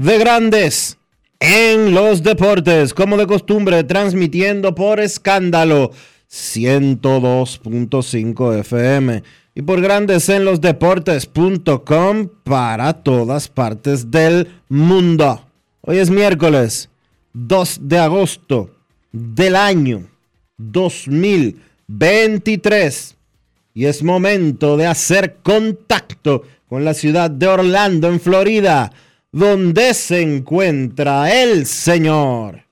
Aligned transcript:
de 0.00 0.18
Grandes 0.18 0.98
en 1.38 1.92
los 1.92 2.22
Deportes, 2.22 2.94
como 2.94 3.18
de 3.18 3.26
costumbre, 3.26 3.84
transmitiendo 3.84 4.74
por 4.74 4.98
escándalo 4.98 5.90
102.5 6.30 8.60
FM 8.60 9.22
y 9.54 9.60
por 9.60 9.82
Grandes 9.82 10.30
en 10.30 10.46
los 10.46 10.62
Deportes.com 10.62 12.30
para 12.44 12.94
todas 12.94 13.48
partes 13.48 14.10
del 14.10 14.48
mundo. 14.70 15.44
Hoy 15.82 15.98
es 15.98 16.08
miércoles 16.08 16.88
2 17.34 17.80
de 17.82 17.98
agosto 17.98 18.70
del 19.12 19.54
año 19.54 20.08
2023. 20.56 23.16
Y 23.74 23.84
es 23.84 24.02
momento 24.02 24.78
de 24.78 24.86
hacer 24.86 25.40
contacto 25.42 26.44
con 26.70 26.86
la 26.86 26.94
ciudad 26.94 27.30
de 27.30 27.48
Orlando, 27.48 28.08
en 28.08 28.18
Florida, 28.18 28.90
donde 29.32 29.94
se 29.94 30.22
encuentra 30.22 31.32
el 31.32 31.66
señor 31.66 32.64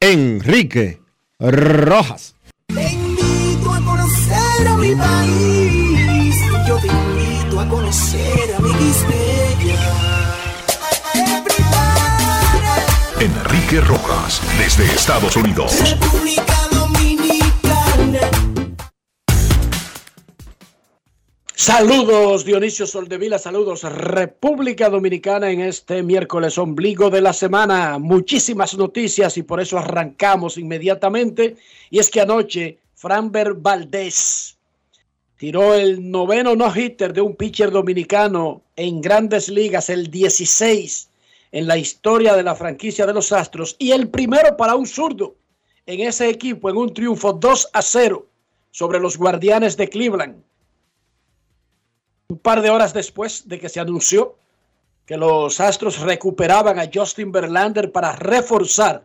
Enrique 0.00 1.00
Rojas. 1.38 2.34
Te 2.68 2.92
invito 2.92 3.72
a 3.72 3.84
conocer 3.84 4.68
a 4.68 4.76
mi 4.76 4.94
país. 4.94 6.36
Yo 6.66 6.76
te 6.78 6.86
invito 6.86 7.60
a 7.60 7.68
conocer 7.68 8.54
a 8.56 8.60
mi 8.60 8.72
Enrique 13.20 13.80
Rojas, 13.80 14.40
desde 14.58 14.84
Estados 14.84 15.36
Unidos. 15.36 15.78
República 15.88 16.61
Saludos 21.64 22.44
Dionisio 22.44 22.88
Soldevila, 22.88 23.38
saludos 23.38 23.84
República 23.84 24.90
Dominicana 24.90 25.48
en 25.48 25.60
este 25.60 26.02
miércoles 26.02 26.58
ombligo 26.58 27.08
de 27.08 27.20
la 27.20 27.32
semana. 27.32 27.98
Muchísimas 28.00 28.76
noticias 28.76 29.36
y 29.36 29.44
por 29.44 29.60
eso 29.60 29.78
arrancamos 29.78 30.58
inmediatamente. 30.58 31.54
Y 31.88 32.00
es 32.00 32.10
que 32.10 32.20
anoche 32.20 32.78
Franber 32.96 33.54
Valdés 33.54 34.56
tiró 35.36 35.74
el 35.74 36.10
noveno 36.10 36.56
no-hitter 36.56 37.12
de 37.12 37.20
un 37.20 37.36
pitcher 37.36 37.70
dominicano 37.70 38.62
en 38.74 39.00
grandes 39.00 39.48
ligas, 39.48 39.88
el 39.88 40.10
16 40.10 41.10
en 41.52 41.68
la 41.68 41.78
historia 41.78 42.34
de 42.34 42.42
la 42.42 42.56
franquicia 42.56 43.06
de 43.06 43.14
los 43.14 43.30
Astros 43.30 43.76
y 43.78 43.92
el 43.92 44.08
primero 44.08 44.56
para 44.56 44.74
un 44.74 44.88
zurdo 44.88 45.36
en 45.86 46.00
ese 46.00 46.28
equipo 46.28 46.68
en 46.70 46.76
un 46.76 46.92
triunfo 46.92 47.32
2 47.32 47.68
a 47.72 47.82
0 47.82 48.26
sobre 48.72 48.98
los 48.98 49.16
Guardianes 49.16 49.76
de 49.76 49.88
Cleveland 49.88 50.42
un 52.32 52.38
par 52.38 52.62
de 52.62 52.70
horas 52.70 52.94
después 52.94 53.46
de 53.46 53.60
que 53.60 53.68
se 53.68 53.78
anunció 53.78 54.36
que 55.04 55.18
los 55.18 55.60
Astros 55.60 56.00
recuperaban 56.00 56.78
a 56.78 56.88
Justin 56.92 57.30
Verlander 57.30 57.92
para 57.92 58.16
reforzar 58.16 59.04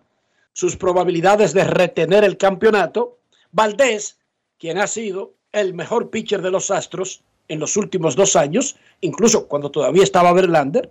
sus 0.54 0.78
probabilidades 0.78 1.52
de 1.52 1.66
retener 1.66 2.24
el 2.24 2.38
campeonato, 2.38 3.18
Valdés, 3.52 4.18
quien 4.58 4.78
ha 4.78 4.88
sido 4.88 5.34
el 5.52 5.74
mejor 5.74 6.10
pitcher 6.10 6.42
de 6.42 6.52
los 6.52 6.72
Astros 6.72 7.22
en 7.50 7.60
los 7.60 7.76
últimos 7.76 8.16
dos 8.16 8.38
años, 8.38 8.78
incluso 9.02 9.48
cuando 9.50 9.72
todavía 9.72 10.04
estaba 10.04 10.32
Verlander, 10.32 10.90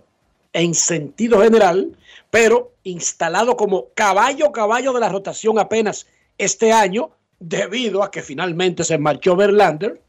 en 0.53 0.75
sentido 0.75 1.41
general, 1.41 1.97
pero 2.29 2.73
instalado 2.83 3.57
como 3.57 3.87
caballo, 3.95 4.51
caballo 4.51 4.93
de 4.93 4.99
la 4.99 5.09
rotación 5.09 5.57
apenas 5.57 6.05
este 6.37 6.71
año, 6.71 7.09
debido 7.39 8.03
a 8.03 8.11
que 8.11 8.21
finalmente 8.21 8.83
se 8.83 8.99
marchó 8.99 9.35
Verlander, 9.35 10.01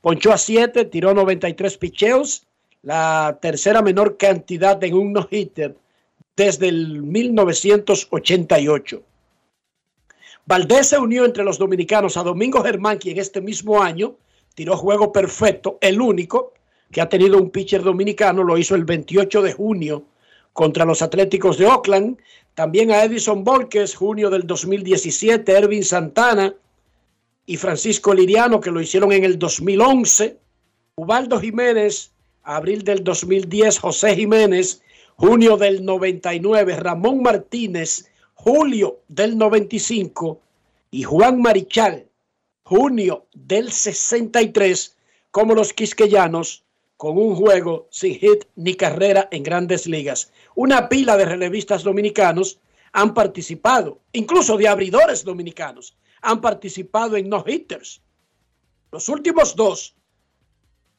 Ponchó 0.00 0.32
a 0.32 0.38
7, 0.38 0.86
tiró 0.86 1.14
93 1.14 1.76
picheos, 1.76 2.46
la 2.82 3.38
tercera 3.40 3.82
menor 3.82 4.16
cantidad 4.16 4.82
en 4.82 4.94
un 4.94 5.12
no-hitter 5.12 5.76
desde 6.34 6.68
el 6.68 7.02
1988. 7.02 9.02
Valdés 10.46 10.88
se 10.88 10.98
unió 10.98 11.26
entre 11.26 11.44
los 11.44 11.58
dominicanos 11.58 12.16
a 12.16 12.22
Domingo 12.22 12.62
Germán, 12.62 12.96
quien 12.98 13.18
este 13.18 13.42
mismo 13.42 13.82
año 13.82 14.16
tiró 14.54 14.76
juego 14.76 15.12
perfecto, 15.12 15.78
el 15.80 16.00
único 16.00 16.54
que 16.90 17.00
ha 17.00 17.08
tenido 17.08 17.38
un 17.38 17.50
pitcher 17.50 17.82
dominicano, 17.82 18.42
lo 18.42 18.58
hizo 18.58 18.74
el 18.74 18.84
28 18.84 19.42
de 19.42 19.52
junio 19.52 20.04
contra 20.52 20.84
los 20.84 21.02
Atléticos 21.02 21.58
de 21.58 21.66
Oakland. 21.66 22.18
También 22.54 22.90
a 22.90 23.04
Edison 23.04 23.44
Volquez, 23.44 23.94
junio 23.94 24.28
del 24.28 24.46
2017, 24.46 25.52
Ervin 25.52 25.84
Santana, 25.84 26.54
y 27.50 27.56
Francisco 27.56 28.14
Liriano, 28.14 28.60
que 28.60 28.70
lo 28.70 28.80
hicieron 28.80 29.10
en 29.10 29.24
el 29.24 29.36
2011, 29.36 30.38
Ubaldo 30.94 31.40
Jiménez, 31.40 32.12
abril 32.44 32.84
del 32.84 33.02
2010, 33.02 33.76
José 33.76 34.14
Jiménez, 34.14 34.82
junio 35.16 35.56
del 35.56 35.84
99, 35.84 36.76
Ramón 36.76 37.22
Martínez, 37.22 38.08
julio 38.34 39.00
del 39.08 39.36
95 39.36 40.40
y 40.92 41.02
Juan 41.02 41.42
Marichal, 41.42 42.06
junio 42.62 43.26
del 43.34 43.72
63, 43.72 44.96
como 45.32 45.56
los 45.56 45.72
quisqueyanos, 45.72 46.62
con 46.96 47.18
un 47.18 47.34
juego 47.34 47.88
sin 47.90 48.14
hit 48.14 48.44
ni 48.54 48.74
carrera 48.74 49.28
en 49.32 49.42
grandes 49.42 49.88
ligas. 49.88 50.30
Una 50.54 50.88
pila 50.88 51.16
de 51.16 51.24
relevistas 51.24 51.82
dominicanos 51.82 52.60
han 52.92 53.12
participado, 53.12 53.98
incluso 54.12 54.56
de 54.56 54.68
abridores 54.68 55.24
dominicanos 55.24 55.96
han 56.22 56.40
participado 56.40 57.16
en 57.16 57.28
no-hitters. 57.28 58.02
Los 58.92 59.08
últimos 59.08 59.56
dos 59.56 59.94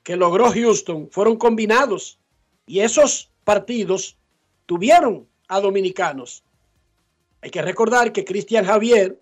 que 0.04 0.16
logró 0.16 0.52
Houston 0.52 1.10
fueron 1.12 1.38
combinados 1.38 2.20
y 2.66 2.80
esos 2.80 3.30
partidos 3.44 4.18
tuvieron 4.66 5.28
a 5.48 5.60
dominicanos. 5.60 6.44
Hay 7.42 7.50
que 7.50 7.62
recordar 7.62 8.12
que 8.12 8.26
Cristian 8.26 8.66
Javier, 8.66 9.22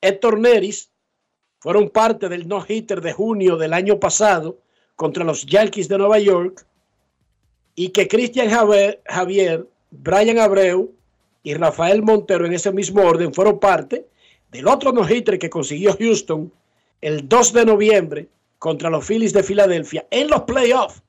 Héctor 0.00 0.38
Neris 0.38 0.90
fueron 1.58 1.90
parte 1.90 2.28
del 2.28 2.48
no-hitter 2.48 3.00
de 3.00 3.12
junio 3.12 3.56
del 3.56 3.72
año 3.72 4.00
pasado 4.00 4.58
contra 4.96 5.24
los 5.24 5.46
Yankees 5.46 5.88
de 5.88 5.98
Nueva 5.98 6.18
York 6.18 6.66
y 7.74 7.90
que 7.90 8.08
Cristian 8.08 8.50
Javier, 8.50 9.02
Javier, 9.06 9.68
Brian 9.90 10.38
Abreu 10.38 10.92
y 11.42 11.54
Rafael 11.54 12.02
Montero 12.02 12.46
en 12.46 12.54
ese 12.54 12.72
mismo 12.72 13.02
orden 13.02 13.32
fueron 13.34 13.58
parte 13.58 14.06
del 14.52 14.68
otro 14.68 14.92
no-hitter 14.92 15.38
que 15.38 15.50
consiguió 15.50 15.96
Houston 15.98 16.52
el 17.00 17.28
2 17.28 17.52
de 17.54 17.64
noviembre 17.64 18.28
contra 18.58 18.90
los 18.90 19.04
Phillies 19.04 19.32
de 19.32 19.42
Filadelfia 19.42 20.06
en 20.10 20.28
los 20.28 20.42
playoffs. 20.42 21.02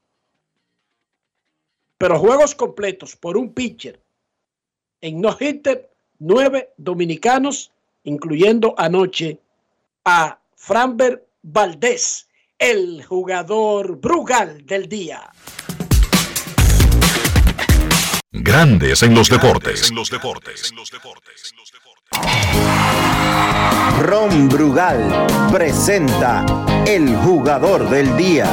Pero 1.98 2.18
juegos 2.18 2.56
completos 2.56 3.16
por 3.16 3.38
un 3.38 3.54
pitcher 3.54 4.00
en 5.02 5.20
no 5.20 5.36
hitter, 5.38 5.92
nueve 6.20 6.74
dominicanos, 6.78 7.72
incluyendo 8.06 8.74
anoche 8.78 9.38
a 10.06 10.40
Framber 10.56 11.28
Valdés, 11.42 12.30
el 12.58 13.04
jugador 13.04 13.98
Brugal 13.98 14.66
del 14.66 14.88
día. 14.88 15.30
Grandes 18.54 19.02
en 19.02 19.16
los 19.16 19.30
deportes. 19.30 19.90
En 19.90 19.96
los 19.96 20.12
deportes. 20.12 20.72
Ron 24.00 24.48
Brugal 24.48 25.26
presenta 25.52 26.46
el 26.86 27.16
jugador 27.16 27.90
del 27.90 28.16
día. 28.16 28.46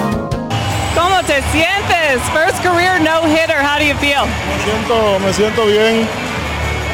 ¿Cómo 0.95 1.23
te 1.25 1.43
sientes? 1.53 2.23
First 2.33 2.63
career 2.63 2.99
no 3.03 3.29
hitter. 3.29 3.59
How 3.63 3.79
do 3.79 3.85
you 3.85 3.95
feel? 3.99 4.25
Me 4.25 4.65
siento, 4.65 5.19
me 5.19 5.35
siento 5.35 5.67
bien. 5.67 6.09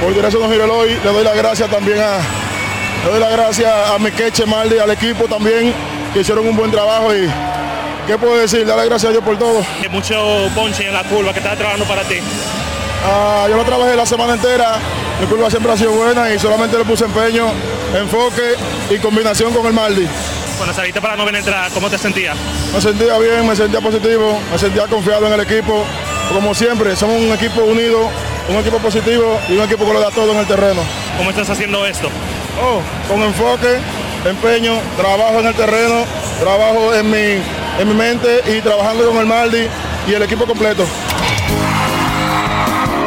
Por 0.01 0.13
derecho 0.13 0.41
no 0.41 0.51
giro 0.51 0.65
hoy. 0.77 0.99
Le 1.05 1.13
doy 1.13 1.23
las 1.23 1.37
gracias 1.37 1.71
también 1.71 2.01
a, 2.01 2.19
le 3.05 3.11
doy 3.13 3.21
las 3.21 3.31
gracias 3.31 3.73
a 3.89 4.01
Mequeche 4.01 4.47
Maldi, 4.47 4.79
al 4.81 4.91
equipo 4.91 5.27
también, 5.27 5.73
que 6.13 6.23
hicieron 6.23 6.45
un 6.49 6.57
buen 6.57 6.73
trabajo 6.73 7.15
y 7.15 7.31
¿qué 8.09 8.19
puedo 8.19 8.37
decir? 8.37 8.67
Darle 8.67 8.87
gracias 8.87 9.11
a 9.11 9.13
Dios 9.13 9.23
por 9.23 9.39
todo. 9.39 9.65
Mucho 9.93 10.51
ponche 10.57 10.89
en 10.89 10.93
la 10.93 11.05
curva 11.05 11.33
que 11.33 11.39
está 11.39 11.55
trabajando 11.55 11.85
para 11.85 12.03
ti. 12.03 12.17
Ah, 13.09 13.47
yo 13.49 13.57
lo 13.57 13.65
trabajé 13.65 13.95
la 13.95 14.05
semana 14.05 14.33
entera, 14.35 14.79
mi 15.21 15.27
curva 15.27 15.49
siempre 15.49 15.71
ha 15.71 15.77
sido 15.77 15.93
buena 15.93 16.33
y 16.35 16.41
solamente 16.41 16.77
le 16.77 16.85
puse 16.85 17.05
empeño, 17.05 17.47
enfoque 17.95 18.55
y 18.91 18.99
combinación 18.99 19.55
con 19.55 19.65
el 19.65 19.73
Maldi. 19.73 20.09
Cuando 20.57 20.75
saliste 20.75 21.01
para 21.01 21.15
la 21.15 21.23
novena 21.23 21.39
entrada, 21.39 21.69
¿cómo 21.73 21.89
te 21.89 21.99
sentías? 21.99 22.37
Me 22.75 22.81
sentía 22.81 23.17
bien, 23.19 23.47
me 23.47 23.55
sentía 23.55 23.81
positivo, 23.81 24.41
me 24.51 24.59
sentía 24.59 24.89
confiado 24.89 25.29
en 25.29 25.35
el 25.35 25.41
equipo. 25.41 25.85
Como 26.33 26.53
siempre, 26.53 26.97
somos 26.97 27.21
un 27.21 27.33
equipo 27.33 27.63
unido, 27.63 28.11
un 28.49 28.57
equipo 28.57 28.79
positivo 28.79 29.39
y 29.49 29.53
un 29.53 29.63
equipo 29.63 29.87
que 29.87 29.93
lo 29.93 30.01
da 30.01 30.11
todo 30.11 30.33
en 30.33 30.39
el 30.39 30.47
terreno. 30.47 30.83
¿Cómo 31.17 31.31
estás 31.31 31.49
haciendo 31.49 31.87
esto? 31.87 32.09
Oh, 32.61 32.81
con 33.09 33.23
enfoque, 33.23 33.79
empeño, 34.25 34.81
trabajo 34.97 35.39
en 35.39 35.47
el 35.47 35.55
terreno, 35.55 36.05
trabajo 36.41 36.93
en 36.93 37.09
mi, 37.09 37.43
en 37.79 37.89
mi 37.89 37.95
mente 37.95 38.43
y 38.47 38.61
trabajando 38.63 39.07
con 39.07 39.19
el 39.19 39.27
Maldi 39.27 39.69
y 40.09 40.15
el 40.15 40.23
equipo 40.23 40.45
completo. 40.45 40.85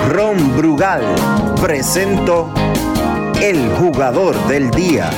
Ron 0.09 0.57
Brugal 0.57 1.03
presento 1.61 2.51
el 3.39 3.69
jugador 3.75 4.35
del 4.47 4.71
día. 4.71 5.11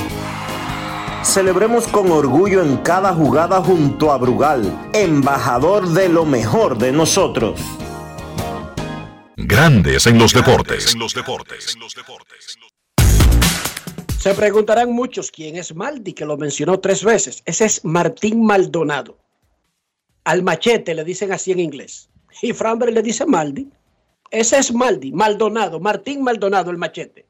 Celebremos 1.24 1.88
con 1.88 2.12
orgullo 2.12 2.62
en 2.62 2.76
cada 2.76 3.14
jugada 3.14 3.62
junto 3.62 4.12
a 4.12 4.18
Brugal, 4.18 4.90
embajador 4.92 5.88
de 5.88 6.10
lo 6.10 6.26
mejor 6.26 6.78
de 6.78 6.92
nosotros. 6.92 7.62
Grandes 9.38 10.08
en 10.08 10.20
los 10.20 10.34
deportes. 10.34 10.94
Se 14.20 14.34
preguntarán 14.34 14.92
muchos 14.92 15.32
quién 15.32 15.56
es 15.56 15.74
Maldi, 15.74 16.12
que 16.12 16.26
lo 16.26 16.36
mencionó 16.36 16.82
tres 16.82 17.06
veces. 17.06 17.44
Ese 17.46 17.64
es 17.64 17.86
Martín 17.86 18.44
Maldonado. 18.44 19.18
Al 20.26 20.44
machete 20.44 20.94
le 20.94 21.06
dicen 21.06 21.32
así 21.32 21.54
en 21.54 21.62
inglés. 21.62 22.10
Y 22.42 22.52
Framber 22.52 22.92
le 22.92 23.02
dice 23.02 23.26
Maldi. 23.26 23.70
Ese 24.32 24.58
es 24.58 24.74
Maldi, 24.74 25.12
Maldonado, 25.12 25.80
Martín 25.82 26.24
Maldonado, 26.24 26.72
el 26.72 26.78
machete. 26.78 27.28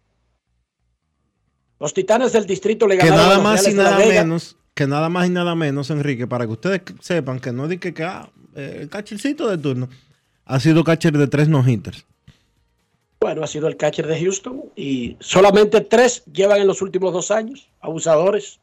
Los 1.80 1.96
titanes 1.96 2.32
del 2.32 2.46
distrito 2.46 2.86
le 2.88 3.00
Que 3.00 3.08
ganaron 3.08 3.26
a 3.26 3.28
nada 3.30 3.44
más 3.44 3.68
y 3.68 3.74
nada 3.74 3.98
menos, 3.98 4.56
que 4.76 4.86
nada 4.86 5.10
más 5.10 5.28
y 5.28 5.32
nada 5.32 5.56
menos, 5.56 5.90
Enrique, 5.90 6.28
para 6.28 6.46
que 6.46 6.52
ustedes 6.52 6.82
sepan 7.00 7.40
que 7.40 7.52
no 7.52 7.68
di 7.68 7.80
que, 7.80 7.92
que, 7.96 8.04
ah, 8.04 8.30
eh, 8.56 8.78
el 8.82 8.90
catchercito 8.90 9.50
de 9.50 9.58
turno 9.58 9.90
ha 10.46 10.60
sido 10.60 10.84
catcher 10.84 11.18
de 11.18 11.28
tres 11.28 11.50
no-hitters. 11.50 12.06
Bueno, 13.20 13.44
ha 13.44 13.48
sido 13.48 13.68
el 13.68 13.78
catcher 13.78 14.06
de 14.06 14.20
Houston 14.20 14.66
y 14.76 15.18
solamente 15.20 15.82
tres 15.82 16.24
llevan 16.32 16.62
en 16.62 16.68
los 16.68 16.84
últimos 16.84 17.14
dos 17.14 17.32
años, 17.32 17.70
abusadores. 17.80 18.60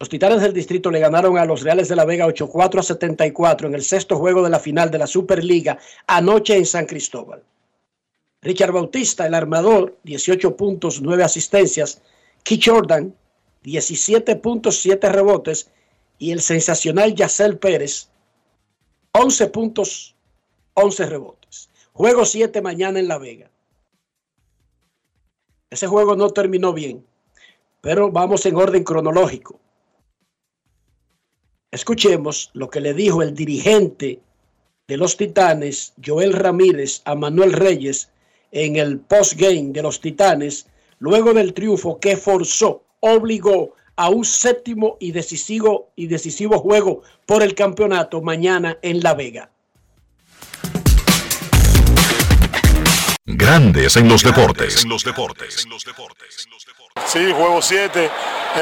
Los 0.00 0.08
Titanes 0.08 0.40
del 0.40 0.54
Distrito 0.54 0.90
le 0.90 0.98
ganaron 0.98 1.36
a 1.36 1.44
los 1.44 1.60
Reales 1.60 1.88
de 1.88 1.94
la 1.94 2.06
Vega 2.06 2.26
8-4 2.26 2.78
a 2.78 2.82
74 2.82 3.68
en 3.68 3.74
el 3.74 3.82
sexto 3.82 4.16
juego 4.16 4.42
de 4.42 4.48
la 4.48 4.58
final 4.58 4.90
de 4.90 4.96
la 4.96 5.06
Superliga 5.06 5.78
anoche 6.06 6.56
en 6.56 6.64
San 6.64 6.86
Cristóbal. 6.86 7.42
Richard 8.40 8.72
Bautista, 8.72 9.26
el 9.26 9.34
armador, 9.34 9.98
18 10.04 10.56
puntos, 10.56 11.02
9 11.02 11.22
asistencias. 11.22 12.00
Keith 12.42 12.62
Jordan, 12.64 13.14
17 13.62 14.36
puntos, 14.36 14.80
7 14.80 15.06
rebotes. 15.10 15.70
Y 16.18 16.32
el 16.32 16.40
sensacional 16.40 17.14
Yacel 17.14 17.58
Pérez, 17.58 18.08
11 19.12 19.48
puntos, 19.48 20.16
11 20.72 21.06
rebotes. 21.06 21.68
Juego 21.92 22.24
7 22.24 22.62
mañana 22.62 23.00
en 23.00 23.08
La 23.08 23.18
Vega. 23.18 23.50
Ese 25.68 25.86
juego 25.86 26.16
no 26.16 26.30
terminó 26.30 26.72
bien, 26.72 27.04
pero 27.82 28.10
vamos 28.10 28.46
en 28.46 28.56
orden 28.56 28.82
cronológico. 28.82 29.60
Escuchemos 31.72 32.50
lo 32.52 32.68
que 32.68 32.80
le 32.80 32.94
dijo 32.94 33.22
el 33.22 33.32
dirigente 33.32 34.18
de 34.88 34.96
los 34.96 35.16
Titanes, 35.16 35.92
Joel 36.04 36.32
Ramírez, 36.32 37.00
a 37.04 37.14
Manuel 37.14 37.52
Reyes 37.52 38.10
en 38.50 38.74
el 38.74 38.98
postgame 38.98 39.70
de 39.70 39.82
los 39.82 40.00
Titanes, 40.00 40.66
luego 40.98 41.32
del 41.32 41.54
triunfo 41.54 42.00
que 42.00 42.16
forzó, 42.16 42.82
obligó 42.98 43.76
a 43.94 44.10
un 44.10 44.24
séptimo 44.24 44.96
y 44.98 45.12
decisivo, 45.12 45.92
y 45.94 46.08
decisivo 46.08 46.58
juego 46.58 47.02
por 47.24 47.44
el 47.44 47.54
campeonato 47.54 48.20
mañana 48.20 48.78
en 48.82 49.00
La 49.00 49.14
Vega. 49.14 49.52
Grandes 53.26 53.96
en 53.96 54.08
los 54.08 54.24
deportes. 54.24 54.84
Sí, 57.06 57.32
juego 57.32 57.60
7, 57.60 58.10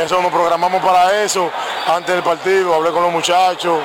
eso 0.04 0.22
nos 0.22 0.32
programamos 0.32 0.82
para 0.82 1.22
eso. 1.22 1.50
Antes 1.86 2.14
del 2.14 2.24
partido 2.24 2.74
hablé 2.74 2.90
con 2.90 3.02
los 3.02 3.12
muchachos, 3.12 3.80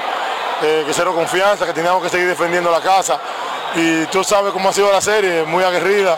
eh, 0.61 0.83
que 0.85 0.93
cero 0.93 1.13
confianza, 1.13 1.65
que 1.65 1.73
teníamos 1.73 2.01
que 2.01 2.09
seguir 2.09 2.27
defendiendo 2.27 2.71
la 2.71 2.81
casa. 2.81 3.19
Y 3.75 4.05
tú 4.05 4.23
sabes 4.23 4.53
cómo 4.53 4.69
ha 4.69 4.73
sido 4.73 4.91
la 4.91 5.01
serie, 5.01 5.43
muy 5.43 5.63
aguerrida, 5.63 6.17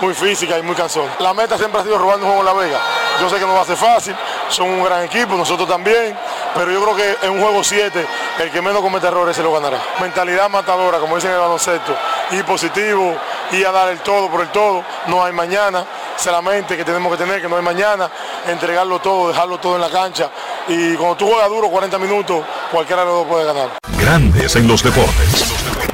muy 0.00 0.14
física 0.14 0.58
y 0.58 0.62
muy 0.62 0.74
cansón. 0.74 1.08
La 1.18 1.34
meta 1.34 1.56
siempre 1.56 1.80
ha 1.80 1.84
sido 1.84 1.98
robando 1.98 2.26
un 2.26 2.32
juego 2.32 2.50
en 2.50 2.56
La 2.56 2.62
Vega. 2.62 2.80
Yo 3.20 3.28
sé 3.28 3.36
que 3.36 3.46
no 3.46 3.54
va 3.54 3.60
a 3.60 3.64
ser 3.64 3.76
fácil, 3.76 4.16
son 4.48 4.68
un 4.68 4.84
gran 4.84 5.04
equipo, 5.04 5.36
nosotros 5.36 5.68
también, 5.68 6.16
pero 6.54 6.72
yo 6.72 6.82
creo 6.82 6.96
que 6.96 7.26
en 7.26 7.32
un 7.32 7.42
juego 7.42 7.62
7 7.62 8.06
el 8.40 8.50
que 8.50 8.62
menos 8.62 8.80
comete 8.80 9.06
errores 9.06 9.36
se 9.36 9.42
lo 9.42 9.52
ganará. 9.52 9.78
Mentalidad 10.00 10.48
matadora, 10.48 10.98
como 10.98 11.16
dicen 11.16 11.30
en 11.30 11.36
el 11.36 11.42
baloncesto, 11.42 11.94
y 12.30 12.42
positivo, 12.42 13.14
y 13.52 13.62
a 13.64 13.70
dar 13.70 13.88
el 13.88 14.00
todo 14.00 14.28
por 14.28 14.40
el 14.40 14.48
todo, 14.48 14.82
no 15.06 15.22
hay 15.22 15.32
mañana, 15.32 15.84
solamente 16.16 16.76
que 16.76 16.84
tenemos 16.84 17.12
que 17.12 17.18
tener, 17.18 17.40
que 17.40 17.48
no 17.48 17.56
hay 17.56 17.62
mañana, 17.62 18.10
entregarlo 18.46 18.98
todo, 18.98 19.28
dejarlo 19.28 19.58
todo 19.58 19.76
en 19.76 19.82
la 19.82 19.90
cancha, 19.90 20.30
y 20.68 20.94
cuando 20.96 21.16
tú 21.16 21.28
juegas 21.28 21.48
duro 21.48 21.68
40 21.68 21.98
minutos, 21.98 22.44
cualquiera 22.70 23.02
de 23.02 23.08
los 23.08 23.16
dos 23.18 23.26
puede 23.26 23.44
ganar. 23.44 23.70
Grandes 23.98 24.56
en 24.56 24.66
los 24.66 24.82
deportes. 24.82 25.91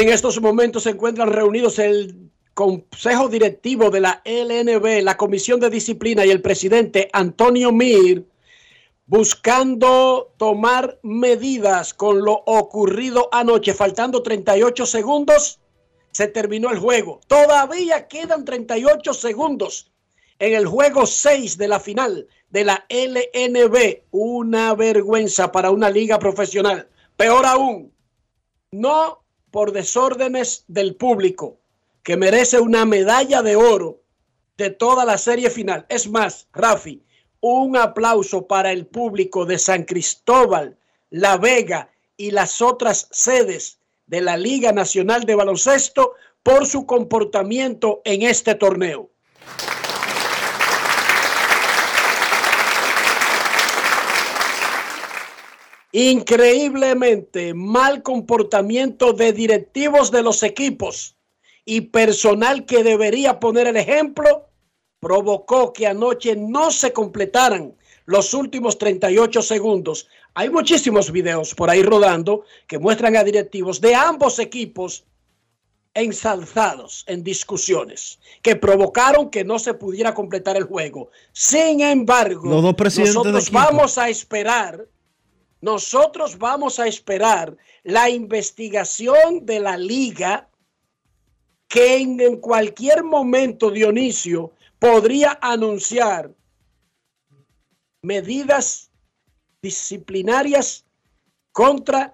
En 0.00 0.08
estos 0.08 0.40
momentos 0.40 0.84
se 0.84 0.90
encuentran 0.90 1.28
reunidos 1.28 1.78
el 1.78 2.30
Consejo 2.54 3.28
Directivo 3.28 3.90
de 3.90 4.00
la 4.00 4.22
LNB, 4.24 5.02
la 5.02 5.18
Comisión 5.18 5.60
de 5.60 5.68
Disciplina 5.68 6.24
y 6.24 6.30
el 6.30 6.40
presidente 6.40 7.10
Antonio 7.12 7.70
Mir, 7.70 8.26
buscando 9.04 10.32
tomar 10.38 10.98
medidas 11.02 11.92
con 11.92 12.24
lo 12.24 12.32
ocurrido 12.46 13.28
anoche. 13.30 13.74
Faltando 13.74 14.22
38 14.22 14.86
segundos, 14.86 15.60
se 16.12 16.28
terminó 16.28 16.70
el 16.70 16.78
juego. 16.78 17.20
Todavía 17.26 18.08
quedan 18.08 18.46
38 18.46 19.12
segundos 19.12 19.92
en 20.38 20.54
el 20.54 20.66
juego 20.66 21.04
6 21.04 21.58
de 21.58 21.68
la 21.68 21.78
final 21.78 22.26
de 22.48 22.64
la 22.64 22.86
LNB. 22.88 24.04
Una 24.12 24.74
vergüenza 24.74 25.52
para 25.52 25.70
una 25.70 25.90
liga 25.90 26.18
profesional. 26.18 26.88
Peor 27.18 27.44
aún, 27.44 27.92
no 28.72 29.19
por 29.50 29.72
desórdenes 29.72 30.64
del 30.68 30.94
público, 30.94 31.58
que 32.02 32.16
merece 32.16 32.60
una 32.60 32.84
medalla 32.84 33.42
de 33.42 33.56
oro 33.56 34.00
de 34.56 34.70
toda 34.70 35.04
la 35.04 35.18
serie 35.18 35.50
final. 35.50 35.86
Es 35.88 36.08
más, 36.08 36.46
Rafi, 36.52 37.02
un 37.40 37.76
aplauso 37.76 38.46
para 38.46 38.72
el 38.72 38.86
público 38.86 39.46
de 39.46 39.58
San 39.58 39.84
Cristóbal, 39.84 40.76
La 41.10 41.36
Vega 41.36 41.90
y 42.16 42.30
las 42.30 42.60
otras 42.60 43.08
sedes 43.10 43.78
de 44.06 44.20
la 44.20 44.36
Liga 44.36 44.72
Nacional 44.72 45.24
de 45.24 45.34
Baloncesto 45.34 46.14
por 46.42 46.66
su 46.66 46.86
comportamiento 46.86 48.02
en 48.04 48.22
este 48.22 48.54
torneo. 48.54 49.10
Increíblemente 55.92 57.52
mal 57.54 58.02
comportamiento 58.02 59.12
de 59.12 59.32
directivos 59.32 60.10
de 60.10 60.22
los 60.22 60.42
equipos 60.42 61.16
y 61.64 61.82
personal 61.82 62.64
que 62.64 62.84
debería 62.84 63.40
poner 63.40 63.66
el 63.66 63.76
ejemplo 63.76 64.48
provocó 65.00 65.72
que 65.72 65.86
anoche 65.86 66.36
no 66.36 66.70
se 66.70 66.92
completaran 66.92 67.74
los 68.04 68.34
últimos 68.34 68.78
38 68.78 69.42
segundos. 69.42 70.08
Hay 70.34 70.50
muchísimos 70.50 71.10
videos 71.10 71.54
por 71.54 71.70
ahí 71.70 71.82
rodando 71.82 72.44
que 72.66 72.78
muestran 72.78 73.16
a 73.16 73.24
directivos 73.24 73.80
de 73.80 73.94
ambos 73.94 74.38
equipos 74.38 75.04
ensalzados 75.94 77.04
en 77.08 77.24
discusiones 77.24 78.20
que 78.42 78.56
provocaron 78.56 79.30
que 79.30 79.44
no 79.44 79.58
se 79.58 79.74
pudiera 79.74 80.14
completar 80.14 80.56
el 80.56 80.64
juego. 80.64 81.10
Sin 81.32 81.80
embargo, 81.80 82.48
Los 82.48 82.62
dos 82.62 82.74
presidentes 82.74 83.14
de 83.14 83.18
nosotros 83.18 83.50
vamos 83.50 83.98
a 83.98 84.08
esperar, 84.08 84.86
nosotros 85.60 86.38
vamos 86.38 86.78
a 86.78 86.86
esperar 86.86 87.56
la 87.82 88.08
investigación 88.08 89.44
de 89.44 89.60
la 89.60 89.76
liga 89.76 90.48
que 91.68 91.98
en, 91.98 92.36
cualquier 92.38 93.04
momento 93.04 93.70
Dionisio 93.70 94.52
podría 94.78 95.38
anunciar 95.40 96.34
medidas 98.02 98.90
disciplinarias 99.62 100.84
contra 101.52 102.12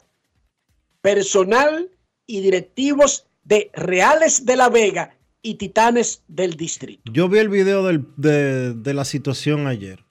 personal 1.01 1.91
y 2.27 2.41
directivos 2.41 3.27
de 3.45 3.71
Reales 3.73 4.45
de 4.45 4.57
la 4.57 4.69
Vega 4.69 5.17
y 5.41 5.55
Titanes 5.55 6.25
del 6.27 6.55
Distrito. 6.55 7.03
Yo 7.13 7.29
vi 7.29 7.39
el 7.39 7.49
video 7.49 7.85
de 7.85 8.95
la 8.95 9.05
situación 9.05 9.69
ayer. 9.69 10.05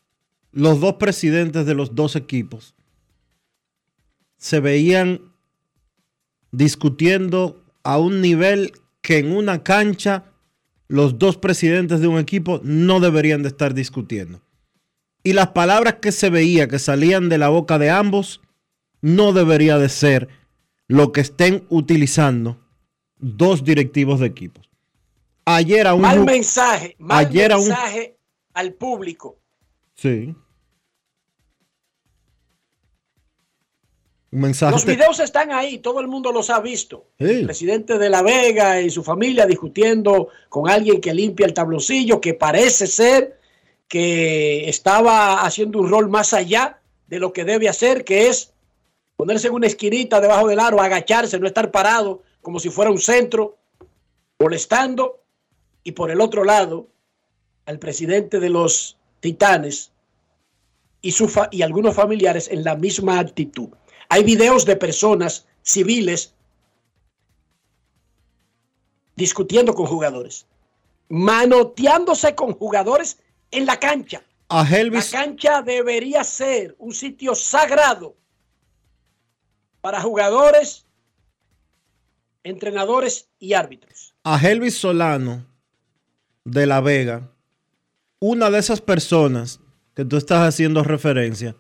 Los 0.53 0.79
dos 0.79 0.93
presidentes 0.93 1.65
de 1.65 1.75
los 1.75 1.93
dos 1.93 2.15
equipos 2.15 2.75
se 4.45 4.59
veían 4.59 5.21
discutiendo 6.51 7.63
a 7.81 7.97
un 7.97 8.21
nivel 8.21 8.73
que 9.01 9.17
en 9.17 9.31
una 9.35 9.63
cancha 9.63 10.25
los 10.87 11.17
dos 11.17 11.35
presidentes 11.37 11.99
de 11.99 12.07
un 12.07 12.19
equipo 12.19 12.61
no 12.63 12.99
deberían 12.99 13.41
de 13.41 13.47
estar 13.49 13.73
discutiendo. 13.73 14.41
Y 15.23 15.33
las 15.33 15.47
palabras 15.47 15.95
que 15.95 16.11
se 16.11 16.29
veía 16.29 16.67
que 16.67 16.77
salían 16.77 17.27
de 17.27 17.39
la 17.39 17.49
boca 17.49 17.79
de 17.79 17.89
ambos 17.89 18.39
no 19.01 19.33
debería 19.33 19.79
de 19.79 19.89
ser 19.89 20.27
lo 20.87 21.11
que 21.11 21.21
estén 21.21 21.65
utilizando 21.69 22.59
dos 23.17 23.63
directivos 23.63 24.19
de 24.19 24.27
equipos. 24.27 24.69
Ayer 25.45 25.87
a 25.87 25.95
un 25.95 26.01
Mal 26.03 26.23
mensaje, 26.23 26.95
mal 26.99 27.25
Ayer 27.25 27.51
a 27.51 27.57
un- 27.57 27.67
mensaje 27.67 28.15
al 28.53 28.73
público. 28.73 29.39
Sí. 29.95 30.35
Un 34.35 34.41
mensaje. 34.41 34.73
Los 34.73 34.83
videos 34.83 35.21
están 35.21 35.53
ahí, 35.53 35.77
todo 35.77 36.01
el 36.01 36.09
mundo 36.09 36.29
los 36.33 36.49
ha 36.49 36.59
visto. 36.59 37.05
Sí. 37.17 37.25
El 37.25 37.45
presidente 37.45 37.97
de 37.97 38.09
La 38.09 38.21
Vega 38.21 38.81
y 38.81 38.89
su 38.89 39.01
familia 39.01 39.45
discutiendo 39.45 40.27
con 40.49 40.69
alguien 40.69 40.99
que 40.99 41.13
limpia 41.13 41.45
el 41.45 41.53
tabloncillo, 41.53 42.19
que 42.19 42.33
parece 42.33 42.85
ser 42.85 43.39
que 43.87 44.67
estaba 44.67 45.45
haciendo 45.45 45.79
un 45.79 45.89
rol 45.89 46.09
más 46.09 46.33
allá 46.33 46.81
de 47.07 47.19
lo 47.19 47.31
que 47.31 47.45
debe 47.45 47.69
hacer, 47.69 48.03
que 48.03 48.27
es 48.27 48.51
ponerse 49.15 49.47
en 49.47 49.53
una 49.53 49.67
esquinita 49.67 50.19
debajo 50.19 50.49
del 50.49 50.59
aro, 50.59 50.81
agacharse, 50.81 51.39
no 51.39 51.47
estar 51.47 51.71
parado 51.71 52.21
como 52.41 52.59
si 52.59 52.69
fuera 52.69 52.91
un 52.91 52.99
centro, 52.99 53.57
molestando. 54.37 55.21
Y 55.81 55.93
por 55.93 56.11
el 56.11 56.19
otro 56.19 56.43
lado, 56.43 56.89
al 57.65 57.79
presidente 57.79 58.41
de 58.41 58.49
los 58.49 58.97
Titanes 59.21 59.91
y, 61.01 61.11
su 61.13 61.29
fa- 61.29 61.47
y 61.51 61.61
algunos 61.61 61.95
familiares 61.95 62.49
en 62.51 62.65
la 62.65 62.75
misma 62.75 63.17
actitud. 63.19 63.69
Hay 64.09 64.23
videos 64.23 64.65
de 64.65 64.75
personas 64.75 65.45
civiles 65.61 66.33
discutiendo 69.15 69.73
con 69.73 69.85
jugadores, 69.85 70.45
manoteándose 71.09 72.35
con 72.35 72.53
jugadores 72.53 73.19
en 73.51 73.65
la 73.65 73.79
cancha. 73.79 74.21
A 74.49 74.63
La 74.63 74.77
Helvis, 74.77 75.11
cancha 75.11 75.61
debería 75.61 76.23
ser 76.23 76.75
un 76.77 76.93
sitio 76.93 77.33
sagrado 77.33 78.15
para 79.81 80.01
jugadores, 80.01 80.85
entrenadores 82.43 83.27
y 83.39 83.53
árbitros. 83.53 84.13
a 84.23 84.37
Helvis 84.39 84.77
Solano 84.77 85.45
de 86.43 86.65
La 86.67 86.81
Vega, 86.81 87.31
una 88.19 88.51
de 88.51 88.59
esas 88.59 88.81
personas 88.81 89.59
que 89.95 90.05
tú 90.05 90.17
estás 90.17 90.47
haciendo 90.47 90.83
referencia, 90.83 91.55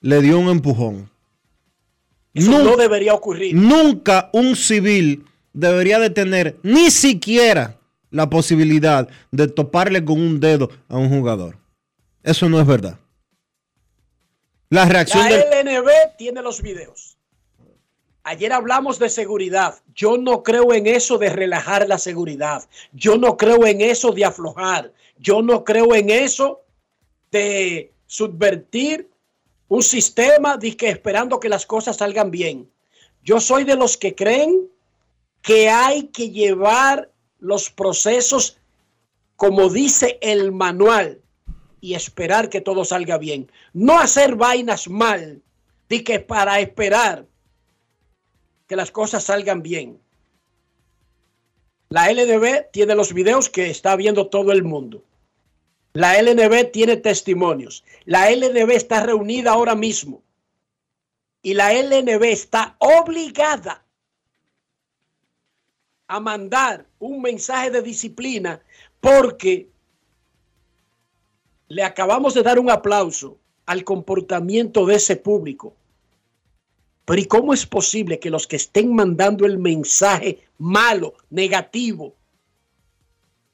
le 0.00 0.20
dio 0.20 0.38
un 0.38 0.48
empujón. 0.48 1.10
Eso 2.34 2.50
Nun- 2.50 2.64
no 2.64 2.76
debería 2.76 3.14
ocurrir. 3.14 3.54
Nunca 3.54 4.28
un 4.32 4.56
civil 4.56 5.24
debería 5.52 5.98
de 5.98 6.10
tener 6.10 6.56
ni 6.62 6.90
siquiera 6.90 7.78
la 8.10 8.28
posibilidad 8.28 9.08
de 9.30 9.48
toparle 9.48 10.04
con 10.04 10.20
un 10.20 10.40
dedo 10.40 10.68
a 10.88 10.98
un 10.98 11.08
jugador. 11.08 11.56
Eso 12.22 12.48
no 12.48 12.60
es 12.60 12.66
verdad. 12.66 12.98
La 14.68 14.84
reacción 14.86 15.22
La 15.28 15.36
del... 15.36 15.66
LNB 15.66 16.16
tiene 16.18 16.42
los 16.42 16.60
videos. 16.60 17.16
Ayer 18.24 18.52
hablamos 18.52 18.98
de 18.98 19.10
seguridad. 19.10 19.74
Yo 19.94 20.16
no 20.16 20.42
creo 20.42 20.72
en 20.72 20.86
eso 20.86 21.18
de 21.18 21.28
relajar 21.28 21.86
la 21.86 21.98
seguridad. 21.98 22.64
Yo 22.92 23.16
no 23.18 23.36
creo 23.36 23.66
en 23.66 23.80
eso 23.82 24.12
de 24.12 24.24
aflojar. 24.24 24.92
Yo 25.18 25.42
no 25.42 25.62
creo 25.62 25.94
en 25.94 26.08
eso 26.10 26.62
de 27.30 27.92
subvertir 28.06 29.10
un 29.68 29.82
sistema 29.82 30.58
que 30.58 30.88
esperando 30.88 31.40
que 31.40 31.48
las 31.48 31.66
cosas 31.66 31.96
salgan 31.96 32.30
bien. 32.30 32.70
Yo 33.22 33.40
soy 33.40 33.64
de 33.64 33.76
los 33.76 33.96
que 33.96 34.14
creen 34.14 34.68
que 35.42 35.68
hay 35.68 36.04
que 36.08 36.30
llevar 36.30 37.10
los 37.38 37.70
procesos 37.70 38.58
como 39.36 39.68
dice 39.68 40.18
el 40.22 40.52
manual 40.52 41.20
y 41.80 41.94
esperar 41.94 42.48
que 42.48 42.60
todo 42.60 42.84
salga 42.84 43.18
bien. 43.18 43.50
No 43.72 43.98
hacer 43.98 44.36
vainas 44.36 44.88
mal, 44.88 45.42
di 45.88 46.02
que 46.02 46.20
para 46.20 46.60
esperar 46.60 47.26
que 48.66 48.76
las 48.76 48.90
cosas 48.90 49.24
salgan 49.24 49.62
bien. 49.62 50.00
La 51.90 52.10
LNB 52.10 52.70
tiene 52.72 52.94
los 52.94 53.12
videos 53.12 53.48
que 53.48 53.70
está 53.70 53.96
viendo 53.96 54.28
todo 54.28 54.52
el 54.52 54.62
mundo. 54.62 55.02
La 55.92 56.20
LNB 56.20 56.72
tiene 56.72 56.96
testimonios. 56.96 57.84
La 58.04 58.30
LNB 58.30 58.70
está 58.70 59.00
reunida 59.00 59.52
ahora 59.52 59.74
mismo. 59.74 60.22
Y 61.42 61.54
la 61.54 61.72
LNB 61.72 62.22
está 62.24 62.76
obligada 62.78 63.84
a 66.06 66.20
mandar 66.20 66.86
un 66.98 67.20
mensaje 67.20 67.70
de 67.70 67.82
disciplina 67.82 68.62
porque 69.00 69.68
le 71.68 71.82
acabamos 71.82 72.34
de 72.34 72.42
dar 72.42 72.58
un 72.58 72.70
aplauso 72.70 73.38
al 73.66 73.84
comportamiento 73.84 74.86
de 74.86 74.96
ese 74.96 75.16
público. 75.16 75.74
Pero 77.04 77.20
¿y 77.20 77.26
cómo 77.26 77.52
es 77.52 77.66
posible 77.66 78.18
que 78.18 78.30
los 78.30 78.46
que 78.46 78.56
estén 78.56 78.94
mandando 78.94 79.44
el 79.44 79.58
mensaje 79.58 80.46
malo, 80.58 81.14
negativo, 81.30 82.14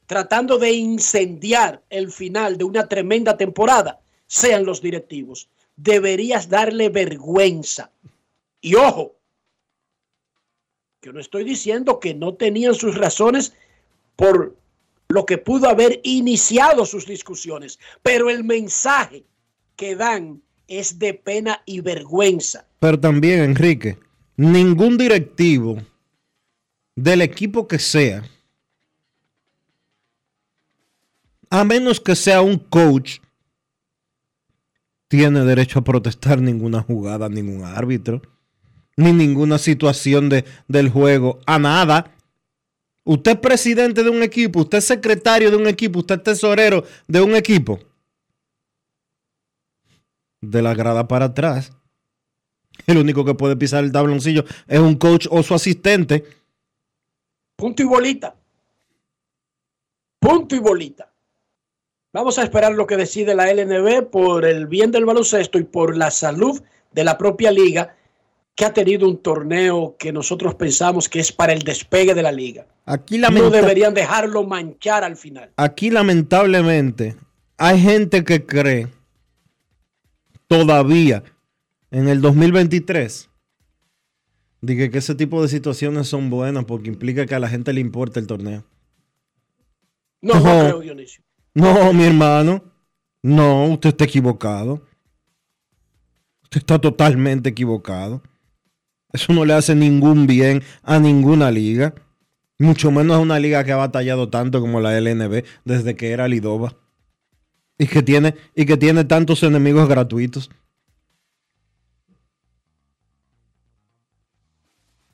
tratando 0.06 0.58
de 0.58 0.72
incendiar 0.72 1.82
el 1.88 2.10
final 2.10 2.58
de 2.58 2.64
una 2.64 2.88
tremenda 2.88 3.36
temporada, 3.36 4.00
sean 4.30 4.64
los 4.64 4.80
directivos? 4.80 5.48
Deberías 5.76 6.48
darle 6.48 6.88
vergüenza. 6.88 7.90
Y 8.60 8.76
ojo, 8.76 9.16
yo 11.02 11.12
no 11.12 11.18
estoy 11.18 11.42
diciendo 11.42 11.98
que 11.98 12.14
no 12.14 12.34
tenían 12.34 12.74
sus 12.74 12.94
razones 12.94 13.54
por 14.14 14.56
lo 15.08 15.26
que 15.26 15.38
pudo 15.38 15.68
haber 15.68 16.00
iniciado 16.04 16.86
sus 16.86 17.06
discusiones, 17.06 17.80
pero 18.02 18.30
el 18.30 18.44
mensaje 18.44 19.24
que 19.74 19.96
dan 19.96 20.40
es 20.68 21.00
de 21.00 21.14
pena 21.14 21.62
y 21.66 21.80
vergüenza. 21.80 22.68
Pero 22.78 23.00
también, 23.00 23.40
Enrique, 23.40 23.98
ningún 24.36 24.96
directivo 24.96 25.78
del 26.94 27.22
equipo 27.22 27.66
que 27.66 27.80
sea, 27.80 28.22
a 31.48 31.64
menos 31.64 31.98
que 31.98 32.14
sea 32.14 32.42
un 32.42 32.58
coach, 32.58 33.18
tiene 35.10 35.44
derecho 35.44 35.80
a 35.80 35.82
protestar 35.82 36.40
ninguna 36.40 36.82
jugada, 36.82 37.28
ningún 37.28 37.64
árbitro, 37.64 38.22
ni 38.96 39.12
ninguna 39.12 39.58
situación 39.58 40.28
de, 40.28 40.44
del 40.68 40.88
juego, 40.88 41.40
a 41.46 41.58
nada. 41.58 42.14
Usted 43.02 43.32
es 43.32 43.38
presidente 43.38 44.04
de 44.04 44.10
un 44.10 44.22
equipo, 44.22 44.60
usted 44.60 44.78
es 44.78 44.84
secretario 44.84 45.50
de 45.50 45.56
un 45.56 45.66
equipo, 45.66 45.98
usted 45.98 46.18
es 46.18 46.22
tesorero 46.22 46.84
de 47.08 47.20
un 47.20 47.34
equipo. 47.34 47.80
De 50.40 50.62
la 50.62 50.74
grada 50.74 51.08
para 51.08 51.24
atrás. 51.24 51.72
El 52.86 52.98
único 52.98 53.24
que 53.24 53.34
puede 53.34 53.56
pisar 53.56 53.82
el 53.82 53.90
tabloncillo 53.90 54.44
es 54.68 54.78
un 54.78 54.94
coach 54.94 55.26
o 55.28 55.42
su 55.42 55.54
asistente. 55.54 56.24
Punto 57.56 57.82
y 57.82 57.86
bolita. 57.86 58.36
Punto 60.20 60.54
y 60.54 60.60
bolita. 60.60 61.09
Vamos 62.12 62.38
a 62.38 62.42
esperar 62.42 62.72
lo 62.72 62.86
que 62.86 62.96
decide 62.96 63.34
la 63.34 63.52
LNB 63.52 64.10
por 64.10 64.44
el 64.44 64.66
bien 64.66 64.90
del 64.90 65.04
baloncesto 65.04 65.58
y 65.58 65.64
por 65.64 65.96
la 65.96 66.10
salud 66.10 66.60
de 66.92 67.04
la 67.04 67.16
propia 67.16 67.52
liga 67.52 67.94
que 68.56 68.64
ha 68.64 68.72
tenido 68.72 69.08
un 69.08 69.18
torneo 69.22 69.96
que 69.98 70.12
nosotros 70.12 70.54
pensamos 70.56 71.08
que 71.08 71.20
es 71.20 71.30
para 71.32 71.52
el 71.52 71.60
despegue 71.62 72.14
de 72.14 72.22
la 72.22 72.32
liga. 72.32 72.66
Aquí, 72.84 73.18
No 73.18 73.50
deberían 73.50 73.94
dejarlo 73.94 74.44
manchar 74.44 75.04
al 75.04 75.16
final. 75.16 75.52
aquí 75.56 75.90
lamentablemente 75.90 77.14
hay 77.56 77.80
gente 77.80 78.24
que 78.24 78.44
cree 78.44 78.88
todavía 80.48 81.22
en 81.90 82.08
el 82.08 82.20
2023 82.20 83.28
Dije 84.62 84.90
que 84.90 84.98
ese 84.98 85.14
tipo 85.14 85.40
de 85.40 85.48
situaciones 85.48 86.08
son 86.08 86.28
buenas 86.28 86.66
porque 86.66 86.88
implica 86.90 87.24
que 87.24 87.34
a 87.34 87.38
la 87.38 87.48
gente 87.48 87.72
le 87.72 87.80
importa 87.80 88.20
el 88.20 88.26
torneo. 88.26 88.62
No, 90.20 90.34
no 90.34 90.40
No. 90.40 90.60
creo, 90.64 90.80
Dionisio. 90.80 91.24
No, 91.54 91.92
mi 91.92 92.04
hermano. 92.04 92.62
No, 93.22 93.66
usted 93.66 93.90
está 93.90 94.04
equivocado. 94.04 94.86
Usted 96.44 96.58
está 96.58 96.78
totalmente 96.78 97.50
equivocado. 97.50 98.22
Eso 99.12 99.32
no 99.32 99.44
le 99.44 99.54
hace 99.54 99.74
ningún 99.74 100.26
bien 100.26 100.62
a 100.82 100.98
ninguna 100.98 101.50
liga. 101.50 101.94
Mucho 102.58 102.90
menos 102.90 103.16
a 103.16 103.20
una 103.20 103.38
liga 103.38 103.64
que 103.64 103.72
ha 103.72 103.76
batallado 103.76 104.28
tanto 104.28 104.60
como 104.60 104.80
la 104.80 104.98
LNB 104.98 105.44
desde 105.64 105.96
que 105.96 106.10
era 106.10 106.28
Lidova. 106.28 106.76
Y 107.78 107.86
que 107.86 108.02
tiene, 108.02 108.34
y 108.54 108.66
que 108.66 108.76
tiene 108.76 109.04
tantos 109.04 109.42
enemigos 109.42 109.88
gratuitos. 109.88 110.50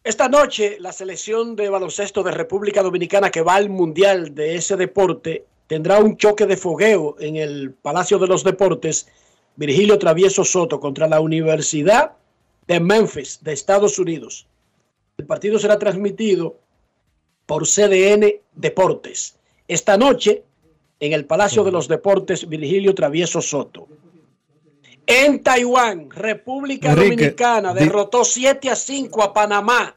Esta 0.03 0.29
noche, 0.29 0.77
la 0.81 0.93
selección 0.93 1.57
de 1.57 1.69
baloncesto 1.69 2.23
de 2.23 2.33
República 2.33 2.83
Dominicana 2.83 3.31
que 3.31 3.43
va 3.43 3.55
al 3.55 3.71
Mundial 3.71 4.35
de 4.35 4.57
ese 4.57 4.77
deporte 4.77 5.47
tendrá 5.67 5.99
un 6.01 6.17
choque 6.17 6.47
de 6.47 6.57
fogueo 6.57 7.17
en 7.19 7.37
el 7.37 7.73
Palacio 7.73 8.19
de 8.19 8.27
los 8.27 8.45
Deportes 8.45 9.09
Virgilio 9.57 9.99
Travieso 9.99 10.45
Soto 10.45 10.81
contra 10.81 11.09
la 11.09 11.21
Universidad 11.21 12.13
de 12.67 12.81
Memphis 12.81 13.43
de 13.43 13.53
Estados 13.53 13.99
Unidos. 13.99 14.47
El 15.17 15.27
partido 15.27 15.59
será 15.59 15.79
transmitido 15.79 16.59
por 17.47 17.67
CDN 17.67 18.41
Deportes. 18.55 19.37
Esta 19.67 19.97
noche, 19.97 20.45
en 21.01 21.13
el 21.13 21.25
Palacio 21.25 21.65
de 21.65 21.73
los 21.73 21.89
Deportes 21.89 22.49
Virgilio 22.49 22.95
Travieso 22.95 23.41
Soto. 23.41 23.89
En 25.07 25.43
Taiwán, 25.43 26.11
República 26.11 26.91
Enrique, 26.91 27.11
Dominicana 27.11 27.73
derrotó 27.73 28.25
7 28.25 28.71
a 28.71 28.77
5 28.77 29.23
a 29.23 29.33
Panamá 29.33 29.97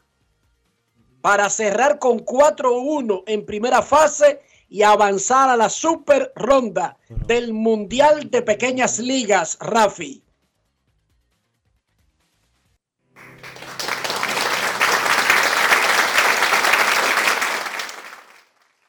para 1.21 1.49
cerrar 1.49 1.99
con 1.99 2.19
4-1 2.19 3.23
en 3.25 3.45
primera 3.45 3.81
fase 3.81 4.41
y 4.69 4.83
avanzar 4.83 5.49
a 5.49 5.57
la 5.57 5.69
super 5.69 6.31
ronda 6.35 6.97
del 7.09 7.53
Mundial 7.53 8.29
de 8.29 8.41
Pequeñas 8.41 8.99
Ligas, 8.99 9.57
Rafi. 9.59 10.23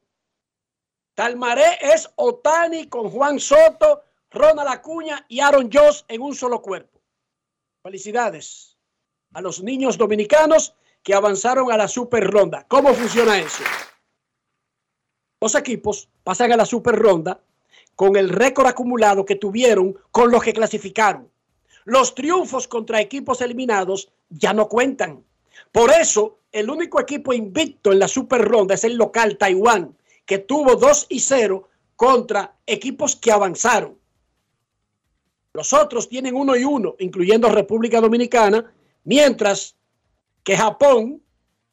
Talmaré 1.15 1.79
es 1.81 2.09
Otani 2.17 2.89
con 2.89 3.11
Juan 3.11 3.41
Soto, 3.41 4.05
Ronald 4.31 4.69
Acuña 4.69 5.25
y 5.29 5.41
Aaron 5.41 5.71
Joss 5.73 6.05
en 6.09 6.23
un 6.23 6.35
solo 6.35 6.61
cuerpo. 6.61 7.01
Felicidades 7.83 8.77
a 9.33 9.41
los 9.41 9.63
niños 9.63 9.97
dominicanos 9.99 10.75
que 11.03 11.15
avanzaron 11.15 11.71
a 11.71 11.77
la 11.77 11.87
super 11.89 12.27
ronda. 12.29 12.65
¿Cómo 12.69 12.93
funciona 12.95 13.39
eso? 13.39 13.63
Los 15.41 15.55
equipos 15.55 16.09
pasan 16.25 16.53
a 16.53 16.57
la 16.57 16.65
super 16.65 16.97
ronda 16.97 17.41
con 17.95 18.17
el 18.17 18.31
récord 18.31 18.67
acumulado 18.67 19.25
que 19.25 19.37
tuvieron 19.37 19.97
con 20.11 20.31
los 20.31 20.43
que 20.43 20.55
clasificaron. 20.55 21.31
Los 21.85 22.15
triunfos 22.15 22.67
contra 22.69 23.01
equipos 23.01 23.41
eliminados 23.43 24.11
ya 24.31 24.53
no 24.55 24.69
cuentan. 24.69 25.25
Por 25.73 25.91
eso, 25.91 26.39
el 26.53 26.71
único 26.71 27.01
equipo 27.01 27.33
invicto 27.33 27.93
en 27.93 27.99
la 27.99 28.09
super 28.09 28.43
ronda 28.43 28.75
es 28.75 28.85
el 28.85 28.97
local 28.97 29.37
Taiwán, 29.37 29.97
que 30.25 30.39
tuvo 30.39 30.77
2 30.77 31.07
y 31.11 31.21
0 31.21 31.69
contra 31.97 32.57
equipos 32.67 33.15
que 33.15 33.31
avanzaron. 33.31 33.99
Los 35.53 35.73
otros 35.73 36.09
tienen 36.09 36.35
1 36.35 36.57
y 36.57 36.65
1, 36.65 36.97
incluyendo 36.99 37.49
República 37.51 38.01
Dominicana, 38.01 38.73
mientras 39.05 39.77
que 40.43 40.57
Japón 40.57 41.23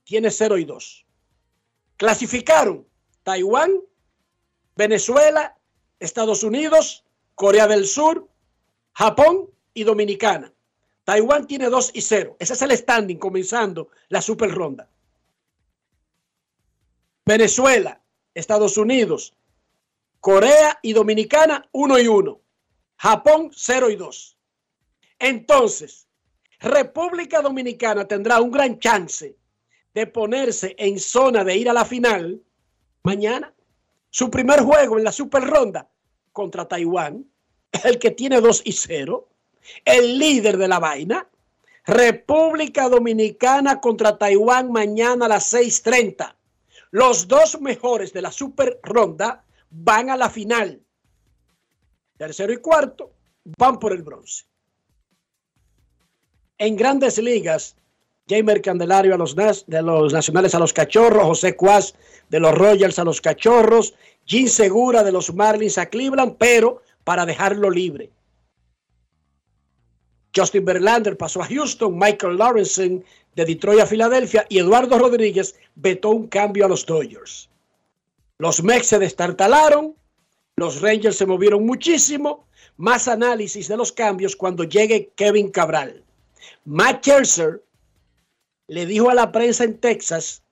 tiene 0.04 0.32
0 0.32 0.58
y 0.58 0.65
2. 0.65 1.06
Clasificaron 1.97 2.86
Taiwán, 3.23 3.81
Venezuela, 4.75 5.57
Estados 5.99 6.43
Unidos, 6.43 7.05
Corea 7.36 7.67
del 7.67 7.88
Sur, 7.88 8.27
Japón 8.93 9.49
y 9.73 9.83
Dominicana. 9.83 10.53
Taiwán 11.03 11.47
tiene 11.47 11.69
2 11.69 11.91
y 11.93 12.01
0. 12.01 12.38
Ese 12.39 12.53
es 12.53 12.62
el 12.62 12.71
standing 12.71 13.17
comenzando 13.17 13.89
la 14.09 14.21
super 14.21 14.51
ronda. 14.51 14.89
Venezuela, 17.25 18.01
Estados 18.33 18.77
Unidos, 18.77 19.33
Corea 20.19 20.79
y 20.81 20.93
Dominicana 20.93 21.67
1 21.71 21.99
y 21.99 22.07
1. 22.07 22.41
Japón 22.97 23.51
0 23.53 23.89
y 23.89 23.95
2. 23.95 24.38
Entonces, 25.19 26.07
República 26.59 27.41
Dominicana 27.41 28.07
tendrá 28.07 28.39
un 28.39 28.51
gran 28.51 28.79
chance 28.79 29.38
de 29.93 30.07
ponerse 30.07 30.75
en 30.77 30.99
zona 30.99 31.43
de 31.43 31.57
ir 31.57 31.69
a 31.69 31.73
la 31.73 31.86
final 31.86 32.41
mañana. 33.03 33.53
Su 34.09 34.29
primer 34.29 34.61
juego 34.61 34.97
en 34.97 35.03
la 35.03 35.11
super 35.11 35.43
ronda 35.43 35.89
contra 36.31 36.67
Taiwán, 36.67 37.25
el 37.83 37.99
que 37.99 38.11
tiene 38.11 38.41
2 38.41 38.61
y 38.65 38.71
0, 38.71 39.27
el 39.85 40.17
líder 40.17 40.57
de 40.57 40.67
la 40.67 40.79
vaina. 40.79 41.27
República 41.85 42.87
Dominicana 42.87 43.81
contra 43.81 44.17
Taiwán 44.17 44.71
mañana 44.71 45.25
a 45.25 45.29
las 45.29 45.51
6:30. 45.51 46.35
Los 46.91 47.27
dos 47.27 47.59
mejores 47.59 48.13
de 48.13 48.21
la 48.21 48.31
super 48.31 48.79
ronda 48.83 49.43
van 49.69 50.09
a 50.09 50.15
la 50.15 50.29
final. 50.29 50.81
Tercero 52.17 52.53
y 52.53 52.57
cuarto 52.57 53.11
van 53.57 53.79
por 53.79 53.91
el 53.91 54.03
bronce. 54.03 54.45
En 56.57 56.77
grandes 56.77 57.17
ligas, 57.17 57.75
Jamer 58.27 58.62
Candelario 58.62 59.13
a 59.13 59.17
los, 59.17 59.36
de 59.36 59.81
los 59.81 60.13
Nacionales 60.13 60.55
a 60.55 60.59
los 60.59 60.73
Cachorros, 60.73 61.23
José 61.23 61.55
Cuas 61.55 61.95
de 62.29 62.39
los 62.39 62.55
Royals 62.55 62.99
a 62.99 63.03
los 63.03 63.19
Cachorros, 63.19 63.93
Jim 64.25 64.47
Segura 64.47 65.03
de 65.03 65.12
los 65.12 65.33
Marlins 65.33 65.77
a 65.77 65.88
Cleveland, 65.88 66.36
pero 66.38 66.81
para 67.03 67.25
dejarlo 67.25 67.69
libre. 67.69 68.09
Justin 70.36 70.65
Verlander 70.65 71.17
pasó 71.17 71.43
a 71.43 71.47
Houston, 71.47 71.97
Michael 71.97 72.38
Lawrence 72.38 73.03
de 73.36 73.45
Detroit 73.45 73.81
a 73.81 73.86
Filadelfia 73.86 74.45
y 74.49 74.59
Eduardo 74.59 74.97
Rodríguez 74.97 75.55
vetó 75.75 76.09
un 76.09 76.27
cambio 76.27 76.65
a 76.65 76.69
los 76.69 76.86
Dodgers. 76.86 77.49
Los 78.39 78.63
Mex 78.63 78.88
se 78.88 78.99
destartalaron, 78.99 79.95
los 80.55 80.81
Rangers 80.81 81.17
se 81.17 81.25
movieron 81.25 81.65
muchísimo. 81.65 82.45
Más 82.77 83.07
análisis 83.07 83.67
de 83.67 83.77
los 83.77 83.91
cambios 83.91 84.36
cuando 84.36 84.63
llegue 84.63 85.12
Kevin 85.15 85.51
Cabral. 85.51 86.03
Matt 86.65 87.05
Scherzer 87.05 87.62
le 88.67 88.86
dijo 88.86 89.10
a 89.10 89.13
la 89.13 89.32
prensa 89.32 89.63
en 89.63 89.80
Texas 89.80 90.43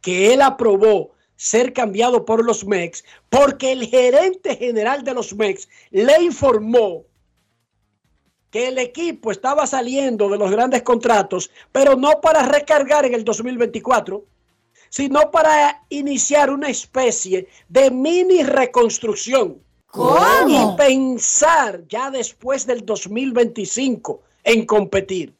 que 0.00 0.32
él 0.32 0.42
aprobó 0.42 1.12
ser 1.36 1.72
cambiado 1.72 2.24
por 2.24 2.44
los 2.44 2.66
Mex 2.66 3.04
porque 3.28 3.72
el 3.72 3.86
gerente 3.86 4.56
general 4.56 5.04
de 5.04 5.14
los 5.14 5.34
Mex 5.34 5.68
le 5.90 6.22
informó 6.22 7.04
que 8.50 8.68
el 8.68 8.78
equipo 8.78 9.30
estaba 9.30 9.66
saliendo 9.66 10.28
de 10.28 10.38
los 10.38 10.50
grandes 10.50 10.82
contratos, 10.82 11.50
pero 11.72 11.96
no 11.96 12.20
para 12.20 12.42
recargar 12.42 13.04
en 13.04 13.14
el 13.14 13.24
2024, 13.24 14.24
sino 14.88 15.30
para 15.30 15.84
iniciar 15.90 16.50
una 16.50 16.68
especie 16.68 17.48
de 17.68 17.90
mini 17.90 18.42
reconstrucción. 18.42 19.62
Y 20.48 20.76
pensar 20.76 21.82
ya 21.88 22.10
después 22.10 22.66
del 22.66 22.84
2025 22.84 24.22
en 24.44 24.66
competir. 24.66 25.34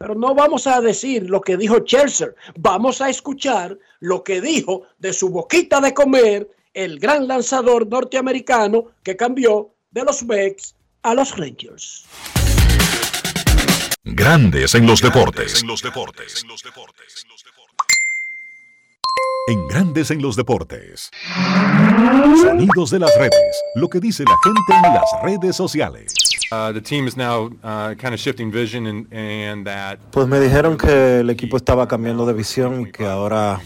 Pero 0.00 0.14
no 0.14 0.34
vamos 0.34 0.66
a 0.66 0.80
decir 0.80 1.28
lo 1.28 1.42
que 1.42 1.58
dijo 1.58 1.80
Scherzer, 1.80 2.34
vamos 2.56 3.02
a 3.02 3.10
escuchar 3.10 3.76
lo 3.98 4.24
que 4.24 4.40
dijo 4.40 4.84
de 4.98 5.12
su 5.12 5.28
boquita 5.28 5.78
de 5.78 5.92
comer 5.92 6.50
el 6.72 6.98
gran 6.98 7.28
lanzador 7.28 7.86
norteamericano 7.86 8.86
que 9.02 9.14
cambió 9.14 9.74
de 9.90 10.04
los 10.04 10.22
Mex 10.22 10.74
a 11.02 11.12
los 11.12 11.36
Rangers. 11.36 12.06
Grandes 14.02 14.74
en 14.74 14.86
los 14.86 15.02
deportes. 15.02 15.62
En 19.48 19.68
Grandes 19.68 20.10
en 20.10 20.22
los 20.22 20.34
deportes. 20.34 21.10
Sonidos 22.40 22.90
de 22.90 23.00
las 23.00 23.14
redes. 23.18 23.62
Lo 23.74 23.88
que 23.88 24.00
dice 24.00 24.24
la 24.24 24.36
gente 24.42 24.88
en 24.88 24.94
las 24.94 25.04
redes 25.22 25.56
sociales. 25.56 26.19
Uh, 26.52 26.72
the 26.72 26.80
team 26.80 27.06
is 27.06 27.16
now 27.16 27.48
uh, 27.62 27.94
kind 27.94 28.12
of 28.12 28.18
shifting 28.18 28.50
vision 28.50 28.84
and, 28.86 29.06
and 29.12 29.64
that 29.64 30.00
Pues 30.10 30.26
me 30.26 30.40
dijeron 30.40 30.76
que 30.76 31.20
el 31.20 31.30
equipo 31.30 31.56
estaba 31.56 31.86
cambiando 31.86 32.26
de 32.26 32.32
visión 32.32 32.80
y 32.80 32.90
que 32.90 33.06
ahora 33.06 33.60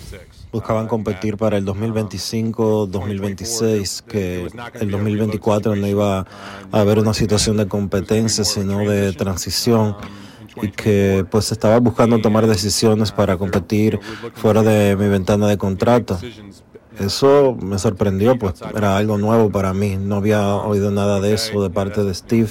buscaban 0.52 0.86
competir 0.86 1.38
para 1.38 1.56
el 1.56 1.64
2025, 1.64 2.86
2026, 2.88 4.02
que 4.02 4.48
el 4.74 4.90
2024 4.90 5.76
no 5.76 5.86
iba 5.86 6.18
a 6.18 6.26
haber 6.78 6.98
una 6.98 7.14
situación 7.14 7.56
de 7.56 7.66
competencia, 7.68 8.44
sino 8.44 8.80
de 8.80 9.14
transición 9.14 9.96
y 10.60 10.68
que 10.68 11.24
pues 11.30 11.52
estaba 11.52 11.78
buscando 11.78 12.20
tomar 12.20 12.46
decisiones 12.46 13.12
para 13.12 13.38
competir 13.38 13.98
fuera 14.34 14.62
de 14.62 14.94
mi 14.94 15.08
ventana 15.08 15.48
de 15.48 15.56
contrato. 15.56 16.20
Eso 16.98 17.56
me 17.60 17.78
sorprendió, 17.78 18.38
pues 18.38 18.54
era 18.74 18.96
algo 18.96 19.18
nuevo 19.18 19.50
para 19.50 19.72
mí. 19.74 19.96
No 19.96 20.16
había 20.16 20.54
oído 20.54 20.90
nada 20.90 21.20
de 21.20 21.34
eso 21.34 21.62
de 21.62 21.70
parte 21.70 22.04
de 22.04 22.14
Steve. 22.14 22.50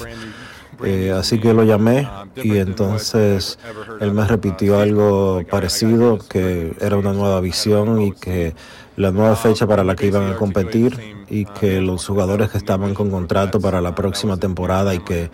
Eh, 0.84 1.12
así 1.12 1.40
que 1.40 1.54
lo 1.54 1.64
llamé 1.64 2.10
y 2.36 2.58
entonces 2.58 3.58
él 4.02 4.12
me 4.12 4.26
repitió 4.26 4.80
algo 4.80 5.42
parecido, 5.50 6.18
que 6.18 6.76
era 6.82 6.98
una 6.98 7.14
nueva 7.14 7.40
visión 7.40 8.02
y 8.02 8.12
que 8.12 8.54
la 8.98 9.12
nueva 9.12 9.36
fecha 9.36 9.66
para 9.66 9.84
la 9.84 9.96
que 9.96 10.08
iban 10.08 10.32
a 10.32 10.36
competir 10.36 11.26
y 11.30 11.46
que 11.46 11.80
los 11.80 12.06
jugadores 12.06 12.50
que 12.50 12.58
estaban 12.58 12.94
con 12.94 13.10
contrato 13.10 13.60
para 13.62 13.82
la 13.82 13.96
próxima 13.96 14.38
temporada 14.38 14.94
y 14.94 15.00
que 15.00 15.32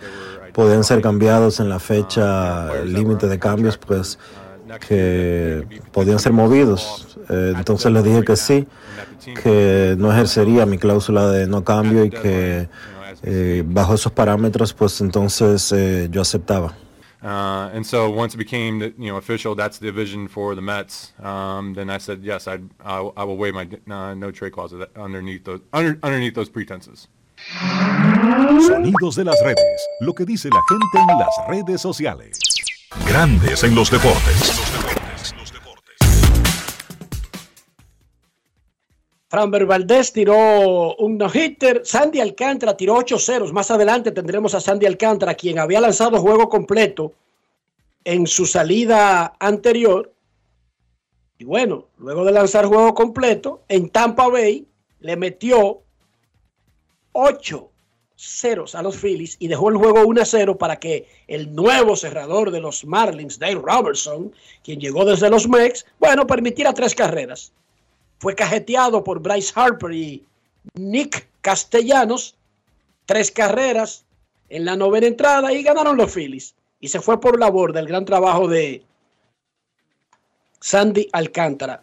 podían 0.52 0.84
ser 0.84 1.00
cambiados 1.00 1.60
en 1.60 1.68
la 1.68 1.78
fecha 1.78 2.82
límite 2.84 3.28
de 3.28 3.38
cambios, 3.38 3.76
pues 3.76 4.18
que 4.78 5.66
podían 5.92 6.18
ser 6.18 6.32
movidos. 6.32 7.18
Eh, 7.28 7.54
entonces 7.56 7.90
les 7.92 8.04
dije 8.04 8.22
que 8.22 8.36
sí, 8.36 8.66
que 9.42 9.96
no 9.98 10.12
ejercería 10.12 10.66
mi 10.66 10.78
cláusula 10.78 11.28
de 11.28 11.46
no 11.46 11.64
cambio 11.64 12.04
y 12.04 12.10
que 12.10 12.68
eh, 13.22 13.62
bajo 13.66 13.94
esos 13.94 14.12
parámetros, 14.12 14.72
pues 14.72 15.00
entonces 15.00 15.72
eh, 15.72 16.08
yo 16.10 16.22
aceptaba. 16.22 16.74
Uh, 17.22 17.68
and 17.74 17.84
so 17.84 18.08
once 18.08 18.32
it 18.32 18.38
became 18.38 18.78
that 18.78 18.98
you 18.98 19.10
know 19.10 19.18
official, 19.18 19.54
that's 19.54 19.78
the 19.78 19.92
vision 19.92 20.26
for 20.26 20.54
the 20.54 20.62
Mets. 20.62 21.12
Um, 21.22 21.74
then 21.74 21.90
I 21.90 21.98
said 21.98 22.20
yes, 22.22 22.48
I'd, 22.48 22.62
I, 22.82 23.10
I 23.14 23.24
will 23.24 23.36
waive 23.36 23.52
my 23.52 23.68
uh, 23.94 24.14
no 24.14 24.30
trade 24.30 24.52
clause 24.52 24.72
underneath 24.96 25.44
those 25.44 25.60
under, 25.74 25.98
underneath 26.02 26.34
those 26.34 26.48
pretenses. 26.48 27.08
Sonidos 28.66 29.16
de 29.16 29.24
las 29.24 29.36
redes. 29.44 29.86
Lo 30.00 30.14
que 30.14 30.24
dice 30.24 30.48
la 30.48 30.60
gente 30.68 31.12
en 31.12 31.18
las 31.18 31.48
redes 31.48 31.80
sociales. 31.82 32.38
Grandes 33.06 33.64
en 33.64 33.74
los 33.74 33.90
deportes. 33.90 34.59
Framber 39.30 39.64
Valdés 39.64 40.12
tiró 40.12 40.96
un 40.96 41.16
no-hitter. 41.16 41.82
Sandy 41.84 42.18
Alcántara 42.18 42.76
tiró 42.76 42.96
8 42.96 43.16
ceros. 43.16 43.52
Más 43.52 43.70
adelante 43.70 44.10
tendremos 44.10 44.56
a 44.56 44.60
Sandy 44.60 44.86
Alcántara, 44.86 45.34
quien 45.34 45.60
había 45.60 45.80
lanzado 45.80 46.20
juego 46.20 46.48
completo 46.48 47.12
en 48.02 48.26
su 48.26 48.44
salida 48.44 49.36
anterior. 49.38 50.12
Y 51.38 51.44
bueno, 51.44 51.86
luego 51.98 52.24
de 52.24 52.32
lanzar 52.32 52.66
juego 52.66 52.92
completo, 52.92 53.62
en 53.68 53.90
Tampa 53.90 54.26
Bay 54.26 54.66
le 54.98 55.16
metió 55.16 55.80
8 57.12 57.70
ceros 58.16 58.74
a 58.74 58.82
los 58.82 58.96
Phillies 58.96 59.36
y 59.38 59.46
dejó 59.46 59.68
el 59.68 59.76
juego 59.76 60.08
1 60.08 60.22
a 60.22 60.24
0 60.24 60.58
para 60.58 60.80
que 60.80 61.06
el 61.28 61.54
nuevo 61.54 61.94
cerrador 61.94 62.50
de 62.50 62.60
los 62.60 62.84
Marlins, 62.84 63.38
Dale 63.38 63.62
Robertson, 63.62 64.34
quien 64.64 64.80
llegó 64.80 65.04
desde 65.04 65.30
los 65.30 65.48
Mex, 65.48 65.86
bueno, 66.00 66.26
permitiera 66.26 66.74
tres 66.74 66.96
carreras 66.96 67.52
fue 68.20 68.34
cajeteado 68.34 69.02
por 69.02 69.20
Bryce 69.20 69.52
Harper 69.56 69.92
y 69.92 70.24
Nick 70.74 71.26
Castellanos. 71.40 72.36
Tres 73.06 73.32
carreras 73.32 74.04
en 74.50 74.66
la 74.66 74.76
novena 74.76 75.06
entrada 75.06 75.52
y 75.52 75.62
ganaron 75.62 75.96
los 75.96 76.12
Phillies. 76.12 76.54
Y 76.78 76.88
se 76.88 77.00
fue 77.00 77.18
por 77.20 77.40
la 77.40 77.50
borda 77.50 77.80
el 77.80 77.88
gran 77.88 78.04
trabajo 78.04 78.46
de 78.46 78.84
Sandy 80.60 81.08
Alcántara. 81.12 81.82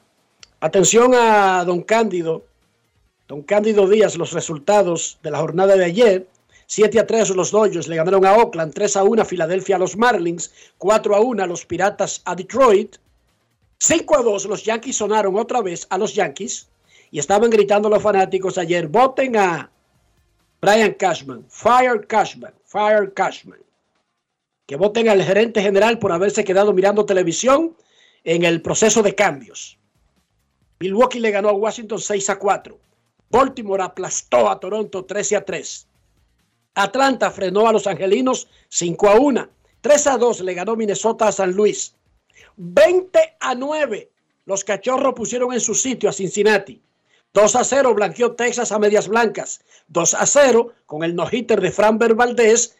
Atención 0.59 1.13
a 1.15 1.65
don 1.65 1.81
Cándido. 1.81 2.45
Don 3.27 3.41
Cándido 3.41 3.87
Díaz, 3.89 4.15
los 4.15 4.31
resultados 4.31 5.17
de 5.23 5.31
la 5.31 5.39
jornada 5.39 5.75
de 5.75 5.85
ayer. 5.85 6.27
7 6.67 6.99
a 6.99 7.07
3 7.07 7.31
los 7.31 7.51
Dodgers 7.51 7.87
le 7.87 7.95
ganaron 7.95 8.25
a 8.25 8.35
Oakland, 8.35 8.73
3 8.73 8.97
a 8.97 9.03
1 9.03 9.21
a 9.21 9.25
Filadelfia 9.25 9.77
a 9.77 9.79
los 9.79 9.97
Marlins, 9.97 10.53
4 10.77 11.15
a 11.15 11.19
1 11.21 11.43
a 11.43 11.47
los 11.47 11.65
Piratas 11.65 12.21
a 12.25 12.35
Detroit, 12.35 12.97
5 13.79 14.17
a 14.17 14.23
2, 14.23 14.45
los 14.45 14.63
Yankees 14.63 14.97
sonaron 14.97 15.37
otra 15.37 15.61
vez 15.61 15.85
a 15.89 15.97
los 15.97 16.15
Yankees 16.15 16.67
y 17.11 17.19
estaban 17.19 17.49
gritando 17.49 17.89
los 17.89 18.01
fanáticos 18.01 18.57
ayer, 18.57 18.87
voten 18.87 19.37
a 19.37 19.71
Brian 20.61 20.93
Cashman, 20.93 21.45
fire 21.49 22.07
Cashman, 22.07 22.53
fire 22.63 23.13
Cashman. 23.13 23.59
Que 24.65 24.75
voten 24.75 25.07
al 25.07 25.23
gerente 25.23 25.61
general 25.61 25.99
por 25.99 26.11
haberse 26.11 26.43
quedado 26.43 26.73
mirando 26.73 27.05
televisión 27.05 27.77
en 28.23 28.43
el 28.43 28.61
proceso 28.61 29.01
de 29.03 29.15
cambios. 29.15 29.77
Milwaukee 30.79 31.19
le 31.19 31.31
ganó 31.31 31.49
a 31.49 31.53
Washington 31.53 31.99
6 31.99 32.29
a 32.31 32.39
4. 32.39 32.77
Baltimore 33.29 33.83
aplastó 33.83 34.49
a 34.49 34.59
Toronto 34.59 35.05
13 35.05 35.37
a 35.37 35.45
3. 35.45 35.87
Atlanta 36.75 37.31
frenó 37.31 37.67
a 37.67 37.71
los 37.71 37.87
Angelinos 37.87 38.47
5 38.69 39.09
a 39.09 39.19
1. 39.19 39.49
3 39.81 40.07
a 40.07 40.17
2 40.17 40.41
le 40.41 40.53
ganó 40.53 40.75
Minnesota 40.75 41.27
a 41.27 41.31
San 41.31 41.53
Luis. 41.53 41.95
20 42.57 43.37
a 43.39 43.53
9. 43.53 44.11
Los 44.45 44.63
cachorros 44.63 45.13
pusieron 45.13 45.53
en 45.53 45.61
su 45.61 45.75
sitio 45.75 46.09
a 46.09 46.13
Cincinnati. 46.13 46.81
2 47.33 47.55
a 47.55 47.63
0 47.63 47.93
blanqueó 47.93 48.35
Texas 48.35 48.71
a 48.71 48.79
medias 48.79 49.07
blancas. 49.07 49.61
2 49.89 50.15
a 50.15 50.25
0 50.25 50.73
con 50.87 51.03
el 51.03 51.15
no-hitter 51.15 51.61
de 51.61 51.71
Framber 51.71 52.15
Valdez 52.15 52.75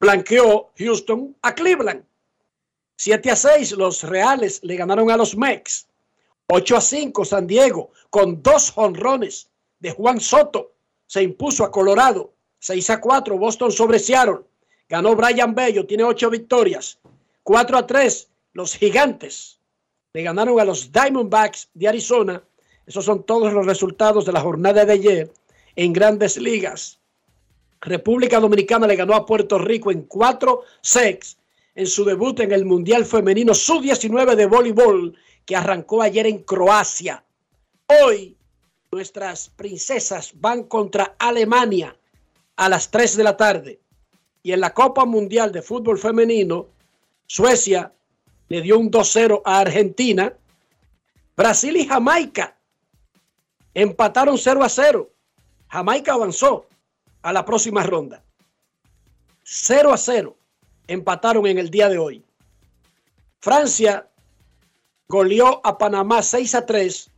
blanqueó 0.00 0.70
Houston 0.78 1.36
a 1.42 1.54
Cleveland. 1.54 2.04
7 2.96 3.30
a 3.30 3.36
6 3.36 3.72
los 3.72 4.02
Reales 4.02 4.60
le 4.62 4.76
ganaron 4.76 5.10
a 5.10 5.16
los 5.16 5.36
Mex. 5.36 5.86
8 6.46 6.76
a 6.76 6.80
5 6.80 7.24
San 7.26 7.46
Diego 7.46 7.90
con 8.08 8.42
dos 8.42 8.72
honrones 8.76 9.50
de 9.80 9.90
Juan 9.90 10.20
Soto 10.20 10.72
se 11.06 11.22
impuso 11.22 11.64
a 11.64 11.70
Colorado. 11.70 12.32
6 12.60 12.90
a 12.90 13.00
4 13.00 13.36
Boston 13.36 13.72
sobre 13.72 13.98
Seattle. 13.98 14.40
Ganó 14.88 15.14
Brian 15.14 15.54
Bello, 15.54 15.86
tiene 15.86 16.04
8 16.04 16.30
victorias. 16.30 16.98
4 17.42 17.76
a 17.76 17.86
3 17.86 18.28
los 18.58 18.74
gigantes 18.74 19.60
le 20.12 20.24
ganaron 20.24 20.58
a 20.58 20.64
los 20.64 20.90
Diamondbacks 20.90 21.68
de 21.74 21.86
Arizona. 21.86 22.42
Esos 22.84 23.04
son 23.04 23.22
todos 23.22 23.52
los 23.52 23.64
resultados 23.64 24.26
de 24.26 24.32
la 24.32 24.40
jornada 24.40 24.84
de 24.84 24.92
ayer 24.94 25.32
en 25.76 25.92
grandes 25.92 26.36
ligas. 26.38 26.98
República 27.80 28.40
Dominicana 28.40 28.88
le 28.88 28.96
ganó 28.96 29.14
a 29.14 29.24
Puerto 29.24 29.58
Rico 29.58 29.92
en 29.92 30.08
4-6 30.08 31.36
en 31.76 31.86
su 31.86 32.04
debut 32.04 32.40
en 32.40 32.50
el 32.50 32.64
Mundial 32.64 33.04
Femenino 33.04 33.54
Sub-19 33.54 34.34
de 34.34 34.46
voleibol 34.46 35.16
que 35.46 35.54
arrancó 35.54 36.02
ayer 36.02 36.26
en 36.26 36.42
Croacia. 36.42 37.22
Hoy 38.02 38.36
nuestras 38.90 39.50
princesas 39.50 40.32
van 40.34 40.64
contra 40.64 41.14
Alemania 41.20 41.96
a 42.56 42.68
las 42.68 42.90
3 42.90 43.18
de 43.18 43.22
la 43.22 43.36
tarde. 43.36 43.78
Y 44.42 44.50
en 44.50 44.58
la 44.58 44.74
Copa 44.74 45.04
Mundial 45.04 45.52
de 45.52 45.62
Fútbol 45.62 45.96
Femenino, 45.96 46.66
Suecia 47.24 47.92
le 48.48 48.62
dio 48.62 48.78
un 48.78 48.90
2-0 48.90 49.42
a 49.44 49.60
Argentina. 49.60 50.32
Brasil 51.36 51.76
y 51.76 51.86
Jamaica 51.86 52.56
empataron 53.74 54.38
0 54.38 54.64
a 54.64 54.68
0. 54.68 55.10
Jamaica 55.68 56.14
avanzó 56.14 56.66
a 57.22 57.32
la 57.32 57.44
próxima 57.44 57.82
ronda. 57.82 58.24
0 59.44 59.92
a 59.92 59.96
0 59.96 60.36
empataron 60.86 61.46
en 61.46 61.58
el 61.58 61.70
día 61.70 61.88
de 61.88 61.98
hoy. 61.98 62.24
Francia 63.40 64.08
goleó 65.06 65.60
a 65.64 65.78
Panamá 65.78 66.22
6 66.22 66.54
a 66.54 66.66
3. 66.66 67.10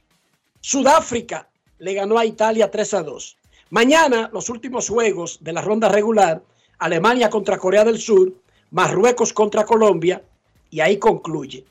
Sudáfrica 0.61 1.49
le 1.79 1.95
ganó 1.95 2.19
a 2.19 2.27
Italia 2.27 2.71
3 2.71 2.95
a 2.95 3.03
2. 3.03 3.37
Mañana 3.71 4.29
los 4.33 4.51
últimos 4.51 4.89
juegos 4.89 5.39
de 5.41 5.53
la 5.53 5.63
ronda 5.63 5.89
regular. 5.89 6.43
Alemania 6.79 7.31
contra 7.31 7.59
Corea 7.59 7.85
del 7.85 7.99
Sur. 7.99 8.33
Marruecos 8.71 9.33
contra 9.33 9.65
Colombia 9.65 10.23
y 10.71 10.81
ahí 10.81 10.99
concluye. 10.99 11.65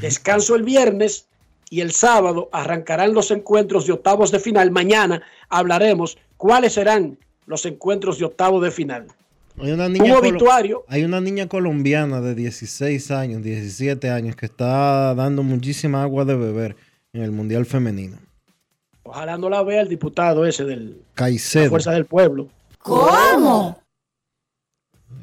Descanso 0.00 0.54
el 0.54 0.62
viernes 0.62 1.26
y 1.68 1.80
el 1.80 1.92
sábado 1.92 2.48
arrancarán 2.52 3.14
los 3.14 3.30
encuentros 3.30 3.86
de 3.86 3.92
octavos 3.92 4.30
de 4.30 4.40
final. 4.40 4.70
Mañana 4.70 5.22
hablaremos 5.48 6.18
cuáles 6.36 6.74
serán 6.74 7.18
los 7.46 7.64
encuentros 7.66 8.18
de 8.18 8.24
octavos 8.24 8.62
de 8.62 8.70
final. 8.70 9.06
Hay 9.58 9.72
una 9.72 9.88
niña, 9.88 10.16
obituario. 10.18 10.84
Hay 10.88 11.04
una 11.04 11.20
niña 11.20 11.48
colombiana 11.48 12.20
de 12.20 12.34
16 12.34 13.10
años, 13.10 13.42
17 13.42 14.08
años, 14.10 14.36
que 14.36 14.46
está 14.46 15.14
dando 15.14 15.42
muchísima 15.42 16.02
agua 16.02 16.24
de 16.24 16.34
beber 16.34 16.76
en 17.12 17.22
el 17.22 17.30
Mundial 17.30 17.66
Femenino. 17.66 18.16
Ojalá 19.02 19.36
no 19.36 19.50
la 19.50 19.62
vea 19.62 19.82
el 19.82 19.88
diputado 19.88 20.46
ese 20.46 20.64
del 20.64 21.02
Caicedo. 21.14 21.68
Fuerza 21.68 21.90
del 21.92 22.06
Pueblo. 22.06 22.48
¿Cómo? 22.78 23.82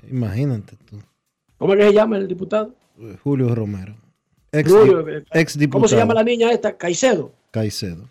Imagínate 0.10 0.76
tú. 0.90 1.02
¿Cómo 1.58 1.74
es 1.74 1.80
que 1.80 1.88
se 1.88 1.94
llama 1.94 2.18
el 2.18 2.28
diputado? 2.28 2.74
Julio 3.24 3.54
Romero. 3.54 3.96
Ex, 4.52 4.72
Julio, 4.72 5.08
eh, 5.08 5.24
ex 5.34 5.58
diputado. 5.58 5.80
¿Cómo 5.80 5.88
se 5.88 5.98
llama 5.98 6.14
la 6.14 6.24
niña 6.24 6.52
esta? 6.52 6.78
Caicedo. 6.78 7.32
Caicedo. 7.52 8.08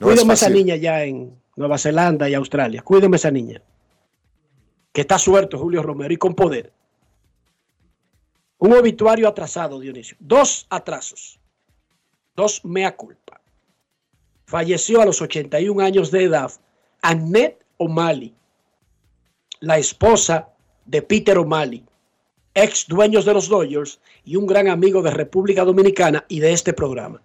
No 0.00 0.10
es 0.10 0.16
Cuídeme 0.16 0.34
esa 0.34 0.50
niña 0.50 0.76
ya 0.76 1.04
en 1.04 1.32
Nueva 1.56 1.78
Zelanda 1.78 2.28
y 2.28 2.34
Australia. 2.34 2.82
Cuídeme 2.82 3.16
esa 3.16 3.30
niña. 3.30 3.62
Que 4.92 5.02
está 5.02 5.18
suelto 5.18 5.58
Julio 5.58 5.82
Romero 5.82 6.12
y 6.12 6.16
con 6.16 6.34
poder. 6.34 6.72
Un 8.58 8.72
obituario 8.72 9.28
atrasado, 9.28 9.78
Dionisio. 9.78 10.16
Dos 10.18 10.66
atrasos. 10.70 11.38
Dos 12.34 12.64
mea 12.64 12.96
culpa. 12.96 13.40
Falleció 14.46 15.00
a 15.00 15.04
los 15.04 15.20
81 15.20 15.82
años 15.82 16.10
de 16.10 16.24
edad 16.24 16.50
Annette 17.02 17.64
O'Malley, 17.76 18.34
la 19.60 19.78
esposa 19.78 20.48
de 20.84 21.02
Peter 21.02 21.38
O'Malley, 21.38 21.84
ex 22.54 22.86
dueños 22.86 23.24
de 23.24 23.34
los 23.34 23.48
Dodgers 23.48 24.00
y 24.24 24.36
un 24.36 24.46
gran 24.46 24.68
amigo 24.68 25.02
de 25.02 25.10
República 25.10 25.64
Dominicana 25.64 26.24
y 26.28 26.40
de 26.40 26.52
este 26.52 26.72
programa. 26.72 27.22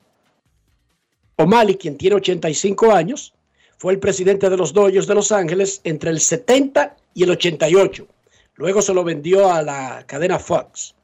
O'Malley, 1.37 1.75
quien 1.75 1.97
tiene 1.97 2.17
85 2.17 2.91
años, 2.91 3.33
fue 3.77 3.93
el 3.93 3.99
presidente 3.99 4.49
de 4.49 4.57
los 4.57 4.71
Dodgers 4.71 5.07
de 5.07 5.15
Los 5.15 5.31
Ángeles 5.31 5.81
entre 5.83 6.11
el 6.11 6.19
70 6.19 6.95
y 7.13 7.23
el 7.23 7.31
88. 7.31 8.07
Luego 8.55 8.81
se 8.81 8.93
lo 8.93 9.03
vendió 9.03 9.51
a 9.51 9.61
la 9.61 10.05
cadena 10.05 10.39
Fox. 10.39 10.95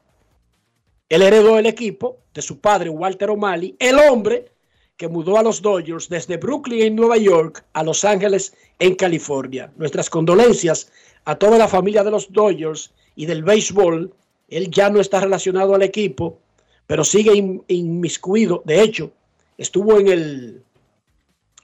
Él 1.08 1.22
heredó 1.22 1.58
el 1.58 1.66
equipo 1.66 2.18
de 2.32 2.42
su 2.42 2.60
padre 2.60 2.88
Walter 2.88 3.30
O'Malley, 3.30 3.74
el 3.78 3.98
hombre 3.98 4.52
que 4.96 5.08
mudó 5.08 5.38
a 5.38 5.42
los 5.42 5.60
Dodgers 5.60 6.08
desde 6.08 6.36
Brooklyn 6.36 6.82
en 6.82 6.94
Nueva 6.94 7.16
York 7.16 7.64
a 7.72 7.82
Los 7.82 8.04
Ángeles 8.04 8.54
en 8.78 8.94
California. 8.94 9.72
Nuestras 9.76 10.08
condolencias 10.08 10.92
a 11.24 11.36
toda 11.36 11.58
la 11.58 11.68
familia 11.68 12.04
de 12.04 12.10
los 12.10 12.30
Dodgers 12.32 12.92
y 13.16 13.26
del 13.26 13.42
béisbol. 13.42 14.12
Él 14.48 14.70
ya 14.70 14.90
no 14.90 15.00
está 15.00 15.20
relacionado 15.20 15.74
al 15.74 15.82
equipo, 15.82 16.38
pero 16.86 17.04
sigue 17.04 17.34
in- 17.34 17.62
inmiscuido. 17.68 18.62
De 18.64 18.82
hecho, 18.82 19.12
estuvo 19.58 19.98
en 19.98 20.08
el, 20.08 20.62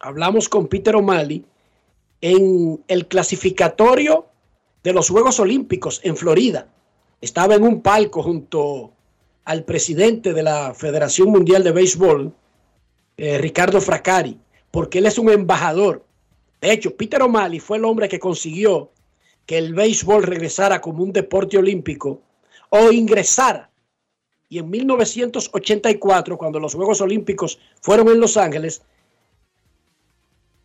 hablamos 0.00 0.48
con 0.48 0.68
Peter 0.68 0.94
O'Malley, 0.96 1.44
en 2.20 2.82
el 2.88 3.06
clasificatorio 3.06 4.26
de 4.82 4.92
los 4.92 5.08
Juegos 5.10 5.38
Olímpicos 5.40 6.00
en 6.04 6.16
Florida. 6.16 6.68
Estaba 7.20 7.54
en 7.56 7.62
un 7.64 7.82
palco 7.82 8.22
junto 8.22 8.92
al 9.44 9.64
presidente 9.64 10.32
de 10.32 10.42
la 10.42 10.74
Federación 10.74 11.28
Mundial 11.30 11.62
de 11.64 11.72
Béisbol, 11.72 12.32
eh, 13.16 13.38
Ricardo 13.38 13.80
Fracari, 13.80 14.38
porque 14.70 14.98
él 14.98 15.06
es 15.06 15.18
un 15.18 15.30
embajador. 15.30 16.04
De 16.60 16.72
hecho, 16.72 16.96
Peter 16.96 17.22
O'Malley 17.22 17.60
fue 17.60 17.76
el 17.78 17.84
hombre 17.84 18.08
que 18.08 18.18
consiguió 18.18 18.90
que 19.46 19.56
el 19.56 19.72
béisbol 19.74 20.24
regresara 20.24 20.80
como 20.80 21.02
un 21.04 21.12
deporte 21.12 21.56
olímpico 21.56 22.20
o 22.68 22.90
ingresara. 22.90 23.70
Y 24.48 24.58
en 24.58 24.68
1984, 24.68 26.36
cuando 26.36 26.60
los 26.60 26.74
Juegos 26.74 27.00
Olímpicos 27.00 27.58
fueron 27.80 28.08
en 28.08 28.20
Los 28.20 28.36
Ángeles, 28.36 28.82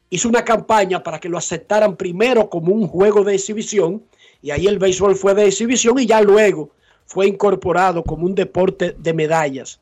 hizo 0.09 0.27
una 0.27 0.43
campaña 0.43 1.01
para 1.01 1.19
que 1.19 1.29
lo 1.29 1.37
aceptaran 1.37 1.95
primero 1.95 2.49
como 2.49 2.73
un 2.73 2.87
juego 2.87 3.23
de 3.23 3.35
exhibición 3.35 4.03
y 4.41 4.51
ahí 4.51 4.67
el 4.67 4.79
béisbol 4.79 5.15
fue 5.15 5.33
de 5.35 5.45
exhibición 5.45 5.99
y 5.99 6.07
ya 6.07 6.21
luego 6.21 6.71
fue 7.05 7.27
incorporado 7.27 8.03
como 8.03 8.25
un 8.25 8.35
deporte 8.35 8.95
de 8.97 9.13
medallas. 9.13 9.79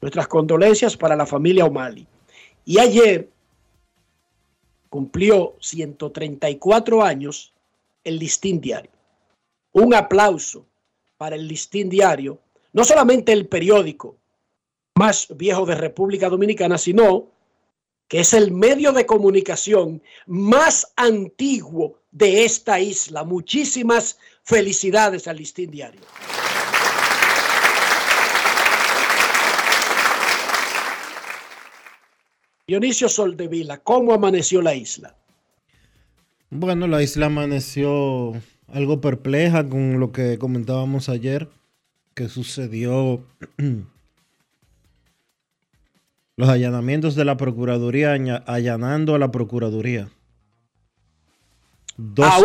Nuestras 0.00 0.28
condolencias 0.28 0.96
para 0.96 1.16
la 1.16 1.24
familia 1.24 1.64
O'Malley. 1.64 2.06
Y 2.66 2.78
ayer 2.78 3.30
cumplió 4.90 5.54
134 5.60 7.02
años 7.02 7.53
el 8.04 8.18
Listín 8.18 8.60
Diario. 8.60 8.92
Un 9.72 9.94
aplauso 9.94 10.66
para 11.16 11.36
el 11.36 11.48
Listín 11.48 11.88
Diario, 11.88 12.38
no 12.72 12.84
solamente 12.84 13.32
el 13.32 13.48
periódico 13.48 14.18
más 14.94 15.26
viejo 15.36 15.66
de 15.66 15.74
República 15.74 16.28
Dominicana, 16.28 16.78
sino 16.78 17.30
que 18.06 18.20
es 18.20 18.34
el 18.34 18.52
medio 18.52 18.92
de 18.92 19.06
comunicación 19.06 20.02
más 20.26 20.92
antiguo 20.94 21.98
de 22.10 22.44
esta 22.44 22.78
isla. 22.78 23.24
Muchísimas 23.24 24.18
felicidades 24.44 25.26
al 25.26 25.38
Listín 25.38 25.70
Diario. 25.70 26.02
Dionisio 32.66 33.08
Soldevila, 33.08 33.78
¿cómo 33.78 34.14
amaneció 34.14 34.62
la 34.62 34.74
isla? 34.74 35.14
Bueno, 36.56 36.86
la 36.86 37.02
isla 37.02 37.26
amaneció 37.26 38.32
algo 38.72 39.00
perpleja 39.00 39.68
con 39.68 39.98
lo 39.98 40.12
que 40.12 40.38
comentábamos 40.38 41.08
ayer, 41.08 41.48
que 42.14 42.28
sucedió 42.28 43.24
los 46.36 46.48
allanamientos 46.48 47.16
de 47.16 47.24
la 47.24 47.36
Procuraduría 47.36 48.12
allanando 48.46 49.16
a 49.16 49.18
la 49.18 49.32
Procuraduría. 49.32 50.10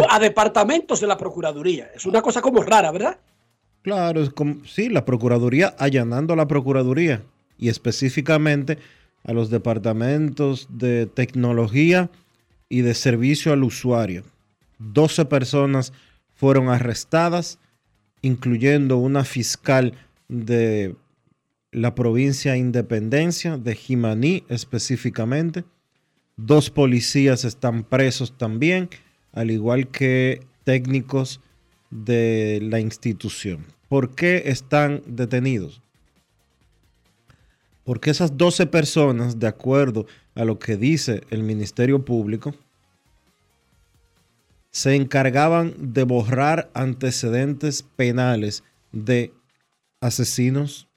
A 0.10 0.20
departamentos 0.20 1.02
de 1.02 1.06
la 1.06 1.16
Procuraduría. 1.16 1.92
Es 1.94 2.08
una 2.08 2.24
cosa 2.24 2.42
como 2.42 2.64
rara, 2.64 2.92
¿verdad? 2.92 3.20
Claro, 3.84 4.24
es 4.24 4.32
como, 4.32 4.66
sí, 4.66 4.90
la 4.90 5.06
Procuraduría 5.06 5.76
allanando 5.78 6.34
a 6.34 6.36
la 6.36 6.48
Procuraduría 6.48 7.22
y 7.60 7.70
específicamente 7.70 8.80
a 9.24 9.34
los 9.34 9.52
departamentos 9.52 10.68
de 10.72 11.06
tecnología 11.06 12.10
y 12.70 12.82
de 12.82 12.94
servicio 12.94 13.52
al 13.52 13.64
usuario. 13.64 14.24
12 14.78 15.26
personas 15.26 15.92
fueron 16.36 16.70
arrestadas, 16.70 17.60
incluyendo 18.22 18.98
una 18.98 19.26
fiscal 19.26 19.94
de 20.30 20.96
la 21.72 21.96
provincia 21.96 22.56
Independencia, 22.56 23.58
de 23.58 23.76
Jimaní 23.76 24.44
específicamente. 24.48 25.66
Dos 26.38 26.70
policías 26.70 27.44
están 27.44 27.84
presos 27.84 28.38
también, 28.38 28.90
al 29.34 29.52
igual 29.52 29.90
que 29.90 30.42
técnicos 30.64 31.42
de 31.90 32.60
la 32.62 32.80
institución. 32.80 33.66
¿Por 33.90 34.16
qué 34.16 34.44
están 34.46 35.02
detenidos? 35.06 35.82
Porque 37.90 38.12
esas 38.12 38.38
12 38.38 38.68
personas, 38.68 39.40
de 39.40 39.48
acuerdo 39.48 40.06
a 40.36 40.46
lo 40.46 40.60
que 40.60 40.78
dice 40.78 41.24
el 41.32 41.42
Ministerio 41.42 42.06
Público, 42.06 42.54
se 44.70 44.94
encargaban 44.94 45.74
de 45.92 46.04
borrar 46.04 46.70
antecedentes 46.76 47.82
penales 47.96 48.64
de 48.92 49.34
asesinos, 50.02 50.88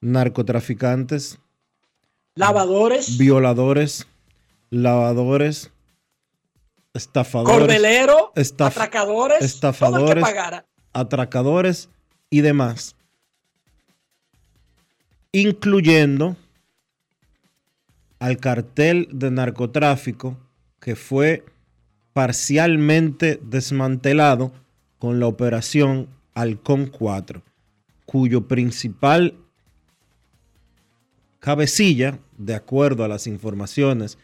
narcotraficantes, 0.00 1.38
Lavadores, 2.34 3.16
violadores, 3.16 4.04
lavadores, 4.70 5.70
estafadores, 6.92 7.56
cordelero, 7.56 8.32
estaf- 8.34 8.66
atracadores, 8.72 9.38
todo 9.38 9.38
el 9.38 9.38
que 9.38 9.44
estafadores, 9.46 10.24
pagara. 10.24 10.66
atracadores 10.92 11.88
y 12.30 12.40
demás, 12.40 12.96
incluyendo 15.32 16.36
al 18.18 18.38
cartel 18.38 19.08
de 19.12 19.30
narcotráfico 19.30 20.36
que 20.80 20.96
fue 20.96 21.44
parcialmente 22.12 23.40
desmantelado 23.42 24.52
con 24.98 25.20
la 25.20 25.26
operación 25.26 26.08
Halcón 26.34 26.86
4, 26.86 27.42
cuyo 28.06 28.48
principal 28.48 29.34
cabecilla, 31.38 32.18
de 32.36 32.54
acuerdo 32.54 33.04
a 33.04 33.08
las 33.08 33.26
informaciones 33.26 34.18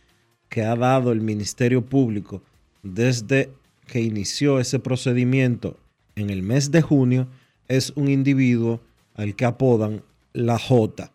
que 0.49 0.63
ha 0.63 0.75
dado 0.77 1.13
el 1.13 1.21
Ministerio 1.21 1.85
Público 1.85 2.43
desde 2.83 3.51
que 3.87 4.01
inició 4.01 4.59
ese 4.61 4.79
procedimiento 4.79 5.77
en 6.17 6.31
el 6.31 6.43
mes 6.43 6.71
de 6.71 6.83
junio, 6.83 7.29
es 7.69 7.93
un 7.97 8.09
individuo 8.09 8.81
al 9.15 9.35
que 9.37 9.45
apodan 9.45 10.03
la 10.35 10.59
J. 10.59 11.11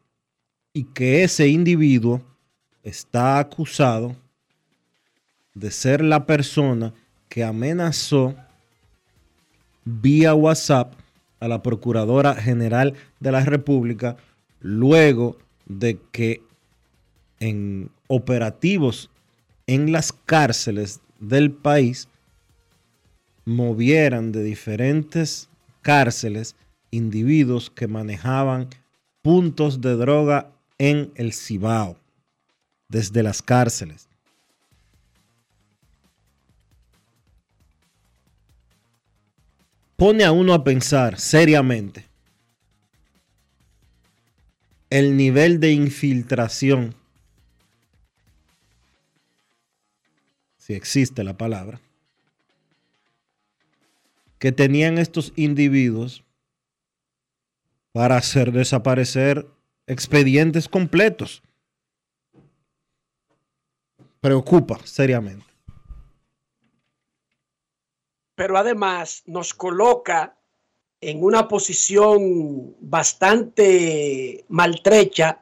Y 0.74 0.86
que 0.86 1.24
ese 1.24 1.48
individuo 1.48 2.22
está 2.84 3.38
acusado 3.38 4.16
de 5.54 5.70
ser 5.70 6.04
la 6.04 6.26
persona 6.26 6.94
que 7.28 7.44
amenazó 7.44 8.34
vía 9.86 10.34
WhatsApp 10.34 10.94
a 11.40 11.48
la 11.48 11.62
Procuradora 11.62 12.34
General 12.36 12.96
de 13.20 13.32
la 13.32 13.44
República 13.46 14.18
luego 14.62 15.38
de 15.66 16.00
que 16.12 16.42
en 17.40 17.90
operativos 18.08 19.10
en 19.68 19.92
las 19.92 20.12
cárceles 20.12 21.00
del 21.20 21.52
país 21.52 22.08
movieran 23.46 24.32
de 24.32 24.44
diferentes 24.44 25.50
cárceles 25.82 26.56
individuos 26.92 27.70
que 27.70 27.88
manejaban 27.88 28.68
puntos 29.22 29.82
de 29.82 29.96
droga 29.96 30.52
en 30.78 31.12
el 31.16 31.34
Cibao, 31.34 31.98
desde 32.88 33.24
las 33.24 33.42
cárceles. 33.42 34.10
pone 40.00 40.24
a 40.24 40.32
uno 40.32 40.54
a 40.54 40.64
pensar 40.64 41.20
seriamente 41.20 42.06
el 44.90 45.18
nivel 45.18 45.60
de 45.60 45.74
infiltración, 45.74 46.96
si 50.58 50.74
existe 50.74 51.24
la 51.24 51.38
palabra, 51.38 51.82
que 54.40 54.54
tenían 54.54 54.98
estos 54.98 55.34
individuos 55.36 56.24
para 57.92 58.18
hacer 58.18 58.52
desaparecer 58.52 59.48
expedientes 59.88 60.68
completos. 60.68 61.42
Preocupa 64.22 64.80
seriamente. 64.84 65.46
Pero 68.36 68.58
además 68.58 69.24
nos 69.26 69.54
coloca 69.54 70.38
en 71.02 71.24
una 71.24 71.48
posición 71.48 72.76
bastante 72.80 74.46
maltrecha 74.50 75.42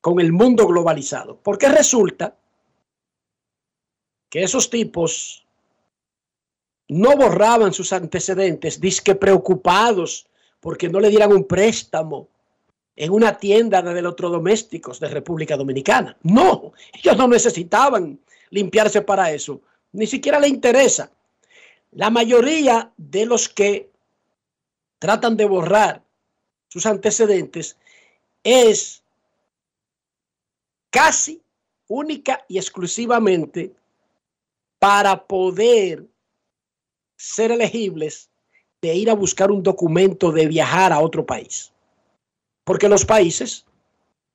con 0.00 0.20
el 0.20 0.32
mundo 0.32 0.66
globalizado. 0.66 1.40
Porque 1.40 1.68
resulta 1.68 2.36
que 4.28 4.42
esos 4.42 4.70
tipos 4.70 5.46
no 6.88 7.16
borraban 7.16 7.72
sus 7.72 7.92
antecedentes, 7.92 8.80
disque 8.80 9.14
preocupados 9.14 10.28
porque 10.60 10.88
no 10.88 11.00
le 11.00 11.10
dieran 11.10 11.32
un 11.32 11.44
préstamo 11.44 12.28
en 12.96 13.12
una 13.12 13.38
tienda 13.38 13.80
de 13.80 13.98
electrodomésticos 13.98 14.98
de 14.98 15.08
República 15.08 15.56
Dominicana. 15.56 16.16
No, 16.22 16.72
ellos 16.92 17.16
no 17.16 17.28
necesitaban 17.28 18.18
limpiarse 18.50 19.02
para 19.02 19.30
eso, 19.30 19.60
ni 19.92 20.06
siquiera 20.06 20.40
le 20.40 20.48
interesa. 20.48 21.12
La 21.92 22.10
mayoría 22.10 22.92
de 22.96 23.26
los 23.26 23.48
que 23.48 23.90
tratan 24.98 25.36
de 25.36 25.44
borrar 25.44 26.02
sus 26.68 26.86
antecedentes 26.86 27.76
es 28.42 29.02
casi 30.90 31.40
única 31.86 32.44
y 32.48 32.58
exclusivamente 32.58 33.72
para 34.78 35.24
poder 35.26 36.04
ser 37.16 37.52
elegibles 37.52 38.28
de 38.80 38.94
ir 38.94 39.10
a 39.10 39.14
buscar 39.14 39.50
un 39.50 39.62
documento 39.62 40.30
de 40.30 40.46
viajar 40.46 40.92
a 40.92 41.00
otro 41.00 41.26
país. 41.26 41.72
Porque 42.64 42.88
los 42.88 43.04
países, 43.04 43.66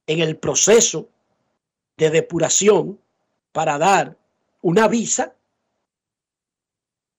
en 0.08 0.19
el 0.19 0.38
proceso 0.38 1.08
de 1.97 2.10
depuración 2.10 2.99
para 3.51 3.77
dar 3.77 4.17
una 4.62 4.88
visa, 4.88 5.36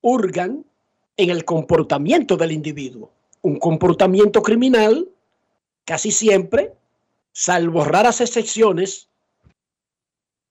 hurgan 0.03 0.65
en 1.17 1.31
el 1.31 1.45
comportamiento 1.45 2.37
del 2.37 2.53
individuo. 2.53 3.11
Un 3.43 3.59
comportamiento 3.59 4.43
criminal, 4.43 5.09
casi 5.85 6.11
siempre, 6.11 6.75
salvo 7.33 7.85
raras 7.85 8.21
excepciones 8.21 9.09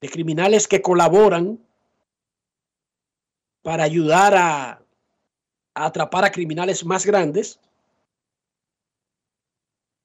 de 0.02 0.10
criminales 0.10 0.68
que 0.68 0.82
colaboran 0.82 1.60
para 3.62 3.84
ayudar 3.84 4.36
a, 4.36 4.83
a 5.76 5.86
atrapar 5.86 6.26
a 6.26 6.32
criminales 6.32 6.86
más 6.86 7.06
grandes, 7.06 7.60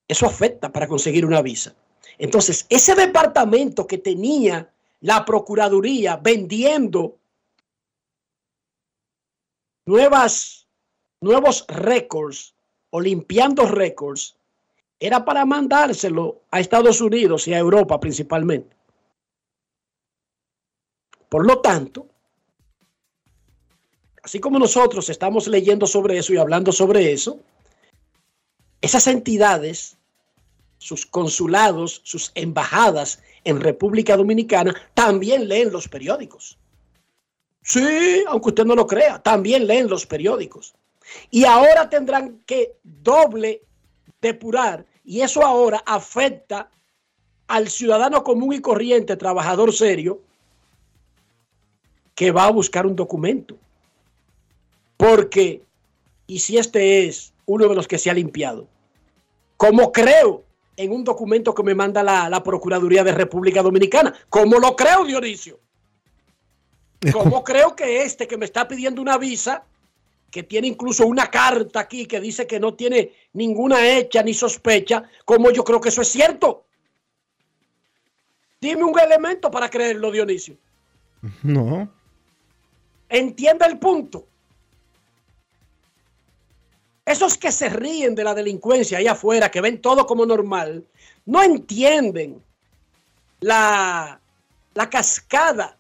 eso 0.09 0.27
afecta 0.27 0.73
para 0.73 0.89
conseguir 0.89 1.27
una 1.27 1.43
visa. 1.43 1.75
Entonces, 2.17 2.67
ese 2.69 2.95
departamento 2.95 3.87
que 3.87 3.99
tenía 3.99 4.73
la 5.01 5.25
Procuraduría 5.25 6.17
vendiendo 6.17 7.19
nuevas, 9.87 10.67
nuevos 11.21 11.65
récords 11.69 12.55
o 12.91 13.01
limpiando 13.01 13.67
récords, 13.67 14.37
era 14.99 15.25
para 15.25 15.45
mandárselo 15.45 16.43
a 16.51 16.59
Estados 16.59 17.01
Unidos 17.01 17.47
y 17.47 17.55
a 17.55 17.59
Europa 17.59 18.01
principalmente. 18.01 18.77
Por 21.29 21.47
lo 21.47 21.61
tanto, 21.61 22.09
así 24.23 24.41
como 24.41 24.59
nosotros 24.59 25.09
estamos 25.09 25.49
leyendo 25.49 25.87
sobre 25.87 26.19
eso 26.19 26.33
y 26.33 26.39
hablando 26.39 26.73
sobre 26.73 27.13
eso, 27.13 27.39
esas 28.81 29.07
entidades, 29.07 29.97
sus 30.79 31.07
consulados, 31.07 32.01
sus 32.05 32.31
embajadas 32.35 33.21
en 33.45 33.61
República 33.61 34.17
Dominicana, 34.17 34.75
también 34.95 35.49
leen 35.49 35.73
los 35.73 35.89
periódicos. 35.89 36.59
Sí, 37.63 38.25
aunque 38.29 38.49
usted 38.51 38.65
no 38.65 38.75
lo 38.75 38.87
crea, 38.87 39.19
también 39.23 39.67
leen 39.67 39.89
los 39.89 40.07
periódicos. 40.07 40.75
Y 41.31 41.45
ahora 41.45 41.89
tendrán 41.91 42.41
que 42.47 42.77
doble 42.83 43.63
depurar 44.21 44.87
y 45.05 45.21
eso 45.23 45.45
ahora 45.45 45.83
afecta 45.87 46.71
al 47.47 47.69
ciudadano 47.69 48.23
común 48.23 48.53
y 48.53 48.61
corriente, 48.61 49.17
trabajador 49.17 49.73
serio, 49.73 50.21
que 52.15 52.31
va 52.31 52.45
a 52.45 52.51
buscar 52.51 52.87
un 52.87 52.95
documento. 52.95 53.57
Porque, 54.99 55.63
y 56.27 56.41
si 56.41 56.59
este 56.59 57.07
es 57.07 57.33
uno 57.47 57.67
de 57.69 57.75
los 57.75 57.89
que 57.89 57.97
se 57.97 58.11
ha 58.11 58.15
limpiado, 58.15 58.69
como 59.57 59.91
creo 59.93 60.45
en 60.77 60.93
un 60.93 61.03
documento 61.05 61.55
que 61.55 61.63
me 61.63 61.75
manda 61.75 62.03
la, 62.03 62.29
la 62.29 62.43
Procuraduría 62.43 63.03
de 63.03 63.13
República 63.13 63.63
Dominicana, 63.63 64.15
como 64.29 64.59
lo 64.59 64.77
creo, 64.77 65.05
Dionisio. 65.07 65.59
Como 67.13 67.43
creo 67.45 67.75
que 67.75 68.03
este 68.03 68.29
que 68.29 68.37
me 68.37 68.45
está 68.45 68.69
pidiendo 68.69 69.01
una 69.01 69.17
visa, 69.19 69.65
que 70.31 70.43
tiene 70.43 70.69
incluso 70.69 71.07
una 71.07 71.31
carta 71.31 71.81
aquí 71.81 72.07
que 72.07 72.21
dice 72.21 72.47
que 72.47 72.61
no 72.61 72.75
tiene 72.75 73.13
ninguna 73.33 73.89
hecha 73.89 74.23
ni 74.23 74.35
sospecha, 74.35 75.05
como 75.25 75.51
yo 75.51 75.65
creo 75.65 75.81
que 75.81 75.89
eso 75.89 76.03
es 76.03 76.09
cierto. 76.09 76.67
Dime 78.61 78.85
un 78.85 78.99
elemento 78.99 79.51
para 79.51 79.71
creerlo, 79.71 80.11
Dionisio. 80.11 80.57
No. 81.43 81.91
Entienda 83.09 83.67
el 83.67 83.79
punto. 83.79 84.28
Esos 87.09 87.39
que 87.39 87.51
se 87.51 87.71
ríen 87.71 88.15
de 88.15 88.23
la 88.23 88.35
delincuencia 88.35 88.99
ahí 88.99 89.07
afuera, 89.07 89.51
que 89.51 89.63
ven 89.63 89.81
todo 89.81 90.07
como 90.07 90.27
normal, 90.27 90.85
no 91.25 91.43
entienden 91.43 92.43
la, 93.41 94.21
la 94.75 94.91
cascada 94.91 95.79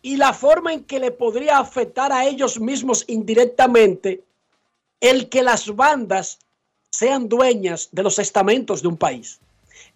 y 0.00 0.16
la 0.16 0.32
forma 0.32 0.72
en 0.72 0.84
que 0.84 1.00
le 1.00 1.10
podría 1.10 1.58
afectar 1.58 2.14
a 2.14 2.24
ellos 2.24 2.58
mismos 2.58 3.04
indirectamente 3.08 4.24
el 5.00 5.28
que 5.28 5.42
las 5.42 5.76
bandas 5.76 6.38
sean 6.88 7.28
dueñas 7.28 7.90
de 7.92 8.02
los 8.02 8.18
estamentos 8.18 8.80
de 8.80 8.88
un 8.88 8.96
país. 8.96 9.38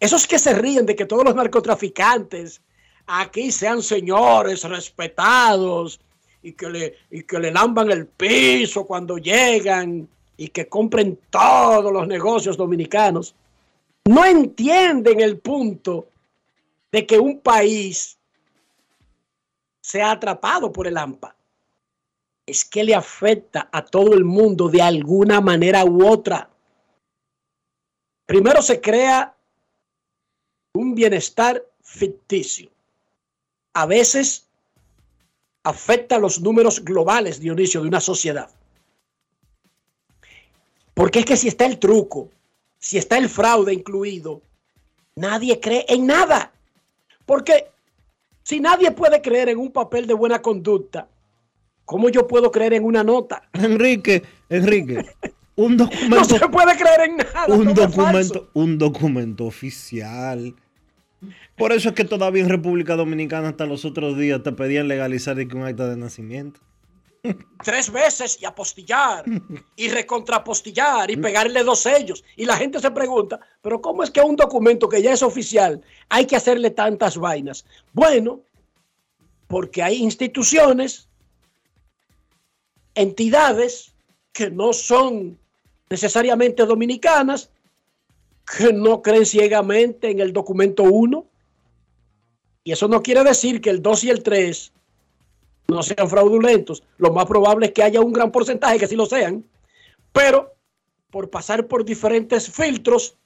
Esos 0.00 0.26
que 0.26 0.38
se 0.38 0.52
ríen 0.52 0.85
de 0.85 0.94
que 0.94 1.07
todos 1.07 1.24
los 1.24 1.35
narcotraficantes 1.35 2.61
aquí 3.07 3.52
sean 3.52 3.81
señores 3.81 4.64
respetados 4.64 5.98
y 6.42 6.52
que 6.52 6.68
le, 6.68 6.96
y 7.11 7.22
que 7.22 7.38
le 7.38 7.50
lamban 7.50 7.90
el 7.90 8.07
piso 8.07 8.85
cuando 8.85 9.18
llegan 9.18 10.09
y 10.37 10.48
que 10.48 10.68
compren 10.68 11.18
todos 11.31 11.92
los 11.92 12.07
negocios 12.09 12.57
dominicanos, 12.57 13.35
no 14.05 14.24
entienden 14.24 15.20
el 15.20 15.38
punto 15.38 16.09
de 16.90 17.07
que 17.07 17.18
un 17.18 17.40
país 17.40 18.18
sea 19.81 20.12
atrapado 20.12 20.72
por 20.72 20.87
el 20.87 20.96
AMPA. 20.96 21.35
Es 22.44 22.64
que 22.64 22.83
le 22.83 22.94
afecta 22.94 23.68
a 23.70 23.85
todo 23.85 24.14
el 24.14 24.24
mundo 24.24 24.68
de 24.68 24.83
alguna 24.83 25.40
manera 25.40 25.85
u 25.85 26.07
otra. 26.07 26.50
Primero 28.26 28.62
se 28.62 28.81
crea 28.81 29.37
un 30.74 30.94
bienestar 30.94 31.64
ficticio. 31.83 32.70
A 33.74 33.87
veces 33.87 34.48
afecta 35.64 36.18
los 36.18 36.40
números 36.40 36.85
globales, 36.85 37.40
Dionisio, 37.40 37.83
de 37.83 37.88
una 37.88 38.01
sociedad. 38.01 38.51
Porque 40.94 41.20
es 41.20 41.25
que 41.25 41.37
si 41.37 41.48
está 41.48 41.66
el 41.66 41.79
truco, 41.79 42.31
si 42.79 42.99
está 42.99 43.16
el 43.16 43.28
fraude 43.28 43.72
incluido, 43.72 44.43
nadie 45.16 45.61
cree 45.61 45.87
en 45.89 46.07
nada. 46.07 46.53
Porque 47.24 47.70
si 48.43 48.61
nadie 48.61 48.91
puede 48.91 49.22
creer 49.22 49.49
en 49.49 49.59
un 49.59 49.72
papel 49.72 50.07
de 50.07 50.14
buena 50.14 50.43
conducta, 50.43 51.09
¿cómo 51.84 52.09
yo 52.09 52.26
puedo 52.26 52.51
creer 52.51 52.74
en 52.74 52.84
una 52.84 53.03
nota? 53.05 53.49
Enrique, 53.53 54.22
Enrique, 54.49 55.07
un 55.57 55.76
documento. 55.78 56.16
no 56.16 56.24
se 56.24 56.49
puede 56.49 56.76
creer 56.76 57.01
en 57.11 57.16
nada. 57.16 57.47
Un 57.55 57.72
documento, 57.72 58.51
un 58.55 58.78
documento 58.78 59.47
oficial 59.47 60.55
por 61.57 61.73
eso 61.73 61.91
es 61.91 61.95
que 61.95 62.05
todavía 62.05 62.43
en 62.43 62.49
República 62.49 62.97
Dominicana 62.97 63.49
hasta 63.49 63.66
los 63.66 63.85
otros 63.85 64.16
días 64.16 64.43
te 64.43 64.53
pedían 64.53 64.89
legalizar 64.89 65.37
un 65.39 65.62
acta 65.62 65.89
de 65.89 65.97
nacimiento. 65.97 66.61
Tres 67.62 67.93
veces 67.93 68.39
y 68.41 68.45
apostillar 68.45 69.25
y 69.77 69.89
recontrapostillar 69.89 71.09
y 71.09 71.16
pegarle 71.16 71.62
dos 71.62 71.81
sellos. 71.81 72.25
Y 72.37 72.45
la 72.45 72.57
gente 72.57 72.81
se 72.81 72.91
pregunta, 72.91 73.39
pero 73.61 73.81
¿cómo 73.81 74.03
es 74.03 74.11
que 74.11 74.18
a 74.18 74.25
un 74.25 74.35
documento 74.35 74.89
que 74.89 75.01
ya 75.01 75.12
es 75.12 75.23
oficial 75.23 75.81
hay 76.09 76.27
que 76.27 76.35
hacerle 76.35 76.70
tantas 76.70 77.16
vainas? 77.16 77.64
Bueno, 77.93 78.41
porque 79.47 79.83
hay 79.83 80.03
instituciones 80.03 81.09
entidades 82.95 83.95
que 84.33 84.51
no 84.51 84.73
son 84.73 85.39
necesariamente 85.91 86.64
dominicanas, 86.66 87.51
que 88.45 88.72
no 88.72 89.03
creen 89.03 89.26
ciegamente 89.26 90.11
en 90.11 90.20
el 90.20 90.32
documento 90.32 90.84
1. 90.84 91.24
Y 92.64 92.72
eso 92.72 92.88
no 92.88 93.03
quiere 93.03 93.24
decir 93.24 93.61
que 93.61 93.70
el 93.70 93.82
2 93.82 94.05
y 94.05 94.11
el 94.11 94.22
3 94.22 94.72
no 95.68 95.82
sean 95.82 96.09
fraudulentos. 96.09 96.82
Lo 96.99 97.12
más 97.12 97.26
probable 97.26 97.66
es 97.66 97.72
que 97.72 97.82
haya 97.82 98.01
un 98.01 98.12
gran 98.12 98.30
porcentaje 98.30 98.78
que 98.78 98.86
sí 98.86 98.97
lo 98.97 99.07
sean. 99.07 99.45
Pero 100.12 100.55
por 101.11 101.30
pasar 101.30 101.66
por 101.66 101.84
diferentes 101.84 102.51
filtros, 102.51 103.16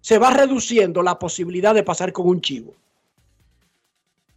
se 0.00 0.18
va 0.18 0.30
reduciendo 0.30 1.02
la 1.02 1.18
posibilidad 1.18 1.74
de 1.74 1.82
pasar 1.82 2.12
con 2.12 2.26
un 2.26 2.40
chivo. 2.40 2.74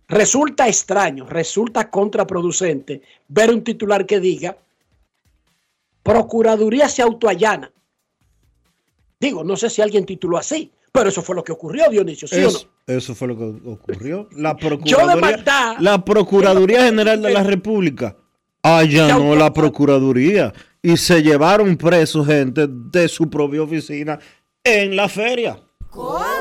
Resulta 0.10 0.68
extraño, 0.68 1.26
resulta 1.26 1.90
contraproducente 1.90 3.02
ver 3.30 3.52
un 3.52 3.64
titular 3.64 4.06
que 4.06 4.20
diga, 4.20 4.58
Procuraduría 6.04 6.90
se 6.90 7.02
autoallana. 7.02 7.72
Digo, 9.24 9.42
no 9.44 9.56
sé 9.56 9.70
si 9.70 9.82
alguien 9.82 10.06
tituló 10.06 10.38
así, 10.38 10.70
pero 10.92 11.08
eso 11.08 11.22
fue 11.22 11.34
lo 11.34 11.44
que 11.46 11.54
ocurrió, 11.54 11.90
Dionisio, 11.90 12.28
¿sí 12.28 12.44
o 12.44 12.52
no? 12.52 12.60
Eso 12.86 13.16
fue 13.16 13.30
lo 13.30 13.38
que 13.38 13.70
ocurrió. 13.70 14.28
La 14.36 14.50
Yo 14.58 14.68
de 14.70 14.76
Procuraduría, 14.76 15.16
maldad- 15.22 15.76
la 15.80 16.04
Procuraduría 16.04 16.84
General 16.84 17.22
de 17.22 17.32
la 17.32 17.44
República 17.44 18.18
allanó 18.62 19.34
la 19.36 19.54
Procuraduría 19.54 20.52
y 20.82 20.98
se 20.98 21.24
llevaron 21.24 21.78
presos 21.78 22.28
gente 22.28 22.68
de 22.68 23.08
su 23.08 23.30
propia 23.30 23.62
oficina 23.62 24.20
en 24.62 24.96
la 24.98 25.08
feria. 25.08 25.58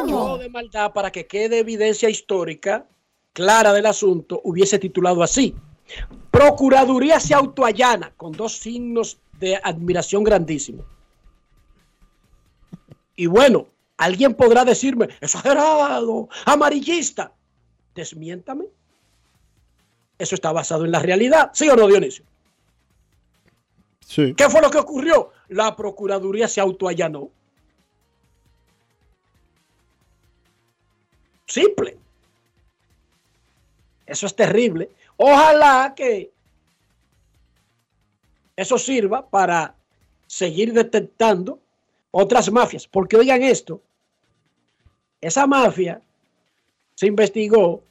Yo 0.08 0.38
de 0.38 0.48
maldad, 0.48 0.92
para 0.92 1.12
que 1.12 1.26
quede 1.28 1.60
evidencia 1.60 2.10
histórica 2.10 2.88
clara 3.32 3.72
del 3.72 3.86
asunto, 3.86 4.40
hubiese 4.42 4.80
titulado 4.80 5.22
así. 5.22 5.54
Procuraduría 6.32 7.20
se 7.20 7.34
autoallana, 7.34 8.12
con 8.16 8.32
dos 8.32 8.56
signos 8.58 9.18
de 9.38 9.60
admiración 9.62 10.24
grandísimos. 10.24 10.84
Y 13.22 13.26
bueno, 13.26 13.68
alguien 13.98 14.34
podrá 14.34 14.64
decirme, 14.64 15.08
exagerado, 15.20 16.28
amarillista. 16.44 17.32
Desmiéntame. 17.94 18.64
Eso 20.18 20.34
está 20.34 20.50
basado 20.50 20.84
en 20.84 20.90
la 20.90 20.98
realidad, 20.98 21.52
¿sí 21.54 21.68
o 21.68 21.76
no, 21.76 21.86
Dionisio? 21.86 22.24
Sí. 24.04 24.34
¿Qué 24.34 24.50
fue 24.50 24.60
lo 24.60 24.72
que 24.72 24.78
ocurrió? 24.78 25.30
La 25.50 25.76
Procuraduría 25.76 26.48
se 26.48 26.60
autoallanó. 26.60 27.30
Simple. 31.46 31.96
Eso 34.04 34.26
es 34.26 34.34
terrible. 34.34 34.90
Ojalá 35.16 35.94
que 35.94 36.32
eso 38.56 38.78
sirva 38.78 39.30
para 39.30 39.76
seguir 40.26 40.72
detectando 40.72 41.60
otras 42.12 42.52
mafias. 42.52 42.86
Porque 42.86 43.16
oigan 43.16 43.42
esto, 43.42 43.82
esa 45.20 45.46
mafia 45.48 46.00
se 46.94 47.08
investigó 47.08 47.82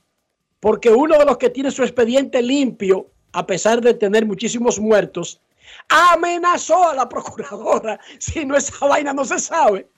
porque 0.61 0.89
uno 0.91 1.17
de 1.17 1.25
los 1.25 1.37
que 1.37 1.49
tiene 1.49 1.71
su 1.71 1.83
expediente 1.83 2.41
limpio, 2.41 3.07
a 3.33 3.45
pesar 3.45 3.81
de 3.81 3.93
tener 3.95 4.25
muchísimos 4.25 4.79
muertos, 4.79 5.41
amenazó 5.89 6.89
a 6.89 6.95
la 6.95 7.09
procuradora. 7.09 7.99
Si 8.19 8.45
no, 8.45 8.55
esa 8.55 8.85
vaina 8.85 9.11
no 9.11 9.25
se 9.25 9.39
sabe. 9.39 9.89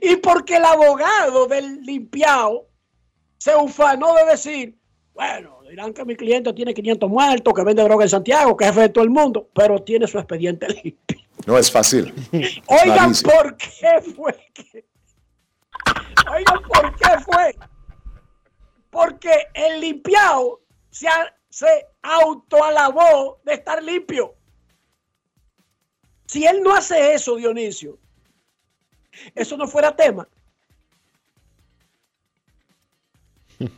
Y 0.00 0.16
porque 0.16 0.56
el 0.56 0.64
abogado 0.66 1.46
del 1.46 1.80
limpiado 1.82 2.66
se 3.38 3.56
ufanó 3.56 4.14
de 4.14 4.26
decir, 4.26 4.76
bueno, 5.14 5.62
dirán 5.68 5.94
que 5.94 6.04
mi 6.04 6.14
cliente 6.14 6.52
tiene 6.52 6.74
500 6.74 7.08
muertos, 7.08 7.54
que 7.54 7.64
vende 7.64 7.82
droga 7.82 8.04
en 8.04 8.10
Santiago, 8.10 8.54
que 8.58 8.64
es 8.64 8.70
jefe 8.70 8.82
de 8.82 8.88
todo 8.90 9.04
el 9.04 9.10
mundo, 9.10 9.48
pero 9.54 9.82
tiene 9.82 10.06
su 10.06 10.18
expediente 10.18 10.68
limpio. 10.84 11.18
No 11.46 11.58
es 11.58 11.70
fácil. 11.70 12.12
Oigan, 12.32 12.58
Clarísimo. 12.96 13.32
¿por 13.32 13.56
qué 13.56 14.12
fue 14.14 14.50
que? 14.54 14.84
Oigan, 16.30 16.62
¿por 16.62 16.94
qué 16.96 17.18
fue? 17.24 17.56
Porque 18.90 19.30
el 19.54 19.80
limpiado 19.80 20.60
se, 20.90 21.08
a- 21.08 21.34
se 21.48 21.86
autoalabó 22.02 23.40
de 23.44 23.54
estar 23.54 23.82
limpio. 23.82 24.34
Si 26.26 26.46
él 26.46 26.62
no 26.62 26.74
hace 26.74 27.14
eso, 27.14 27.36
Dionisio, 27.36 27.98
eso 29.34 29.56
no 29.56 29.66
fuera 29.66 29.94
tema. 29.94 30.28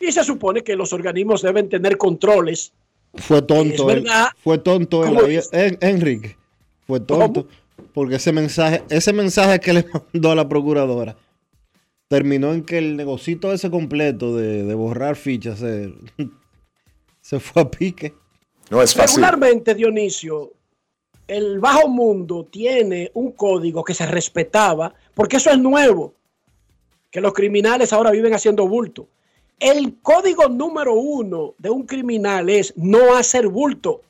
Y 0.00 0.10
se 0.12 0.24
supone 0.24 0.62
que 0.64 0.76
los 0.76 0.92
organismos 0.92 1.40
deben 1.42 1.68
tener 1.68 1.96
controles. 1.96 2.72
Fue 3.14 3.40
tonto. 3.40 3.88
Es 3.88 3.96
él. 3.96 4.02
verdad. 4.02 4.28
Fue 4.42 4.58
tonto. 4.58 5.04
Enrique. 5.52 6.36
Fue 6.86 7.00
tonto. 7.00 7.46
Porque 7.92 8.16
ese 8.16 8.32
mensaje, 8.32 8.82
ese 8.88 9.12
mensaje 9.12 9.60
que 9.60 9.72
le 9.72 9.86
mandó 10.12 10.30
a 10.30 10.34
la 10.34 10.48
procuradora 10.48 11.16
terminó 12.08 12.52
en 12.52 12.64
que 12.64 12.78
el 12.78 12.96
negocito 12.96 13.52
ese 13.52 13.70
completo 13.70 14.36
de, 14.36 14.62
de 14.62 14.74
borrar 14.74 15.16
fichas 15.16 15.58
se, 15.58 15.92
se 17.20 17.40
fue 17.40 17.62
a 17.62 17.70
pique. 17.70 18.14
No 18.70 18.82
es 18.82 18.94
fácil. 18.94 19.16
Regularmente, 19.16 19.74
Dionisio, 19.74 20.52
el 21.26 21.58
bajo 21.58 21.88
mundo 21.88 22.46
tiene 22.50 23.10
un 23.14 23.32
código 23.32 23.82
que 23.82 23.94
se 23.94 24.06
respetaba, 24.06 24.94
porque 25.14 25.36
eso 25.36 25.50
es 25.50 25.58
nuevo, 25.58 26.14
que 27.10 27.20
los 27.20 27.32
criminales 27.32 27.92
ahora 27.92 28.10
viven 28.10 28.34
haciendo 28.34 28.68
bulto. 28.68 29.08
El 29.58 29.98
código 30.02 30.48
número 30.48 30.94
uno 30.94 31.54
de 31.58 31.70
un 31.70 31.86
criminal 31.86 32.50
es 32.50 32.74
no 32.76 33.16
hacer 33.16 33.48
bulto, 33.48 34.02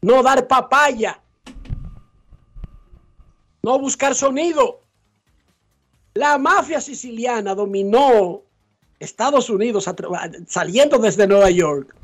no 0.00 0.22
dar 0.22 0.46
papaya, 0.46 1.20
no 3.62 3.78
buscar 3.78 4.14
sonido. 4.14 4.80
La 6.14 6.38
mafia 6.38 6.80
siciliana 6.80 7.54
dominó 7.54 8.42
Estados 8.98 9.48
Unidos 9.48 9.88
saliendo 10.46 10.98
desde 10.98 11.26
Nueva 11.26 11.50
York 11.50 11.94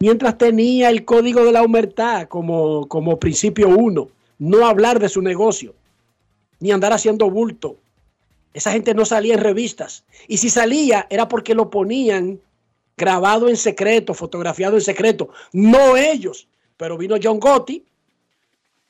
mientras 0.00 0.36
tenía 0.36 0.90
el 0.90 1.04
código 1.04 1.44
de 1.44 1.52
la 1.52 1.62
humertad 1.62 2.28
como, 2.28 2.86
como 2.88 3.18
principio 3.18 3.68
uno, 3.68 4.08
no 4.38 4.66
hablar 4.66 4.98
de 4.98 5.08
su 5.08 5.22
negocio, 5.22 5.74
ni 6.60 6.72
andar 6.72 6.92
haciendo 6.92 7.30
bulto. 7.30 7.76
Esa 8.52 8.72
gente 8.72 8.94
no 8.94 9.04
salía 9.04 9.34
en 9.34 9.40
revistas. 9.40 10.04
Y 10.28 10.36
si 10.36 10.50
salía 10.50 11.06
era 11.10 11.26
porque 11.28 11.54
lo 11.54 11.70
ponían 11.70 12.38
grabado 12.96 13.48
en 13.48 13.56
secreto, 13.56 14.12
fotografiado 14.14 14.76
en 14.76 14.82
secreto. 14.82 15.30
No 15.52 15.96
ellos. 15.96 16.48
Pero 16.76 16.98
vino 16.98 17.16
John 17.22 17.40
Gotti, 17.40 17.84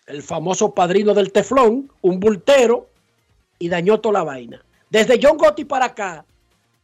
el 0.06 0.22
famoso 0.22 0.74
padrino 0.74 1.14
del 1.14 1.32
teflón, 1.32 1.90
un 2.02 2.20
bultero, 2.20 2.88
y 3.58 3.68
dañó 3.68 4.00
toda 4.00 4.20
la 4.20 4.24
vaina. 4.24 4.64
Desde 4.90 5.18
John 5.22 5.36
Gotti 5.36 5.64
para 5.64 5.86
acá, 5.86 6.24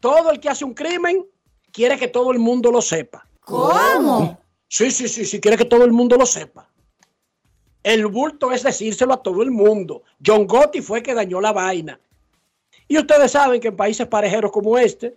todo 0.01 0.31
el 0.31 0.41
que 0.41 0.49
hace 0.49 0.65
un 0.65 0.75
crimen 0.75 1.27
quiere 1.73 1.99
que 1.99 2.09
todo 2.09 2.33
el 2.33 2.39
mundo 2.39 2.71
lo 2.71 2.81
sepa. 2.81 3.27
¿Cómo? 3.41 4.39
Sí, 4.69 4.91
sí, 4.91 5.09
sí, 5.09 5.25
sí, 5.25 5.41
quiere 5.41 5.57
que 5.57 5.65
todo 5.65 5.85
el 5.85 5.93
mundo 5.93 6.17
lo 6.17 6.27
sepa. 6.27 6.69
El 7.83 8.07
bulto 8.07 8.53
es 8.53 8.63
decírselo 8.63 9.15
a 9.15 9.23
todo 9.23 9.43
el 9.43 9.51
mundo. 9.51 10.03
John 10.25 10.47
Gotti 10.47 10.81
fue 10.81 11.03
que 11.03 11.15
dañó 11.15 11.41
la 11.41 11.53
vaina. 11.53 11.99
Y 12.87 12.99
ustedes 12.99 13.33
saben 13.33 13.61
que 13.61 13.69
en 13.69 13.77
países 13.77 14.07
parejeros 14.07 14.53
como 14.53 14.77
este, 14.79 15.17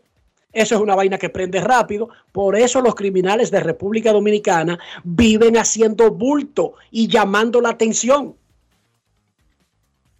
eso 0.54 0.76
es 0.76 0.82
una 0.82 0.96
vaina 0.96 1.18
que 1.18 1.30
prende 1.30 1.60
rápido. 1.60 2.10
Por 2.32 2.56
eso 2.56 2.80
los 2.80 2.94
criminales 2.94 3.50
de 3.50 3.60
República 3.60 4.14
Dominicana 4.14 4.78
viven 5.04 5.58
haciendo 5.58 6.12
bulto 6.12 6.76
y 6.92 7.08
llamando 7.08 7.60
la 7.60 7.70
atención. 7.70 8.36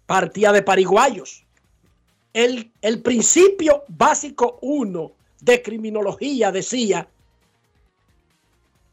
Partía 0.06 0.50
de 0.50 0.62
pariguayos. 0.62 1.44
El, 2.32 2.72
el 2.82 3.00
principio 3.00 3.84
básico 3.86 4.58
uno 4.60 5.12
de 5.40 5.62
criminología 5.62 6.50
decía 6.50 7.08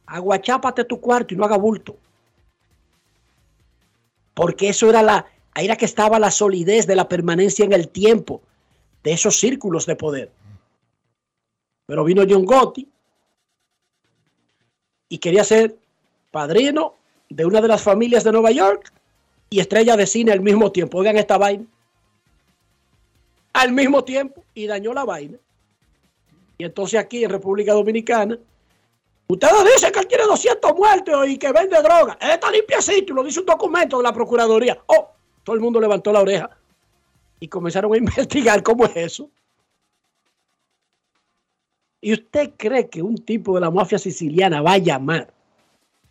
aguachápate 0.06 0.84
tu 0.84 1.00
cuarto 1.00 1.34
y 1.34 1.38
no 1.38 1.46
haga 1.46 1.58
bulto. 1.58 1.98
Porque 4.36 4.70
eso 4.70 4.89
era 4.89 5.02
la, 5.02 5.26
ahí 5.54 5.66
era 5.66 5.76
que 5.76 5.86
estaba 5.86 6.20
la 6.20 6.30
solidez 6.30 6.86
de 6.86 6.96
la 6.96 7.08
permanencia 7.08 7.66
en 7.66 7.74
el 7.74 7.88
tiempo 7.88 8.42
de 9.04 9.14
esos 9.14 9.39
círculos 9.39 9.86
de 9.86 9.96
poder. 9.96 10.32
Pero 11.92 12.06
vino 12.06 12.24
John 12.26 12.46
Gotti 12.46 12.88
y 15.10 15.18
quería 15.18 15.44
ser 15.44 15.76
padrino 16.32 16.96
de 17.30 17.46
una 17.46 17.60
de 17.60 17.68
las 17.68 17.82
familias 17.82 18.24
de 18.24 18.32
Nueva 18.32 18.52
York 18.52 18.94
y 19.50 19.60
estrella 19.60 19.98
de 19.98 20.08
cine 20.08 20.32
al 20.32 20.39
mismo 20.39 20.72
tiempo. 20.72 21.00
Oigan 21.00 21.18
esta 21.18 21.38
vaina. 21.38 21.66
Al 23.52 23.74
mismo 23.74 24.06
tiempo 24.06 24.42
y 24.54 24.68
dañó 24.68 24.94
la 24.94 25.04
vaina. 25.04 25.38
Y 26.58 26.64
entonces 26.64 26.98
aquí 26.98 27.26
en 27.26 27.30
República 27.30 27.74
Dominicana 27.74 28.39
Ustedes 29.28 29.76
dicen 29.76 29.92
que 29.92 30.00
él 30.00 30.08
tiene 30.08 30.24
200 30.24 30.74
muertos 30.74 31.28
y 31.28 31.38
que 31.38 31.52
vende 31.52 31.76
droga. 31.82 32.18
Él 32.22 32.32
está 32.32 32.50
limpiecito 32.52 33.12
y 33.12 33.16
lo 33.18 33.24
dice 33.26 33.42
un 33.42 33.48
documento 33.48 33.98
de 33.98 34.04
la 34.04 34.14
Procuraduría. 34.14 34.80
Oh, 34.86 35.10
todo 35.44 35.58
el 35.58 35.62
mundo 35.62 35.82
levantó 35.82 36.14
la 36.14 36.22
oreja 36.22 36.52
y 37.42 37.50
comenzaron 37.50 37.94
a 37.94 37.98
investigar 37.98 38.64
cómo 38.64 38.86
es 38.86 38.96
eso. 38.96 39.30
¿Y 42.02 42.14
usted 42.14 42.54
cree 42.58 42.89
que 42.89 43.02
un 43.02 43.16
tipo 43.16 43.56
de 43.56 43.62
la 43.62 43.72
mafia 43.72 43.99
siciliana 43.99 44.62
va 44.62 44.74
a 44.74 44.78
llamar 44.80 45.34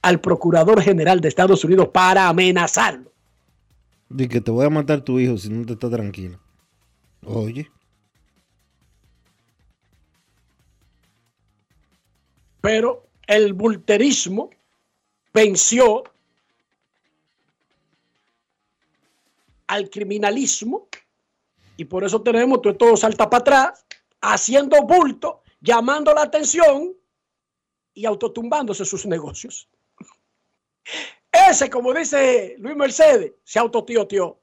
al 0.03 0.21
Procurador 0.21 0.81
General 0.83 1.21
de 1.21 1.29
Estados 1.29 1.65
Unidos 1.65 1.89
para 1.89 2.29
amenazarlo. 2.29 3.13
Di 4.09 4.29
que 4.29 4.41
te 4.41 4.51
voy 4.51 4.67
a 4.67 4.71
matar 4.71 5.03
tu 5.03 5.19
hijo 5.19 5.37
si 5.37 5.51
no 5.51 5.65
te 5.65 5.75
está 5.75 5.91
tranquilo. 5.91 6.41
Oye. 7.25 7.71
Pero 12.61 13.07
el 13.27 13.53
bulterismo 13.55 14.51
venció 15.33 16.05
al 19.67 19.89
criminalismo 19.89 20.89
y 21.77 21.85
por 21.85 22.05
eso 22.05 22.21
tenemos 22.21 22.61
todo, 22.61 22.77
todo 22.77 22.97
salta 22.97 23.31
para 23.31 23.41
atrás, 23.41 23.87
haciendo 24.21 24.83
bulto, 24.83 25.43
llamando 25.61 26.13
la 26.15 26.23
atención 26.23 26.97
y 27.95 28.07
autotumbándose 28.07 28.85
sus 28.85 29.07
negocios. 29.07 29.69
Ese, 31.31 31.71
como 31.71 31.93
dice 31.93 32.57
Luis 32.59 32.77
Mercedes, 32.77 33.33
se 33.45 33.59
autotiotió. 33.59 34.39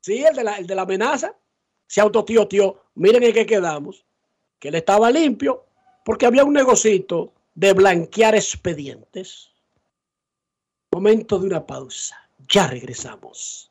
Sí, 0.00 0.24
el 0.24 0.34
de 0.34 0.44
la, 0.44 0.58
el 0.58 0.66
de 0.66 0.74
la 0.74 0.82
amenaza, 0.82 1.36
se 1.86 2.00
autotiotió. 2.00 2.82
Miren 2.94 3.22
en 3.22 3.32
qué 3.32 3.46
quedamos. 3.46 4.04
Que 4.58 4.68
él 4.68 4.76
estaba 4.76 5.10
limpio 5.10 5.66
porque 6.04 6.26
había 6.26 6.44
un 6.44 6.52
negocito 6.52 7.32
de 7.54 7.72
blanquear 7.72 8.34
expedientes. 8.34 9.50
Momento 10.92 11.38
de 11.38 11.46
una 11.46 11.66
pausa. 11.66 12.16
Ya 12.48 12.66
regresamos. 12.66 13.70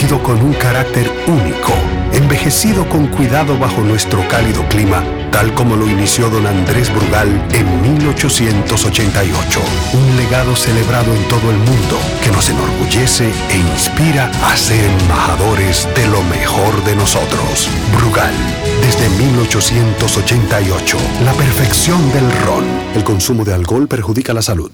líquido 0.00 0.22
con 0.22 0.40
un 0.42 0.54
carácter 0.54 1.12
único, 1.26 1.74
envejecido 2.14 2.88
con 2.88 3.06
cuidado 3.08 3.58
bajo 3.58 3.82
nuestro 3.82 4.26
cálido 4.28 4.66
clima, 4.68 5.04
tal 5.30 5.52
como 5.52 5.76
lo 5.76 5.86
inició 5.86 6.30
don 6.30 6.46
Andrés 6.46 6.90
Brugal 6.90 7.28
en 7.52 7.82
1888. 7.82 9.60
Un 9.92 10.16
legado 10.16 10.56
celebrado 10.56 11.14
en 11.14 11.22
todo 11.24 11.50
el 11.50 11.58
mundo 11.58 11.98
que 12.24 12.30
nos 12.30 12.48
enorgullece 12.48 13.30
e 13.50 13.58
inspira 13.58 14.30
a 14.42 14.56
ser 14.56 14.82
embajadores 15.02 15.86
de 15.94 16.06
lo 16.06 16.22
mejor 16.22 16.82
de 16.84 16.96
nosotros. 16.96 17.68
Brugal, 17.94 18.32
desde 18.80 19.06
1888, 19.22 20.96
la 21.26 21.32
perfección 21.34 22.10
del 22.12 22.30
ron. 22.46 22.64
El 22.94 23.04
consumo 23.04 23.44
de 23.44 23.52
alcohol 23.52 23.86
perjudica 23.86 24.32
la 24.32 24.40
salud. 24.40 24.70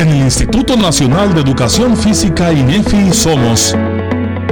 En 0.00 0.08
el 0.08 0.16
Instituto 0.16 0.76
Nacional 0.76 1.34
de 1.34 1.42
Educación 1.42 1.96
Física 1.96 2.52
INEFI 2.52 3.12
somos 3.12 3.76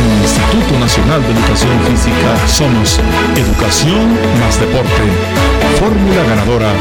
En 0.00 0.10
el 0.10 0.22
Instituto 0.22 0.78
Nacional 0.78 1.22
de 1.22 1.32
Educación 1.32 1.80
Física 1.82 2.48
somos 2.48 2.98
Educación 3.36 4.12
más 4.40 4.58
Deporte. 4.58 5.02
Fórmula 5.78 6.22
ganadora. 6.24 6.72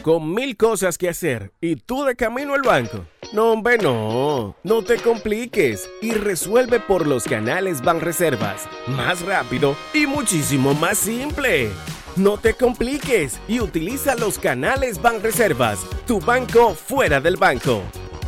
Con 0.00 0.34
mil 0.34 0.56
cosas 0.56 0.96
que 0.96 1.10
hacer 1.10 1.52
y 1.60 1.76
tú 1.76 2.04
de 2.04 2.16
camino 2.16 2.54
al 2.54 2.62
banco. 2.62 3.04
No, 3.34 3.52
hombre, 3.52 3.76
no. 3.76 4.56
No 4.62 4.82
te 4.82 4.96
compliques 4.96 5.90
y 6.00 6.12
resuelve 6.12 6.80
por 6.80 7.06
los 7.06 7.24
canales 7.24 7.82
Banreservas. 7.82 8.66
Más 8.86 9.20
rápido 9.20 9.76
y 9.92 10.06
muchísimo 10.06 10.72
más 10.72 10.96
simple. 10.96 11.68
No 12.16 12.38
te 12.38 12.54
compliques 12.54 13.38
y 13.46 13.60
utiliza 13.60 14.14
los 14.14 14.38
canales 14.38 15.02
Banreservas, 15.02 15.80
tu 16.06 16.20
banco 16.20 16.74
fuera 16.74 17.20
del 17.20 17.36
banco. 17.36 17.82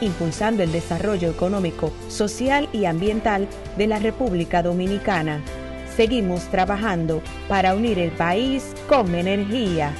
impulsando 0.00 0.62
el 0.62 0.72
desarrollo 0.72 1.30
económico, 1.30 1.92
social 2.08 2.68
y 2.72 2.84
ambiental 2.84 3.48
de 3.76 3.86
la 3.86 3.98
República 3.98 4.62
Dominicana. 4.62 5.40
Seguimos 5.96 6.44
trabajando 6.50 7.22
para 7.48 7.74
unir 7.74 7.98
el 7.98 8.10
país 8.10 8.74
con 8.88 9.14
energía. 9.14 9.92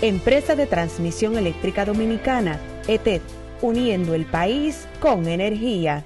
Empresa 0.00 0.54
de 0.54 0.66
Transmisión 0.66 1.36
Eléctrica 1.36 1.84
Dominicana, 1.84 2.60
ETED, 2.86 3.20
uniendo 3.60 4.14
el 4.14 4.24
país 4.26 4.86
con 5.00 5.26
energía. 5.26 6.04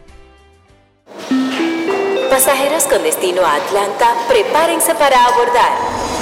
Pasajeros 2.31 2.85
con 2.85 3.03
destino 3.03 3.43
a 3.43 3.57
Atlanta, 3.57 4.15
prepárense 4.29 4.95
para 4.95 5.27
abordar. 5.27 6.22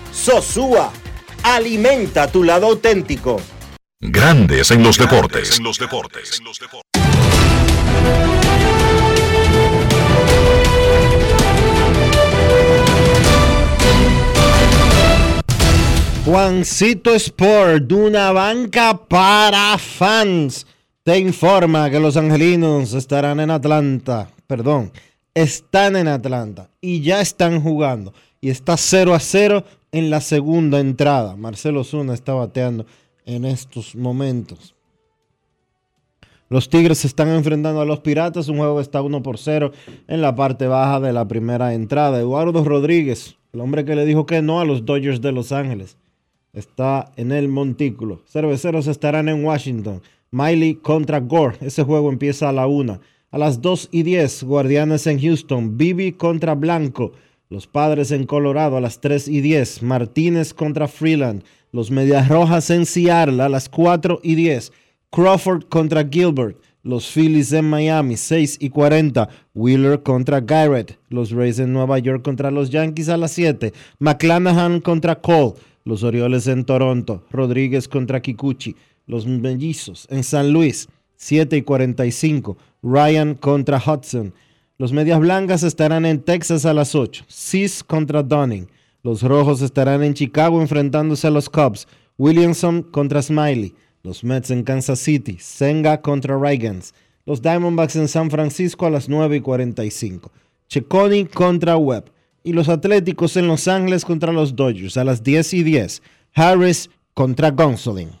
Sosúa, 0.11 0.91
alimenta 1.43 2.27
tu 2.27 2.43
lado 2.43 2.67
auténtico. 2.67 3.39
Grandes 3.99 4.69
en 4.71 4.83
los 4.83 4.97
deportes. 4.97 5.57
En 5.57 5.63
los 5.63 5.79
deportes. 5.79 6.41
Juancito 16.25 17.15
Sport, 17.15 17.83
de 17.83 17.95
una 17.95 18.31
banca 18.31 19.05
para 19.07 19.77
fans, 19.77 20.67
te 21.03 21.17
informa 21.17 21.89
que 21.89 21.99
los 21.99 22.17
angelinos 22.17 22.93
estarán 22.93 23.39
en 23.39 23.49
Atlanta, 23.49 24.29
perdón, 24.45 24.91
están 25.33 25.95
en 25.95 26.07
Atlanta 26.07 26.69
y 26.79 27.01
ya 27.01 27.21
están 27.21 27.61
jugando. 27.61 28.13
Y 28.39 28.49
está 28.49 28.75
0 28.75 29.13
a 29.13 29.19
0 29.19 29.63
en 29.91 30.09
la 30.09 30.21
segunda 30.21 30.79
entrada. 30.79 31.35
Marcelo 31.35 31.83
Zuna 31.83 32.13
está 32.13 32.33
bateando 32.33 32.85
en 33.25 33.45
estos 33.45 33.95
momentos. 33.95 34.75
Los 36.49 36.69
Tigres 36.69 36.97
se 36.99 37.07
están 37.07 37.29
enfrentando 37.29 37.79
a 37.79 37.85
los 37.85 38.01
Piratas, 38.01 38.49
un 38.49 38.57
juego 38.57 38.81
está 38.81 39.01
1 39.01 39.23
por 39.23 39.37
0 39.37 39.71
en 40.09 40.21
la 40.21 40.35
parte 40.35 40.67
baja 40.67 40.99
de 40.99 41.13
la 41.13 41.25
primera 41.25 41.73
entrada. 41.73 42.19
Eduardo 42.19 42.63
Rodríguez, 42.65 43.37
el 43.53 43.61
hombre 43.61 43.85
que 43.85 43.95
le 43.95 44.05
dijo 44.05 44.25
que 44.25 44.41
no 44.41 44.59
a 44.59 44.65
los 44.65 44.85
Dodgers 44.85 45.21
de 45.21 45.31
Los 45.31 45.53
Ángeles, 45.53 45.97
está 46.51 47.11
en 47.15 47.31
el 47.31 47.47
montículo. 47.47 48.21
Cerveceros 48.27 48.87
estarán 48.87 49.29
en 49.29 49.45
Washington. 49.45 50.01
Miley 50.31 50.75
contra 50.75 51.21
Gore, 51.21 51.57
ese 51.61 51.83
juego 51.83 52.09
empieza 52.09 52.49
a 52.49 52.53
la 52.53 52.67
1. 52.67 52.99
A 53.31 53.37
las 53.37 53.61
2 53.61 53.87
y 53.91 54.03
10, 54.03 54.43
Guardianes 54.43 55.07
en 55.07 55.21
Houston. 55.21 55.77
Bibi 55.77 56.11
contra 56.11 56.53
Blanco. 56.53 57.13
Los 57.51 57.67
Padres 57.67 58.11
en 58.11 58.25
Colorado 58.25 58.77
a 58.77 58.81
las 58.81 59.01
3 59.01 59.27
y 59.27 59.41
10. 59.41 59.83
Martínez 59.83 60.53
contra 60.53 60.87
Freeland. 60.87 61.43
Los 61.73 61.91
Medias 61.91 62.29
Rojas 62.29 62.69
en 62.69 62.85
Seattle 62.85 63.43
a 63.43 63.49
las 63.49 63.67
4 63.67 64.21
y 64.23 64.35
10. 64.35 64.71
Crawford 65.09 65.65
contra 65.65 66.07
Gilbert. 66.09 66.57
Los 66.81 67.11
Phillies 67.11 67.51
en 67.51 67.69
Miami, 67.69 68.15
6 68.15 68.55
y 68.61 68.69
40. 68.69 69.27
Wheeler 69.53 70.01
contra 70.01 70.39
Garrett. 70.39 70.97
Los 71.09 71.31
Rays 71.31 71.59
en 71.59 71.73
Nueva 71.73 71.99
York 71.99 72.23
contra 72.23 72.51
los 72.51 72.69
Yankees 72.69 73.09
a 73.09 73.17
las 73.17 73.33
7. 73.33 73.73
McClanahan 73.99 74.79
contra 74.79 75.19
Cole. 75.19 75.55
Los 75.83 76.03
Orioles 76.03 76.47
en 76.47 76.63
Toronto. 76.63 77.25
Rodríguez 77.31 77.89
contra 77.89 78.21
Kikuchi. 78.21 78.77
Los 79.07 79.27
Mellizos 79.27 80.07
en 80.09 80.23
San 80.23 80.53
Luis, 80.53 80.87
7 81.17 81.57
y 81.57 81.61
45. 81.63 82.57
Ryan 82.81 83.35
contra 83.35 83.77
Hudson. 83.77 84.33
Los 84.81 84.93
Medias 84.93 85.19
Blancas 85.19 85.61
estarán 85.61 86.07
en 86.07 86.23
Texas 86.23 86.65
a 86.65 86.73
las 86.73 86.95
8. 86.95 87.25
Cis 87.29 87.83
contra 87.83 88.23
Dunning. 88.23 88.67
Los 89.03 89.21
Rojos 89.21 89.61
estarán 89.61 90.01
en 90.01 90.15
Chicago 90.15 90.59
enfrentándose 90.59 91.27
a 91.27 91.29
los 91.29 91.51
Cubs. 91.51 91.87
Williamson 92.17 92.81
contra 92.81 93.21
Smiley. 93.21 93.75
Los 94.01 94.23
Mets 94.23 94.49
en 94.49 94.63
Kansas 94.63 94.97
City. 94.97 95.37
Senga 95.39 96.01
contra 96.01 96.35
Rygans. 96.35 96.95
Los 97.27 97.43
Diamondbacks 97.43 97.95
en 97.95 98.07
San 98.07 98.31
Francisco 98.31 98.87
a 98.87 98.89
las 98.89 99.07
9 99.07 99.35
y 99.35 99.41
45. 99.41 100.31
Checoni 100.67 101.25
contra 101.25 101.77
Webb. 101.77 102.05
Y 102.43 102.53
los 102.53 102.67
Atléticos 102.67 103.37
en 103.37 103.47
Los 103.47 103.67
Ángeles 103.67 104.03
contra 104.03 104.33
los 104.33 104.55
Dodgers 104.55 104.97
a 104.97 105.03
las 105.03 105.23
10 105.23 105.53
y 105.53 105.61
10. 105.61 106.01
Harris 106.33 106.89
contra 107.13 107.51
Gonsolin. 107.51 108.20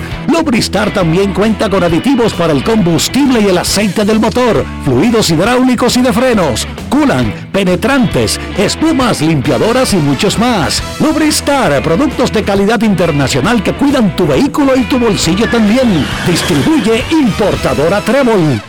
Lubristar 0.27 0.93
también 0.93 1.33
cuenta 1.33 1.69
con 1.69 1.83
aditivos 1.83 2.33
para 2.33 2.53
el 2.53 2.63
combustible 2.63 3.41
y 3.41 3.47
el 3.47 3.57
aceite 3.57 4.05
del 4.05 4.19
motor, 4.19 4.65
fluidos 4.85 5.29
hidráulicos 5.29 5.97
y 5.97 6.01
de 6.01 6.13
frenos, 6.13 6.67
culan, 6.89 7.49
penetrantes, 7.51 8.39
espumas, 8.57 9.21
limpiadoras 9.21 9.93
y 9.93 9.97
muchos 9.97 10.37
más. 10.39 10.81
Lubristar, 10.99 11.81
productos 11.81 12.31
de 12.31 12.43
calidad 12.43 12.81
internacional 12.81 13.63
que 13.63 13.73
cuidan 13.73 14.15
tu 14.15 14.27
vehículo 14.27 14.75
y 14.75 14.83
tu 14.83 14.99
bolsillo 14.99 15.49
también. 15.49 16.05
Distribuye 16.25 17.03
importadora 17.11 18.01
Trébol. 18.01 18.61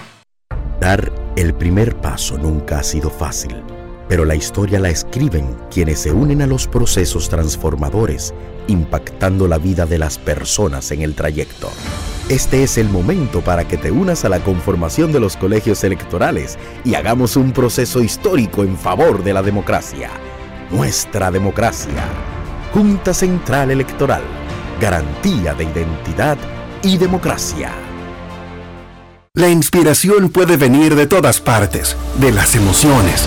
Dar 0.80 1.12
el 1.36 1.54
primer 1.54 1.96
paso 1.96 2.36
nunca 2.36 2.80
ha 2.80 2.82
sido 2.82 3.08
fácil, 3.08 3.56
pero 4.12 4.26
la 4.26 4.34
historia 4.34 4.78
la 4.78 4.90
escriben 4.90 5.56
quienes 5.70 6.00
se 6.00 6.12
unen 6.12 6.42
a 6.42 6.46
los 6.46 6.66
procesos 6.66 7.30
transformadores, 7.30 8.34
impactando 8.68 9.48
la 9.48 9.56
vida 9.56 9.86
de 9.86 9.96
las 9.96 10.18
personas 10.18 10.90
en 10.90 11.00
el 11.00 11.14
trayecto. 11.14 11.70
Este 12.28 12.62
es 12.62 12.76
el 12.76 12.90
momento 12.90 13.40
para 13.40 13.66
que 13.66 13.78
te 13.78 13.90
unas 13.90 14.26
a 14.26 14.28
la 14.28 14.40
conformación 14.40 15.12
de 15.12 15.20
los 15.20 15.38
colegios 15.38 15.82
electorales 15.82 16.58
y 16.84 16.94
hagamos 16.94 17.36
un 17.36 17.52
proceso 17.52 18.02
histórico 18.02 18.64
en 18.64 18.76
favor 18.76 19.24
de 19.24 19.32
la 19.32 19.40
democracia. 19.40 20.10
Nuestra 20.70 21.30
democracia. 21.30 22.04
Junta 22.74 23.14
Central 23.14 23.70
Electoral. 23.70 24.20
Garantía 24.78 25.54
de 25.54 25.64
identidad 25.64 26.36
y 26.82 26.98
democracia. 26.98 27.72
La 29.32 29.48
inspiración 29.48 30.28
puede 30.28 30.58
venir 30.58 30.96
de 30.96 31.06
todas 31.06 31.40
partes, 31.40 31.96
de 32.20 32.30
las 32.30 32.54
emociones, 32.54 33.26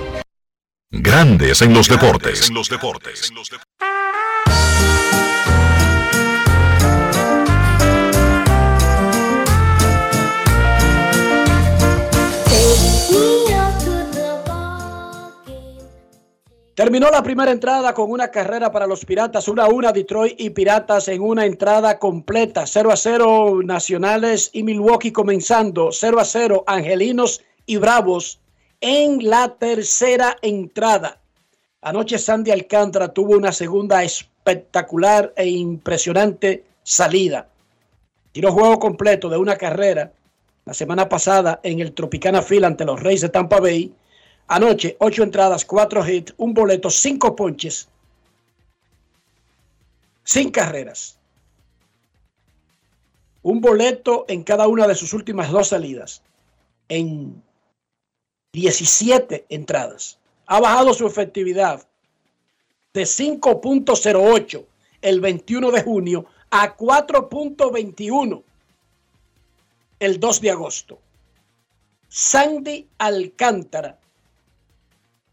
Grandes 0.93 1.61
en 1.61 1.73
los 1.73 1.87
deportes. 1.87 2.49
En 2.49 2.53
los 2.53 2.67
deportes. 2.67 3.31
Terminó 16.75 17.09
la 17.09 17.23
primera 17.23 17.51
entrada 17.51 17.93
con 17.93 18.11
una 18.11 18.29
carrera 18.29 18.69
para 18.69 18.85
los 18.85 19.05
Piratas, 19.05 19.47
una 19.47 19.63
a 19.63 19.67
una 19.69 19.93
Detroit 19.93 20.41
y 20.41 20.49
Piratas 20.49 21.07
en 21.07 21.21
una 21.21 21.45
entrada 21.45 21.99
completa, 21.99 22.67
0 22.67 22.91
a 22.91 22.97
0 22.97 23.61
Nacionales 23.63 24.49
y 24.51 24.63
Milwaukee 24.63 25.13
comenzando, 25.13 25.91
0 25.93 26.19
a 26.19 26.25
0 26.25 26.63
Angelinos 26.67 27.41
y 27.65 27.77
Bravos 27.77 28.40
en 28.81 29.29
la 29.29 29.55
tercera 29.55 30.35
entrada. 30.41 31.19
Anoche 31.81 32.17
Sandy 32.17 32.51
Alcántara 32.51 33.13
tuvo 33.13 33.37
una 33.37 33.51
segunda 33.51 34.03
espectacular 34.03 35.31
e 35.35 35.47
impresionante 35.47 36.65
salida. 36.83 37.47
Tiró 38.31 38.51
juego 38.51 38.79
completo 38.79 39.29
de 39.29 39.37
una 39.37 39.55
carrera 39.55 40.11
la 40.65 40.73
semana 40.73 41.07
pasada 41.07 41.59
en 41.63 41.79
el 41.79 41.93
Tropicana 41.93 42.41
Field 42.41 42.65
ante 42.65 42.85
los 42.85 42.99
Reyes 42.99 43.21
de 43.21 43.29
Tampa 43.29 43.59
Bay. 43.59 43.93
Anoche, 44.47 44.97
ocho 44.99 45.23
entradas, 45.23 45.63
cuatro 45.63 46.07
hits, 46.07 46.33
un 46.37 46.53
boleto, 46.53 46.89
cinco 46.89 47.35
ponches, 47.35 47.87
sin 50.23 50.51
carreras. 50.51 51.17
Un 53.43 53.59
boleto 53.59 54.25
en 54.27 54.43
cada 54.43 54.67
una 54.67 54.87
de 54.87 54.95
sus 54.95 55.13
últimas 55.13 55.51
dos 55.51 55.69
salidas. 55.69 56.21
En 56.89 57.41
17 58.53 59.45
entradas. 59.49 60.17
Ha 60.47 60.59
bajado 60.59 60.93
su 60.93 61.07
efectividad 61.07 61.87
de 62.93 63.03
5.08 63.03 64.65
el 65.01 65.21
21 65.21 65.71
de 65.71 65.81
junio 65.81 66.25
a 66.49 66.75
4.21 66.75 68.43
el 69.99 70.19
2 70.19 70.41
de 70.41 70.51
agosto. 70.51 70.99
Sandy 72.09 72.87
Alcántara 72.97 73.97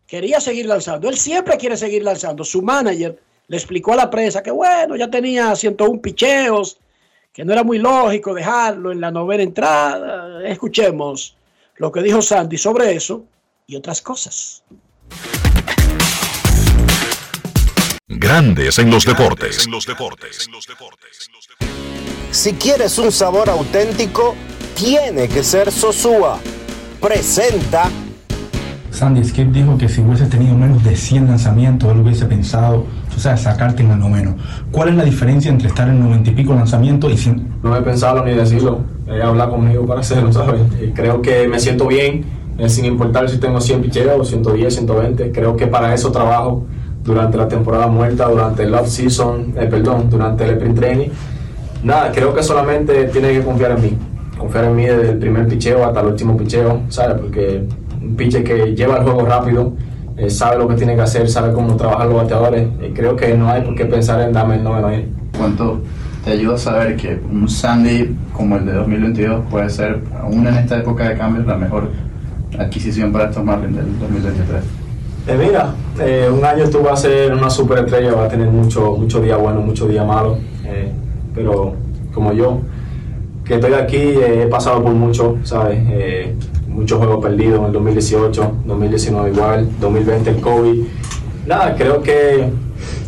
quería 0.07 0.41
seguir 0.41 0.67
lanzando. 0.67 1.09
Él 1.09 1.19
siempre 1.19 1.57
quiere 1.57 1.77
seguir 1.77 2.05
lanzando. 2.05 2.45
Su 2.45 2.63
manager 2.63 3.21
le 3.49 3.57
explicó 3.57 3.95
a 3.95 3.97
la 3.97 4.11
prensa 4.11 4.43
que 4.43 4.53
bueno, 4.53 4.95
ya 4.95 5.11
tenía 5.11 5.57
101 5.57 6.01
picheos, 6.01 6.79
que 7.33 7.45
no 7.45 7.53
era 7.53 7.65
muy 7.65 7.79
lógico 7.79 8.33
dejarlo 8.33 8.93
en 8.93 9.01
la 9.01 9.11
novena 9.11 9.43
entrada. 9.43 10.47
Escuchemos 10.47 11.38
lo 11.79 11.93
que 11.93 12.03
dijo 12.03 12.21
Sandy 12.21 12.59
sobre 12.59 12.95
eso 12.95 13.25
y 13.67 13.77
otras 13.77 14.03
cosas. 14.03 14.65
Grandes 18.09 18.79
en 18.79 18.91
los 18.91 19.05
deportes. 19.05 19.67
En 19.67 19.73
los 19.73 19.87
deportes. 19.87 20.49
Si 22.31 22.55
quieres 22.55 22.99
un 22.99 23.13
sabor 23.13 23.49
auténtico, 23.49 24.35
tiene 24.75 25.29
que 25.29 25.43
ser 25.43 25.71
Sosúa. 25.71 26.39
Presenta. 27.01 27.91
Sandy 28.91 29.23
Skip 29.25 29.53
dijo 29.53 29.79
que 29.79 29.89
si 29.89 30.01
hubiese 30.01 30.27
tenido 30.27 30.57
menos 30.57 30.83
de 30.83 30.97
100 30.97 31.29
lanzamientos, 31.29 31.93
él 31.93 32.01
hubiese 32.01 32.27
pensado, 32.27 32.87
o 33.15 33.21
sea, 33.21 33.37
sacarte 33.37 33.83
en 33.83 33.93
el 33.93 33.99
noveno. 33.99 34.37
¿Cuál 34.73 34.89
es 34.89 34.95
la 34.97 35.05
diferencia 35.05 35.51
entre 35.51 35.69
estar 35.69 35.89
en 35.89 36.01
90 36.01 36.31
y 36.31 36.35
pico 36.35 36.55
lanzamientos 36.55 37.13
y 37.13 37.19
sin... 37.19 37.61
No 37.63 37.77
he 37.77 37.83
pensado 37.83 38.25
ni 38.25 38.33
decirlo. 38.33 38.98
Ella 39.11 39.29
habla 39.29 39.49
conmigo 39.49 39.87
para 39.87 40.01
hacerlo, 40.01 40.33
¿sabes? 40.33 40.61
Y 40.83 40.89
creo 40.89 41.23
que 41.23 41.49
me 41.49 41.59
siento 41.59 41.87
bien, 41.87 42.25
eh, 42.59 42.69
sin 42.69 42.85
importar 42.85 43.29
si 43.29 43.39
tengo 43.39 43.61
100 43.61 43.83
picheos, 43.83 44.29
110, 44.29 44.75
120. 44.75 45.33
Creo 45.33 45.57
que 45.57 45.67
para 45.67 45.95
eso 45.95 46.13
trabajo 46.13 46.67
durante 47.05 47.39
la 47.39 47.49
temporada 47.49 47.87
muerta, 47.87 48.29
durante 48.29 48.65
el 48.65 48.75
off-season, 48.75 49.55
eh, 49.57 49.67
perdón, 49.67 50.11
durante 50.11 50.45
el 50.45 50.51
sprint 50.51 50.79
training. 50.79 51.09
Nada, 51.83 52.13
creo 52.13 52.35
que 52.35 52.43
solamente 52.43 53.05
tiene 53.07 53.33
que 53.33 53.43
confiar 53.43 53.73
en 53.73 53.83
mí. 53.83 53.99
Confiar 54.37 54.65
en 54.65 54.77
mí 54.77 54.85
desde 54.85 55.11
el 55.11 55.19
primer 55.19 55.49
picheo 55.49 55.85
hasta 55.85 56.01
el 56.01 56.09
último 56.09 56.37
picheo, 56.37 56.83
¿sabes? 56.89 57.19
Porque 57.19 57.65
un 58.03 58.15
piche 58.15 58.45
que 58.45 58.75
lleva 58.75 58.99
el 58.99 59.05
juego 59.05 59.23
rápido, 59.23 59.73
eh, 60.17 60.29
sabe 60.29 60.59
lo 60.59 60.69
que 60.69 60.75
tiene 60.75 60.97
que 60.97 61.03
hacer, 61.03 61.29
sabe 61.31 61.53
cómo 61.53 61.77
trabajar 61.77 62.07
los 62.07 62.17
bateadores. 62.17 62.69
Creo 62.95 63.17
que 63.17 63.35
no 63.35 63.49
hay 63.49 63.63
por 63.63 63.75
qué 63.75 63.87
pensar 63.87 64.21
en 64.21 64.33
darme 64.33 64.57
el 64.57 64.65
noveno. 64.65 64.89
¿Cuánto 65.39 65.81
te 66.29 66.35
ayuda 66.35 66.57
a 66.57 66.59
saber 66.59 66.97
que 66.97 67.19
un 67.33 67.49
Sandy 67.49 68.15
como 68.35 68.57
el 68.57 68.67
de 68.67 68.75
2022 68.75 69.47
puede 69.51 69.71
ser, 69.71 70.03
aún 70.21 70.47
en 70.47 70.57
esta 70.57 70.77
época 70.77 71.09
de 71.09 71.17
cambios, 71.17 71.47
la 71.47 71.57
mejor 71.57 71.89
adquisición 72.59 73.11
para 73.11 73.31
estos 73.31 73.43
Marlins 73.43 73.77
del 73.77 73.99
2023? 73.99 74.63
Eh, 75.27 75.37
mira, 75.39 75.75
eh, 75.99 76.31
un 76.31 76.45
año 76.45 76.69
tú 76.69 76.83
vas 76.83 77.01
a 77.01 77.09
ser 77.09 77.33
una 77.33 77.49
superestrella, 77.49 78.13
va 78.13 78.27
a 78.27 78.29
tener 78.29 78.49
muchos 78.49 78.99
mucho 78.99 79.23
días 79.23 79.41
buenos, 79.41 79.65
muchos 79.65 79.89
días 79.89 80.07
malos, 80.07 80.39
eh, 80.67 80.93
pero 81.35 81.73
como 82.13 82.35
yo, 82.35 82.61
que 83.47 83.55
estoy 83.55 83.73
aquí, 83.73 83.97
eh, 83.97 84.43
he 84.43 84.47
pasado 84.49 84.83
por 84.83 84.93
mucho, 84.93 85.39
¿sabes? 85.45 85.79
Eh, 85.89 86.35
muchos 86.69 86.99
juegos 86.99 87.25
perdidos 87.25 87.61
en 87.61 87.65
el 87.65 87.73
2018, 87.73 88.53
2019 88.67 89.31
igual, 89.31 89.69
2020 89.81 90.29
el 90.29 90.41
COVID. 90.43 90.83
Nada, 91.47 91.75
creo 91.75 92.03
que 92.03 92.51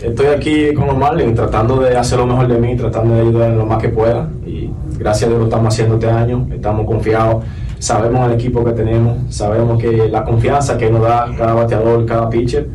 estoy 0.02 0.26
aquí 0.26 0.74
con 0.74 0.86
los 0.86 0.96
Marlins 0.96 1.34
tratando 1.34 1.80
de 1.80 1.96
hacer 1.96 2.18
lo 2.18 2.26
mejor 2.26 2.48
de 2.48 2.58
mí, 2.58 2.76
tratando 2.76 3.14
de 3.14 3.22
ayudar 3.22 3.50
en 3.50 3.58
lo 3.58 3.66
más 3.66 3.80
que 3.80 3.88
pueda. 3.88 4.28
Y 4.46 4.70
gracias 4.98 5.24
a 5.24 5.28
Dios 5.28 5.40
lo 5.40 5.46
estamos 5.46 5.72
haciendo 5.72 5.94
este 5.94 6.10
año, 6.10 6.46
estamos 6.52 6.86
confiados, 6.86 7.44
sabemos 7.78 8.26
el 8.26 8.34
equipo 8.34 8.64
que 8.64 8.72
tenemos, 8.72 9.18
sabemos 9.34 9.80
que 9.80 10.08
la 10.08 10.24
confianza 10.24 10.76
que 10.76 10.90
nos 10.90 11.02
da 11.02 11.26
cada 11.36 11.54
bateador, 11.54 12.06
cada 12.06 12.28
pitcher. 12.28 12.68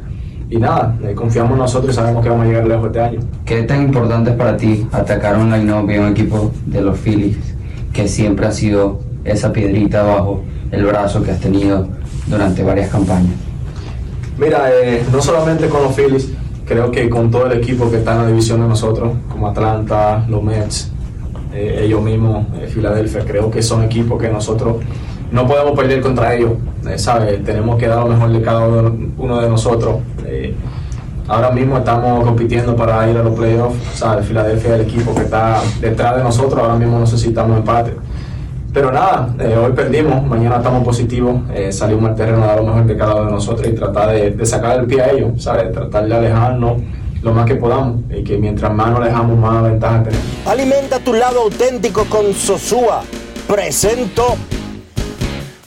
Y 0.49 0.57
nada, 0.57 0.95
eh, 1.03 1.15
confiamos 1.15 1.53
en 1.53 1.57
nosotros 1.57 1.93
y 1.93 1.95
sabemos 1.95 2.23
que 2.23 2.29
vamos 2.29 2.45
a 2.45 2.47
llegar 2.49 2.67
lejos 2.67 2.85
este 2.87 3.01
año. 3.01 3.19
¿Qué 3.45 3.63
tan 3.63 3.81
importante 3.81 4.31
es 4.31 4.35
para 4.35 4.55
ti 4.55 4.87
atacar 4.91 5.37
un 5.37 5.51
line-up 5.51 5.89
y 5.89 5.97
un 5.97 6.09
equipo 6.09 6.51
de 6.67 6.81
los 6.81 6.99
Phillies 6.99 7.37
que 7.91 8.07
siempre 8.07 8.45
ha 8.45 8.51
sido 8.51 8.99
esa 9.23 9.51
piedrita 9.51 10.03
bajo 10.03 10.43
el 10.71 10.85
brazo 10.85 11.23
que 11.23 11.31
has 11.31 11.39
tenido 11.39 11.87
durante 12.27 12.63
varias 12.63 12.89
campañas? 12.89 13.33
Mira, 14.37 14.69
eh, 14.71 15.03
no 15.11 15.21
solamente 15.21 15.67
con 15.67 15.83
los 15.83 15.95
Phillies, 15.95 16.31
creo 16.65 16.91
que 16.91 17.09
con 17.09 17.31
todo 17.31 17.45
el 17.45 17.59
equipo 17.59 17.89
que 17.89 17.97
está 17.97 18.13
en 18.13 18.17
la 18.19 18.27
división 18.27 18.61
de 18.61 18.67
nosotros, 18.67 19.13
como 19.29 19.47
Atlanta, 19.47 20.25
los 20.27 20.43
Mets, 20.43 20.91
eh, 21.53 21.81
ellos 21.83 22.01
mismos, 22.01 22.47
eh, 22.59 22.67
Filadelfia, 22.67 23.23
creo 23.25 23.49
que 23.49 23.61
son 23.61 23.83
equipos 23.83 24.21
que 24.21 24.29
nosotros 24.29 24.77
no 25.31 25.47
podemos 25.47 25.77
perder 25.77 26.01
contra 26.01 26.33
ellos, 26.35 26.53
eh, 26.87 26.97
¿sabes? 26.97 27.43
Tenemos 27.43 27.77
que 27.77 27.87
dar 27.87 27.99
lo 27.99 28.07
mejor 28.07 28.31
de 28.31 28.41
cada 28.41 28.67
uno, 28.67 29.41
de 29.41 29.49
nosotros. 29.49 29.97
Eh, 30.25 30.53
ahora 31.27 31.51
mismo 31.51 31.77
estamos 31.77 32.23
compitiendo 32.23 32.75
para 32.75 33.09
ir 33.09 33.17
a 33.17 33.23
los 33.23 33.35
playoffs, 33.35 33.77
¿sabes? 33.95 34.25
Filadelfia 34.25 34.75
es 34.75 34.81
el 34.81 34.87
equipo 34.87 35.13
que 35.15 35.23
está 35.23 35.61
detrás 35.81 36.17
de 36.17 36.23
nosotros, 36.23 36.59
ahora 36.59 36.75
mismo 36.75 36.99
necesitamos 36.99 37.57
empate. 37.57 37.93
Pero 38.75 38.91
nada, 38.91 39.33
eh, 39.39 39.55
hoy 39.55 39.71
perdimos, 39.71 40.21
mañana 40.27 40.57
estamos 40.57 40.83
positivos, 40.83 41.37
eh, 41.53 41.71
salimos 41.71 42.09
al 42.09 42.15
terreno 42.17 42.43
a 42.43 42.57
lo 42.57 42.63
mejor 42.63 42.85
de 42.85 42.97
cada 42.97 43.15
uno 43.15 43.25
de 43.27 43.31
nosotros 43.31 43.65
y 43.69 43.71
tratar 43.71 44.09
de, 44.09 44.31
de 44.31 44.45
sacar 44.45 44.77
el 44.77 44.85
pie 44.85 45.01
a 45.01 45.11
ellos, 45.11 45.41
¿sabes? 45.41 45.71
Tratar 45.71 46.05
de 46.05 46.13
alejarnos 46.13 46.81
lo 47.21 47.31
más 47.31 47.45
que 47.45 47.55
podamos 47.55 48.01
y 48.09 48.21
que 48.21 48.37
mientras 48.37 48.73
más 48.73 48.89
nos 48.89 48.99
alejamos, 48.99 49.37
más 49.39 49.63
ventaja 49.63 50.03
tenemos. 50.03 50.25
Alimenta 50.45 50.99
tu 50.99 51.13
lado 51.13 51.43
auténtico 51.43 52.03
con 52.09 52.33
Sosúa. 52.33 53.03
Presento. 53.47 54.35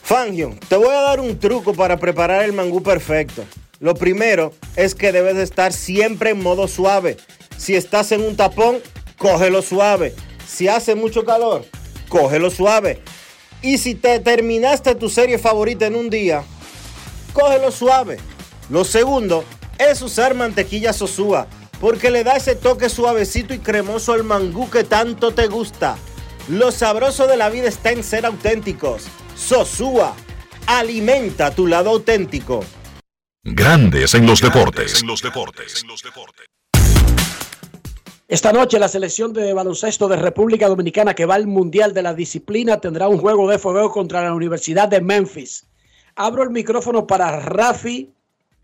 Fangio, 0.03 0.53
te 0.69 0.77
voy 0.77 0.95
a 0.95 1.01
dar 1.01 1.19
un 1.19 1.39
truco 1.39 1.73
para 1.73 1.97
preparar 1.97 2.45
el 2.45 2.53
mangú 2.53 2.83
perfecto. 2.83 3.43
Lo 3.81 3.95
primero 3.95 4.53
es 4.77 4.95
que 4.95 5.13
debes 5.13 5.35
de 5.35 5.45
estar 5.45 5.73
siempre 5.73 6.31
en 6.31 6.43
modo 6.43 6.69
suave. 6.69 7.17
Si 7.57 7.75
estás 7.75 8.13
en 8.13 8.21
un 8.21 8.37
tapón, 8.37 8.77
cógelo 9.17 9.63
suave. 9.63 10.15
Si 10.47 10.69
hace 10.69 10.95
mucho 10.95 11.25
calor, 11.25 11.65
cógelo 12.09 12.51
suave. 12.51 13.03
Y 13.63 13.79
si 13.79 13.95
te 13.95 14.21
terminaste 14.21 14.95
tu 14.95 15.09
serie 15.09 15.39
favorita 15.39 15.87
en 15.87 15.97
un 15.97 16.11
día, 16.11 16.45
cógelo 17.33 17.71
suave. 17.71 18.19
Lo 18.71 18.85
segundo 18.85 19.45
es 19.79 20.03
usar 20.03 20.35
mantequilla 20.35 20.93
sosúa, 20.93 21.47
porque 21.81 22.11
le 22.11 22.25
da 22.25 22.37
ese 22.37 22.55
toque 22.55 22.89
suavecito 22.89 23.55
y 23.55 23.59
cremoso 23.59 24.13
al 24.13 24.25
mangú 24.25 24.71
que 24.71 24.85
tanto 24.85 25.33
te 25.33 25.47
gusta. 25.47 25.97
Lo 26.49 26.73
sabroso 26.73 27.27
de 27.27 27.37
la 27.37 27.51
vida 27.51 27.69
está 27.69 27.91
en 27.91 28.03
ser 28.03 28.27
auténticos. 28.27 29.05
Sosúa, 29.37 30.15
alimenta 30.67 31.55
tu 31.55 31.67
lado 31.67 31.91
auténtico. 31.91 32.65
Grandes 33.45 34.15
en 34.15 34.27
los 34.27 34.41
deportes. 34.41 35.05
Esta 38.29 38.53
noche 38.53 38.79
la 38.79 38.89
selección 38.89 39.33
de 39.33 39.55
baloncesto 39.55 40.07
de 40.07 40.17
República 40.17 40.69
Dominicana 40.69 41.15
que 41.15 41.25
va 41.25 41.37
al 41.37 41.47
Mundial 41.47 41.95
de 41.95 42.03
la 42.03 42.13
Disciplina 42.13 42.79
tendrá 42.79 43.09
un 43.09 43.17
juego 43.17 43.49
de 43.49 43.59
fuego 43.59 43.91
contra 43.91 44.23
la 44.23 44.35
Universidad 44.35 44.87
de 44.87 45.01
Memphis. 45.01 45.65
Abro 46.15 46.43
el 46.43 46.51
micrófono 46.51 47.07
para 47.07 47.41
Rafi 47.41 48.13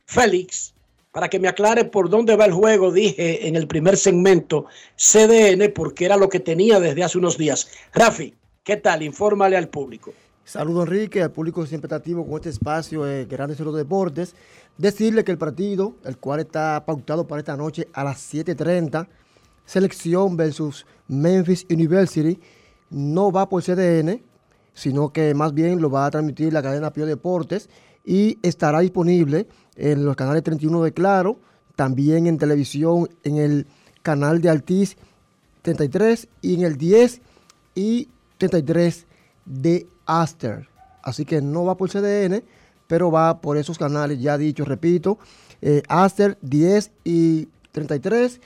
Félix 0.05 0.75
para 1.12 1.31
que 1.31 1.39
me 1.39 1.49
aclare 1.49 1.87
por 1.87 2.11
dónde 2.11 2.37
va 2.37 2.45
el 2.45 2.53
juego. 2.53 2.93
Dije 2.93 3.49
en 3.49 3.57
el 3.57 3.67
primer 3.67 3.97
segmento 3.97 4.67
CDN 4.97 5.73
porque 5.75 6.05
era 6.05 6.19
lo 6.19 6.29
que 6.29 6.41
tenía 6.41 6.79
desde 6.79 7.03
hace 7.03 7.17
unos 7.17 7.39
días. 7.39 7.67
Rafi, 7.95 8.35
¿qué 8.65 8.77
tal? 8.77 9.03
Infórmale 9.03 9.57
al 9.57 9.69
público. 9.69 10.12
Saludos 10.45 10.89
Enrique, 10.89 11.23
al 11.23 11.33
público 11.33 11.65
siempre 11.65 11.87
está 11.87 11.97
activo 11.97 12.27
con 12.27 12.35
este 12.35 12.51
espacio 12.51 13.05
de 13.05 13.25
Grandes 13.25 13.59
en 13.61 13.65
los 13.65 13.77
Deportes. 13.77 14.35
Decirle 14.77 15.25
que 15.25 15.33
el 15.33 15.39
partido, 15.39 15.95
el 16.05 16.19
cual 16.19 16.41
está 16.41 16.85
pautado 16.85 17.27
para 17.27 17.39
esta 17.39 17.57
noche 17.57 17.89
a 17.95 18.05
las 18.05 18.19
7.30, 18.35 19.09
selección 19.65 20.37
versus 20.37 20.87
Memphis 21.09 21.67
University, 21.71 22.39
no 22.91 23.33
va 23.33 23.49
por 23.49 23.62
CDN, 23.62 24.23
sino 24.73 25.12
que 25.12 25.35
más 25.35 25.55
bien 25.55 25.81
lo 25.81 25.91
va 25.91 26.07
a 26.07 26.11
transmitir 26.11 26.53
la 26.53 26.62
cadena 26.62 26.93
Pio 26.93 27.07
Deportes 27.07 27.69
y 28.05 28.39
estará 28.43 28.81
disponible 28.81 29.47
en 29.77 30.05
los 30.05 30.17
canales 30.17 30.43
31 30.43 30.83
de 30.83 30.93
Claro, 30.93 31.39
también 31.77 32.27
en 32.27 32.39
televisión 32.39 33.09
en 33.23 33.37
el 33.37 33.67
canal 34.03 34.41
de 34.41 34.51
Altiz 34.51 34.97
33 35.62 36.29
y 36.43 36.55
en 36.55 36.62
el 36.62 36.77
10 36.77 37.21
y 37.75 38.09
33 38.39 39.07
de 39.47 39.87
Aster. 40.07 40.69
Así 41.03 41.25
que 41.25 41.41
no 41.41 41.65
va 41.65 41.77
por 41.77 41.91
CDN, 41.91 42.43
pero 42.87 43.11
va 43.11 43.41
por 43.41 43.57
esos 43.57 43.79
canales, 43.79 44.21
ya 44.21 44.37
dicho, 44.39 44.65
repito, 44.65 45.19
eh, 45.62 45.83
Aster 45.89 46.37
10 46.43 46.91
y 47.05 47.49
33, 47.73 48.41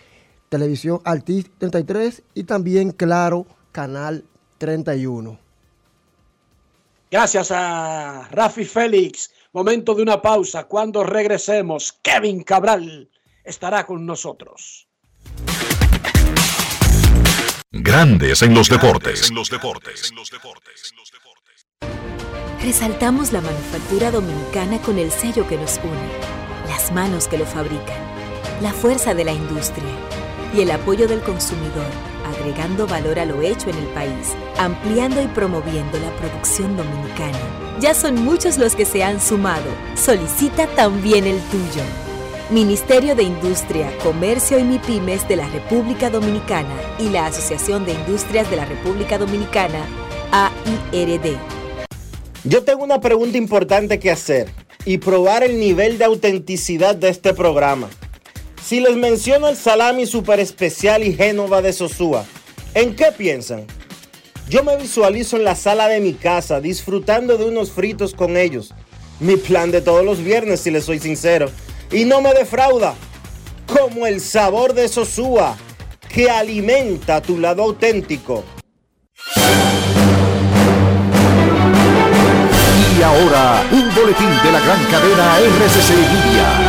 televisión 0.48 1.00
Altiz 1.04 1.50
33 1.58 2.22
y 2.34 2.44
también 2.44 2.90
Claro, 2.92 3.46
canal 3.72 4.24
31. 4.58 5.38
Gracias 7.10 7.50
a 7.50 8.28
Rafi 8.30 8.64
Félix. 8.64 9.30
Momento 9.52 9.94
de 9.94 10.02
una 10.02 10.20
pausa. 10.20 10.64
Cuando 10.64 11.04
regresemos, 11.04 11.98
Kevin 12.02 12.42
Cabral 12.42 13.08
estará 13.44 13.86
con 13.86 14.04
nosotros. 14.04 14.88
Grandes 17.70 18.42
en 18.42 18.54
los 18.54 18.68
deportes. 18.68 19.32
Resaltamos 22.62 23.32
la 23.32 23.40
manufactura 23.40 24.10
dominicana 24.10 24.78
con 24.82 24.98
el 24.98 25.10
sello 25.10 25.46
que 25.48 25.56
nos 25.56 25.78
une, 25.78 26.68
las 26.68 26.92
manos 26.92 27.28
que 27.28 27.38
lo 27.38 27.46
fabrican, 27.46 28.02
la 28.60 28.72
fuerza 28.72 29.14
de 29.14 29.24
la 29.24 29.32
industria 29.32 30.17
y 30.54 30.60
el 30.60 30.70
apoyo 30.70 31.06
del 31.08 31.20
consumidor, 31.20 31.86
agregando 32.26 32.86
valor 32.86 33.18
a 33.18 33.24
lo 33.24 33.42
hecho 33.42 33.70
en 33.70 33.76
el 33.76 33.86
país, 33.88 34.34
ampliando 34.58 35.22
y 35.22 35.26
promoviendo 35.28 35.98
la 35.98 36.10
producción 36.16 36.76
dominicana. 36.76 37.38
Ya 37.80 37.94
son 37.94 38.16
muchos 38.24 38.58
los 38.58 38.74
que 38.74 38.84
se 38.84 39.04
han 39.04 39.20
sumado. 39.20 39.70
Solicita 39.94 40.66
también 40.68 41.26
el 41.26 41.38
tuyo. 41.42 41.82
Ministerio 42.50 43.14
de 43.14 43.24
Industria, 43.24 43.92
Comercio 44.02 44.58
y 44.58 44.64
MIPIMES 44.64 45.28
de 45.28 45.36
la 45.36 45.48
República 45.48 46.08
Dominicana 46.08 46.74
y 46.98 47.10
la 47.10 47.26
Asociación 47.26 47.84
de 47.84 47.92
Industrias 47.92 48.50
de 48.50 48.56
la 48.56 48.64
República 48.64 49.18
Dominicana, 49.18 49.84
AIRD. 50.32 51.36
Yo 52.44 52.64
tengo 52.64 52.84
una 52.84 53.00
pregunta 53.00 53.36
importante 53.36 53.98
que 53.98 54.10
hacer 54.10 54.50
y 54.86 54.98
probar 54.98 55.44
el 55.44 55.60
nivel 55.60 55.98
de 55.98 56.06
autenticidad 56.06 56.94
de 56.94 57.10
este 57.10 57.34
programa. 57.34 57.90
Si 58.62 58.80
les 58.80 58.96
menciono 58.96 59.48
el 59.48 59.56
salami 59.56 60.06
super 60.06 60.40
especial 60.40 61.02
y 61.02 61.14
Génova 61.14 61.62
de 61.62 61.72
Sosúa, 61.72 62.24
¿en 62.74 62.94
qué 62.94 63.12
piensan? 63.16 63.66
Yo 64.48 64.62
me 64.62 64.76
visualizo 64.76 65.36
en 65.36 65.44
la 65.44 65.54
sala 65.54 65.88
de 65.88 66.00
mi 66.00 66.14
casa 66.14 66.60
disfrutando 66.60 67.36
de 67.36 67.44
unos 67.44 67.70
fritos 67.70 68.14
con 68.14 68.36
ellos. 68.36 68.74
Mi 69.20 69.36
plan 69.36 69.70
de 69.70 69.80
todos 69.80 70.04
los 70.04 70.22
viernes, 70.22 70.60
si 70.60 70.70
les 70.70 70.84
soy 70.84 70.98
sincero. 70.98 71.50
Y 71.92 72.04
no 72.04 72.20
me 72.20 72.32
defrauda. 72.32 72.94
Como 73.66 74.06
el 74.06 74.20
sabor 74.20 74.72
de 74.72 74.88
Sosúa, 74.88 75.56
que 76.08 76.30
alimenta 76.30 77.20
tu 77.20 77.38
lado 77.38 77.62
auténtico. 77.62 78.44
Y 82.98 83.02
ahora, 83.02 83.62
un 83.70 83.94
boletín 83.94 84.30
de 84.42 84.52
la 84.52 84.60
gran 84.60 84.84
cadena 84.86 85.38
RCC 85.38 85.90
Media. 85.90 86.67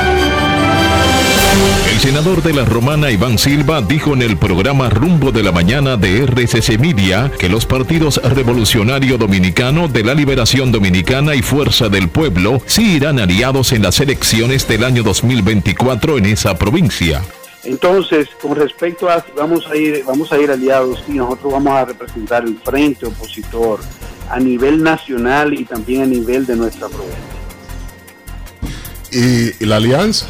El 1.92 2.00
senador 2.00 2.44
de 2.44 2.54
la 2.54 2.64
Romana 2.64 3.12
Iván 3.12 3.38
Silva 3.38 3.82
dijo 3.82 4.14
en 4.14 4.22
el 4.22 4.38
programa 4.38 4.90
Rumbo 4.90 5.32
de 5.32 5.44
la 5.44 5.52
Mañana 5.52 5.98
de 5.98 6.24
RCC 6.24 6.80
Media 6.80 7.32
que 7.38 7.50
los 7.50 7.66
partidos 7.66 8.22
Revolucionario 8.24 9.18
Dominicano 9.18 9.88
de 9.88 10.04
la 10.04 10.14
Liberación 10.14 10.72
Dominicana 10.72 11.36
y 11.36 11.42
Fuerza 11.42 11.90
del 11.90 12.08
Pueblo 12.08 12.62
sí 12.66 12.98
irán 12.98 13.20
aliados 13.20 13.74
en 13.74 13.82
las 13.82 14.00
elecciones 14.00 14.68
del 14.68 14.84
año 14.84 15.04
2024 15.04 16.20
en 16.20 16.28
esa 16.28 16.56
provincia. 16.56 17.22
Entonces, 17.64 18.30
con 18.42 18.56
respecto 18.56 19.10
a 19.10 19.26
vamos 19.36 19.68
a 19.68 19.76
ir 19.76 20.04
vamos 20.06 20.32
a 20.32 20.38
ir 20.38 20.52
aliados 20.52 21.04
y 21.08 21.14
nosotros 21.14 21.52
vamos 21.54 21.74
a 21.74 21.86
representar 21.86 22.44
el 22.44 22.58
frente 22.60 23.08
opositor 23.08 23.80
a 24.30 24.40
nivel 24.40 24.82
nacional 24.82 25.54
y 25.54 25.66
también 25.66 26.04
a 26.04 26.06
nivel 26.06 26.46
de 26.46 26.56
nuestra 26.56 26.88
provincia. 26.88 27.18
¿Y 29.12 29.66
la 29.66 29.78
alianza? 29.78 30.28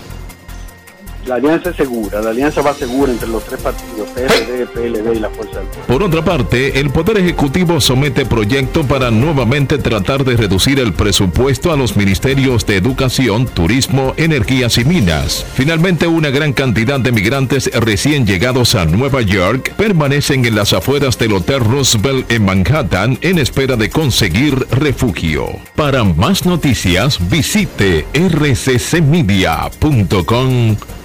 La 1.30 1.36
alianza 1.36 1.70
es 1.70 1.76
segura, 1.76 2.22
la 2.22 2.32
alianza 2.32 2.64
va 2.64 2.74
segura 2.74 3.12
entre 3.12 3.28
los 3.28 3.44
tres 3.44 3.62
partidos, 3.62 4.10
PRD, 4.16 4.66
PLD 4.66 5.16
y 5.16 5.20
la 5.20 5.30
Fuerza 5.30 5.60
del 5.60 5.68
Pueblo. 5.68 5.86
Por 5.86 6.02
otra 6.02 6.26
parte, 6.26 6.80
el 6.80 6.90
Poder 6.90 7.20
Ejecutivo 7.20 7.80
somete 7.80 8.26
proyecto 8.26 8.84
para 8.84 9.12
nuevamente 9.12 9.78
tratar 9.78 10.26
de 10.26 10.36
reducir 10.36 10.80
el 10.80 10.92
presupuesto 10.92 11.72
a 11.72 11.78
los 11.78 11.96
ministerios 11.96 12.66
de 12.66 12.78
Educación, 12.78 13.46
Turismo, 13.46 14.16
Energías 14.18 14.80
y 14.80 14.86
Minas. 14.86 15.46
Finalmente, 15.54 16.08
una 16.08 16.32
gran 16.32 16.52
cantidad 16.52 17.00
de 17.00 17.12
migrantes 17.12 17.70
recién 17.80 18.26
llegados 18.26 18.74
a 18.74 18.86
Nueva 18.86 19.22
York 19.22 19.76
permanecen 19.78 20.44
en 20.46 20.56
las 20.56 20.74
afueras 20.74 21.20
del 21.20 21.34
Hotel 21.34 21.60
Roosevelt 21.60 22.32
en 22.32 22.44
Manhattan 22.44 23.20
en 23.22 23.38
espera 23.38 23.76
de 23.76 23.92
conseguir 23.92 24.66
refugio. 24.72 25.46
Para 25.76 26.04
más 26.04 26.48
noticias, 26.48 27.20
visite 27.30 28.08
rccmedia.com 28.16 29.00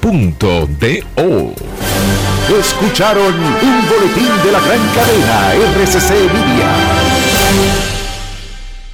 .do. 0.04 1.54
Escucharon 2.60 3.34
un 3.34 3.88
boletín 3.88 4.28
de 4.44 4.52
la 4.52 4.60
gran 4.60 4.86
cadena 4.94 5.54
RCC 5.54 6.10
Media. 6.30 6.76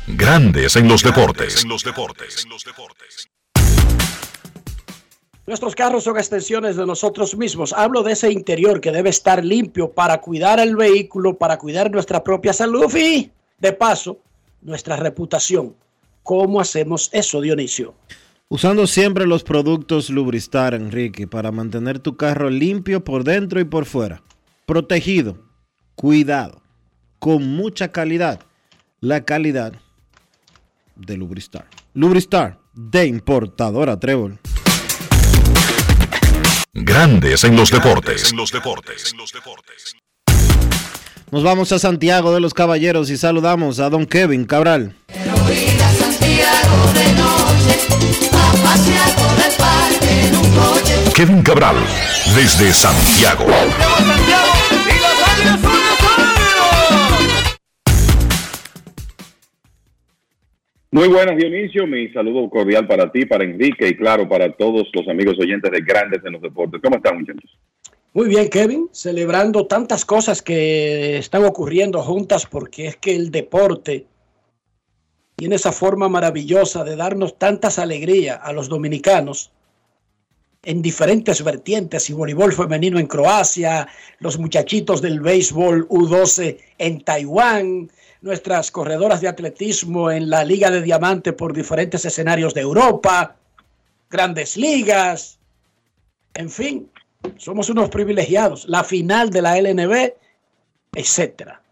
Grandes 0.07 0.77
en 0.77 0.87
los 0.87 1.03
deportes. 1.03 1.67
Nuestros 5.47 5.75
carros 5.75 6.05
son 6.05 6.17
extensiones 6.17 6.77
de 6.77 6.87
nosotros 6.87 7.37
mismos. 7.37 7.73
Hablo 7.73 8.05
de 8.05 8.13
ese 8.13 8.31
interior 8.31 8.81
que 8.81 8.93
debe 8.93 9.11
estar 9.11 9.45
limpio 9.45 9.91
para 9.91 10.21
cuidar 10.21 10.61
el 10.61 10.77
vehículo, 10.77 11.37
para 11.37 11.59
cuidar 11.59 11.91
nuestra 11.91 12.23
propia 12.23 12.53
salud 12.53 12.95
y, 12.95 13.33
de 13.59 13.73
paso, 13.73 14.21
nuestra 14.63 14.95
reputación. 14.95 15.75
¿Cómo 16.23 16.61
hacemos 16.61 17.11
eso, 17.13 17.41
Dionisio? 17.41 17.95
Usando 18.53 18.89
siempre 18.89 19.29
los 19.29 19.45
productos 19.45 20.11
Lubristar, 20.11 20.75
Enrique, 20.75 21.29
para 21.29 21.53
mantener 21.53 22.01
tu 22.01 22.17
carro 22.17 22.51
limpio 22.51 23.05
por 23.05 23.23
dentro 23.23 23.61
y 23.61 23.65
por 23.65 23.85
fuera. 23.85 24.25
Protegido, 24.67 25.39
cuidado, 25.95 26.61
con 27.21 27.47
mucha 27.47 27.93
calidad. 27.93 28.41
la 28.99 29.25
calidad 29.25 29.75
de 30.97 31.17
Lubristar. 31.17 31.69
Lubristar 31.95 32.59
de 32.75 33.07
importadora 33.07 34.01
Trébol. 34.01 34.41
Grandes 36.75 37.45
en 37.45 37.55
los 37.55 37.71
deportes. 37.71 38.33
En 38.33 38.37
los 38.37 38.51
deportes. 38.51 39.15
Nos 41.31 41.45
vamos 41.45 41.71
a 41.71 41.79
Santiago 41.79 42.35
de 42.35 42.41
los 42.41 42.53
Caballeros 42.53 43.11
y 43.11 43.17
saludamos 43.17 43.79
a 43.79 43.89
don 43.91 44.07
Kevin 44.07 44.45
Cabral. 44.45 44.97
Kevin 51.15 51.43
Cabral, 51.43 51.77
desde 52.35 52.73
Santiago. 52.73 53.45
Muy 60.93 61.09
buenas, 61.09 61.37
Dionisio. 61.37 61.87
Mi 61.87 62.09
saludo 62.09 62.49
cordial 62.51 62.87
para 62.87 63.13
ti, 63.13 63.25
para 63.27 63.45
Enrique 63.45 63.89
y, 63.89 63.97
claro, 63.97 64.29
para 64.29 64.51
todos 64.53 64.89
los 64.93 65.09
amigos 65.09 65.37
oyentes 65.39 65.71
de 65.71 65.81
Grandes 65.83 66.21
en 66.25 66.33
los 66.33 66.43
Deportes. 66.43 66.81
¿Cómo 66.83 66.97
están, 66.97 67.19
muchachos? 67.19 67.59
Muy 68.13 68.29
bien, 68.29 68.49
Kevin. 68.49 68.89
Celebrando 68.91 69.67
tantas 69.67 70.05
cosas 70.05 70.43
que 70.43 71.19
están 71.19 71.45
ocurriendo 71.45 72.03
juntas 72.03 72.47
porque 72.47 72.87
es 72.89 72.97
que 72.97 73.15
el 73.15 73.31
deporte 73.31 74.07
tiene 75.41 75.57
esa 75.57 75.73
forma 75.73 76.07
maravillosa 76.11 76.85
de 76.85 76.97
darnos 76.97 77.39
tantas 77.39 77.79
alegrías 77.79 78.39
a 78.43 78.53
los 78.53 78.69
dominicanos 78.69 79.51
en 80.63 80.83
diferentes 80.83 81.43
vertientes 81.43 82.11
y 82.11 82.13
voleibol 82.13 82.53
femenino 82.53 82.99
en 82.99 83.07
Croacia, 83.07 83.89
los 84.19 84.39
muchachitos 84.39 85.01
del 85.01 85.21
béisbol 85.21 85.89
U12 85.89 86.59
en 86.77 87.01
Taiwán, 87.01 87.91
nuestras 88.21 88.71
corredoras 88.71 89.23
de 89.23 89.29
atletismo 89.29 90.11
en 90.11 90.29
la 90.29 90.45
Liga 90.45 90.71
de 90.71 90.83
Diamante 90.83 91.33
por 91.33 91.55
diferentes 91.55 92.05
escenarios 92.05 92.53
de 92.53 92.61
Europa, 92.61 93.35
grandes 94.11 94.59
ligas, 94.59 95.39
en 96.35 96.51
fin, 96.51 96.91
somos 97.39 97.71
unos 97.71 97.89
privilegiados, 97.89 98.69
la 98.69 98.85
final 98.85 99.31
de 99.31 99.41
la 99.41 99.59
LNB, 99.59 100.13
etcétera. 100.95 101.63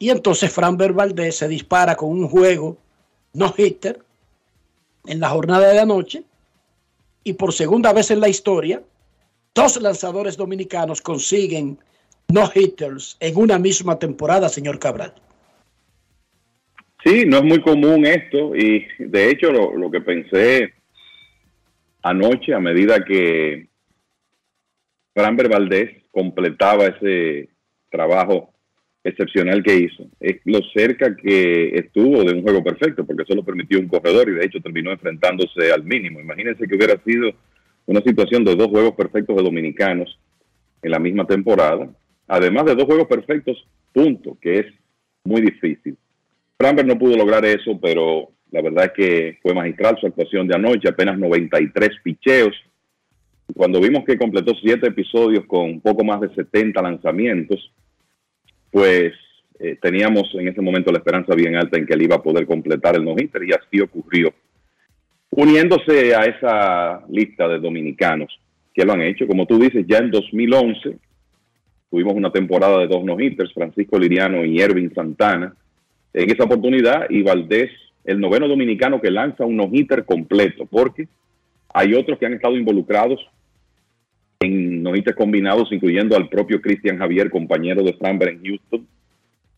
Y 0.00 0.10
entonces 0.10 0.52
Fran 0.52 0.76
Valdez 0.76 1.36
se 1.36 1.46
dispara 1.46 1.94
con 1.94 2.08
un 2.08 2.26
juego 2.26 2.76
no 3.32 3.54
hitter 3.56 3.98
en 5.06 5.20
la 5.20 5.30
jornada 5.30 5.72
de 5.72 5.78
anoche 5.78 6.22
y 7.24 7.34
por 7.34 7.52
segunda 7.52 7.92
vez 7.92 8.10
en 8.10 8.20
la 8.20 8.28
historia, 8.28 8.82
dos 9.54 9.80
lanzadores 9.80 10.36
dominicanos 10.36 11.02
consiguen 11.02 11.78
no 12.28 12.50
hitters 12.54 13.16
en 13.20 13.36
una 13.36 13.58
misma 13.58 13.98
temporada, 13.98 14.48
señor 14.48 14.78
Cabral. 14.78 15.14
Sí, 17.04 17.24
no 17.26 17.38
es 17.38 17.44
muy 17.44 17.60
común 17.62 18.04
esto 18.06 18.54
y 18.56 18.86
de 18.98 19.30
hecho 19.30 19.50
lo, 19.52 19.76
lo 19.76 19.90
que 19.90 20.00
pensé 20.00 20.74
anoche 22.02 22.54
a 22.54 22.60
medida 22.60 23.04
que 23.04 23.68
Framber 25.14 25.48
Valdés 25.48 26.04
completaba 26.10 26.86
ese 26.86 27.48
trabajo 27.90 28.52
excepcional 29.08 29.62
que 29.62 29.76
hizo, 29.76 30.06
es 30.20 30.36
lo 30.44 30.60
cerca 30.74 31.16
que 31.16 31.70
estuvo 31.74 32.22
de 32.24 32.34
un 32.34 32.42
juego 32.42 32.62
perfecto, 32.62 33.04
porque 33.04 33.22
eso 33.22 33.34
lo 33.34 33.44
permitió 33.44 33.78
un 33.78 33.88
corredor 33.88 34.28
y 34.28 34.34
de 34.34 34.44
hecho 34.44 34.60
terminó 34.60 34.92
enfrentándose 34.92 35.72
al 35.72 35.84
mínimo. 35.84 36.20
Imagínense 36.20 36.66
que 36.66 36.76
hubiera 36.76 37.02
sido 37.04 37.30
una 37.86 38.00
situación 38.02 38.44
de 38.44 38.54
dos 38.54 38.68
juegos 38.68 38.94
perfectos 38.94 39.36
de 39.36 39.42
dominicanos 39.42 40.18
en 40.82 40.90
la 40.90 40.98
misma 40.98 41.26
temporada, 41.26 41.88
además 42.26 42.66
de 42.66 42.74
dos 42.74 42.84
juegos 42.84 43.06
perfectos, 43.08 43.66
punto, 43.92 44.36
que 44.40 44.60
es 44.60 44.66
muy 45.24 45.40
difícil. 45.40 45.96
Framber 46.56 46.86
no 46.86 46.98
pudo 46.98 47.16
lograr 47.16 47.44
eso, 47.44 47.78
pero 47.80 48.30
la 48.50 48.62
verdad 48.62 48.86
es 48.86 48.92
que 48.92 49.38
fue 49.42 49.54
magistral 49.54 49.96
su 50.00 50.06
actuación 50.06 50.48
de 50.48 50.56
anoche, 50.56 50.88
apenas 50.88 51.18
93 51.18 51.90
picheos. 52.02 52.54
Cuando 53.54 53.80
vimos 53.80 54.04
que 54.04 54.18
completó 54.18 54.52
siete 54.60 54.88
episodios 54.88 55.44
con 55.46 55.80
poco 55.80 56.04
más 56.04 56.20
de 56.20 56.34
70 56.34 56.80
lanzamientos, 56.82 57.72
pues 58.70 59.12
eh, 59.58 59.76
teníamos 59.80 60.28
en 60.34 60.48
ese 60.48 60.60
momento 60.60 60.92
la 60.92 60.98
esperanza 60.98 61.34
bien 61.34 61.56
alta 61.56 61.78
en 61.78 61.86
que 61.86 61.94
él 61.94 62.02
iba 62.02 62.16
a 62.16 62.22
poder 62.22 62.46
completar 62.46 62.96
el 62.96 63.04
no-hitter 63.04 63.42
y 63.44 63.52
así 63.52 63.80
ocurrió. 63.80 64.32
Uniéndose 65.30 66.14
a 66.14 66.24
esa 66.24 67.04
lista 67.08 67.48
de 67.48 67.58
dominicanos 67.58 68.38
que 68.72 68.84
lo 68.84 68.92
han 68.92 69.02
hecho, 69.02 69.26
como 69.26 69.46
tú 69.46 69.58
dices, 69.58 69.84
ya 69.88 69.98
en 69.98 70.10
2011 70.10 70.98
tuvimos 71.90 72.14
una 72.14 72.30
temporada 72.30 72.78
de 72.78 72.86
dos 72.86 73.04
no-hitters, 73.04 73.52
Francisco 73.52 73.98
Liriano 73.98 74.44
y 74.44 74.60
Ervin 74.60 74.94
Santana. 74.94 75.54
En 76.12 76.30
esa 76.30 76.44
oportunidad, 76.44 77.06
y 77.10 77.22
Valdés, 77.22 77.70
el 78.04 78.20
noveno 78.20 78.46
dominicano 78.46 79.00
que 79.00 79.10
lanza 79.10 79.44
un 79.44 79.56
no-hitter 79.56 80.04
completo, 80.04 80.66
porque 80.66 81.08
hay 81.72 81.94
otros 81.94 82.18
que 82.18 82.26
han 82.26 82.34
estado 82.34 82.56
involucrados 82.56 83.20
en 84.40 84.82
no-hitters 84.82 85.16
combinados, 85.16 85.72
incluyendo 85.72 86.16
al 86.16 86.28
propio 86.28 86.60
Cristian 86.60 86.98
Javier, 86.98 87.30
compañero 87.30 87.82
de 87.82 87.94
Framber 87.94 88.28
en 88.28 88.44
Houston, 88.44 88.86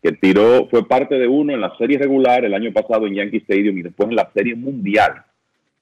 que 0.01 0.11
tiró, 0.13 0.67
fue 0.69 0.87
parte 0.87 1.19
de 1.19 1.27
uno 1.27 1.53
en 1.53 1.61
la 1.61 1.75
serie 1.77 1.99
regular 1.99 2.43
el 2.43 2.53
año 2.55 2.73
pasado 2.73 3.05
en 3.05 3.13
Yankee 3.13 3.37
Stadium 3.37 3.77
y 3.77 3.83
después 3.83 4.09
en 4.09 4.15
la 4.15 4.31
serie 4.33 4.55
mundial 4.55 5.23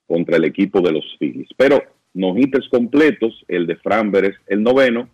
contra 0.06 0.36
el 0.36 0.43
equipo 0.43 0.82
de 0.82 0.91
los 0.91 1.06
Phillies. 1.18 1.47
Pero 1.56 1.82
no-hitters 2.14 2.68
completos, 2.68 3.45
el 3.47 3.68
de 3.68 3.78
Framber 3.78 4.26
es 4.26 4.36
el 4.47 4.62
noveno, 4.62 5.08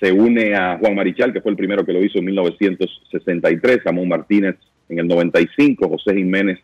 se 0.00 0.10
une 0.10 0.56
a 0.56 0.78
Juan 0.78 0.96
Marichal, 0.96 1.32
que 1.32 1.40
fue 1.40 1.52
el 1.52 1.56
primero 1.56 1.86
que 1.86 1.92
lo 1.92 2.04
hizo 2.04 2.18
en 2.18 2.24
1963, 2.24 3.84
Ramón 3.84 4.08
Martínez 4.08 4.56
en 4.88 4.98
el 4.98 5.06
95, 5.06 5.88
José 5.88 6.16
Jiménez 6.16 6.58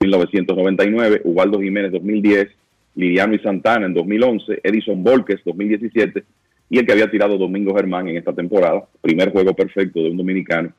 1999, 0.00 1.22
Ubaldo 1.24 1.58
Jiménez 1.58 1.92
2010, 1.92 2.48
Liriano 2.94 3.34
y 3.34 3.38
Santana 3.40 3.86
en 3.86 3.94
2011, 3.94 4.60
Edison 4.62 5.02
Volques 5.02 5.40
2017 5.44 6.24
y 6.70 6.78
el 6.78 6.86
que 6.86 6.92
había 6.92 7.10
tirado 7.10 7.36
Domingo 7.36 7.74
Germán 7.74 8.08
en 8.08 8.16
esta 8.16 8.32
temporada, 8.32 8.86
primer 9.00 9.32
juego 9.32 9.54
perfecto 9.54 10.00
de 10.02 10.10
un 10.10 10.16
dominicano 10.16 10.72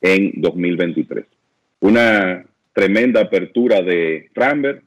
en 0.00 0.32
2023. 0.36 1.24
Una 1.80 2.44
tremenda 2.72 3.20
apertura 3.20 3.82
de 3.82 4.28
Framber, 4.34 4.82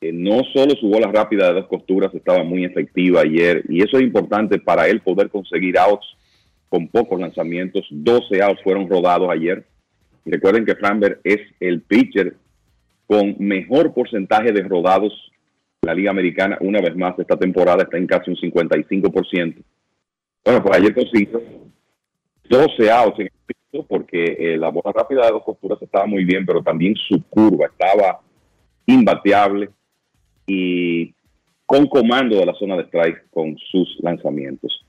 que 0.00 0.12
no 0.12 0.42
solo 0.52 0.74
su 0.76 0.88
bola 0.88 1.10
rápida 1.12 1.48
de 1.48 1.54
dos 1.54 1.66
costuras 1.68 2.14
estaba 2.14 2.42
muy 2.42 2.64
efectiva 2.64 3.20
ayer, 3.20 3.64
y 3.68 3.82
eso 3.82 3.98
es 3.98 4.02
importante 4.02 4.58
para 4.58 4.88
él 4.88 5.00
poder 5.00 5.28
conseguir 5.30 5.78
outs 5.78 6.06
con 6.68 6.88
pocos 6.88 7.20
lanzamientos. 7.20 7.86
12 7.90 8.42
outs 8.42 8.62
fueron 8.62 8.88
rodados 8.88 9.28
ayer. 9.30 9.66
Y 10.24 10.30
recuerden 10.30 10.64
que 10.64 10.76
Framber 10.76 11.20
es 11.24 11.40
el 11.58 11.82
pitcher 11.82 12.36
con 13.06 13.36
mejor 13.38 13.92
porcentaje 13.92 14.52
de 14.52 14.62
rodados 14.62 15.12
la 15.82 15.94
Liga 15.94 16.10
Americana, 16.10 16.58
una 16.60 16.80
vez 16.80 16.94
más, 16.94 17.18
esta 17.18 17.36
temporada 17.36 17.82
está 17.82 17.96
en 17.96 18.06
casi 18.06 18.30
un 18.30 18.36
55%. 18.36 19.62
Bueno, 20.44 20.62
pues 20.62 20.78
ayer 20.78 20.94
consiguió 20.94 21.42
12 22.48 22.90
outs 22.90 23.18
en 23.20 23.26
el 23.26 23.32
piso 23.46 23.86
porque 23.88 24.36
eh, 24.38 24.58
la 24.58 24.68
bola 24.68 24.92
rápida 24.94 25.24
de 25.26 25.32
dos 25.32 25.44
costuras 25.44 25.80
estaba 25.80 26.06
muy 26.06 26.24
bien, 26.24 26.44
pero 26.44 26.62
también 26.62 26.94
su 26.96 27.22
curva 27.28 27.66
estaba 27.66 28.20
imbateable 28.86 29.70
y 30.46 31.14
con 31.64 31.86
comando 31.86 32.36
de 32.36 32.46
la 32.46 32.54
zona 32.54 32.76
de 32.76 32.82
strike 32.84 33.30
con 33.30 33.56
sus 33.70 33.98
lanzamientos. 34.00 34.84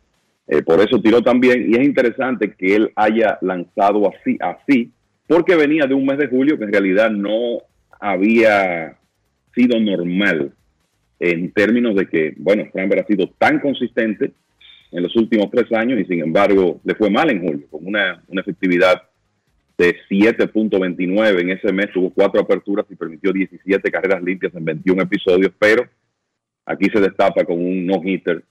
Eh, 0.48 0.62
por 0.64 0.82
eso 0.82 1.02
tiró 1.02 1.22
también, 1.22 1.72
y 1.72 1.76
es 1.76 1.86
interesante 1.86 2.54
que 2.54 2.76
él 2.76 2.92
haya 2.96 3.38
lanzado 3.42 4.10
así, 4.10 4.38
así, 4.42 4.92
porque 5.28 5.56
venía 5.56 5.86
de 5.86 5.94
un 5.94 6.06
mes 6.06 6.18
de 6.18 6.28
julio 6.28 6.58
que 6.58 6.66
en 6.66 6.74
realidad 6.74 7.10
no 7.12 7.60
había 8.00 8.98
sido 9.54 9.80
normal 9.80 10.54
en 11.22 11.52
términos 11.52 11.96
de 11.96 12.08
que, 12.08 12.34
bueno, 12.38 12.68
Framber 12.74 13.00
ha 13.00 13.06
sido 13.06 13.28
tan 13.38 13.60
consistente 13.60 14.32
en 14.92 15.04
los 15.04 15.16
últimos 15.16 15.52
tres 15.52 15.72
años 15.72 16.00
y 16.00 16.06
sin 16.06 16.20
embargo 16.20 16.82
le 16.84 16.96
fue 16.96 17.12
mal 17.12 17.30
en 17.30 17.42
julio, 17.42 17.68
con 17.70 17.86
una, 17.86 18.24
una 18.28 18.42
efectividad 18.42 19.04
de 19.78 19.96
7.29 20.10 21.42
en 21.42 21.52
ese 21.52 21.72
mes, 21.72 21.92
tuvo 21.94 22.10
cuatro 22.10 22.42
aperturas 22.42 22.88
y 22.90 22.96
permitió 22.96 23.32
17 23.32 23.92
carreras 23.92 24.24
limpias 24.24 24.54
en 24.56 24.66
21 24.66 25.04
episodios, 25.04 25.52
pero 25.60 25.88
aquí 26.66 26.88
se 26.92 27.00
destapa 27.00 27.46
con 27.46 27.60
un 27.60 27.86
no-hitter 27.86 28.44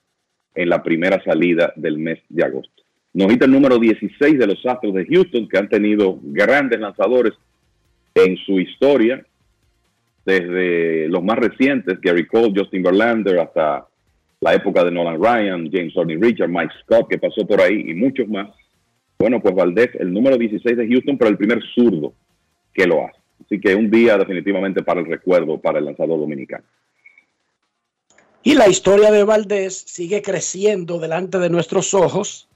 en 0.54 0.68
la 0.68 0.80
primera 0.80 1.22
salida 1.24 1.72
del 1.74 1.98
mes 1.98 2.20
de 2.28 2.44
agosto. 2.44 2.82
No-hitter 3.14 3.48
número 3.48 3.78
16 3.80 4.38
de 4.38 4.46
los 4.46 4.64
Astros 4.64 4.94
de 4.94 5.06
Houston, 5.06 5.48
que 5.48 5.58
han 5.58 5.68
tenido 5.68 6.20
grandes 6.22 6.78
lanzadores 6.78 7.32
en 8.14 8.36
su 8.36 8.60
historia, 8.60 9.24
desde 10.30 11.08
los 11.08 11.22
más 11.22 11.38
recientes, 11.38 12.00
Gary 12.00 12.26
Cole, 12.26 12.52
Justin 12.54 12.82
Verlander, 12.82 13.40
hasta 13.40 13.86
la 14.40 14.54
época 14.54 14.84
de 14.84 14.90
Nolan 14.90 15.22
Ryan, 15.22 15.70
James 15.70 15.92
Rodney 15.94 16.16
Richard, 16.16 16.48
Mike 16.48 16.72
Scott, 16.82 17.08
que 17.08 17.18
pasó 17.18 17.46
por 17.46 17.60
ahí, 17.60 17.90
y 17.90 17.94
muchos 17.94 18.28
más. 18.28 18.48
Bueno, 19.18 19.40
pues 19.40 19.54
Valdés, 19.54 19.90
el 19.98 20.12
número 20.12 20.38
16 20.38 20.76
de 20.76 20.88
Houston, 20.88 21.18
pero 21.18 21.30
el 21.30 21.36
primer 21.36 21.60
zurdo 21.74 22.14
que 22.72 22.86
lo 22.86 23.04
hace. 23.04 23.18
Así 23.44 23.60
que 23.60 23.74
un 23.74 23.90
día 23.90 24.16
definitivamente 24.16 24.82
para 24.82 25.00
el 25.00 25.06
recuerdo 25.06 25.58
para 25.58 25.78
el 25.78 25.84
lanzador 25.84 26.18
dominicano. 26.18 26.64
Y 28.42 28.54
la 28.54 28.68
historia 28.68 29.10
de 29.10 29.24
Valdés 29.24 29.76
sigue 29.76 30.22
creciendo 30.22 30.98
delante 30.98 31.38
de 31.38 31.50
nuestros 31.50 31.92
ojos. 31.92 32.48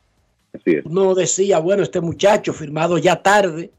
Así 0.54 0.76
es. 0.76 0.86
Uno 0.86 1.14
decía, 1.14 1.58
bueno, 1.58 1.82
este 1.82 2.00
muchacho 2.00 2.54
firmado 2.54 2.96
ya 2.96 3.16
tarde, 3.16 3.70